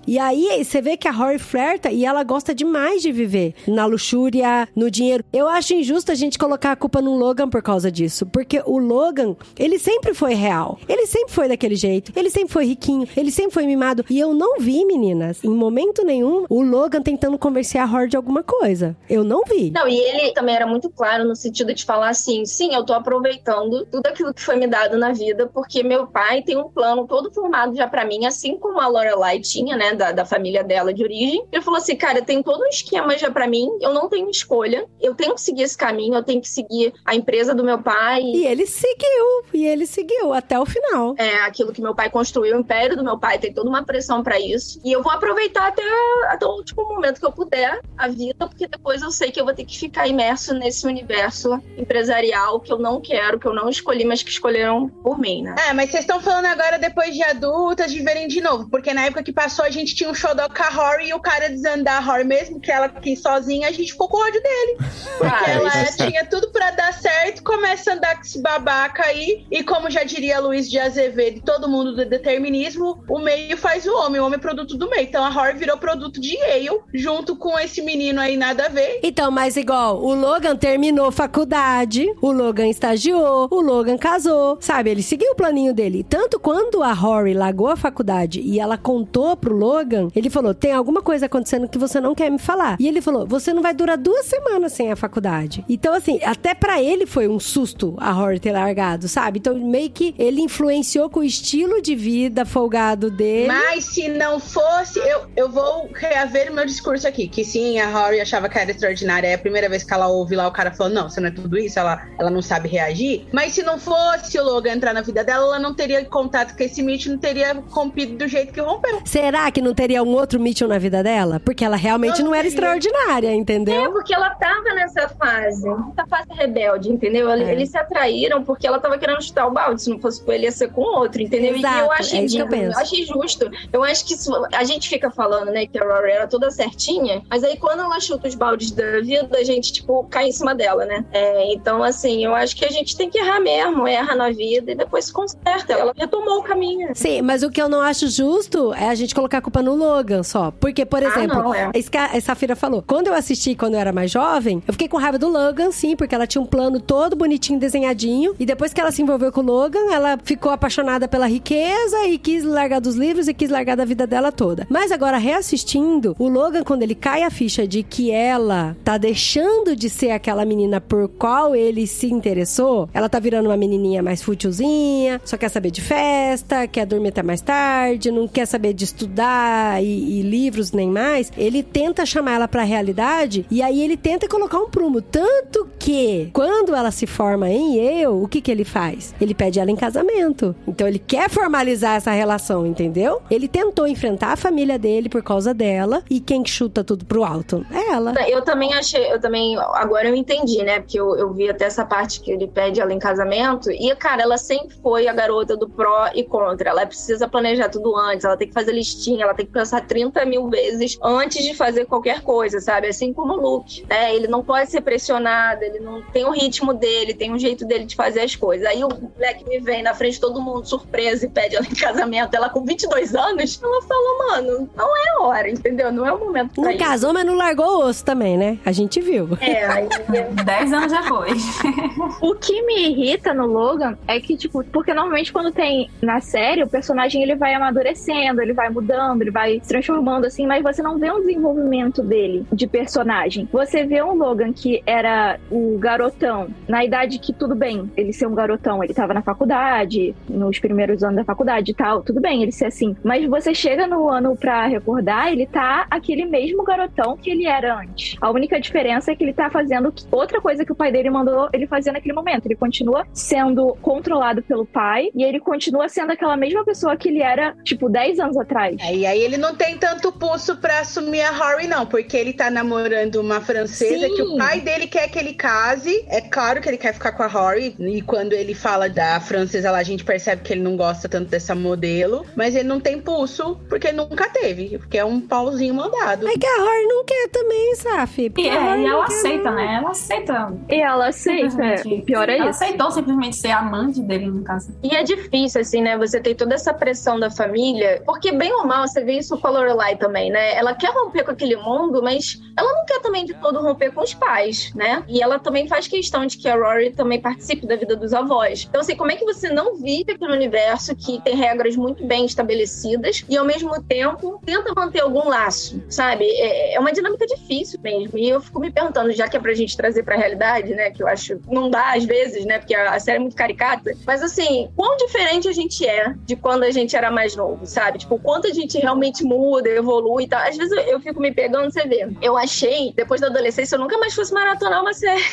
E 0.10 0.18
aí, 0.18 0.66
você 0.66 0.82
vê 0.82 0.98
que 0.98 1.08
a 1.08 1.12
Rory 1.12 1.38
flerta 1.38 1.92
e 1.92 2.04
ela 2.04 2.24
gosta 2.24 2.56
demais 2.56 3.04
de 3.04 3.12
viver 3.12 3.54
na 3.68 3.86
luxúria, 3.86 4.68
no 4.76 4.90
dinheiro. 4.90 5.24
Eu 5.32 5.48
acho 5.48 5.76
injusto 5.76 6.12
a 6.12 6.16
gente 6.16 6.36
colocar 6.36 6.72
a 6.72 6.76
culpa 6.76 7.00
no 7.00 7.16
Logan 7.16 7.48
por 7.48 7.62
causa 7.62 7.92
disso. 7.92 8.26
Porque 8.26 8.60
o 8.66 8.80
Logan, 8.80 9.36
ele 9.56 9.78
sempre 9.78 10.16
foi 10.16 10.34
real. 10.34 10.80
Ele 10.90 11.06
sempre 11.06 11.32
foi 11.32 11.48
daquele 11.48 11.76
jeito. 11.76 12.12
Ele 12.16 12.32
sempre 12.32 12.52
foi 12.52 12.66
riquinho. 12.66 13.08
Ele 13.16 13.30
sempre 13.30 13.54
foi 13.54 13.68
mimado. 13.68 14.04
E 14.10 14.20
eu 14.20 14.34
não 14.34 14.58
vi, 14.60 14.84
meninas, 14.84 15.44
em 15.44 15.52
momento 15.52 16.04
nenhum, 16.04 16.44
o 16.50 16.64
Logan 16.64 17.04
tentando 17.04 17.38
convencer 17.38 17.80
a 17.80 17.86
Rory 17.86 18.10
de 18.10 18.18
alguma 18.18 18.42
coisa. 18.42 18.98
Eu 19.08 19.24
não 19.24 19.44
vi. 19.44 19.70
Não, 19.70 19.88
e 19.88 19.96
ele 19.96 20.34
também 20.34 20.56
era 20.56 20.66
muito 20.66 20.90
claro 20.90 21.24
no 21.24 21.36
sentido 21.36 21.72
de 21.72 21.86
falar 21.86 22.10
assim: 22.10 22.48
sim, 22.48 22.74
eu 22.74 22.84
tô 22.84 22.94
aproveitando 22.94 23.86
tudo 23.86 24.08
aquilo 24.08 24.34
que 24.34 24.42
foi 24.42 24.56
me 24.56 24.66
dado 24.66 24.98
na 24.98 25.12
vida, 25.12 25.46
porque 25.54 25.84
meu 25.84 26.08
pai 26.08 26.42
tem 26.42 26.58
um 26.58 26.68
plano 26.68 27.06
todo 27.06 27.32
formado 27.32 27.76
já 27.76 27.88
pra 27.88 28.04
mim, 28.04 28.26
assim 28.26 28.58
como 28.58 28.82
a 28.82 28.88
Lorelai 28.88 29.40
tinha, 29.40 29.78
né, 29.78 29.99
da, 30.00 30.12
da 30.14 30.26
família 30.26 30.64
dela 30.64 30.94
de 30.94 31.04
origem. 31.04 31.46
Ele 31.52 31.62
falou 31.62 31.78
assim: 31.78 31.96
cara, 31.96 32.22
tem 32.22 32.42
todo 32.42 32.64
um 32.64 32.68
esquema 32.68 33.18
já 33.18 33.30
pra 33.30 33.48
mim, 33.48 33.70
eu 33.82 33.94
não 33.94 34.08
tenho 34.08 34.30
escolha, 34.30 34.88
eu 35.00 35.14
tenho 35.14 35.36
que 35.36 35.42
seguir 35.42 35.64
esse 35.64 35.78
caminho, 35.78 36.16
eu 36.16 36.24
tenho 36.24 36.42
que 36.42 36.48
seguir 36.48 36.94
a 37.06 37.14
empresa 37.14 37.54
do 37.54 37.64
meu 37.64 37.80
pai. 37.80 38.24
E 38.24 38.48
ele 38.48 38.66
seguiu. 38.66 39.44
E 39.54 39.66
ele 39.66 39.86
seguiu 39.86 40.34
até 40.34 40.58
o 40.60 40.66
final. 40.66 41.14
É 41.18 41.42
aquilo 41.42 41.74
que 41.74 41.82
meu 41.82 41.94
pai 41.94 42.10
construiu, 42.10 42.56
o 42.56 42.60
império 42.60 42.96
do 42.96 43.04
meu 43.04 43.20
pai, 43.20 43.38
tem 43.38 43.54
toda 43.54 43.70
uma 43.70 43.84
pressão 43.84 44.24
pra 44.24 44.40
isso. 44.40 44.80
E 44.84 44.92
eu 44.92 45.04
vou 45.04 45.12
aproveitar 45.12 45.68
até, 45.68 45.84
até 46.30 46.46
o 46.46 46.52
último 46.52 46.84
momento 46.88 47.20
que 47.20 47.26
eu 47.26 47.32
puder 47.32 47.82
a 47.98 48.08
vida, 48.08 48.48
porque 48.48 48.68
depois 48.68 49.02
eu 49.02 49.12
sei 49.12 49.32
que 49.32 49.40
eu 49.40 49.46
vou 49.46 49.54
ter 49.54 49.66
que 49.66 49.78
ficar 49.78 50.08
imerso 50.08 50.54
nesse 50.54 50.88
universo 50.88 51.62
empresarial 51.78 52.60
que 52.62 52.72
eu 52.72 52.80
não 52.80 53.02
quero, 53.02 53.40
que 53.40 53.48
eu 53.48 53.54
não 53.54 53.68
escolhi, 53.68 54.06
mas 54.06 54.24
que 54.24 54.30
escolheram 54.30 54.88
por 54.88 55.20
mim, 55.20 55.44
né? 55.44 55.56
É, 55.68 55.74
mas 55.74 55.92
vocês 55.92 56.04
estão 56.04 56.22
falando 56.22 56.46
agora 56.46 56.80
depois 56.80 57.14
de 57.14 57.24
adultas 57.24 57.92
de 57.92 58.02
verem 58.02 58.28
de 58.28 58.40
novo. 58.40 58.70
Porque 58.70 58.94
na 58.94 59.06
época 59.06 59.24
que 59.24 59.34
passou, 59.34 59.66
a 59.66 59.70
gente 59.70 59.89
tinha 59.96 60.10
um 60.10 60.14
show 60.14 60.30
com 60.30 60.64
a 60.64 60.70
Rory 60.70 61.10
e 61.10 61.14
o 61.14 61.20
cara 61.20 61.50
desandar 61.50 61.98
a 61.98 62.00
Rory, 62.00 62.24
mesmo 62.24 62.60
que 62.60 62.72
ela 62.72 62.88
quis 62.90 63.22
sozinha, 63.22 63.68
a 63.68 63.72
gente 63.72 63.92
ficou 63.92 64.08
com 64.08 64.18
ódio 64.18 64.42
dele. 64.42 64.78
Porque 65.18 65.36
Ah, 65.36 65.50
ela 65.50 65.84
isso 65.84 65.98
tinha 65.98 66.26
tudo 66.26 66.50
pra 66.52 66.72
dar 66.72 66.94
certo, 66.94 67.44
começa 67.44 67.92
a 67.92 67.94
andar 67.96 68.16
com 68.16 68.22
esse 68.22 68.42
babaca 68.42 69.04
aí. 69.06 69.46
E 69.52 69.64
como 69.64 69.90
já 69.90 70.04
diria 70.04 70.40
Luiz 70.40 70.70
de 70.70 70.80
Azevedo 70.80 71.38
e 71.38 71.42
todo 71.42 71.68
mundo 71.68 71.96
do 71.96 72.06
determinismo, 72.06 73.04
o 73.08 73.20
meio 73.20 73.58
faz 73.58 73.86
o 73.86 73.94
homem, 73.98 74.22
o 74.22 74.26
homem 74.26 74.38
é 74.38 74.42
produto 74.42 74.78
do 74.78 74.90
meio. 74.90 75.04
Então 75.04 75.24
a 75.24 75.30
Rory 75.30 75.58
virou 75.58 75.78
produto 75.78 76.20
de 76.20 76.36
Yale, 76.36 76.80
junto 76.94 77.36
com 77.36 77.58
esse 77.60 77.82
menino 77.82 78.20
aí, 78.22 78.38
nada 78.38 78.66
a 78.66 78.70
ver. 78.70 79.00
Então, 79.04 79.32
mas 79.32 79.58
igual, 79.58 80.02
o 80.02 80.14
Logan 80.14 80.56
terminou 80.56 81.12
faculdade, 81.12 82.06
o 82.22 82.32
Logan 82.32 82.68
estagiou, 82.68 83.48
o 83.52 83.62
Logan 83.62 83.98
casou, 83.98 84.58
sabe? 84.62 84.90
Ele 84.90 85.04
seguiu 85.04 85.32
o 85.32 85.36
planinho 85.36 85.74
dele. 85.74 86.06
Tanto 86.08 86.40
quando 86.40 86.84
a 86.84 86.94
Rory 86.94 87.34
largou 87.34 87.68
a 87.68 87.76
faculdade 87.76 88.42
e 88.42 88.60
ela 88.60 88.78
contou 88.78 89.36
pro 89.36 89.56
Logan, 89.56 89.69
ele 90.16 90.30
falou: 90.30 90.54
tem 90.54 90.72
alguma 90.72 91.02
coisa 91.02 91.26
acontecendo 91.26 91.68
que 91.68 91.78
você 91.78 92.00
não 92.00 92.16
quer 92.16 92.30
me 92.30 92.40
falar. 92.40 92.78
E 92.80 92.88
ele 92.88 93.02
falou: 93.02 93.26
você 93.28 93.54
não 93.54 93.62
vai 93.62 93.74
durar 93.74 93.98
duas 93.98 94.26
semanas 94.26 94.74
sem 94.74 94.92
a 94.92 94.96
faculdade. 94.96 95.64
Então, 95.68 95.94
assim, 95.94 96.20
até 96.24 96.54
pra 96.54 96.82
ele 96.82 97.06
foi 97.06 97.28
um 97.28 97.40
susto 97.40 97.96
a 97.98 98.12
Rory 98.12 98.40
ter 98.40 98.52
largado, 98.52 99.08
sabe? 99.08 99.40
Então, 99.40 99.56
meio 99.56 99.90
que 99.90 100.14
ele 100.18 100.42
influenciou 100.42 101.10
com 101.10 101.20
o 101.22 101.24
estilo 101.24 101.82
de 101.82 101.96
vida 101.96 102.46
folgado 102.46 103.10
dele. 103.10 103.48
Mas 103.48 103.86
se 103.86 104.08
não 104.08 104.40
fosse, 104.40 105.00
eu, 105.00 105.26
eu 105.36 105.50
vou 105.50 105.90
reaver 105.94 106.52
o 106.52 106.56
meu 106.56 106.66
discurso 106.66 107.08
aqui. 107.08 107.28
Que 107.28 107.44
sim, 107.44 107.80
a 107.80 107.90
Rory 107.90 108.20
achava 108.20 108.50
que 108.50 108.58
era 108.58 108.72
extraordinária. 108.72 109.28
É 109.28 109.34
a 109.36 109.40
primeira 109.40 109.70
vez 109.70 109.84
que 109.84 109.94
ela 109.94 110.08
ouve 110.08 110.36
lá, 110.36 110.48
o 110.48 110.52
cara 110.52 110.72
falou: 110.72 110.92
Não, 110.92 111.10
você 111.10 111.20
não 111.20 111.28
é 111.28 111.32
tudo 111.32 111.58
isso, 111.58 111.80
ela, 111.80 112.08
ela 112.20 112.30
não 112.30 112.42
sabe 112.42 112.68
reagir. 112.68 113.28
Mas 113.32 113.54
se 113.54 113.64
não 113.64 113.80
fosse 113.80 114.40
o 114.40 114.44
Logan 114.44 114.74
entrar 114.74 114.94
na 114.94 115.02
vida 115.02 115.24
dela, 115.24 115.46
ela 115.46 115.60
não 115.60 115.74
teria 115.74 116.04
contato 116.06 116.56
com 116.56 116.64
esse 116.64 116.82
Mitch, 116.82 117.08
não 117.08 117.18
teria 117.18 117.54
rompido 117.70 118.18
do 118.18 118.28
jeito 118.28 118.54
que 118.54 118.62
rompeu. 118.62 119.02
Será 119.06 119.52
que 119.52 119.59
não 119.62 119.74
teria 119.74 120.04
um 120.04 120.14
outro 120.14 120.40
Mitchell 120.40 120.68
na 120.68 120.78
vida 120.78 121.02
dela? 121.04 121.40
Porque 121.44 121.64
ela 121.64 121.76
realmente 121.76 122.20
Não 122.22 122.30
não 122.30 122.36
era 122.36 122.48
extraordinária, 122.48 123.34
entendeu? 123.34 123.86
É, 123.86 123.90
porque 123.90 124.14
ela 124.14 124.30
tava 124.36 124.74
nessa 124.76 125.10
fase, 125.10 125.68
nessa 125.70 126.08
fase 126.08 126.28
rebelde, 126.34 126.90
entendeu? 126.92 127.30
É. 127.32 127.52
Eles 127.52 127.70
se 127.70 127.78
atraíram 127.78 128.44
porque 128.44 128.68
ela 128.68 128.80
tava 128.80 128.98
querendo 128.98 129.22
chutar 129.24 129.48
o 129.48 129.52
balde. 129.52 129.82
Se 129.82 129.90
não 129.90 130.00
fosse 130.00 130.24
com 130.24 130.32
ele, 130.32 130.44
ia 130.46 130.52
ser 130.52 130.72
com 130.72 130.82
outro, 130.82 131.22
entendeu? 131.22 131.56
e 131.56 131.60
Exato, 131.60 131.80
eu 131.80 131.92
achei 131.92 132.26
é 132.26 132.28
que 132.28 132.38
eu 132.38 132.48
penso. 132.48 132.80
achei 132.80 133.06
justo. 133.06 133.50
Eu 133.74 133.84
acho 133.84 134.06
que 134.06 134.14
isso- 134.14 134.32
a 134.54 134.64
gente 134.64 134.88
fica 134.90 135.10
falando, 135.10 135.52
né, 135.52 135.66
que 135.66 135.78
a 135.80 135.84
Rory 135.84 136.12
era 136.12 136.28
toda 136.28 136.50
certinha, 136.52 137.22
mas 137.30 137.44
aí 137.44 137.58
quando 137.58 137.82
ela 137.82 138.00
chuta 138.00 138.28
os 138.28 138.36
baldes 138.36 138.72
da 138.72 139.00
vida, 139.02 139.38
a 139.38 139.44
gente, 139.44 139.74
tipo, 139.74 140.04
cai 140.10 140.28
em 140.28 140.32
cima 140.32 140.54
dela, 140.56 140.86
né? 140.86 141.04
É, 141.12 141.54
então, 141.54 141.84
assim, 141.84 142.24
eu 142.24 142.36
acho 142.36 142.56
que 142.56 142.66
a 142.66 142.70
gente 142.70 142.96
tem 142.96 143.10
que 143.10 143.18
errar 143.18 143.40
mesmo, 143.40 143.88
erra 143.88 144.16
na 144.16 144.30
vida 144.32 144.72
e 144.72 144.76
depois 144.76 145.06
se 145.06 145.14
conserta. 145.14 145.74
Ela 145.74 145.94
retomou 145.96 146.40
o 146.40 146.44
caminho. 146.44 146.90
Sim, 146.94 147.22
mas 147.22 147.44
o 147.44 147.50
que 147.50 147.62
eu 147.62 147.70
não 147.70 147.82
acho 147.82 148.08
justo 148.10 148.74
é 148.74 148.90
a 148.90 148.96
gente 148.96 149.14
colocar 149.16 149.42
culpa 149.50 149.64
no 149.64 149.76
Logan 149.76 150.22
só. 150.24 150.52
Porque, 150.52 150.86
por 150.86 151.02
exemplo, 151.02 151.44
não, 151.44 151.54
é. 151.54 151.72
isso 151.76 151.90
que 151.90 151.98
a 151.98 152.10
a 152.20 152.22
Safira 152.22 152.56
falou. 152.56 152.84
Quando 152.86 153.08
eu 153.08 153.14
assisti 153.14 153.56
quando 153.56 153.74
eu 153.74 153.80
era 153.80 153.92
mais 153.92 154.12
jovem, 154.12 154.62
eu 154.68 154.74
fiquei 154.74 154.88
com 154.88 154.98
raiva 154.98 155.18
do 155.18 155.28
Logan, 155.28 155.72
sim, 155.72 155.96
porque 155.96 156.14
ela 156.14 156.28
tinha 156.28 156.42
um 156.42 156.46
plano 156.46 156.80
todo 156.80 157.16
bonitinho, 157.16 157.60
desenhadinho. 157.60 158.36
E 158.40 158.46
depois 158.46 158.74
que 158.74 158.80
ela 158.80 158.92
se 158.92 159.02
envolveu 159.02 159.32
com 159.32 159.42
o 159.42 159.44
Logan, 159.44 159.92
ela 159.92 160.18
ficou 160.24 160.52
apaixonada 160.52 161.08
pela 161.08 161.28
riqueza 161.28 162.06
e 162.08 162.18
quis 162.18 162.44
largar 162.44 162.80
dos 162.80 162.96
livros 162.96 163.28
e 163.28 163.34
quis 163.34 163.50
largar 163.50 163.76
da 163.76 163.86
vida 163.86 164.06
dela 164.06 164.32
toda. 164.32 164.68
Mas 164.70 164.92
agora, 164.92 165.18
reassistindo, 165.18 166.16
o 166.20 166.28
Logan, 166.28 166.64
quando 166.64 166.84
ele 166.84 166.96
cai 166.96 167.24
a 167.24 167.30
ficha 167.30 167.68
de 167.68 167.84
que 167.84 168.12
ela 168.12 168.76
tá 168.84 168.98
deixando 168.98 169.76
de 169.76 169.90
ser 169.90 170.12
aquela 170.12 170.46
menina 170.46 170.82
por 170.82 171.08
qual 171.08 171.56
ele 171.56 171.88
se 171.88 172.08
interessou, 172.08 172.90
ela 172.94 173.10
tá 173.10 173.20
virando 173.20 173.48
uma 173.48 173.58
menininha 173.58 174.04
mais 174.04 174.22
fútilzinha, 174.22 175.22
só 175.24 175.38
quer 175.38 175.50
saber 175.50 175.72
de 175.72 175.82
festa, 175.82 176.68
quer 176.68 176.86
dormir 176.86 177.10
até 177.10 177.24
mais 177.24 177.42
tarde, 177.42 178.12
não 178.12 178.28
quer 178.28 178.46
saber 178.46 178.74
de 178.74 178.84
estudar 178.84 179.39
e, 179.82 180.20
e 180.20 180.22
livros 180.22 180.72
nem 180.72 180.90
mais. 180.90 181.32
Ele 181.38 181.64
tenta 181.64 182.06
chamar 182.06 182.34
ela 182.34 182.48
pra 182.48 182.64
realidade 182.64 183.46
e 183.50 183.62
aí 183.62 183.82
ele 183.82 183.98
tenta 183.98 184.28
colocar 184.28 184.58
um 184.58 184.70
prumo. 184.70 185.02
Tanto 185.02 185.68
que, 185.78 186.30
quando 186.34 186.76
ela 186.76 186.92
se 186.92 187.06
forma 187.06 187.50
em 187.50 187.78
Yale, 187.78 188.08
o 188.08 188.28
que 188.28 188.42
que 188.42 188.52
ele 188.52 188.64
faz? 188.64 189.14
Ele 189.20 189.34
pede 189.34 189.60
ela 189.60 189.72
em 189.72 189.76
casamento. 189.76 190.56
Então 190.68 190.88
ele 190.88 191.00
quer 191.00 191.30
formalizar 191.30 191.96
essa 191.96 192.12
relação, 192.12 192.66
entendeu? 192.66 193.22
Ele 193.30 193.48
tentou 193.48 193.88
enfrentar 193.88 194.34
a 194.34 194.36
família 194.36 194.78
dele 194.78 195.10
por 195.10 195.24
causa 195.24 195.54
dela 195.54 196.04
e 196.10 196.20
quem 196.20 196.44
que 196.44 196.50
chuta 196.50 196.84
tudo 196.84 197.06
pro 197.06 197.24
alto? 197.24 197.66
É 197.72 197.92
ela. 197.92 198.14
Eu 198.28 198.44
também 198.44 198.74
achei, 198.74 199.12
eu 199.12 199.20
também, 199.20 199.58
agora 199.58 200.08
eu 200.08 200.16
entendi, 200.16 200.64
né? 200.64 200.80
Porque 200.80 201.00
eu, 201.00 201.16
eu 201.16 201.34
vi 201.34 201.50
até 201.50 201.66
essa 201.66 201.86
parte 201.86 202.22
que 202.22 202.32
ele 202.32 202.48
pede 202.48 202.80
ela 202.80 202.94
em 202.94 203.00
casamento. 203.00 203.72
E, 203.72 203.94
cara, 203.96 204.24
ela 204.24 204.38
sempre 204.38 204.76
foi 204.82 205.08
a 205.08 205.14
garota 205.14 205.56
do 205.56 205.70
pró 205.70 206.10
e 206.14 206.24
contra. 206.24 206.70
Ela 206.70 206.86
precisa 206.86 207.28
planejar 207.28 207.70
tudo 207.70 207.96
antes, 207.96 208.26
ela 208.26 208.38
tem 208.38 208.48
que 208.48 208.54
fazer 208.54 208.72
listinha, 208.72 209.24
ela 209.30 209.38
tem 209.38 209.46
que 209.46 209.52
pensar 209.52 209.82
30 209.82 210.26
mil 210.26 210.50
vezes 210.50 210.98
antes 211.04 211.44
de 211.44 211.54
fazer 211.54 211.86
qualquer 211.86 212.22
coisa, 212.22 212.60
sabe? 212.60 212.88
Assim 212.88 213.14
como 213.14 213.34
o 213.34 213.38
Luke, 213.42 213.86
né? 213.90 214.14
Ele 214.16 214.28
não 214.28 214.44
pode 214.44 214.70
ser 214.72 214.82
pressionado, 214.82 215.64
ele 215.64 215.80
não 215.80 216.02
tem 216.02 216.26
o 216.26 216.32
ritmo 216.32 216.74
dele, 216.74 217.14
tem 217.14 217.32
um 217.32 217.40
jeito 217.40 217.66
dele 217.66 217.86
de 217.86 217.96
fazer 217.96 218.22
as 218.22 218.36
coisas. 218.36 218.66
Aí 218.68 218.84
o 218.84 218.90
moleque 218.90 219.48
me 219.48 219.60
vem 219.60 219.84
na 219.84 219.94
frente 219.94 220.14
de 220.16 220.22
todo 220.22 220.42
mundo, 220.42 220.66
surpresa, 220.68 221.26
e 221.26 221.30
pede 221.30 221.56
ela 221.56 221.66
em 221.66 221.74
casamento. 221.76 222.34
Ela 222.36 222.50
com 222.50 222.64
22 222.64 223.16
anos, 223.16 223.60
ela 223.62 223.82
fala, 223.84 224.28
mano, 224.30 224.70
não 224.76 224.98
é 224.98 225.10
a 225.18 225.24
hora, 225.24 225.50
entendeu? 225.50 225.92
Não 225.92 226.06
é 226.06 226.12
o 226.12 226.20
momento 226.20 226.54
pra 226.56 226.64
Não 226.64 226.72
isso. 226.72 226.80
casou, 226.80 227.14
mas 227.14 227.26
não 227.26 227.36
largou 227.36 227.66
o 227.66 227.86
osso 227.88 228.04
também, 228.04 228.38
né? 228.38 228.58
A 228.66 228.72
gente 228.72 229.00
viu. 229.00 229.30
É, 229.42 229.66
aí 229.66 229.88
Dez 230.46 230.74
anos 230.74 230.92
depois. 230.92 231.44
O 232.22 232.36
que 232.36 232.62
me 232.64 232.90
irrita 232.90 233.34
no 233.34 233.46
Logan 233.46 233.98
é 234.08 234.20
que, 234.20 234.36
tipo, 234.36 234.64
porque 234.66 234.94
normalmente 234.94 235.32
quando 235.32 235.52
tem 235.52 235.90
na 236.02 236.20
série, 236.20 236.64
o 236.64 236.68
personagem 236.68 237.22
ele 237.22 237.36
vai 237.36 237.54
amadurecendo, 237.54 238.42
ele 238.42 238.54
vai 238.54 238.70
mudando, 238.70 239.19
ele 239.24 239.32
vai 239.32 239.60
se 239.62 239.70
transformando 239.70 240.26
assim, 240.26 240.46
mas 240.46 240.64
você 240.64 240.82
não 240.82 240.98
vê 240.98 241.12
um 241.12 241.20
desenvolvimento 241.20 242.02
dele 242.02 242.46
de 242.52 242.68
personagem. 242.68 243.48
Você 243.52 243.86
vê 243.86 244.02
um 244.04 244.14
Logan 244.14 244.54
que 244.54 244.82
era 244.86 245.40
o 245.52 245.78
garotão, 245.78 246.48
na 246.68 246.84
idade 246.84 247.20
que 247.20 247.34
tudo 247.34 247.56
bem, 247.56 247.90
ele 247.96 248.14
ser 248.14 248.28
um 248.28 248.36
garotão, 248.36 248.84
ele 248.84 248.94
tava 248.94 249.14
na 249.14 249.22
faculdade, 249.22 250.16
nos 250.28 250.60
primeiros 250.60 251.04
anos 251.04 251.18
da 251.18 251.24
faculdade 251.24 251.72
e 251.72 251.74
tal, 251.74 252.02
tudo 252.04 252.20
bem 252.20 252.42
ele 252.42 252.52
ser 252.52 252.66
assim. 252.66 252.96
Mas 253.04 253.26
você 253.28 253.54
chega 253.54 253.88
no 253.88 254.10
ano 254.10 254.36
pra 254.36 254.66
recordar, 254.68 255.32
ele 255.32 255.46
tá 255.46 255.86
aquele 255.90 256.26
mesmo 256.26 256.64
garotão 256.64 257.18
que 257.18 257.30
ele 257.30 257.46
era 257.46 257.80
antes. 257.80 258.16
A 258.22 258.30
única 258.32 258.60
diferença 258.60 259.12
é 259.12 259.16
que 259.16 259.24
ele 259.24 259.34
tá 259.34 259.50
fazendo 259.50 259.94
outra 260.12 260.42
coisa 260.42 260.66
que 260.66 260.72
o 260.72 260.76
pai 260.76 260.92
dele 260.92 261.10
mandou 261.10 261.50
ele 261.54 261.68
fazer 261.68 261.92
naquele 261.92 262.14
momento. 262.14 262.46
Ele 262.46 262.56
continua 262.56 263.06
sendo 263.14 263.76
controlado 263.82 264.42
pelo 264.42 264.66
pai 264.66 265.10
e 265.16 265.24
ele 265.24 265.40
continua 265.40 265.88
sendo 265.90 266.12
aquela 266.12 266.36
mesma 266.38 266.64
pessoa 266.64 266.96
que 266.96 267.10
ele 267.10 267.22
era, 267.22 267.56
tipo, 267.64 267.90
10 267.90 268.20
anos 268.20 268.38
atrás. 268.38 268.78
E 268.92 269.06
aí 269.10 269.22
ele 269.22 269.38
não 269.38 269.56
tem 269.56 269.78
tanto 269.78 270.12
pulso 270.12 270.56
pra 270.58 270.80
assumir 270.80 271.22
a 271.22 271.32
Rory, 271.32 271.68
não, 271.68 271.86
porque 271.86 272.16
ele 272.16 272.34
tá 272.34 272.50
namorando 272.50 273.16
uma 273.18 273.42
francesa 273.42 274.08
Sim. 274.08 274.16
que 274.16 274.22
o 274.22 274.38
pai 274.38 274.62
dele 274.62 274.88
quer 274.88 275.08
que 275.10 275.20
ele 275.20 275.34
case. 275.34 276.06
É 276.08 276.22
claro 276.22 276.62
que 276.62 276.70
ele 276.70 276.78
quer 276.78 276.94
ficar 276.94 277.12
com 277.12 277.24
a 277.24 277.28
Rory. 277.28 277.76
E 277.80 278.02
quando 278.02 278.34
ele 278.34 278.54
fala 278.54 278.90
da 278.90 279.20
francesa 279.20 279.72
lá, 279.72 279.80
a 279.80 279.84
gente 279.84 280.04
percebe 280.04 280.42
que 280.44 280.54
ele 280.54 280.62
não 280.62 280.76
gosta 280.78 281.08
tanto 281.10 281.30
dessa 281.30 281.54
modelo. 281.56 282.26
Mas 282.36 282.56
ele 282.56 282.68
não 282.68 282.80
tem 282.80 283.00
pulso, 283.00 283.60
porque 283.68 283.92
nunca 283.92 284.30
teve. 284.30 284.78
Porque 284.78 284.98
é 284.98 285.06
um 285.06 285.20
pauzinho 285.20 285.74
mandado. 285.74 286.28
É 286.28 286.34
que 286.38 286.46
a 286.46 286.58
Rory 286.62 286.86
não 286.88 287.04
quer 287.06 287.30
também, 287.30 287.76
Saf. 287.76 288.30
porque 288.30 288.48
E, 288.48 288.50
é, 288.50 288.80
e 288.80 288.86
ela 288.86 289.06
aceita, 289.06 289.50
não. 289.50 289.56
né? 289.56 289.76
Ela 289.82 289.92
aceita. 289.92 290.54
E 290.70 290.82
ela 290.82 291.08
aceita. 291.08 291.64
é, 291.66 291.82
O 291.86 292.02
pior 292.04 292.30
é 292.30 292.38
ela 292.38 292.50
isso. 292.50 292.64
aceitou 292.64 292.92
simplesmente 292.92 293.36
ser 293.38 293.52
amante 293.52 294.02
dele, 294.02 294.28
no 294.28 294.44
caso. 294.44 294.74
E 294.84 294.96
é 294.96 295.04
difícil, 295.04 295.62
assim, 295.62 295.82
né? 295.82 295.98
Você 295.98 296.20
tem 296.20 296.36
toda 296.36 296.56
essa 296.56 296.74
pressão 296.74 297.20
da 297.20 297.30
família, 297.30 298.02
porque 298.06 298.32
bem 298.32 298.54
ou 298.54 298.66
mal 298.66 298.88
você 298.88 298.99
vê 299.04 299.14
isso 299.14 299.38
com 299.38 299.48
a 299.48 299.52
Lorelai 299.52 299.96
também, 299.96 300.30
né? 300.30 300.56
Ela 300.56 300.74
quer 300.74 300.92
romper 300.92 301.24
com 301.24 301.32
aquele 301.32 301.56
mundo, 301.56 302.02
mas 302.02 302.40
ela 302.58 302.72
não 302.74 302.86
quer 302.86 303.00
também 303.02 303.26
de 303.26 303.34
todo 303.36 303.62
romper 303.62 303.92
com 303.92 304.02
os 304.02 304.14
pais, 304.14 304.74
né? 304.74 305.04
E 305.08 305.22
ela 305.22 305.40
também 305.40 305.68
faz 305.68 305.88
questão 305.88 306.26
de 306.26 306.38
que 306.38 306.48
a 306.48 306.56
Rory 306.56 306.92
também 306.92 307.20
participe 307.22 307.66
da 307.66 307.76
vida 307.76 307.96
dos 307.96 308.14
avós. 308.14 308.66
Então, 308.68 308.82
assim, 308.82 308.96
como 308.96 309.12
é 309.12 309.16
que 309.16 309.26
você 309.26 309.50
não 309.50 309.76
vive 309.76 310.12
aquele 310.12 310.34
universo 310.34 310.96
que 310.96 311.22
tem 311.22 311.36
regras 311.36 311.76
muito 311.76 312.06
bem 312.06 312.26
estabelecidas 312.26 313.24
e 313.30 313.38
ao 313.38 313.46
mesmo 313.46 313.82
tempo 313.84 314.42
tenta 314.46 314.74
manter 314.76 315.02
algum 315.02 315.28
laço, 315.28 315.82
sabe? 315.90 316.26
É, 316.26 316.76
é 316.76 316.80
uma 316.80 316.92
dinâmica 316.92 317.26
difícil 317.26 317.80
mesmo. 317.82 318.18
E 318.18 318.30
eu 318.30 318.42
fico 318.42 318.60
me 318.60 318.72
perguntando, 318.72 319.12
já 319.12 319.28
que 319.28 319.38
é 319.38 319.40
pra 319.40 319.54
gente 319.54 319.76
trazer 319.76 320.04
pra 320.04 320.16
realidade, 320.16 320.74
né? 320.74 320.92
Que 320.92 321.04
eu 321.04 321.08
acho 321.08 321.40
não 321.48 321.70
dá 321.70 321.94
às 321.94 322.04
vezes, 322.06 322.46
né? 322.46 322.60
Porque 322.60 322.76
a 322.76 323.00
série 323.00 323.18
é 323.18 323.20
muito 323.20 323.36
caricata. 323.36 323.92
Mas 324.06 324.22
assim, 324.22 324.70
quão 324.76 324.98
diferente 324.98 325.48
a 325.48 325.54
gente 325.54 325.86
é 325.86 326.14
de 326.26 326.36
quando 326.36 326.64
a 326.64 326.72
gente 326.72 326.96
era 326.96 327.10
mais 327.10 327.36
novo, 327.36 327.66
sabe? 327.66 328.00
Tipo, 328.00 328.20
quanto 328.20 328.48
a 328.48 328.54
gente 328.54 328.78
realmente 328.90 329.24
muda, 329.24 329.70
evolui 329.70 330.24
e 330.24 330.28
tal. 330.28 330.42
Às 330.42 330.58
vezes 330.58 330.72
eu, 330.88 331.00
fico 331.00 331.20
me 331.20 331.32
pegando, 331.32 331.72
você 331.72 331.88
vê. 331.88 332.08
Eu 332.22 332.36
achei, 332.36 332.92
depois 332.96 333.22
da 333.22 333.28
adolescência, 333.28 333.76
eu 333.76 333.80
nunca 333.80 333.98
mais 333.98 334.14
fosse 334.14 334.34
maratonar 334.34 334.82
uma 334.82 334.94
série. 334.94 335.24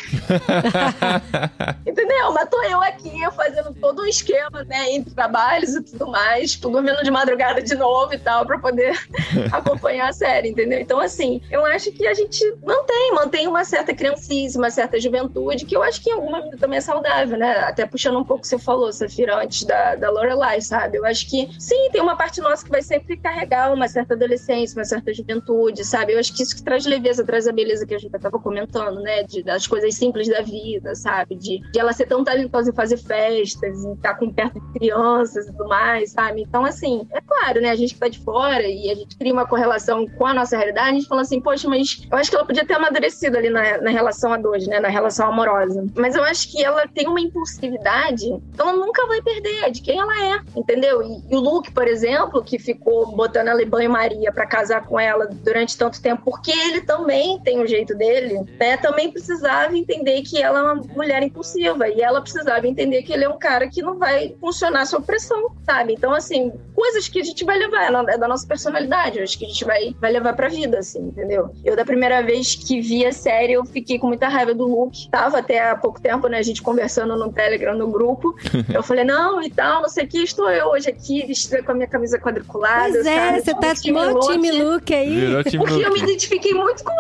Entendeu? 1.87 2.33
Mas 2.33 2.49
tô 2.51 2.63
eu 2.63 2.81
aqui 2.83 3.11
fazendo 3.35 3.75
todo 3.75 4.03
um 4.03 4.07
esquema, 4.07 4.65
né? 4.65 4.93
Entre 4.93 5.15
trabalhos 5.15 5.75
e 5.75 5.83
tudo 5.83 6.07
mais, 6.09 6.53
tipo, 6.53 6.69
dormindo 6.69 7.03
de 7.03 7.11
madrugada 7.11 7.63
de 7.63 7.75
novo 7.75 8.13
e 8.13 8.19
tal, 8.19 8.45
pra 8.45 8.59
poder 8.59 8.95
acompanhar 9.53 10.09
a 10.09 10.13
série, 10.13 10.51
entendeu? 10.51 10.79
Então, 10.79 11.01
assim, 11.01 11.41
eu 11.51 11.65
acho 11.65 11.91
que 11.93 12.07
a 12.07 12.15
gente 12.15 12.45
mantém, 12.65 13.13
mantém 13.15 13.47
uma 13.49 13.65
certa 13.65 13.95
criancice, 13.95 14.59
uma 14.59 14.71
certa 14.71 15.01
juventude, 15.01 15.65
que 15.65 15.77
eu 15.77 15.83
acho 15.83 16.03
que 16.03 16.11
em 16.11 16.15
alguma 16.15 16.39
medida 16.39 16.59
também 16.59 16.79
é 16.79 16.83
saudável, 16.83 17.39
né? 17.39 17.61
Até 17.61 17.87
puxando 17.87 18.19
um 18.19 18.25
pouco 18.25 18.41
o 18.41 18.43
que 18.43 18.49
você 18.49 18.59
falou, 18.59 18.93
Safira, 18.93 19.43
antes 19.43 19.65
da, 19.65 19.95
da 19.95 20.11
Lorelai, 20.11 20.61
sabe? 20.61 20.99
Eu 20.99 21.05
acho 21.07 21.29
que, 21.29 21.49
sim, 21.59 21.89
tem 21.91 22.01
uma 22.01 22.17
parte 22.17 22.41
nossa 22.41 22.65
que 22.65 22.71
vai 22.71 22.83
sempre 22.83 23.17
carregar 23.37 23.73
uma 23.73 23.87
certa 23.87 24.15
adolescência, 24.15 24.79
uma 24.79 24.85
certa 24.85 25.13
juventude, 25.13 25.85
sabe? 25.85 26.15
Eu 26.15 26.19
acho 26.19 26.35
que 26.35 26.43
isso 26.43 26.57
que 26.57 26.63
traz 26.63 26.87
leveza, 26.87 27.25
traz 27.25 27.47
a 27.47 27.53
beleza 27.53 27.87
que 27.87 27.95
a 27.95 27.99
gente 27.99 28.11
tava 28.19 28.39
comentando, 28.39 29.01
né? 29.01 29.23
De, 29.25 29.43
das 29.43 29.67
coisas 29.67 29.95
simples 29.95 30.29
da 30.29 30.41
vida, 30.41 30.95
sabe? 30.95 31.35
De, 31.35 31.61
de 31.71 31.79
ela 31.79 31.93
ser 31.93 32.07
tão 32.07 32.25
talentosa 32.25 32.71
em 32.71 32.75
fazer 32.75 32.97
festas, 32.97 33.85
em 33.85 33.93
estar 33.93 34.15
com 34.15 34.33
perto 34.33 34.59
de 34.59 34.73
crianças 34.73 35.47
e 35.47 35.53
tudo 35.53 35.69
mais, 35.69 36.13
sabe? 36.13 36.43
Então, 36.43 36.65
assim, 36.65 37.07
é 37.13 37.21
claro, 37.21 37.61
né? 37.61 37.71
A 37.71 37.77
gente 37.77 37.95
que 37.95 38.01
tá 38.01 38.09
de 38.09 38.19
fora 38.21 38.63
e 38.63 38.91
a 38.91 38.95
gente 38.95 39.17
cria 39.17 39.33
uma 39.33 39.47
correlação 39.47 40.07
com 40.07 40.27
a 40.27 40.35
nossa 40.35 40.57
realidade, 40.57 40.89
a 40.89 40.93
gente 40.95 41.09
fala 41.09 41.21
assim, 41.21 41.41
poxa, 41.41 41.69
mas 41.69 42.07
eu 42.11 42.17
acho 42.17 42.31
que 42.31 42.37
ela 42.37 42.47
podia 42.47 42.65
ter 42.65 42.75
amadurecido 42.75 43.37
ali 43.37 43.51
na, 43.51 43.79
na 43.83 43.91
relação 43.91 44.33
a 44.33 44.39
dois, 44.39 44.67
né? 44.67 44.81
Na 44.81 44.89
relação 44.89 45.29
amorosa. 45.29 45.85
Mas 45.95 46.17
eu 46.17 46.25
acho 46.25 46.51
que 46.51 46.65
ela 46.65 46.87
tem 46.89 47.07
uma 47.07 47.21
impulsividade, 47.21 48.27
então 48.27 48.71
ela 48.71 48.79
nunca 48.79 49.07
vai 49.07 49.21
perder 49.21 49.71
de 49.71 49.83
quem 49.83 49.99
ela 49.99 50.37
é, 50.37 50.41
entendeu? 50.57 51.03
E, 51.03 51.33
e 51.33 51.37
o 51.37 51.41
Luke, 51.41 51.71
por 51.73 51.87
exemplo, 51.87 52.43
que 52.43 52.59
ficou 52.59 53.15
botando 53.27 53.49
ela 53.49 53.63
em 53.63 53.69
banho-maria 53.69 54.33
pra 54.33 54.47
casar 54.47 54.85
com 54.87 54.99
ela 54.99 55.27
durante 55.27 55.77
tanto 55.77 56.01
tempo, 56.01 56.23
porque 56.25 56.53
ele 56.53 56.81
também 56.81 57.39
tem 57.41 57.61
o 57.61 57.67
jeito 57.67 57.95
dele, 57.95 58.41
né? 58.59 58.77
Também 58.77 59.11
precisava 59.11 59.77
entender 59.77 60.23
que 60.23 60.41
ela 60.41 60.59
é 60.59 60.63
uma 60.63 60.75
mulher 60.95 61.23
impulsiva 61.23 61.89
e 61.89 62.01
ela 62.01 62.21
precisava 62.21 62.67
entender 62.67 63.03
que 63.03 63.13
ele 63.13 63.25
é 63.25 63.29
um 63.29 63.39
cara 63.39 63.69
que 63.69 63.83
não 63.83 63.99
vai 63.99 64.35
funcionar 64.41 64.87
sob 64.87 65.05
pressão, 65.05 65.51
sabe? 65.65 65.93
Então, 65.93 66.13
assim, 66.13 66.53
coisas 66.75 67.09
que 67.09 67.21
a 67.21 67.25
gente 67.25 67.45
vai 67.45 67.59
levar, 67.59 67.93
é 67.93 68.15
é 68.15 68.19
da 68.19 68.29
nossa 68.29 68.47
personalidade, 68.47 69.19
eu 69.19 69.25
acho 69.25 69.39
que 69.39 69.45
a 69.45 69.49
gente 69.49 69.65
vai, 69.65 69.95
vai 70.01 70.13
levar 70.13 70.35
pra 70.35 70.49
vida, 70.49 70.79
assim, 70.79 71.01
entendeu? 71.01 71.51
Eu, 71.65 71.75
da 71.75 71.85
primeira 71.85 72.23
vez 72.23 72.55
que 72.55 72.81
vi 72.81 73.05
a 73.05 73.13
série, 73.13 73.55
eu 73.55 73.65
fiquei 73.65 73.99
com 73.99 74.07
muita 74.07 74.29
raiva 74.29 74.55
do 74.55 74.67
Luke. 74.67 75.09
Tava 75.11 75.39
até 75.39 75.71
há 75.71 75.77
pouco 75.77 76.01
tempo, 76.01 76.29
né, 76.29 76.39
a 76.39 76.43
gente 76.43 76.63
conversando 76.63 77.17
no 77.17 77.33
Telegram, 77.33 77.75
no 77.77 77.89
grupo. 77.89 78.35
Eu 78.73 78.83
falei, 78.83 79.05
não, 79.05 79.43
e 79.43 79.51
tal, 79.51 79.83
não 79.83 79.89
sei 79.89 80.05
o 80.05 80.09
que, 80.09 80.19
estou 80.19 80.51
eu 80.51 80.67
hoje 80.69 80.91
aqui, 80.91 81.25
vestida 81.25 81.63
com 81.63 81.73
a 81.73 81.75
minha 81.75 81.87
camisa 81.87 82.19
quadriculada, 82.19 82.93
Pois 82.93 83.07
é, 83.07 83.16
sabe? 83.17 83.41
você 83.41 83.55
tá 83.55 83.75
Time 83.75 83.93
mó 83.93 84.21
time 84.21 84.51
Luke 84.53 84.95
aí. 84.95 85.21
Virou 85.21 85.45
time 85.45 85.65
Porque 85.65 85.87
eu 85.87 85.93
me 85.93 86.01
identifiquei 86.01 86.55
muito 86.55 86.85
com 86.85 86.93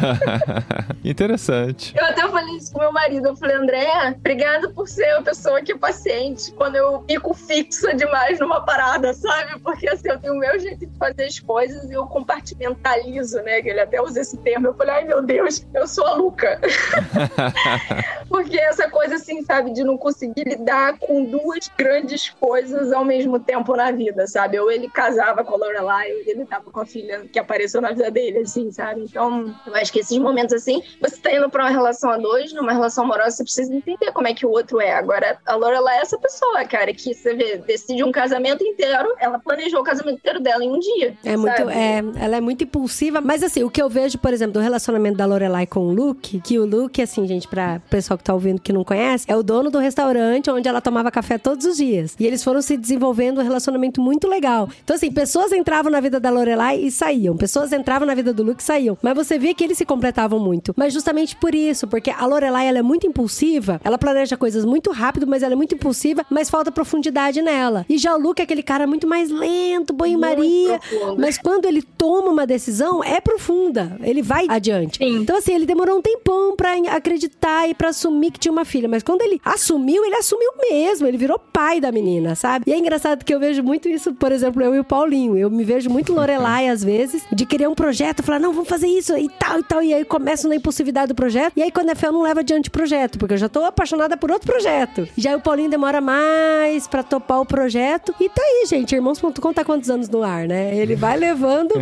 Interessante. 1.04 1.94
Eu 1.96 2.04
até 2.04 2.26
falei 2.28 2.56
isso 2.56 2.72
com 2.72 2.80
meu 2.80 2.92
marido. 2.92 3.28
Eu 3.28 3.36
falei, 3.36 3.56
André, 3.56 4.14
obrigada 4.16 4.68
por 4.70 4.88
ser 4.88 5.14
uma 5.14 5.22
pessoa 5.22 5.60
que 5.62 5.72
é 5.72 5.76
paciente 5.76 6.52
quando 6.52 6.76
eu 6.76 7.04
fico 7.08 7.34
fixa 7.34 7.94
demais 7.94 8.38
numa 8.38 8.60
parada, 8.60 9.12
sabe? 9.14 9.58
Porque 9.60 9.88
assim, 9.88 10.08
eu 10.08 10.18
tenho 10.18 10.34
o 10.34 10.38
meu 10.38 10.58
jeito 10.58 10.86
de 10.86 10.98
fazer 10.98 11.24
as 11.24 11.38
coisas 11.38 11.90
e 11.90 11.94
eu 11.94 12.06
compartimentalizo, 12.06 13.40
né? 13.42 13.60
Que 13.62 13.70
ele 13.70 13.80
até 13.80 14.00
usa 14.00 14.20
esse 14.20 14.36
termo. 14.38 14.68
Eu 14.68 14.74
falei, 14.74 14.94
ai 14.96 15.04
meu 15.04 15.22
Deus, 15.22 15.66
eu 15.74 15.86
sou 15.86 16.06
a 16.06 16.14
Luca. 16.14 16.60
Porque 18.28 18.58
essa 18.58 18.88
coisa, 18.88 19.16
assim, 19.16 19.42
sabe, 19.42 19.72
de 19.72 19.82
não 19.82 19.98
conseguir 19.98 20.44
lidar 20.44 20.98
com 20.98 21.24
duas 21.24 21.70
grandes 21.76 22.30
coisas 22.30 22.92
ao 22.92 23.04
mesmo 23.04 23.40
tempo 23.40 23.74
na 23.74 23.90
vida, 23.90 24.26
sabe? 24.26 24.58
Ou 24.58 24.70
ele 24.70 24.88
casava 24.88 25.39
com 25.44 25.54
a 25.54 25.58
Lorelai, 25.58 26.10
ele 26.26 26.44
tava 26.44 26.70
com 26.70 26.80
a 26.80 26.86
filha 26.86 27.24
que 27.32 27.38
apareceu 27.38 27.80
na 27.80 27.90
vida 27.90 28.10
dele, 28.10 28.38
assim, 28.38 28.70
sabe? 28.70 29.02
Então, 29.02 29.54
eu 29.66 29.74
acho 29.74 29.92
que 29.92 30.00
esses 30.00 30.16
momentos, 30.18 30.54
assim, 30.54 30.82
você 31.00 31.16
tá 31.16 31.32
indo 31.34 31.48
pra 31.48 31.64
uma 31.64 31.70
relação 31.70 32.10
a 32.10 32.16
dois, 32.16 32.52
numa 32.52 32.72
relação 32.72 33.04
amorosa, 33.04 33.36
você 33.36 33.44
precisa 33.44 33.74
entender 33.74 34.12
como 34.12 34.28
é 34.28 34.34
que 34.34 34.46
o 34.46 34.50
outro 34.50 34.80
é. 34.80 34.92
Agora, 34.92 35.38
a 35.46 35.54
Lorelai 35.54 35.98
é 35.98 36.02
essa 36.02 36.18
pessoa, 36.18 36.64
cara, 36.64 36.92
que 36.92 37.14
você 37.14 37.34
vê, 37.34 37.58
decide 37.58 38.04
um 38.04 38.12
casamento 38.12 38.64
inteiro, 38.64 39.14
ela 39.18 39.38
planejou 39.38 39.80
o 39.80 39.84
casamento 39.84 40.18
inteiro 40.18 40.40
dela 40.40 40.64
em 40.64 40.70
um 40.70 40.78
dia. 40.78 41.16
É 41.24 41.36
muito, 41.36 41.56
sabe? 41.56 41.72
é, 41.72 42.02
ela 42.18 42.36
é 42.36 42.40
muito 42.40 42.64
impulsiva, 42.64 43.20
mas 43.20 43.42
assim, 43.42 43.62
o 43.62 43.70
que 43.70 43.80
eu 43.80 43.88
vejo, 43.88 44.18
por 44.18 44.32
exemplo, 44.32 44.54
do 44.54 44.60
relacionamento 44.60 45.16
da 45.16 45.26
Lorelai 45.26 45.66
com 45.66 45.80
o 45.80 45.92
Luke, 45.92 46.40
que 46.40 46.58
o 46.58 46.64
Luke, 46.64 47.00
assim, 47.00 47.26
gente, 47.26 47.48
pra 47.48 47.80
pessoal 47.90 48.18
que 48.18 48.24
tá 48.24 48.34
ouvindo 48.34 48.60
que 48.60 48.72
não 48.72 48.84
conhece, 48.84 49.24
é 49.28 49.36
o 49.36 49.42
dono 49.42 49.70
do 49.70 49.78
restaurante 49.78 50.50
onde 50.50 50.68
ela 50.68 50.80
tomava 50.80 51.10
café 51.10 51.38
todos 51.38 51.64
os 51.64 51.76
dias. 51.76 52.16
E 52.18 52.26
eles 52.26 52.42
foram 52.42 52.62
se 52.62 52.76
desenvolvendo 52.76 53.40
um 53.40 53.44
relacionamento 53.44 54.00
muito 54.00 54.28
legal. 54.28 54.68
Então, 54.82 54.96
assim, 54.96 55.10
pessoas 55.10 55.29
entravam 55.52 55.90
na 55.90 56.00
vida 56.00 56.18
da 56.18 56.30
Lorelai 56.30 56.80
e 56.80 56.90
saíam, 56.90 57.36
pessoas 57.36 57.72
entravam 57.72 58.06
na 58.06 58.14
vida 58.14 58.32
do 58.32 58.42
Luke 58.42 58.62
e 58.62 58.64
saíam. 58.64 58.96
Mas 59.02 59.14
você 59.14 59.38
vê 59.38 59.54
que 59.54 59.64
eles 59.64 59.78
se 59.78 59.84
completavam 59.84 60.38
muito. 60.38 60.74
Mas 60.76 60.92
justamente 60.92 61.36
por 61.36 61.54
isso, 61.54 61.86
porque 61.86 62.10
a 62.10 62.26
Lorelai, 62.26 62.66
ela 62.68 62.78
é 62.78 62.82
muito 62.82 63.06
impulsiva, 63.06 63.80
ela 63.84 63.98
planeja 63.98 64.36
coisas 64.36 64.64
muito 64.64 64.90
rápido, 64.90 65.26
mas 65.26 65.42
ela 65.42 65.54
é 65.54 65.56
muito 65.56 65.74
impulsiva, 65.74 66.24
mas 66.30 66.50
falta 66.50 66.70
profundidade 66.70 67.42
nela. 67.42 67.84
E 67.88 67.98
já 67.98 68.14
o 68.14 68.20
Luke 68.20 68.40
é 68.40 68.44
aquele 68.44 68.62
cara 68.62 68.86
muito 68.86 69.06
mais 69.06 69.30
lento, 69.30 69.92
banho-maria, 69.92 70.80
mas 71.18 71.38
quando 71.38 71.66
ele 71.66 71.82
toma 71.82 72.30
uma 72.30 72.46
decisão, 72.46 73.02
é 73.02 73.20
profunda. 73.20 73.96
Ele 74.02 74.22
vai 74.22 74.46
adiante. 74.48 74.98
Sim. 74.98 75.18
Então, 75.18 75.36
assim, 75.36 75.54
ele 75.54 75.66
demorou 75.66 75.98
um 75.98 76.02
tempão 76.02 76.56
pra 76.56 76.74
acreditar 76.94 77.68
e 77.68 77.74
pra 77.74 77.88
assumir 77.88 78.30
que 78.30 78.38
tinha 78.38 78.52
uma 78.52 78.64
filha. 78.64 78.88
Mas 78.88 79.02
quando 79.02 79.22
ele 79.22 79.40
assumiu, 79.44 80.04
ele 80.04 80.16
assumiu 80.16 80.50
mesmo. 80.70 81.06
Ele 81.06 81.16
virou 81.16 81.38
pai 81.38 81.80
da 81.80 81.92
menina, 81.92 82.34
sabe? 82.34 82.64
E 82.66 82.72
é 82.72 82.78
engraçado 82.78 83.24
que 83.24 83.34
eu 83.34 83.40
vejo 83.40 83.62
muito 83.62 83.88
isso, 83.88 84.12
por 84.14 84.32
exemplo, 84.32 84.62
eu 84.62 84.74
e 84.74 84.80
o 84.80 84.84
Paulinho. 84.84 85.19
Eu 85.28 85.50
me 85.50 85.64
vejo 85.64 85.90
muito 85.90 86.12
Lorelai, 86.12 86.68
às 86.68 86.82
vezes, 86.82 87.22
de 87.32 87.46
querer 87.46 87.68
um 87.68 87.74
projeto, 87.74 88.22
falar, 88.22 88.38
não, 88.38 88.52
vamos 88.52 88.68
fazer 88.68 88.86
isso 88.86 89.16
e 89.16 89.28
tal 89.28 89.58
e 89.58 89.62
tal. 89.62 89.82
E 89.82 89.92
aí 89.92 90.04
começo 90.04 90.48
na 90.48 90.56
impulsividade 90.56 91.08
do 91.08 91.14
projeto. 91.14 91.52
E 91.56 91.62
aí, 91.62 91.70
quando 91.70 91.90
é 91.90 91.94
fé, 91.94 92.08
eu 92.08 92.12
não 92.12 92.22
levo 92.22 92.40
adiante 92.40 92.68
o 92.68 92.72
projeto, 92.72 93.18
porque 93.18 93.34
eu 93.34 93.38
já 93.38 93.48
tô 93.48 93.64
apaixonada 93.64 94.16
por 94.16 94.30
outro 94.30 94.50
projeto. 94.50 95.08
Já 95.16 95.36
o 95.36 95.40
Paulinho 95.40 95.70
demora 95.70 96.00
mais 96.00 96.86
pra 96.86 97.02
topar 97.02 97.40
o 97.40 97.46
projeto. 97.46 98.14
E 98.20 98.28
tá 98.28 98.42
aí, 98.42 98.66
gente. 98.66 98.94
Irmãos.com 98.94 99.52
tá 99.52 99.64
quantos 99.64 99.90
anos 99.90 100.08
no 100.08 100.22
ar, 100.22 100.46
né? 100.46 100.76
Ele 100.76 100.96
vai 100.96 101.16
levando 101.18 101.74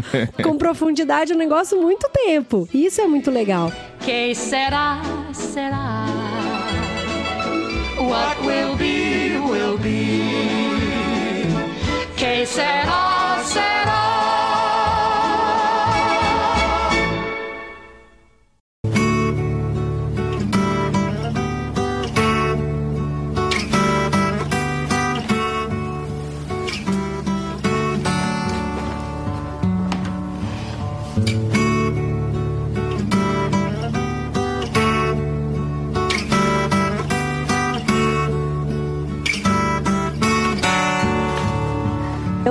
com 0.42 0.56
profundidade 0.56 1.32
o 1.32 1.36
negócio 1.36 1.80
muito 1.80 2.08
tempo. 2.12 2.68
E 2.72 2.86
isso 2.86 3.00
é 3.00 3.06
muito 3.06 3.30
legal. 3.30 3.72
Que 4.00 4.34
será, 4.34 5.00
será. 5.32 6.06
What 7.98 8.40
will 8.46 8.76
be, 8.76 9.36
will 9.38 9.76
be. 9.78 10.67
Que 12.18 12.44
será, 12.44 13.44
será. 13.44 13.87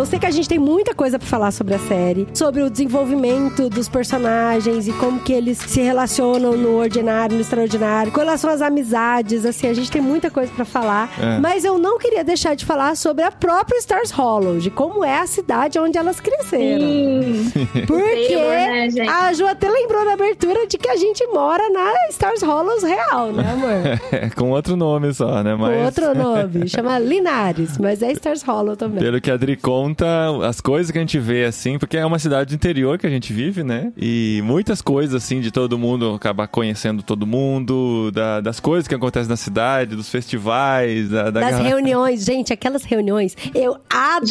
Sei 0.05 0.19
que 0.19 0.25
a 0.25 0.31
gente 0.31 0.47
tem 0.47 0.59
muita 0.59 0.93
coisa 0.93 1.17
pra 1.17 1.27
falar 1.27 1.51
sobre 1.51 1.73
a 1.75 1.79
série, 1.79 2.27
sobre 2.33 2.61
o 2.61 2.69
desenvolvimento 2.69 3.69
dos 3.69 3.87
personagens 3.87 4.87
e 4.87 4.93
como 4.93 5.19
que 5.19 5.33
eles 5.33 5.57
se 5.57 5.81
relacionam 5.81 6.57
no 6.57 6.77
ordinário, 6.77 7.35
no 7.35 7.41
extraordinário, 7.41 8.11
com 8.11 8.19
relação 8.19 8.49
às 8.49 8.61
amizades, 8.61 9.45
assim, 9.45 9.67
a 9.67 9.73
gente 9.73 9.91
tem 9.91 10.01
muita 10.01 10.29
coisa 10.29 10.51
pra 10.53 10.65
falar. 10.65 11.09
É. 11.19 11.39
Mas 11.39 11.63
eu 11.65 11.77
não 11.77 11.97
queria 11.97 12.23
deixar 12.23 12.55
de 12.55 12.65
falar 12.65 12.95
sobre 12.95 13.23
a 13.23 13.31
própria 13.31 13.77
Stars 13.79 14.11
Hollow, 14.11 14.57
de 14.57 14.69
como 14.69 15.03
é 15.03 15.19
a 15.19 15.27
cidade 15.27 15.79
onde 15.79 15.97
elas 15.97 16.19
cresceram. 16.19 16.85
Sim. 16.85 17.51
Porque 17.85 18.27
Taylor, 18.27 18.93
né, 18.93 19.07
a 19.07 19.33
Ju 19.33 19.45
até 19.45 19.69
lembrou 19.69 20.03
na 20.05 20.13
abertura 20.13 20.67
de 20.67 20.77
que 20.77 20.89
a 20.89 20.95
gente 20.95 21.25
mora 21.27 21.69
na 21.69 21.93
Stars 22.09 22.41
Hollows 22.41 22.83
real, 22.83 23.31
né, 23.31 23.51
amor? 23.51 23.67
É, 24.17 24.29
com 24.29 24.51
outro 24.51 24.75
nome 24.75 25.13
só, 25.13 25.43
né? 25.43 25.55
Mas... 25.55 25.75
Com 25.75 25.85
outro 25.85 26.15
nome, 26.15 26.67
chama 26.69 26.97
Linares, 26.97 27.77
mas 27.77 28.01
é 28.01 28.11
Stars 28.13 28.41
Hollow 28.41 28.75
também. 28.75 28.99
Pelo 28.99 29.19
que 29.19 29.29
a 29.29 29.33
Adri 29.33 29.57
conta, 29.87 30.47
as 30.47 30.59
coisas 30.61 30.91
que 30.91 30.97
a 30.97 31.01
gente 31.01 31.17
vê 31.19 31.45
assim, 31.45 31.77
porque 31.77 31.97
é 31.97 32.05
uma 32.05 32.19
cidade 32.19 32.53
interior 32.53 32.97
que 32.97 33.07
a 33.07 33.09
gente 33.09 33.31
vive, 33.33 33.63
né? 33.63 33.91
E 33.97 34.41
muitas 34.43 34.81
coisas 34.81 35.15
assim 35.15 35.39
de 35.39 35.51
todo 35.51 35.77
mundo 35.77 36.13
acabar 36.13 36.47
conhecendo 36.47 37.01
todo 37.03 37.25
mundo, 37.25 38.11
da- 38.11 38.41
das 38.41 38.59
coisas 38.59 38.87
que 38.87 38.95
acontecem 38.95 39.29
na 39.29 39.37
cidade, 39.37 39.95
dos 39.95 40.09
festivais, 40.09 41.09
da, 41.09 41.23
da 41.29 41.39
Das 41.41 41.51
galera- 41.51 41.67
reuniões, 41.69 42.23
gente, 42.25 42.51
aquelas 42.53 42.83
reuniões, 42.83 43.35
eu 43.55 43.77
adoro 43.89 44.27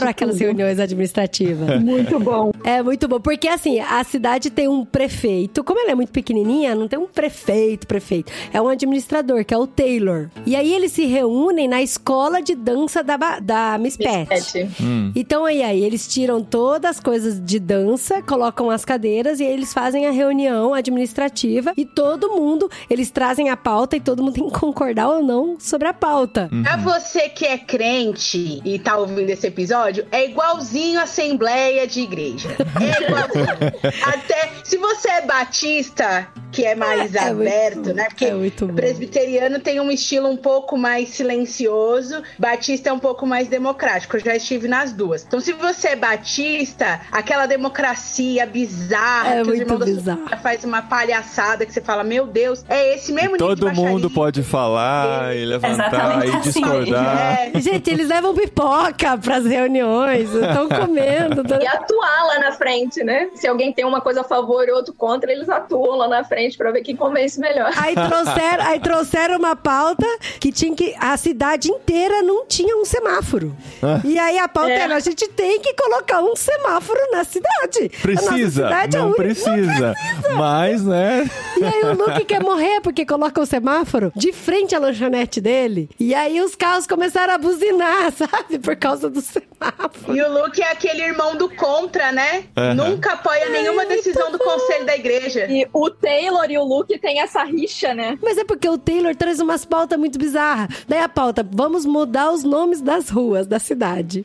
Gente, 0.00 0.10
aquelas 0.10 0.34
tudo. 0.36 0.44
reuniões 0.44 0.78
administrativas. 0.78 1.80
Muito 1.82 2.18
bom. 2.20 2.52
É 2.64 2.82
muito 2.82 3.08
bom, 3.08 3.20
porque 3.20 3.48
assim, 3.48 3.80
a 3.80 4.02
cidade 4.04 4.50
tem 4.50 4.68
um 4.68 4.84
prefeito. 4.84 5.64
Como 5.64 5.80
ela 5.80 5.90
é 5.92 5.94
muito 5.94 6.12
pequenininha, 6.12 6.74
não 6.74 6.86
tem 6.88 6.98
um 6.98 7.06
prefeito, 7.06 7.86
prefeito. 7.86 8.30
É 8.52 8.60
um 8.60 8.68
administrador, 8.68 9.44
que 9.44 9.52
é 9.54 9.58
o 9.58 9.66
Taylor. 9.66 10.28
E 10.46 10.54
aí 10.54 10.72
eles 10.72 10.92
se 10.92 11.06
reúnem 11.06 11.68
na 11.68 11.82
escola 11.82 12.40
de 12.42 12.54
dança 12.54 13.02
da, 13.02 13.16
da 13.40 13.78
Miss 13.78 13.96
Pat. 13.96 14.28
Pet. 14.28 14.68
Hum. 14.80 14.99
Então 15.14 15.44
aí, 15.44 15.62
aí 15.62 15.82
eles 15.84 16.06
tiram 16.08 16.42
todas 16.42 16.90
as 16.96 17.00
coisas 17.00 17.40
de 17.44 17.58
dança, 17.58 18.22
colocam 18.22 18.70
as 18.70 18.84
cadeiras 18.84 19.40
e 19.40 19.44
aí 19.44 19.52
eles 19.52 19.72
fazem 19.72 20.06
a 20.06 20.10
reunião 20.10 20.74
administrativa 20.74 21.72
e 21.76 21.84
todo 21.84 22.30
mundo, 22.30 22.70
eles 22.88 23.10
trazem 23.10 23.48
a 23.50 23.56
pauta 23.56 23.96
e 23.96 24.00
todo 24.00 24.22
mundo 24.22 24.34
tem 24.34 24.48
que 24.48 24.58
concordar 24.58 25.08
ou 25.08 25.22
não 25.22 25.56
sobre 25.58 25.88
a 25.88 25.92
pauta. 25.94 26.48
Pra 26.62 26.76
você 26.76 27.28
que 27.28 27.44
é 27.46 27.58
crente 27.58 28.60
e 28.64 28.78
tá 28.78 28.96
ouvindo 28.96 29.30
esse 29.30 29.46
episódio, 29.46 30.06
é 30.10 30.24
igualzinho 30.28 31.00
a 31.00 31.04
Assembleia 31.04 31.86
de 31.86 32.00
Igreja. 32.00 32.48
É 32.80 33.04
igualzinho. 33.04 33.72
Até 34.06 34.50
se 34.64 34.76
você 34.76 35.08
é 35.10 35.26
batista, 35.26 36.28
que 36.52 36.64
é 36.64 36.74
mais 36.74 37.14
É, 37.14 37.18
é 37.18 37.32
muito- 37.32 37.40
aberto, 37.48 37.94
né? 37.94 38.04
Porque 38.08 38.24
é 38.24 38.34
muito 38.34 38.66
bom. 38.66 38.74
presbiteriano 38.74 39.58
tem 39.60 39.80
um 39.80 39.90
estilo 39.90 40.28
um 40.28 40.36
pouco 40.36 40.76
mais 40.76 41.08
silencioso, 41.10 42.22
batista 42.38 42.90
é 42.90 42.92
um 42.92 42.98
pouco 42.98 43.26
mais 43.26 43.48
democrático. 43.48 44.16
Eu 44.16 44.20
já 44.20 44.36
estive 44.36 44.68
nas 44.80 44.92
duas. 44.92 45.24
Então, 45.26 45.40
se 45.40 45.52
você 45.52 45.88
é 45.88 45.96
batista, 45.96 47.00
aquela 47.12 47.44
democracia 47.46 48.46
bizarra, 48.46 49.28
É 49.28 49.34
que 49.36 49.40
os 49.42 49.46
muito 49.48 49.62
irmãos 49.86 50.02
da 50.02 50.36
faz 50.38 50.64
uma 50.64 50.80
palhaçada 50.82 51.66
que 51.66 51.72
você 51.72 51.80
fala, 51.82 52.02
meu 52.02 52.26
Deus, 52.26 52.64
é 52.68 52.94
esse 52.94 53.12
mesmo 53.12 53.32
nível 53.32 53.54
de 53.54 53.60
Todo 53.60 53.74
mundo 53.74 54.08
pode 54.10 54.42
falar 54.42 55.36
e 55.36 55.44
levantar 55.44 55.72
Exatamente 55.90 56.26
e 56.26 56.36
assim. 56.36 56.60
discordar. 56.62 57.38
É, 57.54 57.60
Gente, 57.60 57.90
eles 57.90 58.08
levam 58.08 58.34
pipoca 58.34 59.18
pras 59.18 59.44
reuniões, 59.44 60.32
estão 60.32 60.68
comendo. 60.68 61.44
tão- 61.44 61.60
E 61.60 61.66
atuar 61.66 62.24
lá 62.26 62.38
na 62.38 62.52
frente, 62.52 63.04
né? 63.04 63.28
Se 63.34 63.46
alguém 63.46 63.72
tem 63.72 63.84
uma 63.84 64.00
coisa 64.00 64.22
a 64.22 64.24
favor 64.24 64.66
e 64.66 64.70
outro 64.72 64.94
contra, 64.94 65.30
eles 65.30 65.48
atuam 65.48 65.96
lá 65.96 66.08
na 66.08 66.24
frente 66.24 66.56
pra 66.56 66.70
ver 66.70 66.80
quem 66.82 66.96
convence 66.96 67.38
melhor. 67.38 67.70
Aí 67.76 67.94
trouxeram, 67.94 68.64
aí 68.66 68.80
trouxeram 68.80 69.36
uma 69.38 69.54
pauta 69.56 70.06
que 70.40 70.50
tinha 70.50 70.74
que. 70.74 70.94
A 70.98 71.16
cidade 71.16 71.70
inteira 71.70 72.22
não 72.22 72.46
tinha 72.46 72.76
um 72.76 72.84
semáforo. 72.84 73.54
Ah. 73.82 74.00
E 74.04 74.18
aí 74.18 74.38
a 74.38 74.48
pauta 74.48 74.69
É. 74.72 74.84
a 74.84 74.98
gente 75.00 75.28
tem 75.28 75.60
que 75.60 75.74
colocar 75.74 76.20
um 76.22 76.34
semáforo 76.36 76.98
na 77.12 77.24
cidade. 77.24 77.88
Precisa, 78.02 78.64
cidade 78.64 78.96
é 78.96 79.00
não 79.00 79.06
única- 79.08 79.22
precisa. 79.22 79.94
Mas, 80.36 80.84
né? 80.84 81.28
E 81.60 81.64
aí 81.64 81.82
o 81.84 81.94
Luke 81.96 82.24
quer 82.24 82.40
morrer 82.42 82.80
porque 82.80 83.04
coloca 83.04 83.40
o 83.40 83.46
semáforo 83.46 84.12
de 84.14 84.32
frente 84.32 84.74
à 84.74 84.78
lanchonete 84.78 85.40
dele. 85.40 85.88
E 85.98 86.14
aí 86.14 86.40
os 86.40 86.54
carros 86.54 86.86
começaram 86.86 87.34
a 87.34 87.38
buzinar, 87.38 88.10
sabe? 88.16 88.58
Por 88.58 88.76
causa 88.76 89.08
do 89.10 89.20
semáforo. 89.20 90.16
E 90.16 90.22
o 90.22 90.32
Luke 90.42 90.62
é 90.62 90.70
aquele 90.70 91.02
irmão 91.02 91.36
do 91.36 91.48
contra, 91.50 92.12
né? 92.12 92.44
Aham. 92.56 92.74
Nunca 92.74 93.12
apoia 93.12 93.48
nenhuma 93.50 93.84
decisão 93.84 94.30
do 94.32 94.38
conselho 94.38 94.86
da 94.86 94.94
igreja. 94.94 95.46
E 95.50 95.66
o 95.72 95.90
Taylor 95.90 96.46
e 96.50 96.58
o 96.58 96.64
Luke 96.64 96.98
têm 96.98 97.20
essa 97.20 97.42
rixa, 97.44 97.92
né? 97.94 98.18
Mas 98.22 98.38
é 98.38 98.44
porque 98.44 98.68
o 98.68 98.78
Taylor 98.78 99.14
traz 99.14 99.40
umas 99.40 99.64
pautas 99.64 99.98
muito 99.98 100.18
bizarras. 100.18 100.68
Daí 100.88 101.00
a 101.00 101.08
pauta, 101.08 101.46
vamos 101.50 101.84
mudar 101.84 102.30
os 102.32 102.42
nomes 102.44 102.80
das 102.80 103.10
ruas 103.10 103.46
da 103.46 103.58
cidade. 103.58 104.24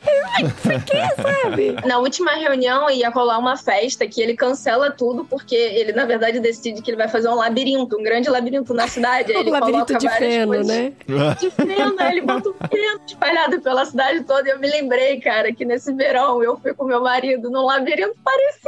Sabe? 1.44 1.76
Na 1.86 2.00
última 2.00 2.32
reunião 2.32 2.90
ia 2.90 3.10
rolar 3.10 3.40
uma 3.40 3.58
festa 3.58 4.08
que 4.08 4.22
ele 4.22 4.36
cancela 4.36 4.92
tudo 4.92 5.26
porque 5.26 5.56
ele, 5.56 5.94
na 5.94 6.06
verdade, 6.06 6.40
decide 6.40 6.82
que 6.82 6.92
ele 6.92 6.98
vai 6.98 7.08
fazer 7.08 7.30
um 7.30 7.36
labirinto, 7.36 7.98
um 7.98 8.04
grande 8.04 8.30
labirinto 8.30 8.74
na 8.74 8.88
cidade. 8.88 9.32
Aí 9.32 9.38
Um 9.38 9.42
ele 9.42 9.52
labirinto 9.52 9.98
de 9.98 10.10
feno, 10.10 10.48
coisas 10.48 10.68
né? 10.68 10.94
De 11.40 11.50
feno, 11.52 11.96
ele 12.02 12.22
bota 12.22 12.50
um 12.50 12.54
feno 12.70 13.00
espalhado 13.06 13.62
pela 13.62 13.86
cidade 13.86 14.24
toda. 14.24 14.48
E 14.48 14.52
eu 14.52 14.60
me 14.60 14.70
lembrei, 14.70 15.20
cara, 15.20 15.54
que 15.54 15.66
nesse 15.66 15.94
verão 15.94 16.44
eu 16.44 16.58
fui 16.58 16.74
com 16.74 16.86
meu 16.86 17.02
marido 17.02 17.50
num 17.50 17.66
labirinto 17.66 18.16
parecido. 18.24 18.66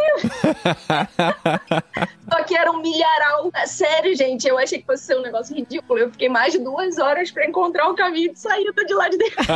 Só 2.30 2.44
que 2.44 2.56
era 2.56 2.72
um 2.72 2.82
milharal. 2.82 3.52
Sério, 3.66 4.16
gente, 4.16 4.48
eu 4.48 4.58
achei 4.58 4.80
que 4.80 4.86
fosse 4.86 5.04
ser 5.04 5.18
um 5.18 5.22
negócio 5.22 5.56
ridículo. 5.56 6.00
Eu 6.00 6.12
fiquei 6.12 6.30
mais 6.30 6.54
de 6.54 6.60
duas 6.60 6.98
horas 6.98 7.32
pra 7.32 7.46
encontrar 7.46 7.90
o 7.90 7.96
caminho 7.96 8.34
de 8.34 8.40
saída 8.40 8.86
de 8.86 8.94
lá 8.94 9.10
de 9.10 9.18
dentro. 9.18 9.38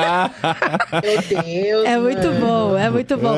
Meu 1.04 1.44
Deus. 1.44 1.86
É 1.86 1.98
muito 1.98 2.28
mano. 2.28 2.40
bom, 2.40 2.78
é 2.78 2.90
muito 2.90 3.18
bom. 3.18 3.36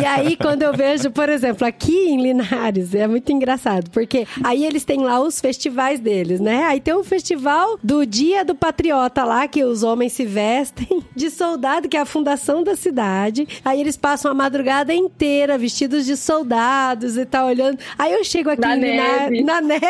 E 0.00 0.04
aí, 0.04 0.36
quando 0.36 0.62
eu 0.62 0.72
vejo, 0.72 1.10
por 1.10 1.28
exemplo, 1.28 1.66
aqui 1.66 2.08
em 2.08 2.20
Linares, 2.20 2.94
é 2.94 3.06
muito 3.06 3.30
engraçado, 3.32 3.90
porque 3.90 4.26
aí 4.42 4.64
eles 4.64 4.84
têm 4.84 5.00
lá 5.00 5.20
os 5.20 5.40
festivais 5.40 6.00
deles, 6.00 6.40
né? 6.40 6.64
Aí 6.64 6.80
tem 6.80 6.94
o 6.94 7.04
festival 7.04 7.78
do 7.82 8.04
Dia 8.04 8.44
do 8.44 8.54
Patriota 8.54 9.24
lá, 9.24 9.48
que 9.48 9.64
os 9.64 9.82
homens 9.82 10.12
se 10.12 10.24
vestem 10.24 11.02
de 11.14 11.30
soldado, 11.30 11.88
que 11.88 11.96
é 11.96 12.00
a 12.00 12.06
fundação 12.06 12.62
da 12.62 12.76
cidade. 12.76 13.46
Aí 13.64 13.80
eles 13.80 13.96
passam 13.96 14.30
a 14.30 14.34
madrugada 14.34 14.92
inteira 14.92 15.56
vestidos 15.56 16.04
de 16.04 16.16
soldados 16.16 17.16
e 17.16 17.24
tá 17.24 17.44
olhando. 17.44 17.78
Aí 17.98 18.12
eu 18.12 18.24
chego 18.24 18.50
aqui 18.50 18.73
Na 18.76 18.80
neve. 18.80 19.42
na 19.42 19.60
neve, 19.62 19.86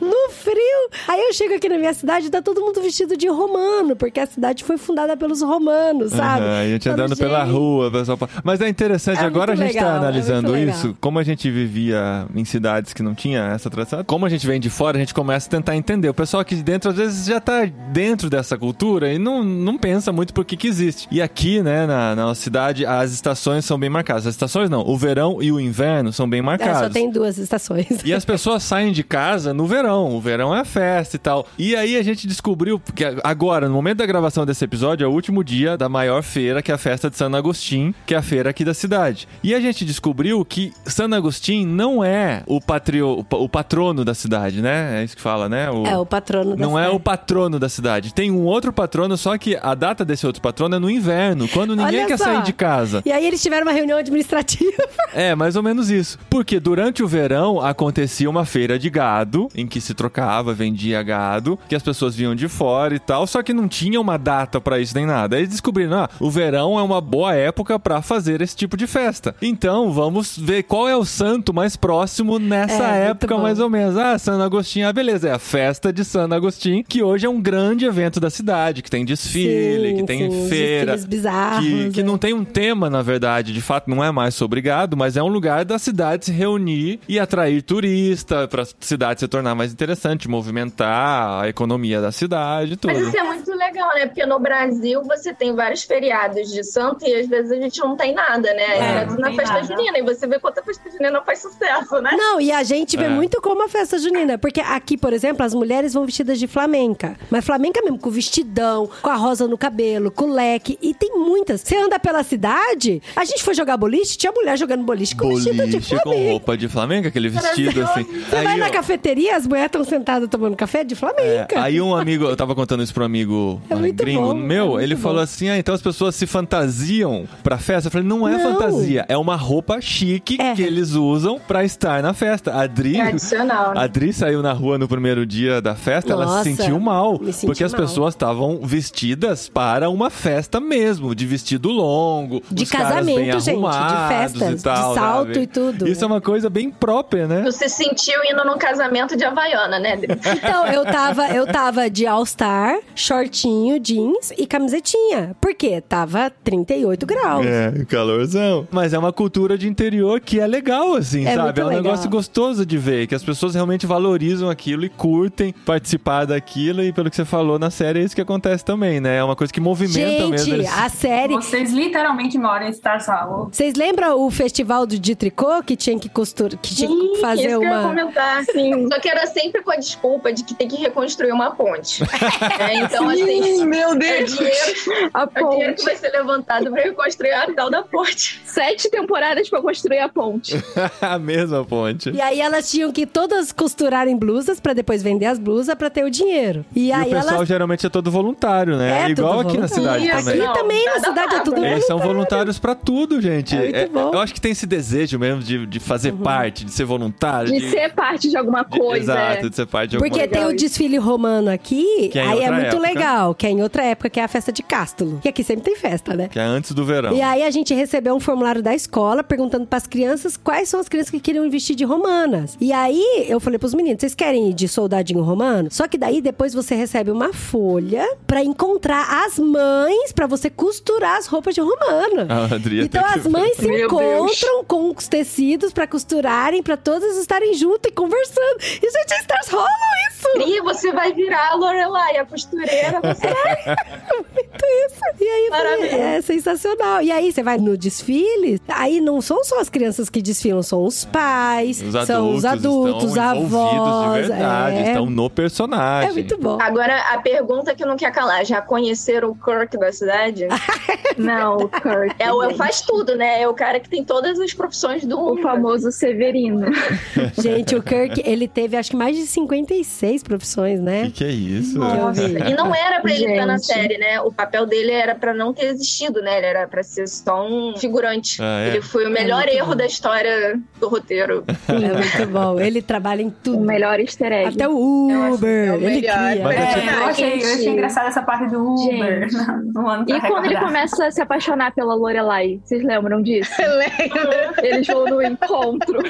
no 0.00 0.30
frio. 0.30 0.90
Aí 1.08 1.20
eu 1.20 1.32
chego 1.32 1.54
aqui 1.54 1.68
na 1.68 1.78
minha 1.78 1.94
cidade 1.94 2.26
e 2.26 2.30
tá 2.30 2.40
todo 2.42 2.60
mundo 2.60 2.80
vestido 2.82 3.16
de 3.16 3.28
romano, 3.28 3.96
porque 3.96 4.20
a 4.20 4.26
cidade 4.26 4.64
foi 4.64 4.76
fundada 4.78 5.16
pelos 5.16 5.42
romanos, 5.42 6.12
sabe? 6.12 6.44
Aham, 6.44 6.60
a 6.60 6.66
gente 6.66 6.88
andando 6.88 7.16
pela 7.16 7.44
"Gente, 7.44 7.54
rua, 7.54 7.88
o 7.88 7.92
pessoal. 7.92 8.16
fala- 8.16 8.30
Mas 8.42 8.60
é 8.60 8.68
interessante, 8.68 9.20
É 9.20 9.24
agora 9.24 9.52
a 9.52 9.56
gente 9.56 9.74
legal, 9.74 9.84
tá 9.90 9.94
é 9.94 9.98
analisando 9.98 10.52
legal. 10.52 10.74
isso, 10.74 10.96
como 11.00 11.18
a 11.18 11.22
gente 11.22 11.50
vivia 11.50 12.26
em 12.34 12.44
cidades 12.44 12.92
que 12.92 13.02
não 13.02 13.14
tinha 13.14 13.52
essa 13.54 13.68
tradição, 13.70 14.02
como 14.04 14.26
a 14.26 14.28
gente 14.28 14.46
vem 14.46 14.60
de 14.60 14.70
fora, 14.70 14.96
a 14.96 15.00
gente 15.00 15.14
começa 15.14 15.46
a 15.48 15.50
tentar 15.50 15.76
entender. 15.76 16.08
O 16.08 16.14
pessoal 16.14 16.40
aqui 16.40 16.54
de 16.54 16.62
dentro, 16.62 16.90
às 16.90 16.96
vezes, 16.96 17.26
já 17.26 17.40
tá 17.40 17.64
dentro 17.92 18.28
dessa 18.30 18.56
cultura 18.56 19.12
e 19.12 19.18
não, 19.18 19.42
não 19.44 19.76
pensa 19.78 20.12
muito 20.12 20.32
por 20.32 20.44
que 20.44 20.56
que 20.56 20.66
existe. 20.68 21.06
E 21.10 21.20
aqui, 21.20 21.62
né, 21.62 21.86
na, 21.86 22.14
na 22.14 22.24
nossa 22.26 22.40
cidade, 22.40 22.84
as 22.86 23.12
estações 23.12 23.64
são 23.64 23.78
bem 23.78 23.90
marcadas. 23.90 24.26
As 24.26 24.34
estações 24.34 24.68
não, 24.70 24.80
o 24.86 24.96
verão 24.96 25.42
e 25.42 25.50
o 25.52 25.60
inverno 25.60 26.12
são 26.12 26.28
bem 26.28 26.40
É, 26.40 26.42
marcados. 26.42 26.78
só 26.80 26.88
tem 26.88 27.10
duas 27.10 27.38
estações. 27.38 28.03
E 28.04 28.12
as 28.12 28.24
pessoas 28.24 28.62
saem 28.62 28.92
de 28.92 29.02
casa 29.02 29.52
no 29.54 29.66
verão. 29.66 30.14
O 30.14 30.20
verão 30.20 30.54
é 30.54 30.60
a 30.60 30.64
festa 30.64 31.16
e 31.16 31.18
tal. 31.18 31.46
E 31.58 31.74
aí 31.74 31.96
a 31.96 32.02
gente 32.02 32.26
descobriu 32.26 32.80
que 32.94 33.04
agora, 33.22 33.68
no 33.68 33.74
momento 33.74 33.98
da 33.98 34.06
gravação 34.06 34.44
desse 34.44 34.64
episódio, 34.64 35.04
é 35.04 35.08
o 35.08 35.12
último 35.12 35.42
dia 35.42 35.76
da 35.76 35.88
maior 35.88 36.22
feira, 36.22 36.62
que 36.62 36.70
é 36.70 36.74
a 36.74 36.78
festa 36.78 37.08
de 37.10 37.16
San 37.16 37.30
Agustín, 37.36 37.94
que 38.06 38.14
é 38.14 38.18
a 38.18 38.22
feira 38.22 38.50
aqui 38.50 38.64
da 38.64 38.74
cidade. 38.74 39.26
E 39.42 39.54
a 39.54 39.60
gente 39.60 39.84
descobriu 39.84 40.44
que 40.44 40.72
San 40.84 41.08
Agustín 41.14 41.66
não 41.66 42.04
é 42.04 42.42
o, 42.46 42.60
patrio, 42.60 43.08
o 43.18 43.24
pa- 43.24 43.36
o 43.38 43.48
patrono 43.48 44.04
da 44.04 44.14
cidade, 44.14 44.60
né? 44.60 45.00
É 45.00 45.04
isso 45.04 45.16
que 45.16 45.22
fala, 45.22 45.48
né? 45.48 45.70
O- 45.70 45.86
É 45.86 45.96
o 45.96 46.04
patrono 46.06 46.56
da 46.56 46.64
não 46.66 46.78
é 46.78 46.82
cidade. 46.82 46.96
o 46.96 47.00
patrono 47.00 47.58
da 47.58 47.68
cidade. 47.68 48.12
Tem 48.14 48.30
um 48.30 48.42
outro 48.44 48.72
patrono, 48.72 49.16
só 49.16 49.36
que 49.38 49.56
a 49.60 49.74
data 49.74 50.04
desse 50.04 50.26
outro 50.26 50.42
patrono 50.42 50.76
é 50.76 50.78
no 50.78 50.90
inverno, 50.90 51.48
quando 51.48 51.74
ninguém 51.74 52.00
Olha 52.00 52.06
quer 52.06 52.18
só. 52.18 52.24
sair 52.24 52.42
de 52.42 52.52
casa. 52.52 53.02
E 53.06 53.12
aí 53.12 53.26
eles 53.26 53.42
tiveram 53.42 53.66
uma 53.66 53.72
reunião 53.72 53.98
administrativa. 53.98 54.72
É, 55.12 55.34
mais 55.34 55.56
ou 55.56 55.62
menos 55.62 55.90
isso. 55.90 56.18
Porque 56.28 56.58
durante 56.58 57.02
o 57.02 57.08
verão 57.08 57.60
acontecia 57.94 58.28
uma 58.28 58.44
feira 58.44 58.76
de 58.76 58.90
gado, 58.90 59.48
em 59.54 59.68
que 59.68 59.80
se 59.80 59.94
trocava, 59.94 60.52
vendia 60.52 61.00
gado, 61.00 61.56
que 61.68 61.76
as 61.76 61.82
pessoas 61.82 62.16
vinham 62.16 62.34
de 62.34 62.48
fora 62.48 62.92
e 62.92 62.98
tal, 62.98 63.24
só 63.24 63.40
que 63.40 63.52
não 63.52 63.68
tinha 63.68 64.00
uma 64.00 64.18
data 64.18 64.60
pra 64.60 64.80
isso 64.80 64.96
nem 64.96 65.06
nada. 65.06 65.36
Aí 65.36 65.42
eles 65.42 65.50
descobriram, 65.50 65.98
ah, 65.98 66.10
o 66.18 66.28
verão 66.28 66.76
é 66.76 66.82
uma 66.82 67.00
boa 67.00 67.34
época 67.34 67.78
pra 67.78 68.02
fazer 68.02 68.40
esse 68.40 68.56
tipo 68.56 68.76
de 68.76 68.88
festa. 68.88 69.36
Então, 69.40 69.92
vamos 69.92 70.36
ver 70.36 70.64
qual 70.64 70.88
é 70.88 70.96
o 70.96 71.04
santo 71.04 71.54
mais 71.54 71.76
próximo 71.76 72.38
nessa 72.40 72.96
É, 72.96 73.10
época, 73.10 73.38
mais 73.38 73.60
ou 73.60 73.70
menos. 73.70 73.96
Ah, 73.96 74.18
San 74.18 74.42
Agostinho, 74.44 74.88
ah, 74.88 74.92
beleza, 74.92 75.28
é 75.28 75.32
a 75.32 75.38
festa 75.38 75.92
de 75.92 76.04
San 76.04 76.28
Agostinho, 76.34 76.82
que 76.82 77.00
hoje 77.00 77.26
é 77.26 77.30
um 77.30 77.40
grande 77.40 77.84
evento 77.84 78.18
da 78.18 78.28
cidade, 78.28 78.82
que 78.82 78.90
tem 78.90 79.04
desfile, 79.04 79.90
Sim, 79.90 79.96
que 79.98 80.02
tem 80.02 80.30
sim, 80.30 80.48
feira, 80.48 80.96
bizarros, 80.96 81.64
que, 81.64 81.90
que 81.90 82.00
é. 82.00 82.04
não 82.04 82.18
tem 82.18 82.34
um 82.34 82.44
tema, 82.44 82.90
na 82.90 83.02
verdade, 83.02 83.52
de 83.52 83.60
fato, 83.60 83.88
não 83.88 84.02
é 84.02 84.10
mais 84.10 84.34
sobre 84.34 84.60
gado, 84.60 84.96
mas 84.96 85.16
é 85.16 85.22
um 85.22 85.28
lugar 85.28 85.64
da 85.64 85.78
cidade 85.78 86.24
se 86.24 86.32
reunir 86.32 86.98
e 87.08 87.20
atrair 87.20 87.62
turista, 87.88 88.48
pra 88.48 88.64
cidade 88.80 89.20
se 89.20 89.28
tornar 89.28 89.54
mais 89.54 89.70
interessante, 89.72 90.26
movimentar 90.28 91.42
a 91.42 91.48
economia 91.48 92.00
da 92.00 92.10
cidade 92.10 92.72
e 92.72 92.76
tudo. 92.76 92.94
Mas 92.94 93.06
isso 93.08 93.16
é 93.18 93.22
muito 93.22 93.50
legal, 93.54 93.88
né? 93.94 94.06
Porque 94.06 94.24
no 94.24 94.38
Brasil 94.38 95.02
você 95.04 95.34
tem 95.34 95.54
vários 95.54 95.82
feriados 95.82 96.50
de 96.50 96.64
santo 96.64 97.04
e 97.06 97.14
às 97.14 97.28
vezes 97.28 97.52
a 97.52 97.56
gente 97.56 97.78
não 97.80 97.94
tem 97.96 98.14
nada, 98.14 98.52
né? 98.54 98.62
É, 98.62 98.78
É, 99.02 99.06
não 99.06 99.16
na 99.16 99.26
tem 99.28 99.36
festa 99.36 99.54
nada. 99.54 99.66
junina. 99.66 99.98
E 99.98 100.02
você 100.02 100.26
vê 100.26 100.38
quanta 100.38 100.62
festa 100.62 100.90
junina 100.90 101.20
faz 101.22 101.42
sucesso, 101.42 102.00
né? 102.00 102.12
Não, 102.16 102.40
e 102.40 102.50
a 102.50 102.62
gente 102.62 102.96
vê 102.96 103.04
É. 103.04 103.08
muito 103.10 103.40
como 103.42 103.62
a 103.64 103.68
festa 103.68 103.98
junina. 103.98 104.38
Porque 104.38 104.60
aqui, 104.60 104.96
por 104.96 105.12
exemplo, 105.12 105.44
as 105.44 105.52
mulheres 105.52 105.92
vão 105.92 106.06
vestidas 106.06 106.38
de 106.38 106.46
flamenca. 106.46 107.16
Mas 107.30 107.44
flamenca 107.44 107.82
mesmo, 107.82 107.98
com 107.98 108.10
vestidão, 108.10 108.88
com 109.02 109.10
a 109.10 109.16
rosa 109.16 109.46
no 109.46 109.58
cabelo, 109.58 110.10
com 110.10 110.30
leque. 110.30 110.78
E 110.80 110.94
tem 110.94 111.10
muitas. 111.18 111.60
Você 111.60 111.76
anda 111.76 111.98
pela 111.98 112.22
cidade, 112.22 113.02
a 113.14 113.24
gente 113.26 113.42
foi 113.42 113.54
jogar 113.54 113.76
boliche, 113.76 114.16
tinha 114.16 114.32
mulher 114.32 114.56
jogando 114.56 114.82
boliche 114.84 115.14
com 115.14 115.28
vestido 115.28 115.66
de 115.66 115.72
Boliche 115.74 115.94
com 115.96 116.02
flamenca. 116.02 116.30
roupa 116.30 116.56
de 116.56 116.68
flamenca, 116.68 117.08
aquele 117.08 117.28
vestido 117.28 117.73
assim. 117.82 118.04
Você 118.04 118.42
vai 118.42 118.56
na 118.56 118.66
ó, 118.66 118.70
cafeteria, 118.70 119.36
as 119.36 119.46
mulheres 119.46 119.66
estão 119.66 119.84
sentadas 119.84 120.28
tomando 120.28 120.56
café 120.56 120.84
de 120.84 120.94
É, 120.94 120.96
flamenca. 120.96 121.60
aí 121.62 121.80
um 121.80 121.94
amigo, 121.94 122.24
eu 122.24 122.36
tava 122.36 122.54
contando 122.54 122.82
isso 122.82 122.92
pro 122.94 123.04
amigo 123.04 123.60
É 123.68 123.74
um 123.74 123.82
gringo 123.92 124.28
bom, 124.28 124.34
meu, 124.34 124.78
é 124.78 124.82
ele 124.82 124.94
bom. 124.94 125.00
falou 125.02 125.20
assim: 125.22 125.48
ah, 125.48 125.58
então 125.58 125.74
as 125.74 125.82
pessoas 125.82 126.14
se 126.14 126.26
fantasiam 126.26 127.26
pra 127.42 127.58
festa. 127.58 127.88
Eu 127.88 127.92
falei, 127.92 128.06
não 128.06 128.26
é 128.28 128.36
Não. 128.36 128.52
fantasia, 128.52 129.04
é 129.08 129.16
uma 129.16 129.36
roupa 129.36 129.80
chique 129.80 130.36
É. 130.40 130.54
que 130.54 130.62
eles 130.62 130.92
usam 130.92 131.38
pra 131.38 131.64
estar 131.64 132.02
na 132.02 132.12
festa. 132.14 132.52
A 132.52 132.62
Adri, 132.62 132.96
É 132.96 133.08
adicional, 133.08 133.74
né? 133.74 133.80
a 133.80 133.84
Adri 133.84 134.12
saiu 134.12 134.42
na 134.42 134.52
rua 134.52 134.78
no 134.78 134.88
primeiro 134.88 135.26
dia 135.26 135.60
da 135.60 135.74
festa, 135.74 136.12
ela 136.12 136.24
Nossa, 136.26 136.44
se 136.44 136.56
sentiu 136.56 136.78
mal. 136.80 137.18
senti 137.32 137.46
porque 137.46 137.64
as 137.64 137.72
mal. 137.72 137.80
pessoas 137.82 138.14
estavam 138.14 138.60
vestidas 138.62 139.48
para 139.48 139.88
uma 139.90 140.10
festa 140.10 140.60
mesmo, 140.60 141.14
de 141.14 141.26
vestido 141.26 141.68
longo, 141.70 142.42
De 142.50 142.64
os 142.64 142.70
caras 142.70 143.04
bem 143.04 143.16
casamento, 143.30 143.40
gente, 143.40 143.60
de 143.60 144.08
festas, 144.08 144.50
e 144.50 144.54
de 144.54 144.60
salto 144.60 144.94
sabe? 144.94 145.40
e 145.40 145.46
tudo. 145.46 145.88
Isso 145.88 146.04
é 146.04 146.06
uma 146.06 146.20
coisa 146.20 146.48
bem 146.50 146.70
própria, 146.70 147.26
né? 147.26 147.42
Você 147.64 147.68
sentiu 147.84 148.20
indo 148.30 148.44
num 148.44 148.58
casamento 148.58 149.16
de 149.16 149.24
Havaiana, 149.24 149.78
né, 149.78 149.92
Adri? 149.94 150.08
Então, 150.44 150.66
eu 150.66 150.84
tava, 150.84 151.28
eu 151.28 151.46
tava 151.46 151.88
de 151.88 152.06
All-Star, 152.06 152.78
shortinho, 152.94 153.78
jeans 153.80 154.32
e 154.36 154.46
camisetinha. 154.46 155.34
Por 155.40 155.54
quê? 155.54 155.80
Tava 155.80 156.30
38 156.42 157.06
graus. 157.06 157.46
É, 157.46 157.72
calorzão. 157.88 158.68
Mas 158.70 158.92
é 158.92 158.98
uma 158.98 159.12
cultura 159.12 159.56
de 159.56 159.66
interior 159.68 160.20
que 160.20 160.40
é 160.40 160.46
legal, 160.46 160.94
assim, 160.94 161.26
É 161.26 161.34
sabe? 161.34 161.44
muito 161.44 161.60
É 161.60 161.64
um 161.64 161.68
legal. 161.68 161.82
negócio 161.84 162.10
gostoso 162.10 162.66
de 162.66 162.76
ver, 162.76 163.06
que 163.06 163.14
as 163.14 163.22
pessoas 163.24 163.54
realmente 163.54 163.86
valorizam 163.86 164.50
aquilo 164.50 164.84
e 164.84 164.88
curtem 164.90 165.52
participar 165.64 166.26
daquilo. 166.26 166.82
E 166.82 166.92
pelo 166.92 167.08
que 167.08 167.16
você 167.16 167.24
falou 167.24 167.58
na 167.58 167.70
série, 167.70 168.00
é 168.00 168.02
isso 168.02 168.14
que 168.14 168.20
acontece 168.20 168.62
também, 168.64 169.00
né? 169.00 169.16
É 169.16 169.24
uma 169.24 169.36
coisa 169.36 169.52
que 169.52 169.60
movimenta 169.60 170.28
mesmo. 170.28 170.56
Gente, 170.56 170.66
a 170.66 170.88
série. 170.90 171.34
Vocês 171.34 171.72
literalmente 171.72 172.36
moram 172.36 172.66
em 172.66 172.72
Star 172.72 173.00
Salvo. 173.00 173.48
Vocês 173.50 173.74
lembram 173.74 174.20
o 174.20 174.30
festival 174.30 174.86
do 174.86 174.98
de 174.98 175.14
tricô 175.14 175.62
que 175.62 175.76
tinha 175.76 175.98
que 175.98 176.08
costurar, 176.08 176.58
que 176.58 176.74
tinha 176.74 176.88
que 176.88 177.20
fazer 177.20 177.43
isso 177.50 177.60
que 177.60 177.64
eu 177.66 177.70
ia 177.70 177.78
uma. 177.78 177.88
comentar. 177.88 178.44
Sim. 178.44 178.88
Só 178.92 178.98
que 179.00 179.08
era 179.08 179.26
sempre 179.26 179.62
com 179.62 179.70
a 179.70 179.76
desculpa 179.76 180.32
de 180.32 180.44
que 180.44 180.54
tem 180.54 180.68
que 180.68 180.76
reconstruir 180.76 181.32
uma 181.32 181.50
ponte. 181.54 182.02
É, 182.58 182.76
então, 182.78 183.08
assim, 183.08 183.64
Meu 183.66 183.90
é 183.90 183.96
Deus! 183.96 184.34
dinheiro, 184.36 185.10
A 185.12 185.22
é 185.22 185.26
dinheiro 185.42 185.72
ponte. 185.72 185.74
que 185.76 185.84
vai 185.84 185.96
ser 185.96 186.10
levantado 186.10 186.70
pra 186.70 186.82
reconstruir 186.82 187.32
a 187.32 187.52
tal 187.52 187.70
da 187.70 187.82
ponte. 187.82 188.40
Sete 188.44 188.90
temporadas 188.90 189.48
pra 189.48 189.60
construir 189.60 189.98
a 189.98 190.08
ponte. 190.08 190.54
a 191.00 191.18
mesma 191.18 191.64
ponte. 191.64 192.10
E 192.10 192.20
aí 192.20 192.40
elas 192.40 192.70
tinham 192.70 192.92
que 192.92 193.06
todas 193.06 193.52
costurarem 193.52 194.16
blusas 194.16 194.60
pra 194.60 194.72
depois 194.72 195.02
vender 195.02 195.26
as 195.26 195.38
blusas 195.38 195.74
pra 195.74 195.90
ter 195.90 196.04
o 196.04 196.10
dinheiro. 196.10 196.64
E, 196.74 196.86
E 196.88 196.92
aí 196.92 197.08
o 197.08 197.14
pessoal 197.14 197.34
elas. 197.36 197.48
geralmente 197.48 197.86
é 197.86 197.88
todo 197.90 198.10
voluntário, 198.10 198.76
né? 198.76 199.04
É, 199.06 199.10
Igual 199.10 199.38
tudo 199.38 199.48
aqui 199.48 199.58
na 199.58 199.68
cidade 199.68 200.06
voluntário. 200.08 200.24
também. 200.24 200.34
Aqui 200.34 200.46
Não, 200.46 200.52
também, 200.54 200.84
na 200.84 200.90
nada 200.94 201.08
cidade 201.08 201.34
é 201.34 201.40
tudo. 201.40 201.64
Eles 201.64 201.86
são 201.86 201.98
voluntário. 201.98 202.14
voluntários 202.14 202.58
pra 202.58 202.74
tudo, 202.74 203.20
gente. 203.20 203.56
É 203.56 203.60
muito 203.60 203.92
bom. 203.92 204.04
Uhum. 204.06 204.12
eu 204.14 204.20
acho 204.20 204.34
que 204.34 204.40
tem 204.40 204.52
esse 204.52 204.66
desejo 204.66 205.18
mesmo 205.18 205.42
de, 205.42 205.66
de 205.66 205.80
fazer 205.80 206.12
parte, 206.12 206.64
de 206.64 206.72
ser 206.72 206.84
voluntário. 206.84 207.33
De 207.42 207.70
ser 207.70 207.92
parte 207.94 208.28
de 208.30 208.36
alguma 208.36 208.62
de- 208.64 208.78
coisa. 208.78 209.12
Exato, 209.12 209.46
é. 209.46 209.48
de 209.50 209.56
ser 209.56 209.66
parte 209.66 209.90
de 209.90 209.96
alguma 209.96 210.10
Porque 210.10 210.28
tem 210.28 210.38
legal 210.40 210.52
o 210.52 210.56
desfile 210.56 210.96
romano 210.98 211.50
aqui, 211.50 212.08
Que 212.10 212.18
é 212.18 212.22
aí 212.22 212.42
é 212.42 212.50
muito 212.50 212.66
época. 212.66 212.82
legal, 212.82 213.34
que 213.34 213.46
é 213.46 213.50
em 213.50 213.62
outra 213.62 213.84
época, 213.84 214.10
que 214.10 214.20
é 214.20 214.24
a 214.24 214.28
festa 214.28 214.52
de 214.52 214.62
Cástulo. 214.62 215.18
Que 215.20 215.28
aqui 215.28 215.42
sempre 215.44 215.64
tem 215.64 215.76
festa, 215.76 216.14
né? 216.14 216.28
Que 216.28 216.38
é 216.38 216.42
antes 216.42 216.72
do 216.72 216.84
verão. 216.84 217.12
E 217.14 217.20
aí 217.22 217.42
a 217.42 217.50
gente 217.50 217.72
recebeu 217.74 218.14
um 218.14 218.20
formulário 218.20 218.62
da 218.62 218.74
escola 218.74 219.22
perguntando 219.24 219.66
pras 219.66 219.86
crianças 219.86 220.36
quais 220.36 220.68
são 220.68 220.80
as 220.80 220.88
crianças 220.88 221.10
que 221.10 221.20
queriam 221.20 221.48
vestir 221.50 221.74
de 221.76 221.84
romanas. 221.84 222.56
E 222.60 222.72
aí 222.72 223.26
eu 223.28 223.40
falei 223.40 223.58
pros 223.58 223.74
meninos, 223.74 224.00
vocês 224.00 224.14
querem 224.14 224.50
ir 224.50 224.54
de 224.54 224.68
soldadinho 224.68 225.22
romano? 225.22 225.68
Só 225.70 225.86
que 225.88 225.96
daí 225.98 226.20
depois 226.20 226.52
você 226.54 226.74
recebe 226.74 227.10
uma 227.10 227.32
folha 227.32 228.06
pra 228.26 228.42
encontrar 228.42 229.24
as 229.26 229.38
mães 229.38 230.12
pra 230.12 230.26
você 230.26 230.50
costurar 230.50 231.16
as 231.18 231.26
roupas 231.26 231.54
de 231.54 231.60
romana. 231.60 232.26
A 232.28 232.54
Adri 232.54 232.80
Então 232.82 233.02
as 233.04 233.26
mães 233.26 233.56
se 233.56 233.66
Meu 233.66 233.86
encontram 233.86 234.64
com 234.64 234.90
os 234.96 235.08
tecidos 235.08 235.72
pra 235.72 235.86
costurarem, 235.86 236.62
pra 236.62 236.76
todas 236.76 237.16
estarem 237.24 237.54
juntas 237.54 237.90
e 237.90 237.94
conversando. 237.94 238.58
E 238.60 238.90
gente, 238.90 239.14
a 239.14 239.18
Stars 239.18 239.48
rolam 239.48 239.68
isso! 240.10 240.28
Pri, 240.34 240.60
você 240.60 240.92
vai 240.92 241.12
virar 241.12 241.50
a 241.50 241.54
Lorelai, 241.54 242.16
a 242.16 242.24
costureira. 242.24 243.00
Você 243.00 243.26
Muito 244.34 244.66
isso. 244.86 245.00
E 245.20 245.24
aí 245.24 245.50
Maravilhoso. 245.50 245.96
é 245.96 246.20
sensacional. 246.22 247.02
E 247.02 247.10
aí 247.10 247.32
você 247.32 247.42
vai 247.42 247.58
no 247.58 247.76
desfile, 247.76 248.60
aí 248.68 249.00
não 249.00 249.20
são 249.20 249.42
só 249.44 249.60
as 249.60 249.68
crianças 249.68 250.08
que 250.08 250.22
desfilam, 250.22 250.62
são 250.62 250.84
os 250.84 251.04
pais, 251.04 251.80
Os 251.82 252.06
são 252.06 252.28
adultos, 252.28 252.34
os 252.36 252.44
adultos, 252.44 253.04
estão 253.10 253.36
envolvidos 253.36 253.86
avós. 253.88 254.22
de 254.22 254.28
verdade, 254.28 254.76
é. 254.76 254.86
estão 254.88 255.06
no 255.06 255.30
personagem. 255.30 256.10
É 256.10 256.12
muito 256.12 256.38
bom. 256.38 256.58
Agora, 256.60 256.96
a 257.12 257.18
pergunta 257.18 257.74
que 257.74 257.84
não 257.84 257.96
quer 257.96 258.12
calar: 258.12 258.44
já 258.44 258.60
conheceram 258.60 259.30
o 259.30 259.34
Kirk 259.34 259.76
da 259.78 259.92
cidade? 259.92 260.46
Não, 261.16 261.56
o 261.56 261.68
Kirk. 261.68 262.16
É 262.18 262.32
o 262.32 262.54
faz 262.56 262.80
tudo, 262.80 263.14
né? 263.16 263.42
É 263.42 263.48
o 263.48 263.54
cara 263.54 263.78
que 263.78 263.88
tem 263.88 264.04
todas 264.04 264.40
as 264.40 264.52
profissões 264.52 265.04
do 265.04 265.18
o 265.18 265.30
mundo. 265.30 265.42
famoso 265.42 265.92
Severino. 265.92 266.66
Gente, 267.40 267.74
o 267.76 267.82
Kirk, 267.82 268.22
ele 268.24 268.46
teve 268.48 268.76
acho 268.76 268.90
que 268.90 268.96
mais 268.96 269.16
de 269.16 269.26
56 269.26 270.22
profissões, 270.22 270.80
O 270.80 270.82
né? 270.82 271.04
que, 271.06 271.10
que 271.12 271.24
é 271.24 271.30
isso? 271.30 271.78
Nossa. 271.78 272.22
Eu 272.22 272.28
vi. 272.28 272.50
E 272.50 272.54
não 272.54 272.74
era 272.74 273.00
pra 273.00 273.12
ele 273.12 273.26
estar 273.30 273.46
na 273.46 273.58
série, 273.58 273.98
né? 273.98 274.20
O 274.20 274.32
papel 274.32 274.66
dele 274.66 274.90
era 274.92 275.14
pra 275.14 275.32
não 275.34 275.52
ter 275.52 275.66
existido, 275.66 276.20
né? 276.22 276.38
Ele 276.38 276.46
era 276.46 276.66
pra 276.68 276.82
ser 276.82 277.06
só 277.08 277.46
um 277.46 277.76
figurante. 277.76 278.40
Ah, 278.42 278.60
é? 278.64 278.68
Ele 278.68 278.82
foi 278.82 279.06
o 279.06 279.10
melhor 279.10 279.42
muito 279.44 279.54
erro 279.56 279.68
bom. 279.70 279.76
da 279.76 279.86
história 279.86 280.60
do 280.80 280.88
roteiro. 280.88 281.44
É 281.68 281.92
muito 282.20 282.32
bom. 282.32 282.60
Ele 282.60 282.80
trabalha 282.82 283.22
em 283.22 283.28
O 283.28 283.30
tudo. 283.30 283.60
melhor 283.60 283.98
easter 284.00 284.32
egg. 284.32 284.54
Até 284.54 284.68
o 284.68 285.32
Uber, 285.34 285.68
é 285.68 285.72
o 285.72 285.74
ele 285.76 285.86
melhor. 285.86 286.30
cria. 286.30 286.44
Mas 286.44 286.56
é 286.56 286.62
É, 286.62 286.66
tipo- 286.74 286.86
eu, 286.94 287.04
achei, 287.04 287.32
eu 287.32 287.36
achei 287.38 287.56
Gente. 287.56 287.68
engraçada 287.68 288.08
essa 288.08 288.22
parte 288.22 288.46
do 288.50 288.74
Uber 288.74 289.28
no 289.74 289.88
ano 289.88 290.04
E 290.08 290.20
quando 290.20 290.44
ele 290.46 290.56
começa 290.58 291.06
a 291.06 291.10
se 291.10 291.20
apaixonar 291.20 291.72
pela 291.74 291.94
Lorelai, 291.94 292.60
vocês 292.64 292.82
lembram 292.84 293.22
disso? 293.22 293.52
Lembra? 293.58 294.54
Eles 294.62 294.86
vão 294.86 295.04
no 295.06 295.22
encontro. 295.22 296.02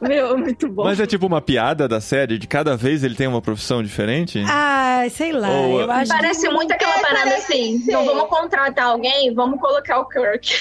Meu, 0.00 0.33
muito 0.36 0.68
bom. 0.68 0.84
Mas 0.84 1.00
é 1.00 1.06
tipo 1.06 1.26
uma 1.26 1.40
piada 1.40 1.86
da 1.88 2.00
série, 2.00 2.38
de 2.38 2.46
cada 2.46 2.76
vez 2.76 3.02
ele 3.04 3.14
tem 3.14 3.26
uma 3.26 3.40
profissão 3.42 3.82
diferente? 3.82 4.42
Ah, 4.48 5.04
sei 5.10 5.32
lá. 5.32 5.48
Ou- 5.50 5.80
eu 5.82 5.90
acho 5.90 6.10
Parece 6.12 6.46
que... 6.48 6.52
muito 6.54 6.72
aquela 6.72 6.98
É, 6.98 7.00
parada 7.02 7.34
assim: 7.36 7.78
ser. 7.80 7.92
não 7.92 8.04
vamos 8.04 8.28
contratar 8.28 8.86
alguém, 8.86 9.32
vamos 9.34 9.60
colocar 9.60 9.98
o 10.00 10.06
Kirk. 10.08 10.52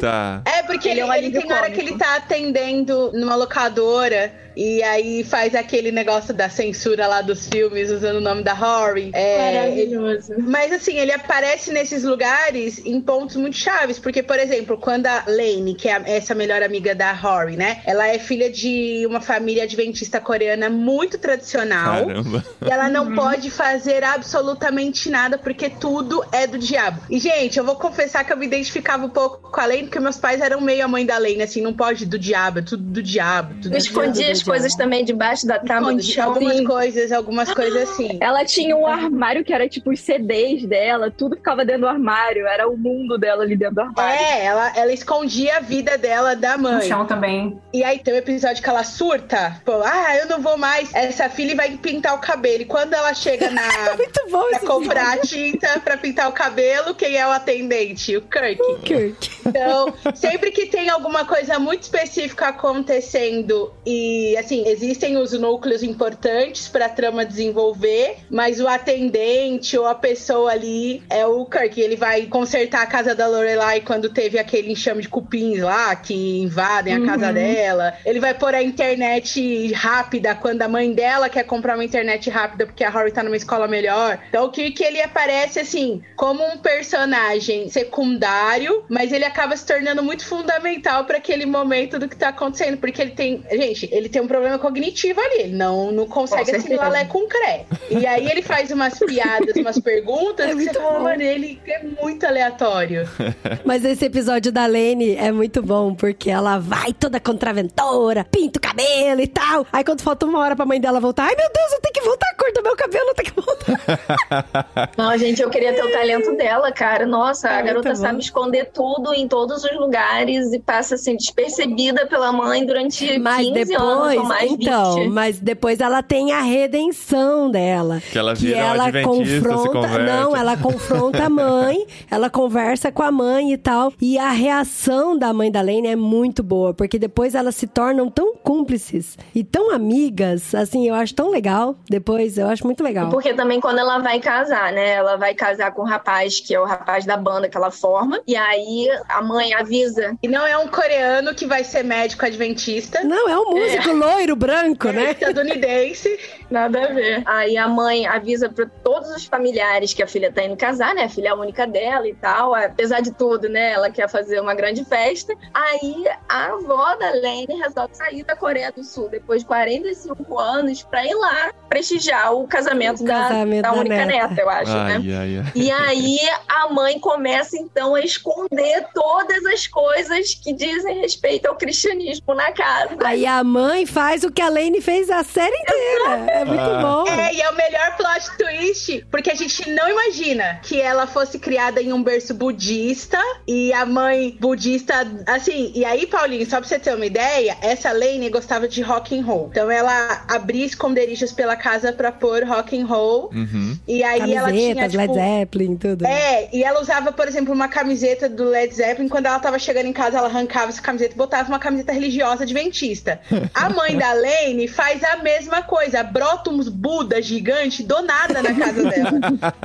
Tá. 0.00 0.42
É, 0.44 0.62
porque 0.62 0.88
Ele 0.88 1.00
ele, 1.00 1.00
é 1.00 1.12
um 1.12 1.14
ele 1.14 1.30
tem 1.30 1.52
hora 1.52 1.62
cômico. 1.62 1.74
que 1.74 1.80
ele 1.88 1.98
tá 1.98 2.16
atendendo 2.16 3.12
numa 3.14 3.34
locadora 3.34 4.32
e 4.56 4.82
aí 4.82 5.24
faz 5.24 5.54
aquele 5.54 5.90
negócio 5.90 6.32
da 6.34 6.48
censura 6.48 7.06
lá 7.06 7.20
dos 7.22 7.48
filmes 7.48 7.90
usando 7.90 8.16
o 8.16 8.20
nome 8.20 8.42
da 8.42 8.52
Rory. 8.52 9.10
É, 9.12 9.66
ele- 9.78 9.96
Maravilhoso. 9.96 10.34
mas 10.38 10.72
assim, 10.72 10.96
ele 10.98 11.12
aparece 11.12 11.72
nesses 11.72 12.02
lugares 12.04 12.80
em 12.84 13.00
pontos 13.00 13.36
muito 13.36 13.56
chaves, 13.56 13.98
porque, 13.98 14.22
por 14.22 14.38
exemplo, 14.38 14.76
quando 14.78 15.06
a 15.06 15.24
Lane, 15.26 15.74
que 15.74 15.88
é 15.88 16.02
essa 16.06 16.34
melhor 16.34 16.62
amiga 16.62 16.94
da 16.94 17.12
Rory, 17.12 17.56
né? 17.56 17.82
Ela 17.86 18.08
é 18.08 18.18
filha 18.18 18.50
de 18.50 19.04
uma 19.06 19.20
família 19.20 19.64
adventista 19.64 20.20
coreana 20.20 20.68
muito 20.70 21.18
tradicional. 21.18 22.06
Caramba. 22.06 22.44
E 22.64 22.70
ela 22.70 22.88
não 22.88 23.14
pode 23.14 23.50
fazer 23.50 24.02
absolutamente 24.04 25.10
nada 25.10 25.38
porque 25.38 25.68
tudo 25.70 26.24
é 26.32 26.46
do 26.46 26.58
diabo. 26.58 27.00
E, 27.10 27.18
gente, 27.18 27.58
eu 27.58 27.64
vou 27.64 27.76
confessar 27.76 28.24
que 28.24 28.32
eu 28.32 28.36
me 28.36 28.46
identificava 28.46 29.04
um 29.04 29.08
pouco 29.10 29.50
com 29.50 29.60
a 29.60 29.66
Lane, 29.66 29.84
porque 29.84 30.00
meus 30.00 30.16
pais 30.16 30.40
eram 30.40 30.60
meio 30.60 30.84
a 30.84 30.88
mãe 30.88 31.04
da 31.06 31.18
Lane, 31.18 31.42
assim, 31.42 31.60
não 31.60 31.72
pode 31.72 32.06
do 32.06 32.18
diabo, 32.18 32.58
é 32.60 32.62
tudo 32.62 32.82
do 32.82 33.02
diabo. 33.02 33.54
Tudo 33.54 33.66
Eu 33.66 33.70
do 33.72 33.76
escondia 33.78 34.30
as 34.32 34.42
coisas 34.44 34.74
também 34.74 35.04
debaixo 35.04 35.46
da 35.46 35.58
tábua 35.58 35.94
do 35.94 36.02
chão. 36.02 36.32
algumas 36.34 36.60
coisas, 36.62 37.12
algumas 37.12 37.52
coisas 37.52 37.90
assim. 37.90 38.18
Ela 38.20 38.44
tinha 38.44 38.76
um 38.76 38.86
armário 38.86 39.44
que 39.44 39.52
era 39.52 39.68
tipo 39.68 39.90
os 39.90 40.00
CDs 40.00 40.64
dela, 40.66 41.10
tudo 41.10 41.36
ficava 41.36 41.64
dentro 41.64 41.82
do 41.82 41.88
armário, 41.88 42.46
era 42.46 42.68
o 42.68 42.76
mundo 42.76 43.18
dela 43.18 43.42
ali 43.42 43.56
dentro 43.56 43.76
do 43.76 43.80
armário. 43.82 44.20
É, 44.20 44.44
ela, 44.44 44.72
ela 44.76 44.92
escondia 44.92 45.56
a 45.56 45.60
vida 45.60 45.96
dela 45.98 46.34
da 46.34 46.56
No 46.56 46.64
mãe. 46.64 46.88
chão 46.88 47.06
também. 47.06 47.58
E 47.72 47.82
aí 47.82 47.98
tem 47.98 48.14
um 48.14 48.18
episódio 48.18 48.62
que 48.62 48.68
ela 48.68 48.84
surta, 48.84 49.60
pô, 49.64 49.82
ah, 49.84 50.16
eu 50.16 50.28
não 50.28 50.40
vou 50.40 50.56
mais. 50.56 50.92
Essa 50.94 51.28
filha 51.28 51.54
vai 51.54 51.76
pintar 51.76 52.14
o 52.14 52.18
cabelo. 52.18 52.62
E 52.62 52.64
quando 52.66 52.94
ela 52.94 53.12
chega 53.14 53.50
na. 53.50 53.62
Muito 53.96 54.20
bom 54.30 54.44
pra 54.50 54.58
comprar 54.60 55.18
tinta 55.20 55.80
pra 55.80 55.96
pintar 55.96 56.28
o 56.28 56.32
cabelo, 56.32 56.94
quem 56.94 57.16
é 57.16 57.26
o 57.26 57.30
atendente? 57.30 58.16
O 58.16 58.22
Kirk. 58.22 58.60
Kirk. 58.84 59.30
Então, 59.46 59.92
sempre 60.14 60.50
que 60.50 60.66
tem 60.66 60.88
alguma 60.88 61.24
coisa 61.24 61.58
muito 61.58 61.82
específica 61.82 62.48
acontecendo 62.48 63.72
e, 63.86 64.33
assim, 64.36 64.66
existem 64.66 65.16
os 65.16 65.32
núcleos 65.32 65.82
importantes 65.82 66.68
pra 66.68 66.88
trama 66.88 67.24
desenvolver, 67.24 68.16
mas 68.30 68.60
o 68.60 68.68
atendente 68.68 69.76
ou 69.76 69.86
a 69.86 69.94
pessoa 69.94 70.52
ali 70.52 71.02
é 71.08 71.26
o 71.26 71.44
Kirk. 71.46 71.80
Ele 71.80 71.96
vai 71.96 72.26
consertar 72.26 72.82
a 72.82 72.86
casa 72.86 73.14
da 73.14 73.26
Lorelai 73.26 73.80
quando 73.80 74.08
teve 74.10 74.38
aquele 74.38 74.72
enxame 74.72 75.02
de 75.02 75.08
cupins 75.08 75.60
lá 75.60 75.94
que 75.96 76.40
invadem 76.40 76.94
a 76.94 77.04
casa 77.04 77.32
dela. 77.32 77.94
Ele 78.04 78.20
vai 78.20 78.34
pôr 78.34 78.54
a 78.54 78.62
internet 78.62 79.72
rápida 79.72 80.34
quando 80.34 80.62
a 80.62 80.68
mãe 80.68 80.92
dela 80.92 81.28
quer 81.28 81.44
comprar 81.44 81.74
uma 81.74 81.84
internet 81.84 82.30
rápida 82.30 82.66
porque 82.66 82.84
a 82.84 82.90
Rory 82.90 83.12
tá 83.12 83.22
numa 83.22 83.36
escola 83.36 83.66
melhor. 83.68 84.18
Então, 84.28 84.44
o 84.44 84.50
Kirk, 84.50 84.82
ele 84.82 85.00
aparece, 85.00 85.60
assim, 85.60 86.02
como 86.16 86.44
um 86.44 86.58
personagem 86.58 87.68
secundário, 87.68 88.84
mas 88.88 89.12
ele 89.12 89.24
acaba 89.24 89.56
se 89.56 89.66
tornando 89.66 90.02
muito 90.02 90.24
fundamental 90.24 91.04
pra 91.04 91.18
aquele 91.18 91.46
momento 91.46 91.98
do 91.98 92.08
que 92.08 92.16
tá 92.16 92.28
acontecendo, 92.28 92.78
porque 92.78 93.00
ele 93.00 93.12
tem, 93.12 93.44
gente, 93.50 93.88
ele 93.92 94.08
tem 94.08 94.22
um 94.24 94.28
problema 94.28 94.58
cognitivo 94.58 95.20
ali, 95.20 95.42
ele 95.42 95.56
não, 95.56 95.92
não 95.92 96.06
consegue 96.06 96.50
Com 96.50 96.56
assimilar. 96.56 96.90
Lé 96.90 97.04
com 97.04 97.26
cré. 97.26 97.66
E 97.90 98.06
aí 98.06 98.30
ele 98.30 98.42
faz 98.42 98.70
umas 98.70 98.98
piadas, 98.98 99.56
umas 99.56 99.78
perguntas 99.78 100.46
É 100.46 100.50
que 100.50 100.56
você 100.56 100.64
muito 100.64 100.80
fala, 100.80 101.00
mano, 101.00 101.22
ele 101.22 101.60
é 101.66 101.82
muito 101.82 102.26
aleatório. 102.26 103.08
Mas 103.64 103.84
esse 103.84 104.04
episódio 104.04 104.50
da 104.52 104.66
Lene 104.66 105.14
é 105.16 105.30
muito 105.32 105.62
bom, 105.62 105.94
porque 105.94 106.30
ela 106.30 106.58
vai 106.58 106.92
toda 106.92 107.20
contraventora, 107.20 108.24
pinta 108.24 108.58
o 108.58 108.62
cabelo 108.62 109.20
e 109.20 109.26
tal. 109.26 109.66
Aí 109.72 109.84
quando 109.84 110.02
falta 110.02 110.26
uma 110.26 110.38
hora 110.38 110.56
pra 110.56 110.66
mãe 110.66 110.80
dela 110.80 111.00
voltar, 111.00 111.24
ai 111.24 111.36
meu 111.36 111.48
Deus, 111.52 111.72
eu 111.72 111.80
tenho 111.80 111.92
que 111.94 112.00
voltar 112.02 112.26
a 112.30 112.34
cor 112.34 112.52
do 112.52 112.62
meu 112.62 112.76
cabelo, 112.76 113.08
eu 113.08 113.14
tenho 113.14 113.32
que 113.32 113.40
voltar. 113.40 114.90
Não, 114.96 115.16
gente, 115.18 115.42
eu 115.42 115.50
queria 115.50 115.72
ter 115.72 115.82
o 115.82 115.92
talento 115.92 116.36
dela, 116.36 116.72
cara. 116.72 117.06
Nossa, 117.06 117.48
É 117.48 117.58
a 117.58 117.62
garota 117.62 117.94
sabe 117.94 118.20
esconder 118.20 118.70
tudo 118.72 119.12
em 119.14 119.26
todos 119.28 119.64
os 119.64 119.76
lugares 119.76 120.52
e 120.52 120.58
passa 120.58 120.94
assim 120.94 121.16
despercebida 121.16 122.06
pela 122.06 122.32
mãe 122.32 122.64
durante 122.64 123.18
Mas 123.18 123.46
15 123.46 123.74
anos 123.74 124.13
ou 124.13 124.13
depois, 124.22 124.28
mais 124.28 124.52
então, 124.52 124.94
20. 124.96 125.08
mas 125.10 125.38
depois 125.38 125.80
ela 125.80 126.02
tem 126.02 126.32
a 126.32 126.40
redenção 126.40 127.50
dela. 127.50 128.00
Que 128.10 128.18
ela 128.18 128.34
vira 128.34 128.58
uma 128.58 128.74
ela 128.74 128.92
se 128.92 129.02
confronta, 129.02 129.98
não, 129.98 130.36
ela 130.36 130.56
confronta 130.58 131.24
a 131.24 131.28
mãe, 131.28 131.86
ela 132.10 132.30
conversa 132.30 132.90
com 132.90 133.02
a 133.02 133.10
mãe 133.10 133.52
e 133.52 133.56
tal. 133.56 133.92
E 134.00 134.18
a 134.18 134.30
reação 134.30 135.16
da 135.16 135.32
mãe 135.32 135.50
da 135.50 135.60
Lane 135.60 135.88
é 135.88 135.96
muito 135.96 136.42
boa, 136.42 136.74
porque 136.74 136.98
depois 136.98 137.34
elas 137.34 137.54
se 137.54 137.66
tornam 137.66 138.10
tão 138.10 138.34
cúmplices 138.36 139.16
e 139.34 139.42
tão 139.42 139.70
amigas, 139.70 140.54
assim, 140.54 140.88
eu 140.88 140.94
acho 140.94 141.14
tão 141.14 141.30
legal. 141.30 141.76
Depois 141.88 142.38
eu 142.38 142.48
acho 142.48 142.64
muito 142.64 142.82
legal. 142.82 143.10
Porque 143.10 143.34
também 143.34 143.60
quando 143.60 143.78
ela 143.78 143.98
vai 143.98 144.20
casar, 144.20 144.72
né? 144.72 144.94
Ela 144.94 145.16
vai 145.16 145.34
casar 145.34 145.72
com 145.72 145.82
o 145.82 145.84
rapaz, 145.84 146.40
que 146.40 146.54
é 146.54 146.60
o 146.60 146.64
rapaz 146.64 147.04
da 147.04 147.16
banda 147.16 147.48
que 147.48 147.56
ela 147.56 147.70
forma. 147.70 148.20
E 148.26 148.36
aí 148.36 148.88
a 149.08 149.22
mãe 149.22 149.54
avisa. 149.54 150.16
E 150.22 150.28
não 150.28 150.46
é 150.46 150.56
um 150.56 150.68
coreano 150.68 151.34
que 151.34 151.46
vai 151.46 151.64
ser 151.64 151.82
médico 151.82 152.24
adventista. 152.24 153.02
Não, 153.04 153.28
é 153.28 153.38
um 153.38 153.50
músico 153.50 153.94
loiro, 154.04 154.36
branco, 154.36 154.88
É 154.88 154.92
né? 154.92 155.10
estadunidense. 155.12 156.18
Nada 156.50 156.84
a 156.84 156.92
ver. 156.92 157.22
Aí 157.26 157.56
a 157.56 157.66
mãe 157.68 158.06
avisa 158.06 158.48
pra 158.48 158.66
todos 158.82 159.10
os 159.10 159.24
familiares 159.24 159.92
que 159.94 160.02
a 160.02 160.06
filha 160.06 160.30
tá 160.32 160.42
indo 160.44 160.56
casar, 160.56 160.94
né? 160.94 161.04
A 161.04 161.08
filha 161.08 161.28
é 161.28 161.30
a 161.30 161.34
única 161.34 161.66
dela 161.66 162.06
e 162.08 162.14
tal. 162.14 162.54
Apesar 162.54 163.00
de 163.00 163.12
tudo, 163.12 163.48
né? 163.48 163.72
Ela 163.72 163.90
quer 163.90 164.08
fazer 164.08 164.40
uma 164.40 164.54
grande 164.54 164.84
festa. 164.84 165.34
Aí 165.52 166.04
a 166.28 166.46
avó 166.46 166.94
da 166.96 167.10
Lane 167.10 167.46
resolve 167.62 167.94
sair 167.96 168.24
da 168.24 168.36
Coreia 168.36 168.70
do 168.72 168.82
Sul 168.84 169.08
depois 169.08 169.42
de 169.42 169.46
45 169.46 170.38
anos 170.38 170.82
pra 170.82 171.04
ir 171.04 171.14
lá 171.14 171.52
prestigiar 171.68 172.32
o 172.34 172.46
casamento, 172.46 173.02
O 173.02 173.06
da, 173.06 173.14
casamento 173.28 173.62
da 173.62 173.70
da 173.72 173.78
única 173.80 174.04
neta. 174.06 174.28
neta, 174.28 174.40
eu 174.42 174.48
acho, 174.50 174.72
né? 174.72 174.94
Ai, 174.96 175.14
ai, 175.14 175.38
ai. 175.38 175.52
E 175.54 175.70
aí 175.70 176.18
a 176.48 176.68
mãe 176.68 176.98
começa 177.00 177.56
então 177.56 177.94
a 177.94 178.00
esconder 178.00 178.86
todas 178.94 179.44
as 179.46 179.66
coisas 179.66 180.34
que 180.34 180.52
dizem 180.52 181.00
respeito 181.00 181.46
ao 181.46 181.56
cristianismo 181.56 182.34
na 182.34 182.52
casa. 182.52 182.96
Aí 183.04 183.26
a 183.26 183.42
mãe 183.42 183.86
faz 183.86 184.22
o 184.24 184.30
que 184.30 184.40
a 184.42 184.48
Lane 184.48 184.80
fez 184.80 185.10
a 185.10 185.24
série 185.24 185.56
inteira. 185.56 186.43
É 186.44 186.46
muito 186.46 186.60
Ah. 186.60 186.82
bom. 186.82 187.08
É, 187.10 187.34
e 187.34 187.40
é 187.40 187.50
o 187.50 187.54
melhor 187.56 187.96
plot 187.96 188.30
twist, 188.38 189.06
porque 189.10 189.30
a 189.30 189.34
gente 189.34 189.68
não 189.70 189.88
imagina 189.88 190.60
que 190.62 190.80
ela 190.80 191.06
fosse 191.06 191.38
criada 191.38 191.80
em 191.80 191.92
um 191.92 192.02
berço 192.02 192.34
budista 192.34 193.18
e 193.46 193.72
a 193.72 193.86
mãe 193.86 194.36
budista, 194.40 194.94
assim, 195.26 195.72
e 195.74 195.84
aí, 195.84 196.06
Paulinho, 196.06 196.44
só 196.48 196.58
pra 196.58 196.68
você 196.68 196.78
ter 196.78 196.94
uma 196.94 197.06
ideia, 197.06 197.56
essa 197.62 197.92
Lane 197.92 198.28
gostava 198.30 198.68
de 198.68 198.82
rock 198.82 199.18
and 199.18 199.24
roll. 199.24 199.48
Então 199.50 199.70
ela 199.70 200.24
abria 200.28 200.64
esconderijos 200.66 201.32
pela 201.32 201.56
casa 201.56 201.92
pra 201.92 202.12
pôr 202.12 202.44
rock 202.44 202.78
and 202.80 202.86
roll, 202.86 203.30
Uhum. 203.32 203.78
e 203.88 204.02
aí 204.02 204.34
ela 204.34 204.50
tinha, 204.52 204.74
Camisetas, 204.74 204.92
tipo... 204.92 205.14
Led 205.14 205.14
Zeppelin, 205.38 205.76
tudo. 205.76 206.06
É, 206.06 206.48
e 206.52 206.62
ela 206.62 206.80
usava, 206.80 207.12
por 207.12 207.26
exemplo, 207.28 207.52
uma 207.52 207.68
camiseta 207.68 208.28
do 208.28 208.44
Led 208.44 208.74
Zeppelin. 208.74 209.08
Quando 209.08 209.26
ela 209.26 209.38
tava 209.38 209.58
chegando 209.58 209.86
em 209.86 209.92
casa, 209.92 210.18
ela 210.18 210.28
arrancava 210.28 210.68
essa 210.68 210.82
camiseta 210.82 211.14
e 211.14 211.16
botava 211.16 211.48
uma 211.48 211.58
camiseta 211.58 211.92
religiosa 211.92 212.42
adventista. 212.44 213.20
A 213.54 213.68
mãe 213.70 213.96
da 213.96 214.12
Lane 214.12 214.68
faz 214.68 215.02
a 215.04 215.16
mesma 215.16 215.62
coisa. 215.62 216.02
Brota 216.02 216.23
uns 216.46 216.68
Buda 216.68 217.20
gigante 217.22 217.82
do 217.82 218.02
nada 218.02 218.42
na 218.42 218.54
casa 218.54 218.82
dela. 218.84 219.10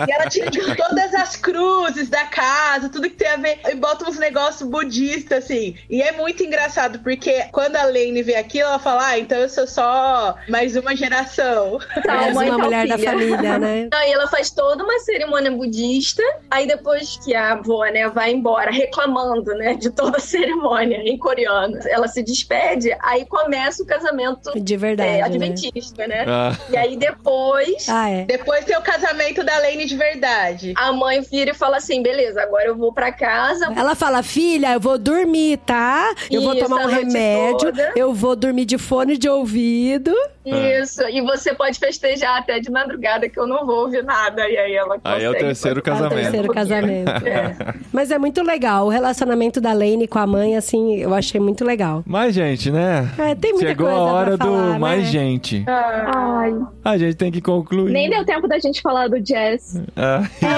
e 0.07 0.11
ela 0.11 0.29
tira, 0.29 0.49
tipo, 0.49 0.75
todas 0.75 1.13
as 1.13 1.35
cruzes 1.35 2.09
da 2.09 2.25
casa, 2.25 2.89
tudo 2.89 3.09
que 3.09 3.15
tem 3.15 3.27
a 3.29 3.37
ver, 3.37 3.59
e 3.67 3.75
bota 3.75 4.07
uns 4.09 4.17
negócios 4.17 4.67
budistas, 4.69 5.45
assim. 5.45 5.75
E 5.89 6.01
é 6.01 6.11
muito 6.11 6.43
engraçado, 6.43 6.99
porque 6.99 7.45
quando 7.51 7.75
a 7.75 7.83
Lane 7.83 8.21
vê 8.23 8.35
aquilo, 8.35 8.67
ela 8.69 8.79
fala, 8.79 9.07
ah, 9.07 9.19
então 9.19 9.37
eu 9.37 9.49
sou 9.49 9.67
só 9.67 10.35
mais 10.47 10.75
uma 10.75 10.95
geração. 10.95 11.79
Mais 12.05 12.33
mãe, 12.33 12.49
uma 12.49 12.57
tal 12.57 12.65
mulher 12.65 12.87
da 12.87 12.97
filha. 12.97 13.11
família, 13.11 13.59
né? 13.59 13.89
Aí 13.93 14.11
ela 14.11 14.27
faz 14.27 14.49
toda 14.51 14.83
uma 14.83 14.99
cerimônia 14.99 15.51
budista. 15.51 16.23
Aí 16.49 16.67
depois 16.67 17.17
que 17.23 17.35
a 17.35 17.53
avó, 17.53 17.85
né, 17.85 18.07
vai 18.09 18.31
embora 18.31 18.71
reclamando, 18.71 19.53
né, 19.55 19.73
de 19.75 19.89
toda 19.89 20.17
a 20.17 20.21
cerimônia 20.21 20.97
em 20.97 21.17
coreano, 21.17 21.77
ela 21.87 22.07
se 22.07 22.23
despede. 22.23 22.95
Aí 23.01 23.25
começa 23.25 23.83
o 23.83 23.85
casamento 23.85 24.51
De 24.59 24.77
verdade. 24.77 25.09
é, 25.09 25.17
né? 25.17 25.21
adventista, 25.23 26.07
né? 26.07 26.25
Ah, 26.27 26.48
E 26.69 26.77
aí 26.77 26.97
depois 26.97 27.87
Ah, 27.89 28.09
é. 28.09 28.25
Depois 28.25 28.65
tem 28.65 28.77
o 28.77 28.81
casamento 28.81 29.43
da 29.43 29.57
Lane 29.59 29.85
de 29.85 29.95
verdade. 29.95 30.73
a 30.77 30.91
mãe 30.91 31.21
vira 31.21 31.51
e 31.51 31.53
fala 31.53 31.77
assim: 31.77 32.01
beleza, 32.01 32.41
agora 32.41 32.65
eu 32.65 32.75
vou 32.75 32.91
pra 32.93 33.11
casa. 33.11 33.71
Ela 33.75 33.95
fala, 33.95 34.21
filha, 34.23 34.73
eu 34.73 34.79
vou 34.79 34.97
dormir, 34.97 35.57
tá? 35.65 36.13
Eu 36.29 36.41
vou 36.41 36.53
Isso, 36.53 36.63
tomar 36.65 36.85
um 36.85 36.87
remédio, 36.89 37.57
toda. 37.71 37.91
eu 37.95 38.13
vou 38.13 38.35
dormir 38.35 38.65
de 38.65 38.77
fone 38.77 39.17
de 39.17 39.29
ouvido. 39.29 40.13
Isso, 40.45 41.03
e 41.07 41.21
você 41.21 41.53
pode 41.53 41.77
festejar 41.77 42.39
até 42.39 42.59
de 42.59 42.71
madrugada 42.71 43.29
que 43.29 43.39
eu 43.39 43.45
não 43.45 43.65
vou 43.67 43.81
ouvir 43.81 44.03
nada. 44.03 44.47
E 44.49 44.57
aí 44.57 44.73
ela 44.73 44.97
Aí 45.03 45.23
é 45.23 45.29
o 45.29 45.33
consegue 45.33 45.45
terceiro 45.45 45.81
fazer- 45.85 46.03
É 46.03 46.07
o 46.07 46.09
Casamento. 46.09 46.21
terceiro 46.23 46.53
casamento. 46.53 47.09
É. 47.29 47.73
Mas 47.93 48.09
é 48.11 48.17
muito 48.17 48.41
legal. 48.41 48.87
O 48.87 48.89
relacionamento 48.89 49.61
da 49.61 49.73
Lane 49.73 50.07
com 50.07 50.17
a 50.17 50.25
mãe, 50.25 50.55
assim, 50.57 50.95
eu 50.97 51.13
achei 51.13 51.39
muito 51.39 51.63
legal. 51.63 52.03
Mas, 52.05 52.33
gente, 52.33 52.71
né? 52.71 53.07
É, 53.17 53.35
tem 53.35 53.51
muita 53.53 53.67
Chegou 53.67 53.87
coisa 53.87 54.01
a 54.01 54.13
hora 54.13 54.37
pra 54.37 54.45
do 54.47 54.51
falar, 54.53 54.79
mais 54.79 55.03
né? 55.03 55.05
gente. 55.11 55.63
Ah, 55.67 56.38
Ai, 56.39 56.53
A 56.83 56.97
gente 56.97 57.15
tem 57.15 57.31
que 57.31 57.41
concluir. 57.41 57.91
nem 57.91 58.09
deu 58.09 58.25
tempo 58.25 58.47
da 58.47 58.57
gente 58.59 58.81
falar 58.81 59.07
do 59.09 59.19
jazz. 59.19 59.81
Ah, 59.95 60.21
Segue, 60.39 60.51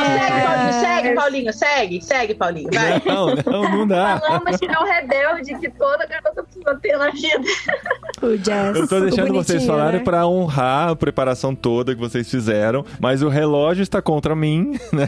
Paulinho, 0.45 0.69
É. 0.69 0.71
segue, 0.81 1.13
Paulinho, 1.15 1.53
segue, 1.53 2.01
segue, 2.01 2.33
Paulinho, 2.35 2.69
vai. 2.73 3.01
não, 3.05 3.35
não, 3.35 3.77
não 3.77 3.87
dá. 3.87 4.19
Falamos 4.19 4.57
que 4.57 4.65
é 4.65 4.77
o 4.79 4.83
rebelde 4.83 5.55
que 5.59 5.69
toda 5.71 6.05
garota 6.05 6.43
ter 6.76 6.98
na 6.98 7.10
vida. 7.11 7.41
O 8.22 8.38
jazz. 8.38 8.76
Eu 8.77 8.88
tô 8.88 8.99
deixando 8.99 9.34
vocês 9.34 9.65
falarem 9.65 9.99
né? 9.99 10.03
pra 10.06 10.27
honrar 10.27 10.89
a 10.89 10.95
preparação 10.95 11.56
toda 11.56 11.93
que 11.95 11.99
vocês 11.99 12.30
fizeram, 12.30 12.85
mas 12.99 13.23
o 13.23 13.30
relógio 13.30 13.81
está 13.81 14.02
contra 14.02 14.35
mim, 14.35 14.77
né? 14.93 15.07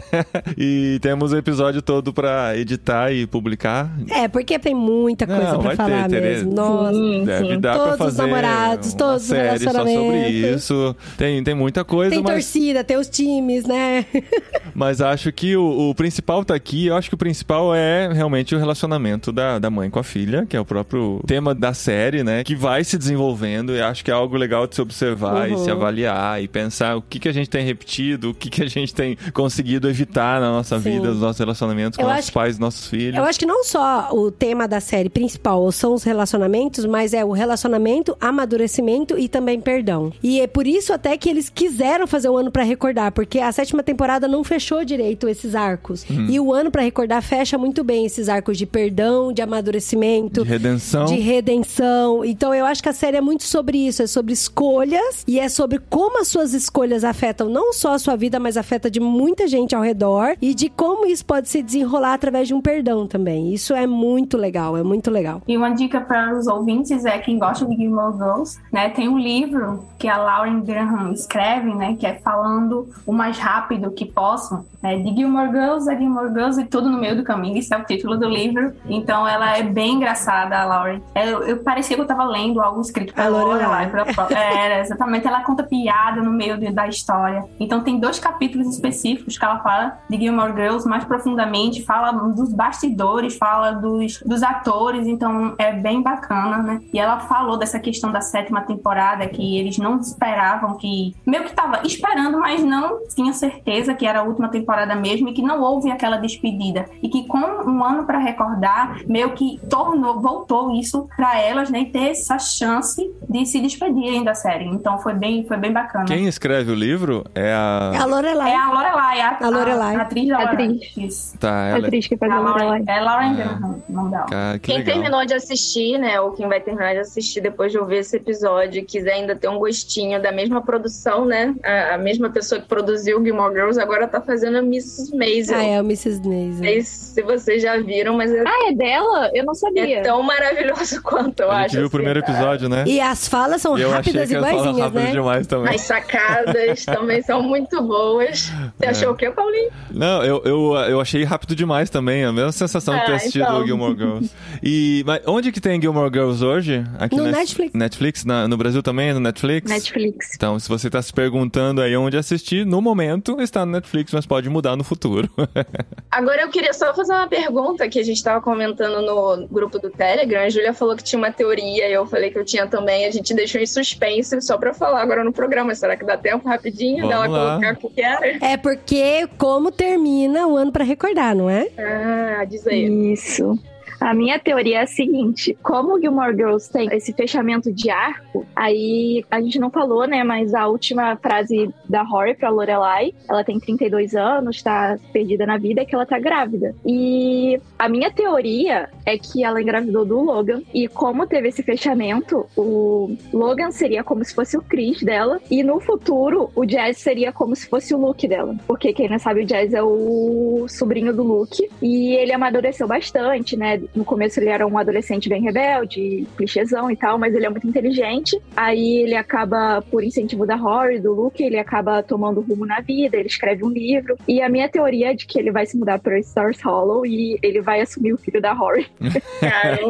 E 0.58 0.98
temos 1.00 1.32
o 1.32 1.36
episódio 1.36 1.80
todo 1.80 2.12
pra 2.12 2.56
editar 2.56 3.12
e 3.12 3.26
publicar. 3.26 3.90
É, 4.10 4.26
porque 4.26 4.58
tem 4.58 4.74
muita 4.74 5.26
coisa 5.26 5.42
Não, 5.52 5.60
pra 5.60 5.74
vai 5.74 5.76
ter, 5.76 5.92
falar 5.92 6.08
Tereza. 6.08 6.44
mesmo. 6.44 6.54
Nossa. 6.54 6.94
Sim, 6.94 7.24
Deve 7.24 7.48
sim. 7.54 7.60
dar 7.60 7.74
pra 7.74 7.82
Todos 7.84 7.92
os 7.92 7.98
fazer 8.16 8.22
namorados, 8.22 8.88
uma 8.90 8.98
todos 8.98 9.22
os 9.22 9.28
série 9.28 9.58
só 9.58 9.70
sobre 9.70 9.90
relacionamentos. 9.92 10.62
isso. 10.62 10.96
Tem, 11.16 11.44
tem 11.44 11.54
muita 11.54 11.84
coisa, 11.84 12.10
Tem 12.10 12.22
mas, 12.22 12.32
torcida, 12.32 12.82
tem 12.84 12.96
os 12.96 13.08
times, 13.08 13.64
né? 13.64 14.06
mas 14.74 15.00
acho 15.00 15.30
que 15.32 15.56
o, 15.56 15.90
o 15.90 15.94
principal 15.94 16.44
tá 16.44 16.54
aqui. 16.54 16.86
Eu 16.86 16.96
acho 16.96 17.08
que 17.08 17.14
o 17.14 17.18
principal 17.18 17.74
é 17.74 18.12
realmente 18.12 18.54
o 18.54 18.58
relacionamento 18.58 19.30
da, 19.30 19.58
da 19.58 19.70
mãe 19.70 19.88
com 19.88 19.98
a 19.98 20.04
filha, 20.04 20.44
que 20.46 20.56
é 20.56 20.60
o 20.60 20.64
próprio 20.64 21.20
tema 21.26 21.53
da 21.54 21.72
série, 21.74 22.22
né? 22.22 22.42
Que 22.44 22.54
vai 22.54 22.84
se 22.84 22.96
desenvolvendo 22.98 23.72
e 23.74 23.80
acho 23.80 24.04
que 24.04 24.10
é 24.10 24.14
algo 24.14 24.36
legal 24.36 24.66
de 24.66 24.74
se 24.74 24.80
observar 24.82 25.48
e 25.48 25.52
Uhum. 25.54 25.64
se 25.64 25.70
avaliar 25.70 26.42
e 26.42 26.48
pensar 26.48 26.96
o 26.96 27.02
que, 27.02 27.18
que 27.18 27.28
a 27.28 27.32
gente 27.32 27.48
tem 27.48 27.64
repetido, 27.64 28.30
o 28.30 28.34
que, 28.34 28.50
que 28.50 28.62
a 28.62 28.68
gente 28.68 28.94
tem 28.94 29.16
conseguido 29.32 29.88
evitar 29.88 30.40
na 30.40 30.50
nossa 30.50 30.78
Sim. 30.80 30.90
vida, 30.92 31.08
nos 31.08 31.20
nossos 31.20 31.38
relacionamentos 31.38 31.96
com 31.96 32.02
Eu 32.02 32.08
nossos 32.08 32.30
pais, 32.30 32.58
nossos 32.58 32.86
filhos. 32.88 33.16
Eu 33.16 33.24
acho 33.24 33.38
que 33.38 33.46
não 33.46 33.62
só 33.64 34.08
o 34.12 34.30
tema 34.30 34.66
da 34.68 34.80
série 34.80 35.08
principal 35.08 35.70
são 35.72 35.94
os 35.94 36.02
relacionamentos, 36.02 36.84
mas 36.86 37.12
é 37.14 37.24
o 37.24 37.32
relacionamento, 37.32 38.16
amadurecimento 38.20 39.18
e 39.18 39.28
também 39.28 39.60
perdão. 39.60 40.12
E 40.22 40.40
é 40.40 40.46
por 40.46 40.66
isso 40.66 40.92
até 40.92 41.16
que 41.16 41.28
eles 41.28 41.48
quiseram 41.48 42.06
fazer 42.06 42.28
um 42.28 42.36
ano 42.36 42.50
pra 42.50 42.62
recordar, 42.62 43.12
porque 43.12 43.38
a 43.38 43.50
sétima 43.52 43.82
temporada 43.82 44.26
não 44.28 44.42
fechou 44.44 44.84
direito 44.84 45.28
esses 45.28 45.54
arcos. 45.54 46.04
Uhum. 46.08 46.26
E 46.28 46.38
o 46.40 46.52
ano 46.52 46.70
pra 46.70 46.82
recordar 46.82 47.22
fecha 47.22 47.56
muito 47.58 47.82
bem 47.84 48.04
esses 48.06 48.28
arcos 48.28 48.58
de 48.58 48.66
perdão, 48.66 49.32
de 49.32 49.42
amadurecimento, 49.42 50.42
De 50.44 50.50
redenção. 50.50 51.04
de 51.06 51.16
redenção. 51.34 52.24
Então 52.24 52.54
eu 52.54 52.64
acho 52.64 52.82
que 52.82 52.88
a 52.88 52.92
série 52.92 53.16
é 53.16 53.20
muito 53.20 53.44
sobre 53.44 53.78
isso, 53.78 54.02
é 54.02 54.06
sobre 54.06 54.32
escolhas 54.32 55.24
e 55.26 55.38
é 55.38 55.48
sobre 55.48 55.78
como 55.78 56.20
as 56.20 56.28
suas 56.28 56.54
escolhas 56.54 57.04
afetam 57.04 57.48
não 57.48 57.72
só 57.72 57.94
a 57.94 57.98
sua 57.98 58.16
vida, 58.16 58.38
mas 58.38 58.56
afeta 58.56 58.90
de 58.90 59.00
muita 59.00 59.46
gente 59.46 59.74
ao 59.74 59.82
redor 59.82 60.36
e 60.40 60.54
de 60.54 60.68
como 60.68 61.06
isso 61.06 61.24
pode 61.24 61.48
se 61.48 61.62
desenrolar 61.62 62.14
através 62.14 62.48
de 62.48 62.54
um 62.54 62.60
perdão 62.60 63.06
também. 63.06 63.52
Isso 63.52 63.74
é 63.74 63.86
muito 63.86 64.36
legal, 64.36 64.76
é 64.76 64.82
muito 64.82 65.10
legal. 65.10 65.42
E 65.46 65.56
uma 65.56 65.70
dica 65.70 66.00
para 66.00 66.36
os 66.36 66.46
ouvintes 66.46 67.04
é 67.04 67.18
quem 67.18 67.38
gosta 67.38 67.64
de 67.66 67.76
Gilmore 67.76 68.16
Girls, 68.16 68.58
né? 68.72 68.88
Tem 68.88 69.08
um 69.08 69.18
livro 69.18 69.84
que 69.98 70.08
a 70.08 70.16
Lauren 70.16 70.60
Graham 70.60 71.12
escreve, 71.12 71.74
né? 71.74 71.96
Que 71.98 72.06
é 72.06 72.14
falando 72.14 72.88
o 73.06 73.12
mais 73.12 73.38
rápido 73.38 73.90
que 73.90 74.04
possam, 74.04 74.64
né? 74.82 74.96
De 74.98 75.14
Gilmore 75.14 75.50
Girls 75.50 75.88
a 75.88 75.94
Gilmore 75.94 76.28
Girls 76.28 76.60
e 76.60 76.64
tudo 76.64 76.88
no 76.90 76.98
meio 76.98 77.16
do 77.16 77.22
caminho. 77.22 77.56
Isso 77.56 77.74
é 77.74 77.78
o 77.78 77.84
título 77.84 78.16
do 78.16 78.28
livro. 78.28 78.72
Então 78.86 79.26
ela 79.26 79.56
é 79.56 79.62
bem 79.62 79.94
engraçada, 79.94 80.58
a 80.58 80.64
Lauren. 80.64 81.00
Eu, 81.26 81.42
eu 81.44 81.62
parecia 81.62 81.96
que 81.96 82.02
eu 82.02 82.06
tava 82.06 82.24
lendo 82.24 82.60
algo 82.60 82.80
escrito 82.80 83.14
pela 83.14 83.28
Lorelai. 83.28 83.90
Pró- 83.90 84.04
É, 84.30 84.80
exatamente. 84.80 85.26
Ela 85.26 85.42
conta 85.42 85.62
piada 85.62 86.20
no 86.22 86.30
meio 86.30 86.58
de- 86.58 86.70
da 86.72 86.86
história. 86.88 87.44
Então 87.58 87.80
tem 87.82 87.98
dois 87.98 88.18
capítulos 88.18 88.68
específicos 88.68 89.38
que 89.38 89.44
ela 89.44 89.58
fala 89.60 89.98
de 90.08 90.16
Gilmore 90.18 90.52
Girls 90.54 90.88
mais 90.88 91.04
profundamente, 91.04 91.84
fala 91.84 92.12
dos 92.12 92.52
bastidores, 92.52 93.36
fala 93.36 93.72
dos, 93.72 94.20
dos 94.24 94.42
atores, 94.42 95.06
então 95.06 95.54
é 95.58 95.72
bem 95.72 96.02
bacana, 96.02 96.58
né? 96.58 96.80
E 96.92 96.98
ela 96.98 97.20
falou 97.20 97.56
dessa 97.56 97.78
questão 97.78 98.10
da 98.12 98.20
sétima 98.20 98.60
temporada, 98.62 99.26
que 99.28 99.58
eles 99.58 99.78
não 99.78 99.98
esperavam 99.98 100.76
que. 100.76 101.14
Meio 101.26 101.44
que 101.44 101.52
tava 101.54 101.80
esperando, 101.86 102.38
mas 102.40 102.62
não 102.62 102.98
tinha 103.14 103.32
certeza 103.32 103.94
que 103.94 104.06
era 104.06 104.20
a 104.20 104.22
última 104.22 104.48
temporada 104.48 104.94
mesmo 104.94 105.28
e 105.28 105.32
que 105.32 105.42
não 105.42 105.60
houve 105.62 105.90
aquela 105.90 106.16
despedida. 106.16 106.86
E 107.02 107.08
que 107.08 107.26
com 107.26 107.38
um 107.38 107.82
ano 107.84 108.04
pra 108.04 108.18
recordar, 108.18 108.98
meio 109.06 109.30
que 109.32 109.60
tornou, 109.68 110.20
voltou 110.20 110.72
isso 110.72 111.08
pra 111.16 111.40
elas, 111.40 111.70
né? 111.70 111.86
Ter 111.92 112.10
essa 112.10 112.38
chance 112.38 113.02
de 113.28 113.46
se 113.46 113.60
despedirem 113.60 114.24
da 114.24 114.34
série. 114.34 114.64
Então 114.66 114.98
foi 114.98 115.14
bem, 115.14 115.44
foi 115.46 115.56
bem 115.56 115.72
bacana. 115.72 116.04
Quem 116.06 116.26
escreve 116.26 116.70
o 116.72 116.74
livro 116.74 117.24
é 117.34 117.52
a. 117.52 117.92
A 118.00 118.04
Lorelai. 118.04 118.50
É 118.50 118.56
a 118.56 118.70
Lorelai, 118.72 119.20
a, 119.20 119.38
A 119.40 119.48
Lorelai. 119.48 119.96
a 119.96 120.00
atriz 120.02 120.28
da 120.28 120.38
Lorelai. 120.38 120.64
Atriz. 120.76 121.34
Tá, 121.38 121.62
A 121.62 121.68
ela. 121.68 121.86
atriz 121.86 122.06
que 122.06 122.16
faz 122.16 122.30
É 122.30 122.34
a 122.34 122.38
a 122.38 122.40
Lorelai. 122.40 122.84
é 122.86 123.00
Lauren 123.00 123.30
Ah. 123.30 123.34
Graham, 123.34 123.82
o 123.88 123.92
nome 123.92 124.10
dela. 124.10 124.26
Cara, 124.26 124.58
que 124.58 124.66
Quem 124.70 124.78
legal. 124.78 124.94
terminou 124.94 125.26
de 125.26 125.34
assistir, 125.34 125.98
né, 125.98 126.20
ou 126.20 126.32
quem 126.32 126.48
vai 126.48 126.60
terminar 126.60 126.92
de 126.94 127.00
assistir 127.00 127.40
depois 127.40 127.70
de 127.72 127.78
ouvir 127.78 127.96
esse 127.96 128.16
episódio, 128.16 128.80
e 128.80 128.84
quiser 128.84 129.12
ainda 129.14 129.34
ter 129.36 129.48
um 129.48 129.58
gostinho 129.58 130.20
da 130.20 130.32
mesma 130.32 130.60
produção, 130.62 131.24
né, 131.24 131.54
a, 131.62 131.94
a 131.94 131.98
mesma 131.98 132.30
pessoa 132.30 132.60
que 132.60 132.68
produziu 132.68 133.22
Gilmore 133.24 133.52
Girls 133.54 133.80
agora 133.80 134.06
tá 134.08 134.20
fazendo 134.20 134.56
a 134.56 134.60
Mrs. 134.60 135.16
Maisel. 135.16 135.58
Ah, 135.58 135.62
é 135.64 135.80
o 135.80 135.84
Mrs. 135.84 136.20
Não 136.22 136.30
Maisel. 136.30 136.64
sei 136.64 136.82
se 136.82 137.22
vocês 137.22 137.62
já 137.62 137.76
viram, 137.78 138.16
mas 138.16 138.32
é, 138.32 138.42
Ah, 138.46 138.68
é 138.70 138.72
dela? 138.74 139.30
Eu 139.34 139.44
não 139.44 139.54
sabia. 139.54 139.98
é 139.98 140.02
tão 140.02 140.22
maravilhoso 140.22 141.02
quanto 141.04 141.40
eu 141.40 141.50
A 141.50 141.56
acho. 141.58 141.62
gente 141.64 141.72
viu 141.74 141.82
o 141.82 141.86
assim, 141.86 141.96
primeiro 141.96 142.20
cara. 142.22 142.32
episódio, 142.32 142.68
né? 142.68 142.84
E 142.86 143.00
as 143.00 143.28
falas 143.28 143.60
são 143.62 143.78
eu 143.78 143.88
achei 143.88 143.96
rápidas 144.12 144.28
que 144.28 144.34
ela 144.34 144.46
fala 144.48 144.58
iguaizinhas, 144.60 144.86
rápido 144.86 145.02
né? 145.04 145.12
demais 145.12 145.46
também. 145.46 145.74
As 145.74 145.80
sacadas 145.82 146.84
também 146.86 147.22
são 147.22 147.42
muito 147.42 147.82
boas. 147.82 148.40
Você 148.78 148.86
É. 148.86 148.88
achou 148.88 149.12
o 149.12 149.14
quê, 149.14 149.30
Paulinho? 149.30 149.70
Não, 149.90 150.24
eu, 150.24 150.42
eu, 150.44 150.74
eu 150.88 151.00
achei 151.00 151.22
rápido 151.24 151.54
demais 151.54 151.90
também. 151.90 152.24
A 152.24 152.32
mesma 152.32 152.52
sensação 152.52 152.94
de 152.98 153.04
ter 153.04 153.12
Ah, 153.12 153.16
assistido 153.16 153.42
então. 153.42 153.66
Gilmore 153.66 153.96
Girls. 153.96 154.30
E 154.62 155.02
mas 155.06 155.20
onde 155.26 155.52
que 155.52 155.60
tem 155.60 155.80
Gilmore 155.80 156.10
Girls 156.12 156.44
hoje? 156.44 156.84
Aqui 156.98 157.16
No 157.16 157.24
Netflix. 157.24 157.74
Netflix? 157.74 158.24
Na- 158.24 158.48
no 158.48 158.56
Brasil 158.56 158.82
também? 158.82 159.12
No 159.12 159.20
Netflix? 159.20 159.70
Netflix. 159.70 160.30
Então, 160.34 160.58
se 160.58 160.68
você 160.68 160.88
tá 160.88 161.00
se 161.02 161.12
perguntando 161.12 161.80
aí 161.82 161.96
onde 161.96 162.16
assistir, 162.16 162.64
no 162.64 162.80
momento 162.80 163.40
está 163.40 163.64
no 163.66 163.72
Netflix, 163.72 164.12
mas 164.12 164.24
pode 164.26 164.48
mudar 164.48 164.76
no 164.76 164.84
futuro. 164.84 165.28
Agora 166.10 166.42
eu 166.42 166.48
queria 166.48 166.72
só 166.72 166.94
fazer 166.94 167.12
uma 167.12 167.26
pergunta 167.26 167.88
que 167.88 167.98
a 167.98 168.02
gente 168.04 168.22
tava 168.22 168.40
comentando 168.40 169.02
no 169.02 169.46
grupo 169.48 169.78
do 169.78 169.90
Telegram. 169.90 170.42
A 170.42 170.48
Júlia 170.48 170.72
falou 170.72 170.93
que 170.96 171.02
tinha 171.02 171.18
uma 171.18 171.30
teoria 171.32 171.88
e 171.88 171.92
eu 171.92 172.06
falei 172.06 172.30
que 172.30 172.38
eu 172.38 172.44
tinha 172.44 172.66
também. 172.66 173.06
A 173.06 173.10
gente 173.10 173.32
deixou 173.34 173.60
em 173.60 173.66
suspense 173.66 174.40
só 174.40 174.56
pra 174.58 174.72
falar 174.74 175.02
agora 175.02 175.22
no 175.24 175.32
programa. 175.32 175.74
Será 175.74 175.96
que 175.96 176.04
dá 176.04 176.16
tempo 176.16 176.48
rapidinho 176.48 177.06
Vamos 177.08 177.10
dela 177.10 177.26
lá. 177.26 177.58
colocar 177.60 177.78
o 177.86 177.90
que 177.90 178.00
era? 178.02 178.44
É 178.44 178.56
porque 178.56 179.26
como 179.38 179.70
termina 179.70 180.46
o 180.46 180.56
ano 180.56 180.72
pra 180.72 180.84
recordar, 180.84 181.34
não 181.34 181.48
é? 181.50 181.68
Ah, 181.78 182.44
diz 182.44 182.66
aí. 182.66 183.12
Isso. 183.12 183.58
A 184.04 184.12
minha 184.12 184.38
teoria 184.38 184.80
é 184.80 184.82
a 184.82 184.86
seguinte: 184.86 185.56
como 185.62 185.98
Gilmore 185.98 186.36
Girls 186.36 186.70
tem 186.70 186.90
esse 186.92 187.10
fechamento 187.14 187.72
de 187.72 187.88
arco, 187.88 188.44
aí 188.54 189.24
a 189.30 189.40
gente 189.40 189.58
não 189.58 189.70
falou, 189.70 190.06
né? 190.06 190.22
Mas 190.22 190.52
a 190.52 190.66
última 190.68 191.16
frase 191.16 191.70
da 191.88 192.02
Rory 192.02 192.34
pra 192.34 192.50
Lorelai, 192.50 193.14
ela 193.26 193.42
tem 193.42 193.58
32 193.58 194.14
anos, 194.14 194.62
tá 194.62 194.98
perdida 195.10 195.46
na 195.46 195.56
vida, 195.56 195.80
é 195.80 195.84
que 195.86 195.94
ela 195.94 196.04
tá 196.04 196.18
grávida. 196.18 196.74
E 196.84 197.58
a 197.78 197.88
minha 197.88 198.10
teoria 198.10 198.90
é 199.06 199.16
que 199.16 199.42
ela 199.42 199.62
engravidou 199.62 200.04
do 200.04 200.20
Logan. 200.20 200.60
E 200.74 200.86
como 200.86 201.26
teve 201.26 201.48
esse 201.48 201.62
fechamento, 201.62 202.44
o 202.54 203.16
Logan 203.32 203.70
seria 203.70 204.04
como 204.04 204.22
se 204.22 204.34
fosse 204.34 204.54
o 204.54 204.62
Chris 204.62 205.02
dela. 205.02 205.40
E 205.50 205.62
no 205.62 205.80
futuro, 205.80 206.50
o 206.54 206.66
Jazz 206.66 206.98
seria 206.98 207.32
como 207.32 207.56
se 207.56 207.66
fosse 207.66 207.94
o 207.94 207.98
Luke 207.98 208.28
dela. 208.28 208.54
Porque 208.66 208.92
quem 208.92 209.08
não 209.08 209.18
sabe, 209.18 209.44
o 209.44 209.46
Jazz 209.46 209.72
é 209.72 209.82
o 209.82 210.66
sobrinho 210.68 211.14
do 211.14 211.22
Luke. 211.22 211.70
E 211.80 212.12
ele 212.16 212.34
amadureceu 212.34 212.86
bastante, 212.86 213.56
né? 213.56 213.80
No 213.94 214.04
começo 214.04 214.40
ele 214.40 214.48
era 214.48 214.66
um 214.66 214.76
adolescente 214.78 215.28
bem 215.28 215.42
rebelde, 215.42 216.26
clichêzão 216.36 216.90
e 216.90 216.96
tal, 216.96 217.18
mas 217.18 217.34
ele 217.34 217.46
é 217.46 217.48
muito 217.50 217.66
inteligente. 217.66 218.40
Aí 218.56 218.98
ele 219.02 219.14
acaba, 219.14 219.82
por 219.90 220.02
incentivo 220.02 220.46
da 220.46 220.56
Rory, 220.56 221.00
do 221.00 221.12
Luke, 221.12 221.42
ele 221.42 221.58
acaba 221.58 222.02
tomando 222.02 222.40
rumo 222.40 222.66
na 222.66 222.80
vida, 222.80 223.16
ele 223.16 223.28
escreve 223.28 223.64
um 223.64 223.70
livro. 223.70 224.16
E 224.26 224.40
a 224.42 224.48
minha 224.48 224.68
teoria 224.68 225.10
é 225.10 225.14
de 225.14 225.26
que 225.26 225.38
ele 225.38 225.50
vai 225.50 225.66
se 225.66 225.76
mudar 225.76 225.98
para 225.98 226.18
Stars 226.18 226.60
Hollow 226.62 227.06
e 227.06 227.38
ele 227.42 227.60
vai 227.60 227.80
assumir 227.80 228.12
o 228.12 228.18
filho 228.18 228.40
da 228.40 228.52
Rory. 228.52 228.86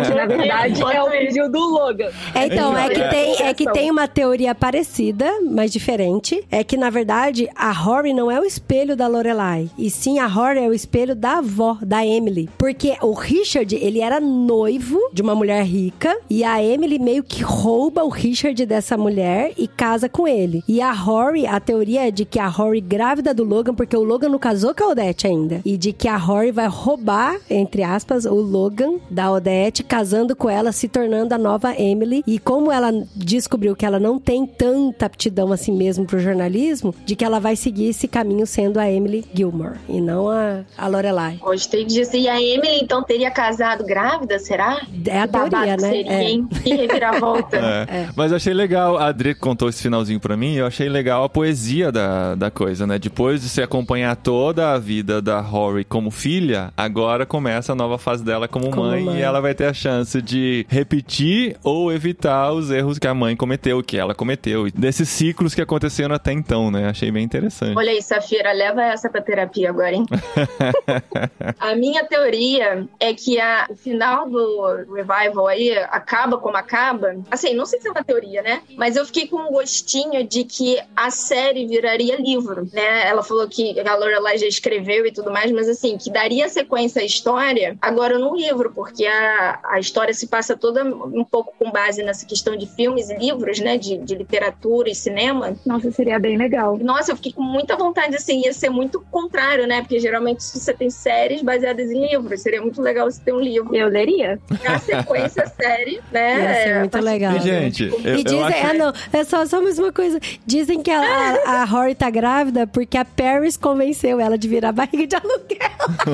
Que 0.05 0.14
na 0.14 0.26
verdade 0.26 0.82
é 0.82 1.02
o 1.02 1.10
filho 1.10 1.51
do 1.51 1.59
Logan. 1.59 2.10
É, 2.35 2.47
então, 2.47 2.76
é 2.76 2.89
que, 2.89 3.01
É. 3.01 3.09
tem, 3.09 3.43
é 3.47 3.55
que 3.55 3.72
tem 3.72 3.90
uma 3.90 4.06
teoria 4.09 4.55
parecida, 4.55 5.31
mas 5.51 5.72
diferente. 5.72 6.43
É 6.51 6.62
que, 6.64 6.76
na 6.76 6.90
verdade, 6.90 7.48
a 7.55 7.70
Rory 7.72 8.12
não 8.12 8.31
é 8.31 8.40
o 8.40 8.44
espelho 8.44 8.97
da 8.97 9.06
Lorelai. 9.06 9.70
E 9.78 9.89
sim, 9.90 10.18
a 10.18 10.26
Rory 10.26 10.59
é 10.60 10.68
o 10.68 10.72
espelho 10.72 11.14
da 11.14 11.39
avó, 11.39 11.78
da 11.82 12.05
Emily. 12.05 12.48
Porque 12.59 12.97
o 13.01 13.12
Richard, 13.12 13.74
ele 13.74 13.94
era 14.01 14.21
noivo 14.21 14.99
de 15.12 15.23
uma 15.23 15.35
mulher 15.35 15.65
rica. 15.65 16.16
E 16.29 16.45
a 16.45 16.62
Emily 16.62 16.99
meio 16.99 17.23
que 17.23 17.43
rouba 17.43 18.05
o 18.05 18.09
Richard 18.09 18.65
dessa 18.66 18.97
mulher 18.97 19.53
e 19.57 19.66
casa 19.66 20.09
com 20.09 20.27
ele. 20.27 20.62
E 20.69 20.81
a 20.81 20.93
Rory, 20.93 21.47
a 21.47 21.59
teoria 21.61 22.09
é 22.09 22.11
de 22.11 22.25
que 22.25 22.39
a 22.39 22.49
Rory 22.49 22.81
grávida 22.81 23.35
do 23.35 23.45
Logan, 23.45 23.75
porque 23.75 23.97
o 23.97 24.05
Logan 24.05 24.29
não 24.29 24.39
casou 24.39 24.75
com 24.75 24.85
a 24.85 24.89
Odette 24.89 25.27
ainda. 25.27 25.61
E 25.65 25.77
de 25.77 25.93
que 25.93 26.09
a 26.09 26.16
Rory 26.16 26.51
vai 26.51 26.66
roubar, 26.66 27.37
entre 27.51 27.83
aspas, 27.83 28.25
o 28.25 28.35
Logan 28.35 28.95
da 29.11 29.31
Odette, 29.33 29.83
casando 29.83 30.37
com 30.37 30.49
ela, 30.49 30.73
se 30.73 30.89
tornando 30.89 31.35
a 31.35 31.39
nova 31.39 31.75
Emily. 31.79 32.23
E 32.27 32.39
como 32.39 32.71
ela 32.71 32.93
descobriu 33.15 33.75
que 33.75 33.87
ela 33.87 33.99
não 33.99 34.19
tem 34.19 34.47
tanta 34.47 35.07
aptidão 35.07 35.53
assim 35.53 35.73
mesmo 35.73 36.07
pro 36.07 36.19
jornalismo, 36.19 36.95
de 37.05 37.16
que 37.16 37.25
ela 37.25 37.41
vai 37.41 37.57
seguir 37.57 37.89
esse 37.89 38.07
caminho 38.07 38.47
sendo 38.47 38.79
a 38.79 38.91
Emily 38.91 39.25
Gilmore 39.35 39.79
e 39.89 40.01
não 40.01 40.29
a, 40.29 40.65
a 40.77 40.87
Lorelai. 40.87 41.39
Gostei 41.41 41.85
disso. 41.85 42.16
E 42.16 42.29
a 42.29 42.41
Emily, 42.41 42.81
então, 42.81 43.03
teria 43.03 43.31
casado 43.31 43.74
grávida, 43.83 44.39
será? 44.39 44.81
É 45.07 45.21
a 45.21 45.29
teoria, 45.29 45.77
né? 45.77 45.91
Seria, 45.91 46.13
É. 46.13 46.23
hein? 46.23 46.47
Que 46.63 46.75
reviravolta. 46.75 47.55
É. 47.95 48.09
Mas 48.17 48.31
eu 48.31 48.37
achei 48.37 48.53
legal, 48.55 48.97
a 48.99 49.07
Adri 49.07 49.35
contou 49.35 49.69
esse 49.69 49.83
finalzinho 49.83 50.21
pra 50.21 50.37
mim, 50.37 50.55
eu 50.55 50.67
achei 50.67 50.89
legal 50.89 51.25
a 51.25 51.29
poesia 51.29 51.91
da, 51.91 52.35
da 52.35 52.51
coisa, 52.51 52.87
né? 52.87 52.99
Depois 52.99 53.43
de 53.43 53.49
você 53.49 53.63
acompanhar 53.63 54.15
toda 54.17 54.73
a 54.73 54.79
vida 54.79 55.21
da 55.23 55.41
Rory 55.41 55.85
como 55.85 56.11
filha, 56.11 56.73
agora 56.77 57.25
começa 57.27 57.73
a 57.73 57.75
nova 57.75 57.99
fase 57.99 58.25
dela 58.25 58.47
como, 58.49 58.71
Como 58.71 58.83
mãe, 58.87 59.03
mãe. 59.05 59.19
e 59.19 59.23
ela 59.23 59.41
vai 59.41 59.55
ter 59.55 59.67
a 59.67 59.73
chance 59.73 60.21
de 60.23 60.67
repetir 60.69 61.57
ou 61.63 61.93
evitar 61.93 62.53
os 62.53 62.71
erros 62.71 62.99
que 62.99 63.07
a 63.07 63.15
mãe 63.15 63.35
cometeu, 63.37 63.83
que 63.83 63.97
ela 63.97 64.15
cometeu, 64.15 64.71
desses 64.75 65.09
ciclos 65.09 65.55
que 65.55 65.61
aconteceram 65.63 66.15
até 66.15 66.33
então, 66.33 66.71
né? 66.71 66.89
Achei 66.89 67.11
bem 67.11 67.25
interessante. 67.25 67.77
Olha 67.77 67.91
aí, 67.91 68.03
Safira, 68.03 68.53
leva 68.53 68.83
essa 68.83 69.09
pra 69.09 69.21
terapia 69.21 69.71
agora, 69.71 69.95
hein? 69.95 70.05
a 71.59 71.75
minha 71.75 72.05
teoria 72.05 72.87
é 73.01 73.13
que 73.15 73.41
a, 73.41 73.64
o 73.69 73.77
final 73.77 74.28
do 74.28 74.85
revival 74.93 75.47
aí 75.47 75.77
acaba 75.91 76.39
como 76.39 76.57
acaba. 76.57 77.16
Assim, 77.31 77.55
não 77.55 77.66
sei 77.66 77.81
se 77.81 77.89
é 77.89 77.91
uma 77.91 78.05
teoria, 78.05 78.43
né? 78.43 78.62
Mas 78.77 78.97
eu 78.97 79.05
fiquei 79.07 79.27
com 79.27 79.36
um 79.36 79.53
gostinho 79.53 80.27
de 80.27 80.45
que 80.45 80.78
a 80.97 81.11
série 81.11 81.66
viraria 81.66 82.16
livro, 82.16 82.69
né? 82.73 83.09
Ela 83.09 83.23
falou 83.23 83.49
que 83.49 83.78
a 83.81 83.97
Lorelai 83.97 84.39
já 84.39 84.47
escreveu 84.47 85.07
e 85.07 85.12
tudo 85.12 85.31
mais, 85.31 85.51
mas 85.53 85.69
assim, 85.69 85.97
que 85.97 86.11
daria 86.11 86.49
sequência 86.49 87.03
à 87.03 87.05
história 87.05 87.77
agora 87.81 88.19
num 88.19 88.35
livro, 88.35 88.73
porque 88.74 89.07
a, 89.07 89.61
a 89.65 89.78
história 89.78 90.12
se 90.12 90.27
passa 90.27 90.57
toda 90.57 90.85
um 90.85 91.24
pouco 91.24 91.55
com 91.59 91.70
base 91.70 92.03
nessa 92.03 92.27
questão 92.27 92.57
de 92.57 92.66
filmes 92.66 93.11
e 93.11 93.16
livros, 93.16 93.61
né? 93.61 93.77
De, 93.77 93.99
de 93.99 94.15
literatura 94.15 94.91
e 94.91 94.95
cinema. 94.95 95.57
Nossa, 95.65 95.91
seria 95.91 96.19
bem 96.19 96.36
legal. 96.36 96.78
Nossa, 96.78 97.12
eu 97.12 97.16
fiquei 97.16 97.32
com 97.32 97.43
muita 97.43 97.77
vontade, 97.77 98.16
assim, 98.16 98.43
ia 98.45 98.53
ser 98.53 98.70
muito 98.70 99.01
contrário, 99.11 99.66
né? 99.66 99.81
Porque 99.81 99.99
geralmente 99.99 100.43
você 100.43 100.73
tem 100.73 100.91
séries 100.91 101.43
baseadas 101.43 101.91
em 101.91 102.11
livros, 102.11 102.43
seria 102.43 102.61
muito 102.61 102.81
legal 102.81 103.11
você 103.11 103.20
ter 103.23 103.32
um 103.32 103.41
livro. 103.41 103.53
Livro. 103.62 103.74
Eu 103.76 103.89
leria. 103.89 104.39
A 104.66 104.78
sequência 104.78 105.47
série, 105.60 106.01
né? 106.12 106.36
Ia 106.43 106.55
ser 106.62 106.68
é, 106.68 106.78
muito 106.81 106.93
faz 106.93 107.05
legal. 107.05 107.36
E, 107.36 107.40
gente, 107.40 107.85
eu, 107.85 108.01
e 108.01 108.09
eu 108.18 108.24
dizem, 108.24 108.43
acho... 108.43 108.66
ah 108.66 108.74
não, 108.74 108.93
é 109.12 109.24
só, 109.24 109.47
só 109.47 109.60
mais 109.62 109.78
uma 109.78 109.93
coisa. 109.93 110.18
Dizem 110.47 110.82
que 110.82 110.90
a, 110.90 111.01
a, 111.47 111.62
a 111.62 111.64
Rory 111.64 111.94
tá 111.94 112.10
grávida 112.10 112.66
porque 112.66 112.97
a 112.97 113.05
Paris 113.05 113.56
convenceu 113.56 114.20
ela 114.20 114.36
de 114.39 114.48
virar 114.48 114.72
barriga 114.72 115.06
de 115.06 115.16
aluguel. 115.16 115.59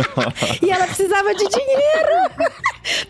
e 0.63 0.71
ela 0.71 0.87
precisava 0.87 1.35
de 1.35 1.47
dinheiro. 1.49 2.51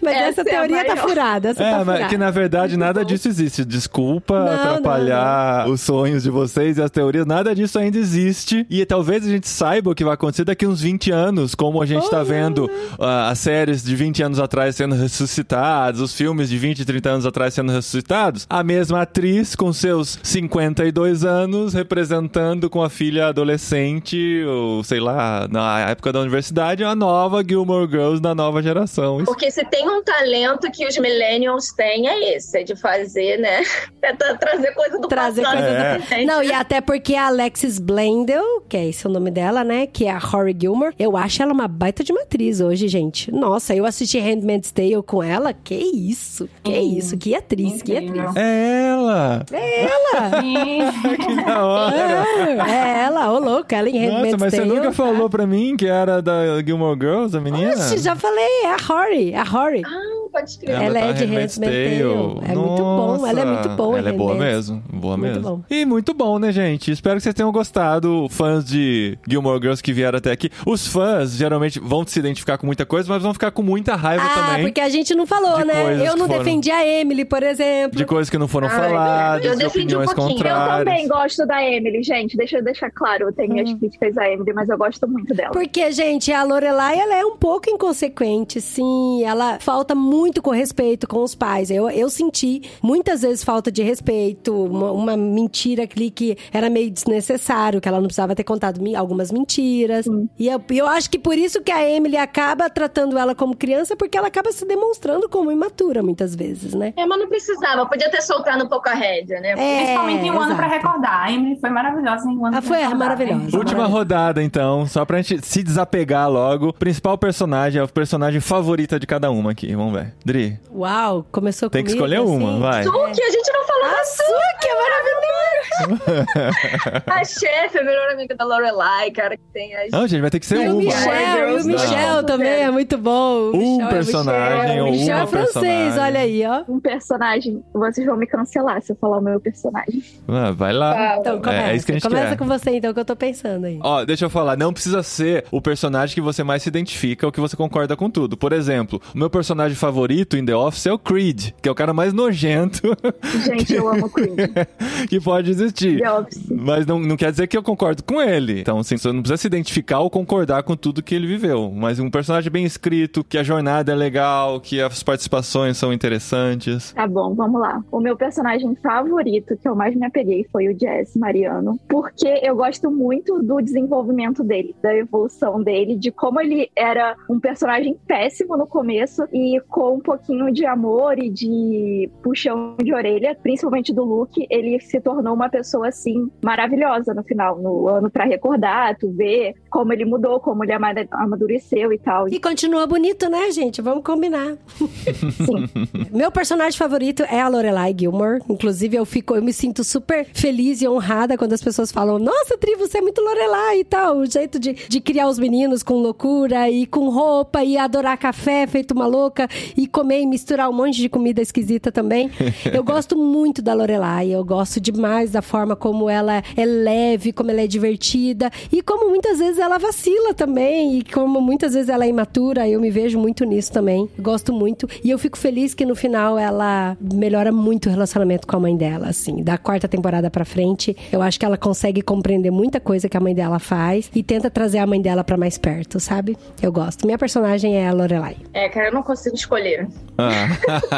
Mas 0.02 0.14
essa, 0.16 0.40
Essa 0.40 0.40
é 0.42 0.44
teoria 0.44 0.84
tá 0.84 0.94
maior. 0.94 1.08
furada. 1.08 1.48
Essa 1.50 1.62
É, 1.62 1.70
tá 1.70 1.76
mas 1.78 1.84
furada. 1.86 2.08
que 2.08 2.18
na 2.18 2.30
verdade 2.30 2.76
nada 2.76 3.04
disso 3.04 3.28
existe. 3.28 3.64
Desculpa 3.64 4.38
Não, 4.38 4.52
atrapalhar 4.52 5.68
os 5.68 5.80
sonhos 5.80 6.22
de 6.22 6.30
vocês 6.30 6.76
e 6.78 6.82
as 6.82 6.90
teorias, 6.90 7.26
nada 7.26 7.54
disso 7.54 7.78
ainda 7.78 7.98
existe. 7.98 8.66
E 8.68 8.84
talvez 8.84 9.26
a 9.26 9.30
gente 9.30 9.48
saiba 9.48 9.90
o 9.90 9.94
que 9.94 10.04
vai 10.04 10.14
acontecer 10.14 10.44
daqui 10.44 10.66
uns 10.66 10.80
20 10.80 11.10
anos, 11.10 11.54
como 11.54 11.80
a 11.82 11.86
gente 11.86 12.08
tá 12.10 12.22
vendo 12.22 12.70
ah, 12.98 13.30
as 13.30 13.38
séries 13.38 13.82
de 13.82 13.94
20 13.94 14.19
anos 14.22 14.38
atrás 14.38 14.76
sendo 14.76 14.94
ressuscitadas, 14.94 16.00
os 16.00 16.14
filmes 16.14 16.48
de 16.48 16.58
20 16.58 16.80
e 16.80 16.84
30 16.84 17.08
anos 17.10 17.26
atrás 17.26 17.54
sendo 17.54 17.72
ressuscitados. 17.72 18.46
A 18.48 18.62
mesma 18.62 19.02
atriz 19.02 19.54
com 19.54 19.72
seus 19.72 20.18
52 20.22 21.24
anos 21.24 21.74
representando 21.74 22.68
com 22.70 22.82
a 22.82 22.90
filha 22.90 23.28
adolescente, 23.28 24.42
ou 24.46 24.82
sei 24.84 25.00
lá, 25.00 25.46
na 25.50 25.80
época 25.90 26.12
da 26.12 26.20
universidade, 26.20 26.82
a 26.84 26.94
nova 26.94 27.42
Gilmore 27.46 27.88
Girls 27.88 28.20
da 28.20 28.34
nova 28.34 28.62
geração. 28.62 29.24
Porque 29.24 29.50
se 29.50 29.64
tem 29.66 29.88
um 29.88 30.02
talento 30.02 30.70
que 30.72 30.86
os 30.86 30.96
millennials 30.98 31.72
têm, 31.72 32.08
é 32.08 32.36
esse, 32.36 32.58
é 32.58 32.62
de 32.64 32.74
fazer, 32.76 33.38
né? 33.38 33.62
É 34.02 34.14
tra- 34.14 34.34
trazer 34.34 34.72
coisa 34.72 34.98
do 34.98 35.06
Trazer 35.08 35.42
passado. 35.42 35.58
coisa 35.58 35.76
É. 35.78 35.98
do 36.22 36.24
Não, 36.26 36.42
e 36.42 36.50
até 36.52 36.80
porque 36.80 37.14
a 37.14 37.26
Alexis 37.26 37.78
Blendell, 37.78 38.62
que 38.66 38.74
é 38.74 38.88
esse 38.88 39.06
o 39.06 39.10
nome 39.10 39.30
dela, 39.30 39.62
né? 39.62 39.86
Que 39.86 40.06
é 40.06 40.10
a 40.10 40.16
Rory 40.16 40.56
Gilmore, 40.58 40.94
eu 40.98 41.18
acho 41.18 41.42
ela 41.42 41.52
uma 41.52 41.68
baita 41.68 42.02
de 42.02 42.10
uma 42.10 42.22
atriz 42.22 42.62
hoje, 42.62 42.88
gente. 42.88 43.30
Nossa, 43.30 43.74
eu 43.74 43.84
assisti 43.84 44.09
Handmaid's 44.18 44.72
Tale 44.72 45.02
com 45.06 45.22
ela. 45.22 45.52
Que 45.52 45.74
isso? 45.74 46.48
Que 46.62 46.72
Hum. 46.72 46.98
isso? 46.98 47.16
Que 47.16 47.34
atriz, 47.34 47.82
que 47.82 47.96
atriz. 47.96 48.36
É 48.36 48.86
ela! 48.88 49.44
Ela! 49.52 50.40
Sim. 50.42 50.80
Que 51.20 51.44
da 51.44 51.64
hora! 51.64 52.24
É, 52.66 52.70
é 52.70 53.02
ela, 53.04 53.32
ô 53.32 53.38
louca, 53.38 53.76
ela 53.76 53.88
em 53.88 53.92
Nossa, 53.94 54.06
Handmaid's 54.06 54.40
mas 54.40 54.50
você 54.52 54.56
Tale. 54.58 54.68
nunca 54.70 54.92
falou 54.92 55.28
pra 55.30 55.46
mim 55.46 55.76
que 55.76 55.86
era 55.86 56.20
da 56.22 56.62
Gilmore 56.64 56.98
Girls, 56.98 57.36
a 57.36 57.40
menina? 57.40 57.72
Oxe, 57.72 57.98
já 57.98 58.16
falei, 58.16 58.44
é 58.64 58.72
a 58.72 58.76
Rory, 58.76 59.34
a 59.34 59.42
Rory. 59.42 59.82
Ah, 59.84 60.19
pode 60.30 60.50
escrever. 60.50 60.82
Ela 60.84 60.98
é 60.98 61.06
tá 61.08 61.12
de 61.12 61.24
em 61.24 61.26
Handmaid's 61.26 61.58
Tale. 61.58 61.72
É 61.72 62.54
muito 62.54 62.82
bom, 62.82 63.26
ela 63.26 63.40
é 63.40 63.44
muito 63.44 63.68
boa 63.70 63.98
Ela 63.98 64.08
é 64.08 64.12
boa 64.12 64.34
mesmo, 64.34 64.82
boa 64.92 65.16
Muito 65.16 65.32
mesmo. 65.34 65.42
bom. 65.56 65.62
E 65.70 65.84
muito 65.84 66.14
bom, 66.14 66.38
né, 66.38 66.52
gente? 66.52 66.90
Espero 66.90 67.16
que 67.16 67.22
vocês 67.22 67.34
tenham 67.34 67.50
gostado, 67.52 68.26
fãs 68.30 68.64
de 68.64 69.18
Gilmore 69.28 69.60
Girls 69.60 69.82
que 69.82 69.92
vieram 69.92 70.18
até 70.18 70.30
aqui. 70.30 70.50
Os 70.66 70.86
fãs 70.86 71.32
geralmente 71.32 71.78
vão 71.80 72.06
se 72.06 72.18
identificar 72.18 72.56
com 72.58 72.66
muita 72.66 72.86
coisa, 72.86 73.08
mas 73.12 73.22
vão 73.22 73.32
ficar 73.32 73.50
com 73.50 73.62
muita 73.62 73.94
raiva 73.96 74.24
Ah, 74.24 74.46
também. 74.48 74.62
porque 74.64 74.80
a 74.80 74.88
gente 74.88 75.14
não 75.14 75.26
falou, 75.26 75.58
de 75.58 75.64
né? 75.64 76.06
Eu 76.06 76.16
não 76.16 76.26
foram- 76.26 76.38
defendi 76.42 76.70
a 76.70 76.86
Emily, 76.86 77.24
por 77.24 77.42
exemplo. 77.42 77.96
De 77.96 78.04
coisas 78.04 78.30
que 78.30 78.38
não 78.38 78.48
foram 78.48 78.68
Ah, 78.68 78.70
faladas, 78.70 79.44
eu 79.44 79.52
de 79.56 79.58
defendi 79.64 79.96
um 79.96 80.04
pouquinho. 80.04 80.46
Eu 80.46 80.54
também 80.84 81.08
gosto 81.08 81.46
da 81.46 81.62
Emily, 81.62 82.02
gente. 82.02 82.36
Deixa 82.36 82.58
eu 82.58 82.64
deixar 82.64 82.90
claro, 82.90 83.24
eu 83.24 83.32
tenho 83.32 83.52
minhas 83.52 83.72
críticas 83.74 84.16
à 84.18 84.28
Emily, 84.30 84.52
mas 84.52 84.68
eu 84.68 84.78
gosto 84.78 85.06
muito 85.08 85.34
dela. 85.34 85.50
Porque, 85.52 85.90
gente, 85.92 86.32
a 86.32 86.42
Lorelai, 86.42 86.98
ela 86.98 87.14
é 87.16 87.24
um 87.24 87.36
pouco 87.36 87.68
inconsequente, 87.70 88.60
sim. 88.60 89.22
Ela 89.24 89.58
falta 89.60 89.94
muito 89.94 90.19
com 90.42 90.50
respeito 90.50 91.06
com 91.08 91.22
os 91.22 91.34
pais. 91.34 91.70
Eu, 91.70 91.88
eu 91.90 92.08
senti 92.10 92.62
muitas 92.82 93.22
vezes 93.22 93.42
falta 93.42 93.70
de 93.72 93.82
respeito, 93.82 94.54
uma, 94.54 94.92
uma 94.92 95.16
mentira 95.16 95.88
ali 95.96 96.10
que 96.10 96.36
era 96.52 96.68
meio 96.68 96.90
desnecessário, 96.90 97.80
que 97.80 97.88
ela 97.88 97.98
não 97.98 98.06
precisava 98.06 98.34
ter 98.34 98.44
contado 98.44 98.80
algumas 98.96 99.30
mentiras. 99.32 100.06
E 100.38 100.48
eu, 100.48 100.62
eu 100.70 100.86
acho 100.86 101.08
que 101.10 101.18
por 101.18 101.36
isso 101.36 101.60
que 101.62 101.72
a 101.72 101.88
Emily 101.88 102.16
acaba 102.16 102.68
tratando 102.68 103.16
ela 103.18 103.34
como 103.34 103.56
criança, 103.56 103.96
porque 103.96 104.16
ela 104.16 104.28
acaba 104.28 104.52
se 104.52 104.64
demonstrando 104.66 105.28
como 105.28 105.50
imatura 105.50 106.02
muitas 106.02 106.34
vezes, 106.34 106.74
né? 106.74 106.92
É, 106.96 107.06
mas 107.06 107.18
não 107.18 107.28
precisava. 107.28 107.86
Podia 107.86 108.10
ter 108.10 108.20
soltado 108.22 108.64
um 108.64 108.68
pouco 108.68 108.88
a 108.88 108.94
rédea, 108.94 109.40
né? 109.40 109.50
É, 109.52 109.76
Principalmente 109.82 110.24
em 110.26 110.30
um 110.30 110.40
ano 110.40 110.54
pra 110.56 110.66
exato. 110.66 110.86
recordar. 110.86 111.24
A 111.24 111.32
Emily 111.32 111.58
foi 111.60 111.70
maravilhosa 111.70 112.28
em 112.30 112.36
um 112.36 112.46
ano 112.46 112.56
Ah, 112.56 112.60
pra 112.60 112.68
foi 112.68 112.76
recordar. 112.78 112.98
maravilhosa. 112.98 113.56
Última 113.56 113.86
rodada, 113.86 114.42
então, 114.42 114.86
só 114.86 115.04
pra 115.04 115.20
gente 115.22 115.44
se 115.46 115.62
desapegar 115.62 116.30
logo. 116.30 116.72
Principal 116.74 117.16
personagem, 117.18 117.80
é 117.80 117.84
o 117.84 117.88
personagem 117.88 118.40
favorita 118.40 118.98
de 118.98 119.06
cada 119.06 119.30
uma 119.30 119.50
aqui. 119.52 119.74
Vamos 119.74 119.92
ver. 119.94 120.09
Dri, 120.24 120.58
Uau, 120.72 121.26
começou 121.30 121.68
tem 121.70 121.84
que 121.84 121.90
comigo, 121.94 122.04
escolher 122.06 122.20
uma, 122.20 122.50
assim. 122.50 122.60
vai. 122.60 122.84
Suki, 122.84 123.22
a 123.22 123.30
gente 123.30 123.52
não 123.52 123.64
falou 123.64 123.84
A 123.84 124.04
Suki 124.04 124.68
é 124.68 124.74
maravilhosa! 124.74 125.39
A 127.06 127.24
chefe, 127.24 127.78
a 127.78 127.84
melhor 127.84 128.10
amiga 128.12 128.34
da 128.34 128.44
Lorelai, 128.44 129.10
cara, 129.10 129.36
que 129.36 129.42
tem 129.52 129.74
as... 129.76 129.90
Não, 129.90 130.06
gente, 130.06 130.20
vai 130.20 130.30
ter 130.30 130.40
que 130.40 130.46
ser 130.46 130.56
E 130.56 130.68
o 130.68 130.72
uma. 130.72 130.82
Michel, 130.82 131.48
e 131.58 131.62
o 131.62 131.64
Michel 131.66 132.16
não. 132.16 132.24
também 132.24 132.62
é 132.62 132.70
muito 132.70 132.96
bom. 132.98 133.50
Um 133.54 133.76
Michel 133.76 133.86
é 133.86 133.90
personagem 133.90 134.80
ou 134.80 134.88
O 134.88 134.90
Michel 134.92 135.16
uma 135.16 135.22
é 135.22 135.26
francês, 135.26 135.54
personagem. 135.54 136.00
olha 136.02 136.20
aí, 136.20 136.46
ó. 136.46 136.64
Um 136.72 136.80
personagem, 136.80 137.64
vocês 137.72 138.06
vão 138.06 138.16
me 138.16 138.26
cancelar 138.26 138.82
se 138.82 138.92
eu 138.92 138.96
falar 138.96 139.18
o 139.18 139.22
meu 139.22 139.40
personagem. 139.40 140.02
Ah, 140.28 140.50
vai 140.52 140.72
lá. 140.72 141.16
Então, 141.18 141.36
É, 141.36 141.40
começa. 141.40 141.70
é 141.70 141.76
isso 141.76 141.86
que 141.86 141.92
a 141.92 141.94
gente 141.94 142.02
começa 142.08 142.28
quer. 142.30 142.36
com 142.38 142.46
você, 142.46 142.70
então, 142.70 142.92
que 142.94 143.00
eu 143.00 143.04
tô 143.04 143.16
pensando 143.16 143.64
aí. 143.66 143.78
Ó, 143.82 144.04
deixa 144.04 144.24
eu 144.24 144.30
falar, 144.30 144.56
não 144.56 144.72
precisa 144.72 145.02
ser 145.02 145.44
o 145.50 145.60
personagem 145.60 146.14
que 146.14 146.20
você 146.20 146.42
mais 146.42 146.62
se 146.62 146.68
identifica 146.68 147.26
ou 147.26 147.32
que 147.32 147.40
você 147.40 147.56
concorda 147.56 147.96
com 147.96 148.10
tudo. 148.10 148.36
Por 148.36 148.52
exemplo, 148.52 149.00
o 149.14 149.18
meu 149.18 149.30
personagem 149.30 149.76
favorito 149.76 150.36
em 150.36 150.44
The 150.44 150.54
Office 150.54 150.86
é 150.86 150.92
o 150.92 150.98
Creed, 150.98 151.50
que 151.62 151.68
é 151.68 151.72
o 151.72 151.74
cara 151.74 151.92
mais 151.92 152.12
nojento 152.12 152.96
Gente, 153.44 153.74
eu 153.74 153.88
amo 153.88 154.08
Creed. 154.10 154.36
que 155.08 155.20
pode 155.20 155.50
existir. 155.50 155.69
The 155.72 156.12
Office. 156.12 156.48
Mas 156.50 156.86
não, 156.86 156.98
não 156.98 157.16
quer 157.16 157.30
dizer 157.30 157.46
que 157.46 157.56
eu 157.56 157.62
concordo 157.62 158.02
com 158.02 158.20
ele. 158.20 158.60
Então, 158.60 158.78
assim, 158.78 158.96
você 158.96 159.12
não 159.12 159.20
precisa 159.20 159.38
se 159.38 159.46
identificar 159.46 160.00
ou 160.00 160.10
concordar 160.10 160.62
com 160.62 160.76
tudo 160.76 161.02
que 161.02 161.14
ele 161.14 161.26
viveu. 161.26 161.70
Mas 161.70 161.98
um 161.98 162.10
personagem 162.10 162.50
bem 162.50 162.64
escrito, 162.64 163.24
que 163.24 163.38
a 163.38 163.42
jornada 163.42 163.92
é 163.92 163.94
legal, 163.94 164.60
que 164.60 164.80
as 164.80 165.02
participações 165.02 165.76
são 165.76 165.92
interessantes. 165.92 166.92
Tá 166.92 167.06
bom, 167.06 167.34
vamos 167.34 167.60
lá. 167.60 167.82
O 167.90 168.00
meu 168.00 168.16
personagem 168.16 168.74
favorito, 168.76 169.56
que 169.56 169.68
eu 169.68 169.74
mais 169.74 169.94
me 169.94 170.06
apeguei, 170.06 170.46
foi 170.50 170.68
o 170.68 170.78
Jess 170.78 171.16
Mariano, 171.16 171.78
porque 171.88 172.40
eu 172.42 172.56
gosto 172.56 172.90
muito 172.90 173.42
do 173.42 173.60
desenvolvimento 173.60 174.42
dele, 174.42 174.74
da 174.82 174.94
evolução 174.94 175.62
dele, 175.62 175.96
de 175.96 176.10
como 176.10 176.40
ele 176.40 176.70
era 176.76 177.16
um 177.28 177.38
personagem 177.38 177.96
péssimo 178.06 178.56
no 178.56 178.66
começo 178.66 179.22
e 179.32 179.60
com 179.68 179.96
um 179.96 180.00
pouquinho 180.00 180.52
de 180.52 180.66
amor 180.66 181.18
e 181.18 181.28
de 181.28 182.10
puxão 182.22 182.76
de 182.82 182.92
orelha, 182.92 183.36
principalmente 183.40 183.92
do 183.92 184.04
Luke, 184.04 184.46
ele 184.50 184.80
se 184.80 185.00
tornou 185.00 185.34
uma 185.34 185.48
pessoa 185.48 185.59
assim 185.84 186.30
maravilhosa 186.42 187.14
no 187.14 187.22
final, 187.22 187.58
no 187.58 187.88
ano 187.88 188.10
pra 188.10 188.24
recordar, 188.24 188.96
tu 188.98 189.10
ver 189.10 189.54
como 189.68 189.92
ele 189.92 190.04
mudou, 190.04 190.40
como 190.40 190.64
ele 190.64 190.72
amadureceu 190.72 191.92
e 191.92 191.98
tal. 191.98 192.28
E 192.28 192.40
continua 192.40 192.86
bonito, 192.86 193.28
né, 193.28 193.50
gente? 193.50 193.80
Vamos 193.80 194.04
combinar. 194.04 194.56
Sim. 194.76 195.68
Meu 196.10 196.30
personagem 196.30 196.78
favorito 196.78 197.22
é 197.24 197.40
a 197.40 197.48
Lorelai 197.48 197.94
Gilmore. 197.96 198.42
Inclusive, 198.48 198.96
eu 198.96 199.04
fico, 199.04 199.34
eu 199.34 199.42
me 199.42 199.52
sinto 199.52 199.84
super 199.84 200.26
feliz 200.32 200.82
e 200.82 200.88
honrada 200.88 201.36
quando 201.38 201.52
as 201.52 201.62
pessoas 201.62 201.92
falam: 201.92 202.18
Nossa, 202.18 202.58
Tri, 202.58 202.76
você 202.76 202.98
é 202.98 203.00
muito 203.00 203.20
Lorelai 203.20 203.80
e 203.80 203.84
tal. 203.84 204.18
O 204.18 204.26
jeito 204.26 204.58
de, 204.58 204.72
de 204.72 205.00
criar 205.00 205.28
os 205.28 205.38
meninos 205.38 205.82
com 205.82 205.94
loucura 205.94 206.68
e 206.68 206.86
com 206.86 207.08
roupa 207.08 207.62
e 207.62 207.76
adorar 207.76 208.16
café 208.18 208.66
feito 208.66 208.92
uma 208.92 209.06
louca 209.06 209.48
e 209.76 209.86
comer 209.86 210.20
e 210.20 210.26
misturar 210.26 210.68
um 210.68 210.72
monte 210.72 210.96
de 210.96 211.08
comida 211.08 211.40
esquisita 211.40 211.92
também. 211.92 212.30
Eu 212.72 212.82
gosto 212.82 213.16
muito 213.16 213.62
da 213.62 213.74
Lorelai. 213.74 214.30
Eu 214.30 214.44
gosto 214.44 214.80
demais 214.80 215.30
da 215.30 215.42
forma 215.50 215.74
como 215.74 216.08
ela 216.08 216.42
é 216.56 216.64
leve, 216.64 217.32
como 217.32 217.50
ela 217.50 217.60
é 217.62 217.66
divertida 217.66 218.50
e 218.72 218.80
como 218.82 219.08
muitas 219.08 219.38
vezes 219.38 219.58
ela 219.58 219.78
vacila 219.78 220.32
também 220.32 220.98
e 220.98 221.04
como 221.04 221.40
muitas 221.40 221.74
vezes 221.74 221.88
ela 221.88 222.04
é 222.04 222.08
imatura. 222.08 222.68
Eu 222.68 222.80
me 222.80 222.90
vejo 222.90 223.18
muito 223.18 223.44
nisso 223.44 223.72
também. 223.72 224.08
Gosto 224.18 224.52
muito 224.52 224.88
e 225.02 225.10
eu 225.10 225.18
fico 225.18 225.36
feliz 225.36 225.74
que 225.74 225.84
no 225.84 225.94
final 225.96 226.38
ela 226.38 226.96
melhora 227.00 227.50
muito 227.50 227.86
o 227.86 227.90
relacionamento 227.90 228.46
com 228.46 228.56
a 228.56 228.60
mãe 228.60 228.76
dela, 228.76 229.08
assim. 229.08 229.42
Da 229.42 229.58
quarta 229.58 229.88
temporada 229.88 230.30
pra 230.30 230.44
frente, 230.44 230.96
eu 231.12 231.20
acho 231.20 231.38
que 231.38 231.44
ela 231.44 231.56
consegue 231.58 232.00
compreender 232.02 232.50
muita 232.50 232.78
coisa 232.78 233.08
que 233.08 233.16
a 233.16 233.20
mãe 233.20 233.34
dela 233.34 233.58
faz 233.58 234.10
e 234.14 234.22
tenta 234.22 234.48
trazer 234.50 234.78
a 234.78 234.86
mãe 234.86 235.00
dela 235.02 235.24
pra 235.24 235.36
mais 235.36 235.58
perto, 235.58 235.98
sabe? 235.98 236.36
Eu 236.62 236.70
gosto. 236.70 237.04
Minha 237.06 237.18
personagem 237.18 237.76
é 237.76 237.88
a 237.88 237.92
Lorelai. 237.92 238.36
É, 238.54 238.68
cara, 238.68 238.88
eu 238.88 238.92
não 238.94 239.02
consigo 239.02 239.34
escolher. 239.34 239.88
Ah. 240.16 240.46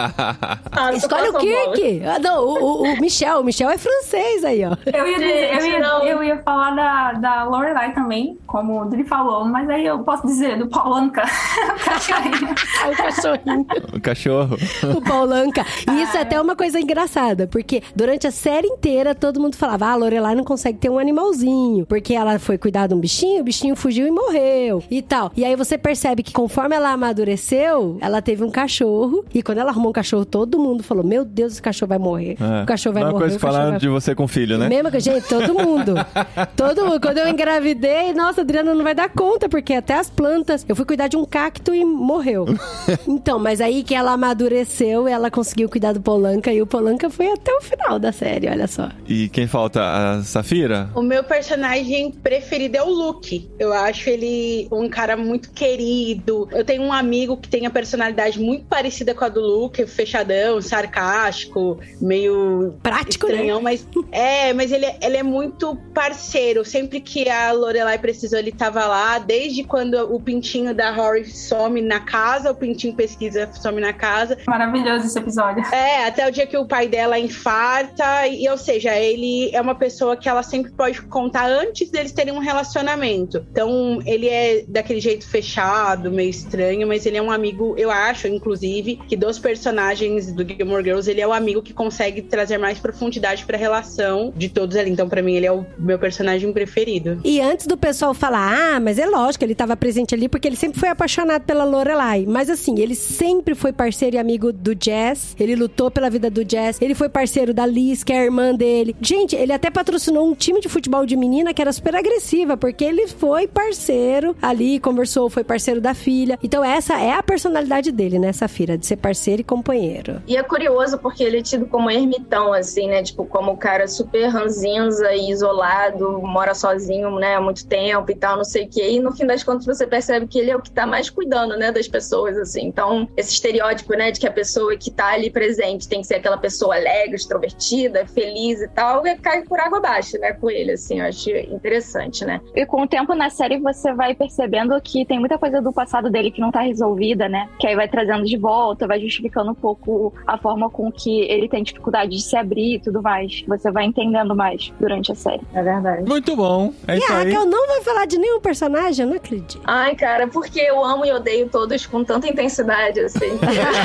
Ah, 0.70 0.93
Escolhe 0.95 1.29
o. 1.29 1.39
Kirk! 1.39 2.03
Ah, 2.05 2.19
não, 2.19 2.45
o, 2.45 2.83
o- 2.83 2.83
o 2.95 3.01
Michel. 3.01 3.41
O 3.41 3.45
Michel 3.45 3.70
é 3.70 3.79
francês 3.79 4.31
aí, 4.44 4.64
ó. 4.64 4.76
Eu 4.86 5.06
ia, 5.06 5.18
dizer, 5.18 5.54
eu, 5.54 5.66
ia, 5.66 5.78
não. 5.80 6.02
eu 6.04 6.22
ia 6.24 6.38
falar 6.42 6.70
da, 6.74 7.12
da 7.12 7.44
Lorelai 7.44 7.92
também, 7.92 8.38
como 8.46 8.80
o 8.80 8.84
Dri 8.86 9.04
falou, 9.04 9.44
mas 9.44 9.68
aí 9.68 9.86
eu 9.86 9.98
posso 10.00 10.26
dizer 10.26 10.59
do 10.59 10.66
Paulanca, 10.68 11.22
o 11.76 11.84
cachorrinho. 11.84 12.54
É 12.82 12.90
o 12.90 12.96
cachorrinho. 12.96 13.66
o 13.94 14.00
cachorro. 14.00 14.56
o 14.96 15.00
Paulanca. 15.00 15.64
E 15.90 16.02
isso 16.02 16.16
é 16.16 16.22
até 16.22 16.40
uma 16.40 16.56
coisa 16.56 16.80
engraçada, 16.80 17.46
porque 17.46 17.82
durante 17.94 18.26
a 18.26 18.30
série 18.30 18.66
inteira 18.66 19.14
todo 19.14 19.40
mundo 19.40 19.56
falava: 19.56 19.86
ah, 19.86 19.92
a 19.92 19.96
Lorelai 19.96 20.34
não 20.34 20.44
consegue 20.44 20.78
ter 20.78 20.90
um 20.90 20.98
animalzinho, 20.98 21.86
porque 21.86 22.14
ela 22.14 22.38
foi 22.38 22.59
cuidar 22.59 22.86
de 22.88 22.94
um 22.94 22.98
bichinho, 22.98 23.40
o 23.40 23.44
bichinho 23.44 23.76
fugiu 23.76 24.06
e 24.06 24.10
morreu 24.10 24.82
e 24.90 25.00
tal. 25.02 25.30
E 25.36 25.44
aí 25.44 25.54
você 25.54 25.78
percebe 25.78 26.22
que 26.22 26.32
conforme 26.32 26.74
ela 26.74 26.90
amadureceu, 26.92 27.98
ela 28.00 28.20
teve 28.20 28.42
um 28.44 28.50
cachorro, 28.50 29.24
e 29.32 29.42
quando 29.42 29.59
ela 29.59 29.70
arrumou 29.70 29.90
um 29.90 29.92
cachorro, 29.92 30.24
todo 30.24 30.59
mundo 30.59 30.82
falou: 30.82 31.04
meu 31.04 31.24
Deus, 31.24 31.52
esse 31.52 31.62
cachorro 31.62 31.88
vai 31.88 31.98
morrer. 31.98 32.36
É. 32.40 32.62
O 32.62 32.66
cachorro 32.66 32.94
vai 32.94 33.02
Uma 33.04 33.12
morrer. 33.12 33.22
coisa 33.22 33.36
o 33.36 33.38
que 33.38 33.44
cachorro 33.44 33.52
falaram 33.54 33.70
vai... 33.72 33.80
de 33.80 33.88
você 33.88 34.14
com 34.23 34.28
filho, 34.28 34.57
né? 34.57 34.69
Mesma 34.69 34.90
coisa, 34.90 35.12
gente, 35.12 35.28
todo 35.28 35.53
mundo. 35.53 35.94
todo 36.57 36.86
mundo. 36.86 37.01
Quando 37.01 37.19
eu 37.19 37.28
engravidei, 37.28 38.12
nossa, 38.12 38.40
a 38.40 38.44
Adriana 38.44 38.73
não 38.73 38.85
vai 38.85 38.94
dar 38.94 39.09
conta, 39.09 39.49
porque 39.49 39.74
até 39.74 39.94
as 39.94 40.09
plantas. 40.09 40.65
Eu 40.69 40.77
fui 40.77 40.85
cuidar 40.85 41.09
de 41.09 41.16
um 41.16 41.24
cacto 41.24 41.74
e 41.74 41.85
morreu. 41.85 42.47
então, 43.09 43.39
mas 43.39 43.61
aí 43.61 43.82
que 43.82 43.94
ela 43.94 44.12
amadureceu, 44.12 45.09
ela 45.09 45.31
conseguiu 45.31 45.69
cuidar 45.69 45.93
do 45.93 46.01
Polanca 46.01 46.53
e 46.53 46.62
o 46.62 46.66
Polanca 46.66 47.11
foi 47.11 47.32
até 47.32 47.53
o 47.53 47.61
final 47.61 47.99
da 47.99 48.12
série, 48.12 48.49
olha 48.49 48.69
só. 48.69 48.90
E 49.09 49.28
quem 49.28 49.47
falta? 49.49 49.82
A 49.82 50.23
Safira? 50.23 50.90
O 50.94 51.03
meu 51.03 51.24
personagem 51.24 52.12
preferido 52.12 52.77
é 52.77 52.82
o 52.82 52.90
Luke. 52.90 53.51
Eu 53.59 53.73
acho 53.73 54.09
ele 54.09 54.69
um 54.70 54.89
cara 54.89 55.16
muito 55.16 55.51
querido. 55.51 56.49
Eu 56.53 56.65
tenho 56.65 56.82
um 56.82 56.93
amigo 56.93 57.36
que 57.36 57.49
tem 57.49 57.66
a 57.66 57.70
personalidade 57.70 58.39
muito 58.39 58.66
parecida 58.66 59.15
com 59.15 59.24
a 59.24 59.28
do 59.28 59.40
Luke, 59.40 59.85
fechadão, 59.86 60.61
sarcástico, 60.61 61.81
meio 62.01 62.74
Prático, 62.82 63.27
né? 63.27 63.32
estranhão, 63.32 63.61
mas 63.61 63.86
é, 64.12 64.52
mas 64.52 64.70
ele, 64.70 64.84
é- 64.84 64.98
ele 65.02 65.16
é 65.16 65.22
muito 65.22 65.74
parceiro. 65.94 66.64
Sempre 66.64 67.01
que 67.01 67.28
a 67.28 67.51
Lorelai 67.52 67.98
precisou, 67.98 68.39
ele 68.39 68.52
tava 68.52 68.84
lá. 68.86 69.18
Desde 69.18 69.64
quando 69.64 69.94
o 70.14 70.20
pintinho 70.20 70.74
da 70.74 70.90
Rory 70.90 71.24
some 71.24 71.80
na 71.80 72.01
casa, 72.01 72.51
o 72.51 72.55
pintinho 72.55 72.94
pesquisa 72.94 73.48
some 73.55 73.80
na 73.80 73.93
casa. 73.94 74.36
Maravilhoso 74.47 75.06
esse 75.06 75.18
episódio. 75.18 75.64
É, 75.72 76.05
até 76.05 76.28
o 76.28 76.30
dia 76.30 76.47
que 76.47 76.56
o 76.56 76.66
pai 76.66 76.86
dela 76.89 77.18
infarta, 77.18 78.26
e 78.28 78.47
ou 78.48 78.59
seja, 78.59 78.94
ele 78.98 79.51
é 79.55 79.60
uma 79.60 79.74
pessoa 79.74 80.16
que 80.16 80.28
ela 80.28 80.43
sempre 80.43 80.70
pode 80.72 81.01
contar 81.02 81.47
antes 81.47 81.90
deles 81.90 82.12
terem 82.12 82.34
um 82.34 82.39
relacionamento. 82.39 83.44
Então, 83.51 84.01
ele 84.05 84.28
é 84.28 84.64
daquele 84.68 85.01
jeito 85.01 85.26
fechado, 85.26 86.10
meio 86.10 86.28
estranho, 86.28 86.86
mas 86.86 87.06
ele 87.06 87.16
é 87.16 87.22
um 87.22 87.30
amigo, 87.30 87.74
eu 87.78 87.90
acho, 87.90 88.26
inclusive, 88.28 88.97
que 89.09 89.16
dos 89.16 89.39
personagens 89.39 90.32
do 90.32 90.47
Gilmore 90.47 90.84
Girls, 90.84 91.10
ele 91.10 91.20
é 91.20 91.26
o 91.26 91.32
amigo 91.32 91.62
que 91.62 91.72
consegue 91.72 92.20
trazer 92.20 92.59
mais 92.59 92.78
profundidade 92.78 93.47
pra 93.47 93.56
relação 93.56 94.02
de 94.35 94.49
todos 94.49 94.77
ali. 94.77 94.91
Então, 94.91 95.09
pra 95.09 95.23
mim, 95.23 95.35
ele 95.35 95.47
é 95.47 95.53
o 95.53 95.65
meu 95.79 95.99
personagem 95.99 96.53
preferido. 96.53 97.20
E 97.24 97.41
antes 97.41 97.66
do 97.66 97.77
pessoal 97.77 98.15
falar, 98.15 98.77
ah, 98.77 98.81
mas 98.81 98.99
é 98.99 99.07
lógico, 99.07 99.45
ele 99.45 99.55
tava 99.55 99.77
presente 99.77 100.15
ali 100.15 100.29
porque 100.29 100.49
ele 100.49 100.57
sempre 100.57 100.79
foi 100.79 100.89
apaixonado 100.89 101.43
pela 101.43 101.65
Lorelai. 101.65 102.24
Mas 102.27 102.51
assim, 102.51 102.79
ele 102.79 102.95
sempre 102.95 103.55
foi 103.55 103.73
parceiro 103.73 104.16
e 104.16 104.19
amigo 104.19 104.53
do 104.53 104.74
Jazz. 104.74 105.37
Ele 105.39 105.55
lutou 105.57 105.91
pela 105.91 106.11
vida 106.11 106.31
do 106.31 106.45
Jazz. 106.45 106.81
Ele 106.81 106.95
foi 106.95 107.09
parceiro 107.09 107.53
da 107.55 107.66
Liz, 107.66 108.03
que 108.05 108.12
é 108.12 108.20
a 108.20 108.24
irmã 108.24 108.55
dele. 108.55 108.97
Gente, 109.01 109.37
ele 109.37 109.53
até 109.53 109.70
patrocinou 109.70 110.29
um 110.29 110.35
time 110.35 110.61
de 110.61 110.69
futebol 110.69 111.05
de 111.07 111.16
menina 111.16 111.55
que 111.55 111.61
era 111.62 111.73
super 111.73 111.95
agressiva, 111.95 112.57
porque 112.57 112.85
ele 112.85 113.07
foi 113.09 113.47
parceiro 113.47 114.37
ali, 114.41 114.79
conversou, 114.79 115.29
foi 115.29 115.45
parceiro 115.45 115.81
da 115.81 115.95
filha. 115.95 116.39
Então 116.43 116.65
essa 116.65 117.01
é 117.01 117.12
a 117.12 117.23
personalidade 117.23 117.93
dele, 117.93 118.19
né, 118.19 118.33
Safira? 118.33 118.77
De 118.79 118.87
ser 118.87 118.97
parceiro 118.97 119.41
e 119.41 119.45
companheiro. 119.45 120.23
E 120.27 120.37
é 120.37 120.43
curioso 120.43 120.99
porque 120.99 121.23
ele 121.23 121.39
é 121.39 121.43
tido 121.43 121.66
como 121.66 121.91
ermitão, 121.91 122.53
assim, 122.53 122.89
né? 122.89 123.03
Tipo, 123.03 123.24
como 123.24 123.53
o 123.53 123.57
cara 123.57 123.87
super 123.93 124.27
ranzinza 124.28 125.12
e 125.14 125.31
isolado, 125.31 126.20
mora 126.23 126.55
sozinho, 126.55 127.10
né, 127.19 127.36
há 127.36 127.40
muito 127.40 127.66
tempo 127.66 128.10
e 128.10 128.14
tal, 128.14 128.36
não 128.36 128.44
sei 128.44 128.64
o 128.64 128.69
quê. 128.69 128.90
E 128.93 129.01
no 129.01 129.12
fim 129.12 129.27
das 129.27 129.43
contas 129.43 129.66
você 129.66 129.86
percebe 129.86 130.27
que 130.27 130.39
ele 130.39 130.51
é 130.51 130.56
o 130.56 130.60
que 130.62 130.70
tá 130.70 130.86
mais 130.86 131.10
cuidando, 131.10 131.56
né, 131.56 131.70
das 131.70 131.89
pessoas, 131.89 132.36
assim. 132.36 132.66
Então, 132.66 133.09
esse 133.16 133.32
estereótipo, 133.32 133.93
né, 133.94 134.10
de 134.10 134.20
que 134.20 134.27
a 134.27 134.32
pessoa 134.32 134.77
que 134.77 134.90
tá 134.90 135.12
ali 135.12 135.31
presente 135.31 135.89
tem 135.89 136.01
que 136.01 136.06
ser 136.06 136.16
aquela 136.16 136.39
pessoa 136.39 136.74
alegre, 136.74 137.16
extrovertida, 137.16 138.06
feliz 138.06 138.60
e 138.60 138.69
tal, 138.69 139.06
é, 139.06 139.16
cai 139.16 139.43
por 139.43 139.60
água 139.60 139.78
abaixo, 139.78 140.19
né, 140.19 140.32
com 140.32 140.51
ele, 140.51 140.73
assim. 140.73 141.01
Eu 141.01 141.06
acho 141.06 141.31
interessante, 141.31 142.24
né? 142.24 142.40
E 142.55 142.64
com 142.66 142.82
o 142.82 142.89
tempo 142.89 143.14
na 143.14 143.31
série 143.31 143.59
você 143.59 143.93
vai 143.93 144.14
percebendo 144.14 144.81
que 144.81 145.05
tem 145.05 145.19
muita 145.19 145.39
coisa 145.39 145.60
do 145.60 145.73
passado 145.73 146.10
dele 146.10 146.31
que 146.31 146.40
não 146.40 146.51
tá 146.51 146.60
resolvida, 146.60 147.28
né? 147.28 147.48
Que 147.59 147.66
aí 147.66 147.77
vai 147.77 147.89
trazendo 147.89 148.24
de 148.24 148.36
volta, 148.36 148.86
vai 148.86 149.01
justificando 149.01 149.51
um 149.51 149.55
pouco 149.55 150.12
a 150.27 150.39
forma 150.39 150.70
com 150.70 150.90
que 150.90 151.20
ele 151.23 151.48
tem 151.48 151.62
dificuldade 151.62 152.10
de 152.10 152.23
se 152.23 152.36
abrir 152.36 152.77
e 152.77 152.81
tudo 152.81 153.02
mais. 153.02 153.43
Você 153.47 153.70
vai 153.70 153.81
entendendo 153.84 154.34
mais 154.34 154.72
durante 154.80 155.12
a 155.12 155.14
série. 155.14 155.40
É 155.54 155.62
verdade. 155.62 156.09
Muito 156.09 156.34
bom. 156.36 156.72
É 156.86 156.94
e 156.94 156.98
isso 156.98 157.12
a 157.12 157.16
aí. 157.18 157.24
Raquel 157.24 157.46
não 157.46 157.66
vai 157.66 157.80
falar 157.82 158.06
de 158.06 158.18
nenhum 158.18 158.40
personagem? 158.40 159.04
Eu 159.04 159.10
não 159.10 159.16
acredito. 159.16 159.60
Ai, 159.64 159.94
cara, 159.94 160.26
porque 160.26 160.60
eu 160.60 160.84
amo 160.84 161.04
e 161.04 161.12
odeio 161.12 161.48
todos 161.48 161.86
com 161.86 162.02
tanta 162.04 162.28
intensidade, 162.28 163.00
assim. 163.00 163.38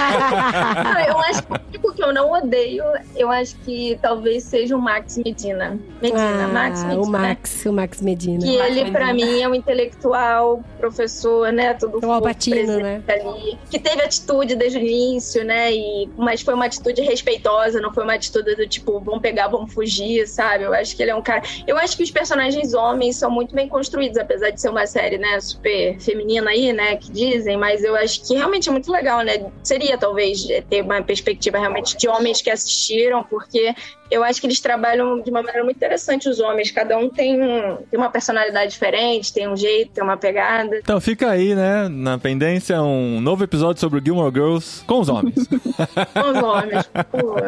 Ah, 0.10 1.06
eu 1.08 1.18
acho 1.20 1.44
que 1.44 1.54
o 1.54 1.60
único 1.70 1.94
que 1.94 2.04
eu 2.04 2.14
não 2.14 2.32
odeio, 2.32 2.84
eu 3.16 3.30
acho 3.32 3.56
que 3.60 3.98
talvez 4.02 4.44
seja 4.44 4.76
o 4.76 4.82
Max 4.82 5.18
Medina. 5.18 5.78
Medina, 6.02 6.46
Ah, 6.46 6.48
Max 6.48 6.84
Medina. 6.84 7.02
o 7.02 7.08
Max, 7.08 7.66
o 7.66 7.74
Max 7.74 8.02
Medina. 8.02 8.40
Que 8.40 8.58
Max 8.58 8.70
ele, 8.70 8.92
pra 8.92 9.14
Medina. 9.14 9.32
mim, 9.32 9.42
é 9.42 9.48
um 9.50 9.56
intelectual, 9.56 10.62
professor, 10.80 11.52
né? 11.52 11.74
Tudo 11.74 12.00
É 12.02 12.08
o 12.08 12.12
Alpatino, 12.12 12.56
presente 12.56 12.84
né? 12.84 13.02
ali. 13.08 13.58
Que 13.70 13.80
teve 13.80 14.02
atitude 14.02 14.56
desde 14.56 14.78
o 14.78 14.82
início, 14.82 15.44
né? 15.44 15.72
E, 15.74 16.10
mas 16.18 16.42
foi 16.42 16.54
uma 16.54 16.66
atitude 16.66 17.02
respeitosa, 17.02 17.80
não 17.82 17.94
foi 17.94 18.04
uma 18.04 18.14
atitude 18.14 18.56
do 18.56 18.68
tipo, 18.68 19.00
vamos 19.00 19.22
pegar, 19.22 19.48
vamos 19.48 19.74
fugir, 19.74 19.87
sabe? 20.26 20.64
Eu 20.64 20.74
acho 20.74 20.96
que 20.96 21.02
ele 21.02 21.12
é 21.12 21.16
um 21.16 21.22
cara. 21.22 21.42
Eu 21.66 21.78
acho 21.78 21.96
que 21.96 22.04
os 22.04 22.12
personagens 22.12 22.74
homens 22.74 23.18
são 23.18 23.30
muito 23.30 23.54
bem 23.54 23.68
construídos, 23.68 24.18
apesar 24.18 24.50
de 24.50 24.62
ser 24.62 24.70
uma 24.70 24.86
série, 24.86 25.18
né? 25.18 25.40
Super 25.40 26.00
feminina 26.00 26.50
aí, 26.50 26.74
né? 26.74 26.96
Que 26.96 27.12
dizem, 27.12 27.58
mas 27.58 27.84
eu 27.84 27.96
acho 27.96 28.26
que 28.26 28.36
realmente 28.36 28.70
é 28.70 28.72
muito 28.72 28.92
legal, 28.92 29.22
né? 29.22 29.46
Seria 29.64 29.98
talvez 29.98 30.48
ter 30.70 30.84
uma 30.84 31.02
perspectiva 31.02 31.58
realmente 31.58 31.98
de 31.98 32.08
homens 32.08 32.42
que 32.42 32.50
assistiram, 32.50 33.24
porque 33.24 33.74
eu 34.10 34.24
acho 34.24 34.40
que 34.40 34.48
eles 34.48 34.60
trabalham 34.60 35.22
de 35.22 35.30
uma 35.30 35.42
maneira 35.42 35.64
muito 35.64 35.78
interessante, 35.78 36.30
os 36.30 36.40
homens. 36.40 36.72
Cada 36.72 36.98
um 36.98 37.10
tem, 37.10 37.42
um, 37.42 37.78
tem 37.90 38.00
uma 38.00 38.10
personalidade 38.10 38.72
diferente, 38.72 39.34
tem 39.34 39.48
um 39.48 39.56
jeito, 39.56 39.92
tem 39.92 40.04
uma 40.04 40.18
pegada. 40.18 40.78
Então 40.78 41.00
fica 41.02 41.30
aí, 41.30 41.54
né, 41.54 41.88
na 41.90 42.18
pendência, 42.18 42.82
um 42.82 43.20
novo 43.20 43.44
episódio 43.44 43.80
sobre 43.80 44.00
o 44.00 44.04
Gilmore 44.04 44.34
Girls 44.34 44.84
com 44.86 45.00
os 45.00 45.10
homens. 45.10 45.36
São 46.14 46.32
os 46.32 46.44
homens. 46.44 46.90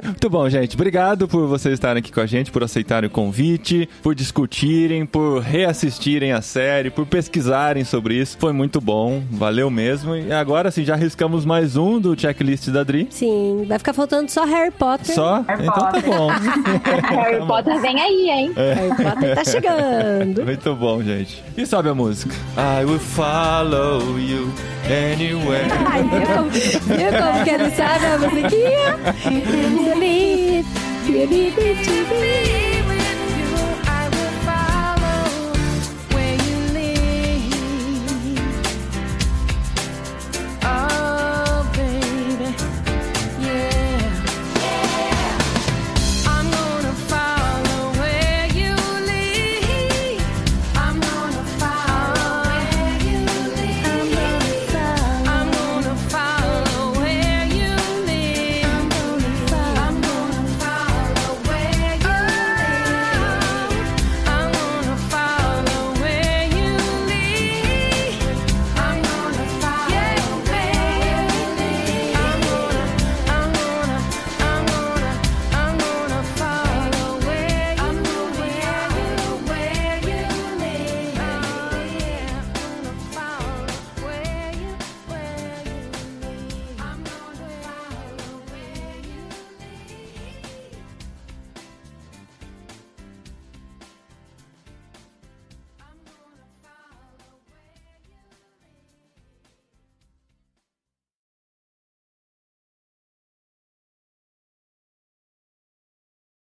Muito 0.03 0.29
bom, 0.29 0.49
gente. 0.49 0.75
Obrigado 0.75 1.27
por 1.27 1.47
vocês 1.47 1.73
estarem 1.73 1.99
aqui 1.99 2.11
com 2.11 2.21
a 2.21 2.25
gente, 2.29 2.51
por 2.51 2.63
aceitarem 2.63 3.07
o 3.07 3.11
convite, 3.11 3.89
por 4.01 4.15
discutirem, 4.15 5.05
por 5.05 5.41
reassistirem 5.41 6.31
a 6.31 6.41
série, 6.41 6.89
por 6.89 7.05
pesquisarem 7.05 7.83
sobre 7.83 8.15
isso. 8.15 8.37
Foi 8.39 8.53
muito 8.53 8.79
bom, 8.79 9.21
valeu 9.31 9.69
mesmo. 9.69 10.15
E 10.15 10.31
agora 10.31 10.71
sim, 10.71 10.85
já 10.85 10.93
arriscamos 10.93 11.43
mais 11.45 11.75
um 11.75 11.99
do 11.99 12.19
checklist 12.19 12.69
da 12.69 12.83
Dri. 12.83 13.07
Sim, 13.09 13.65
vai 13.67 13.77
ficar 13.77 13.93
faltando 13.93 14.29
só 14.29 14.45
Harry 14.45 14.71
Potter. 14.71 15.15
Só? 15.15 15.41
Harry 15.47 15.63
então 15.63 15.73
tá 15.73 15.91
Potter. 15.91 16.09
bom. 16.09 16.29
Harry 17.09 17.45
Potter 17.45 17.81
vem 17.81 17.99
aí, 17.99 18.29
hein? 18.29 18.53
Harry 18.55 18.95
Potter 19.03 19.35
tá 19.35 19.43
chegando. 19.43 20.43
Muito 20.45 20.75
bom, 20.75 21.01
gente. 21.03 21.43
E 21.57 21.65
sobe 21.65 21.89
a 21.89 21.95
música. 21.95 22.33
I 22.57 22.85
will 22.85 22.99
follow 22.99 24.19
you 24.19 24.53
anywhere. 24.85 25.67
Ai, 25.87 26.03
viu 26.03 26.21
como, 26.35 26.49
viu 26.49 27.11
como 27.21 27.43
que 27.43 27.49
ele 27.49 27.71
sabe 27.71 28.05
a 28.05 28.17
musiquinha? 28.17 28.99
baby, 31.11 31.49
baby, 31.55 32.03
baby. 32.09 32.78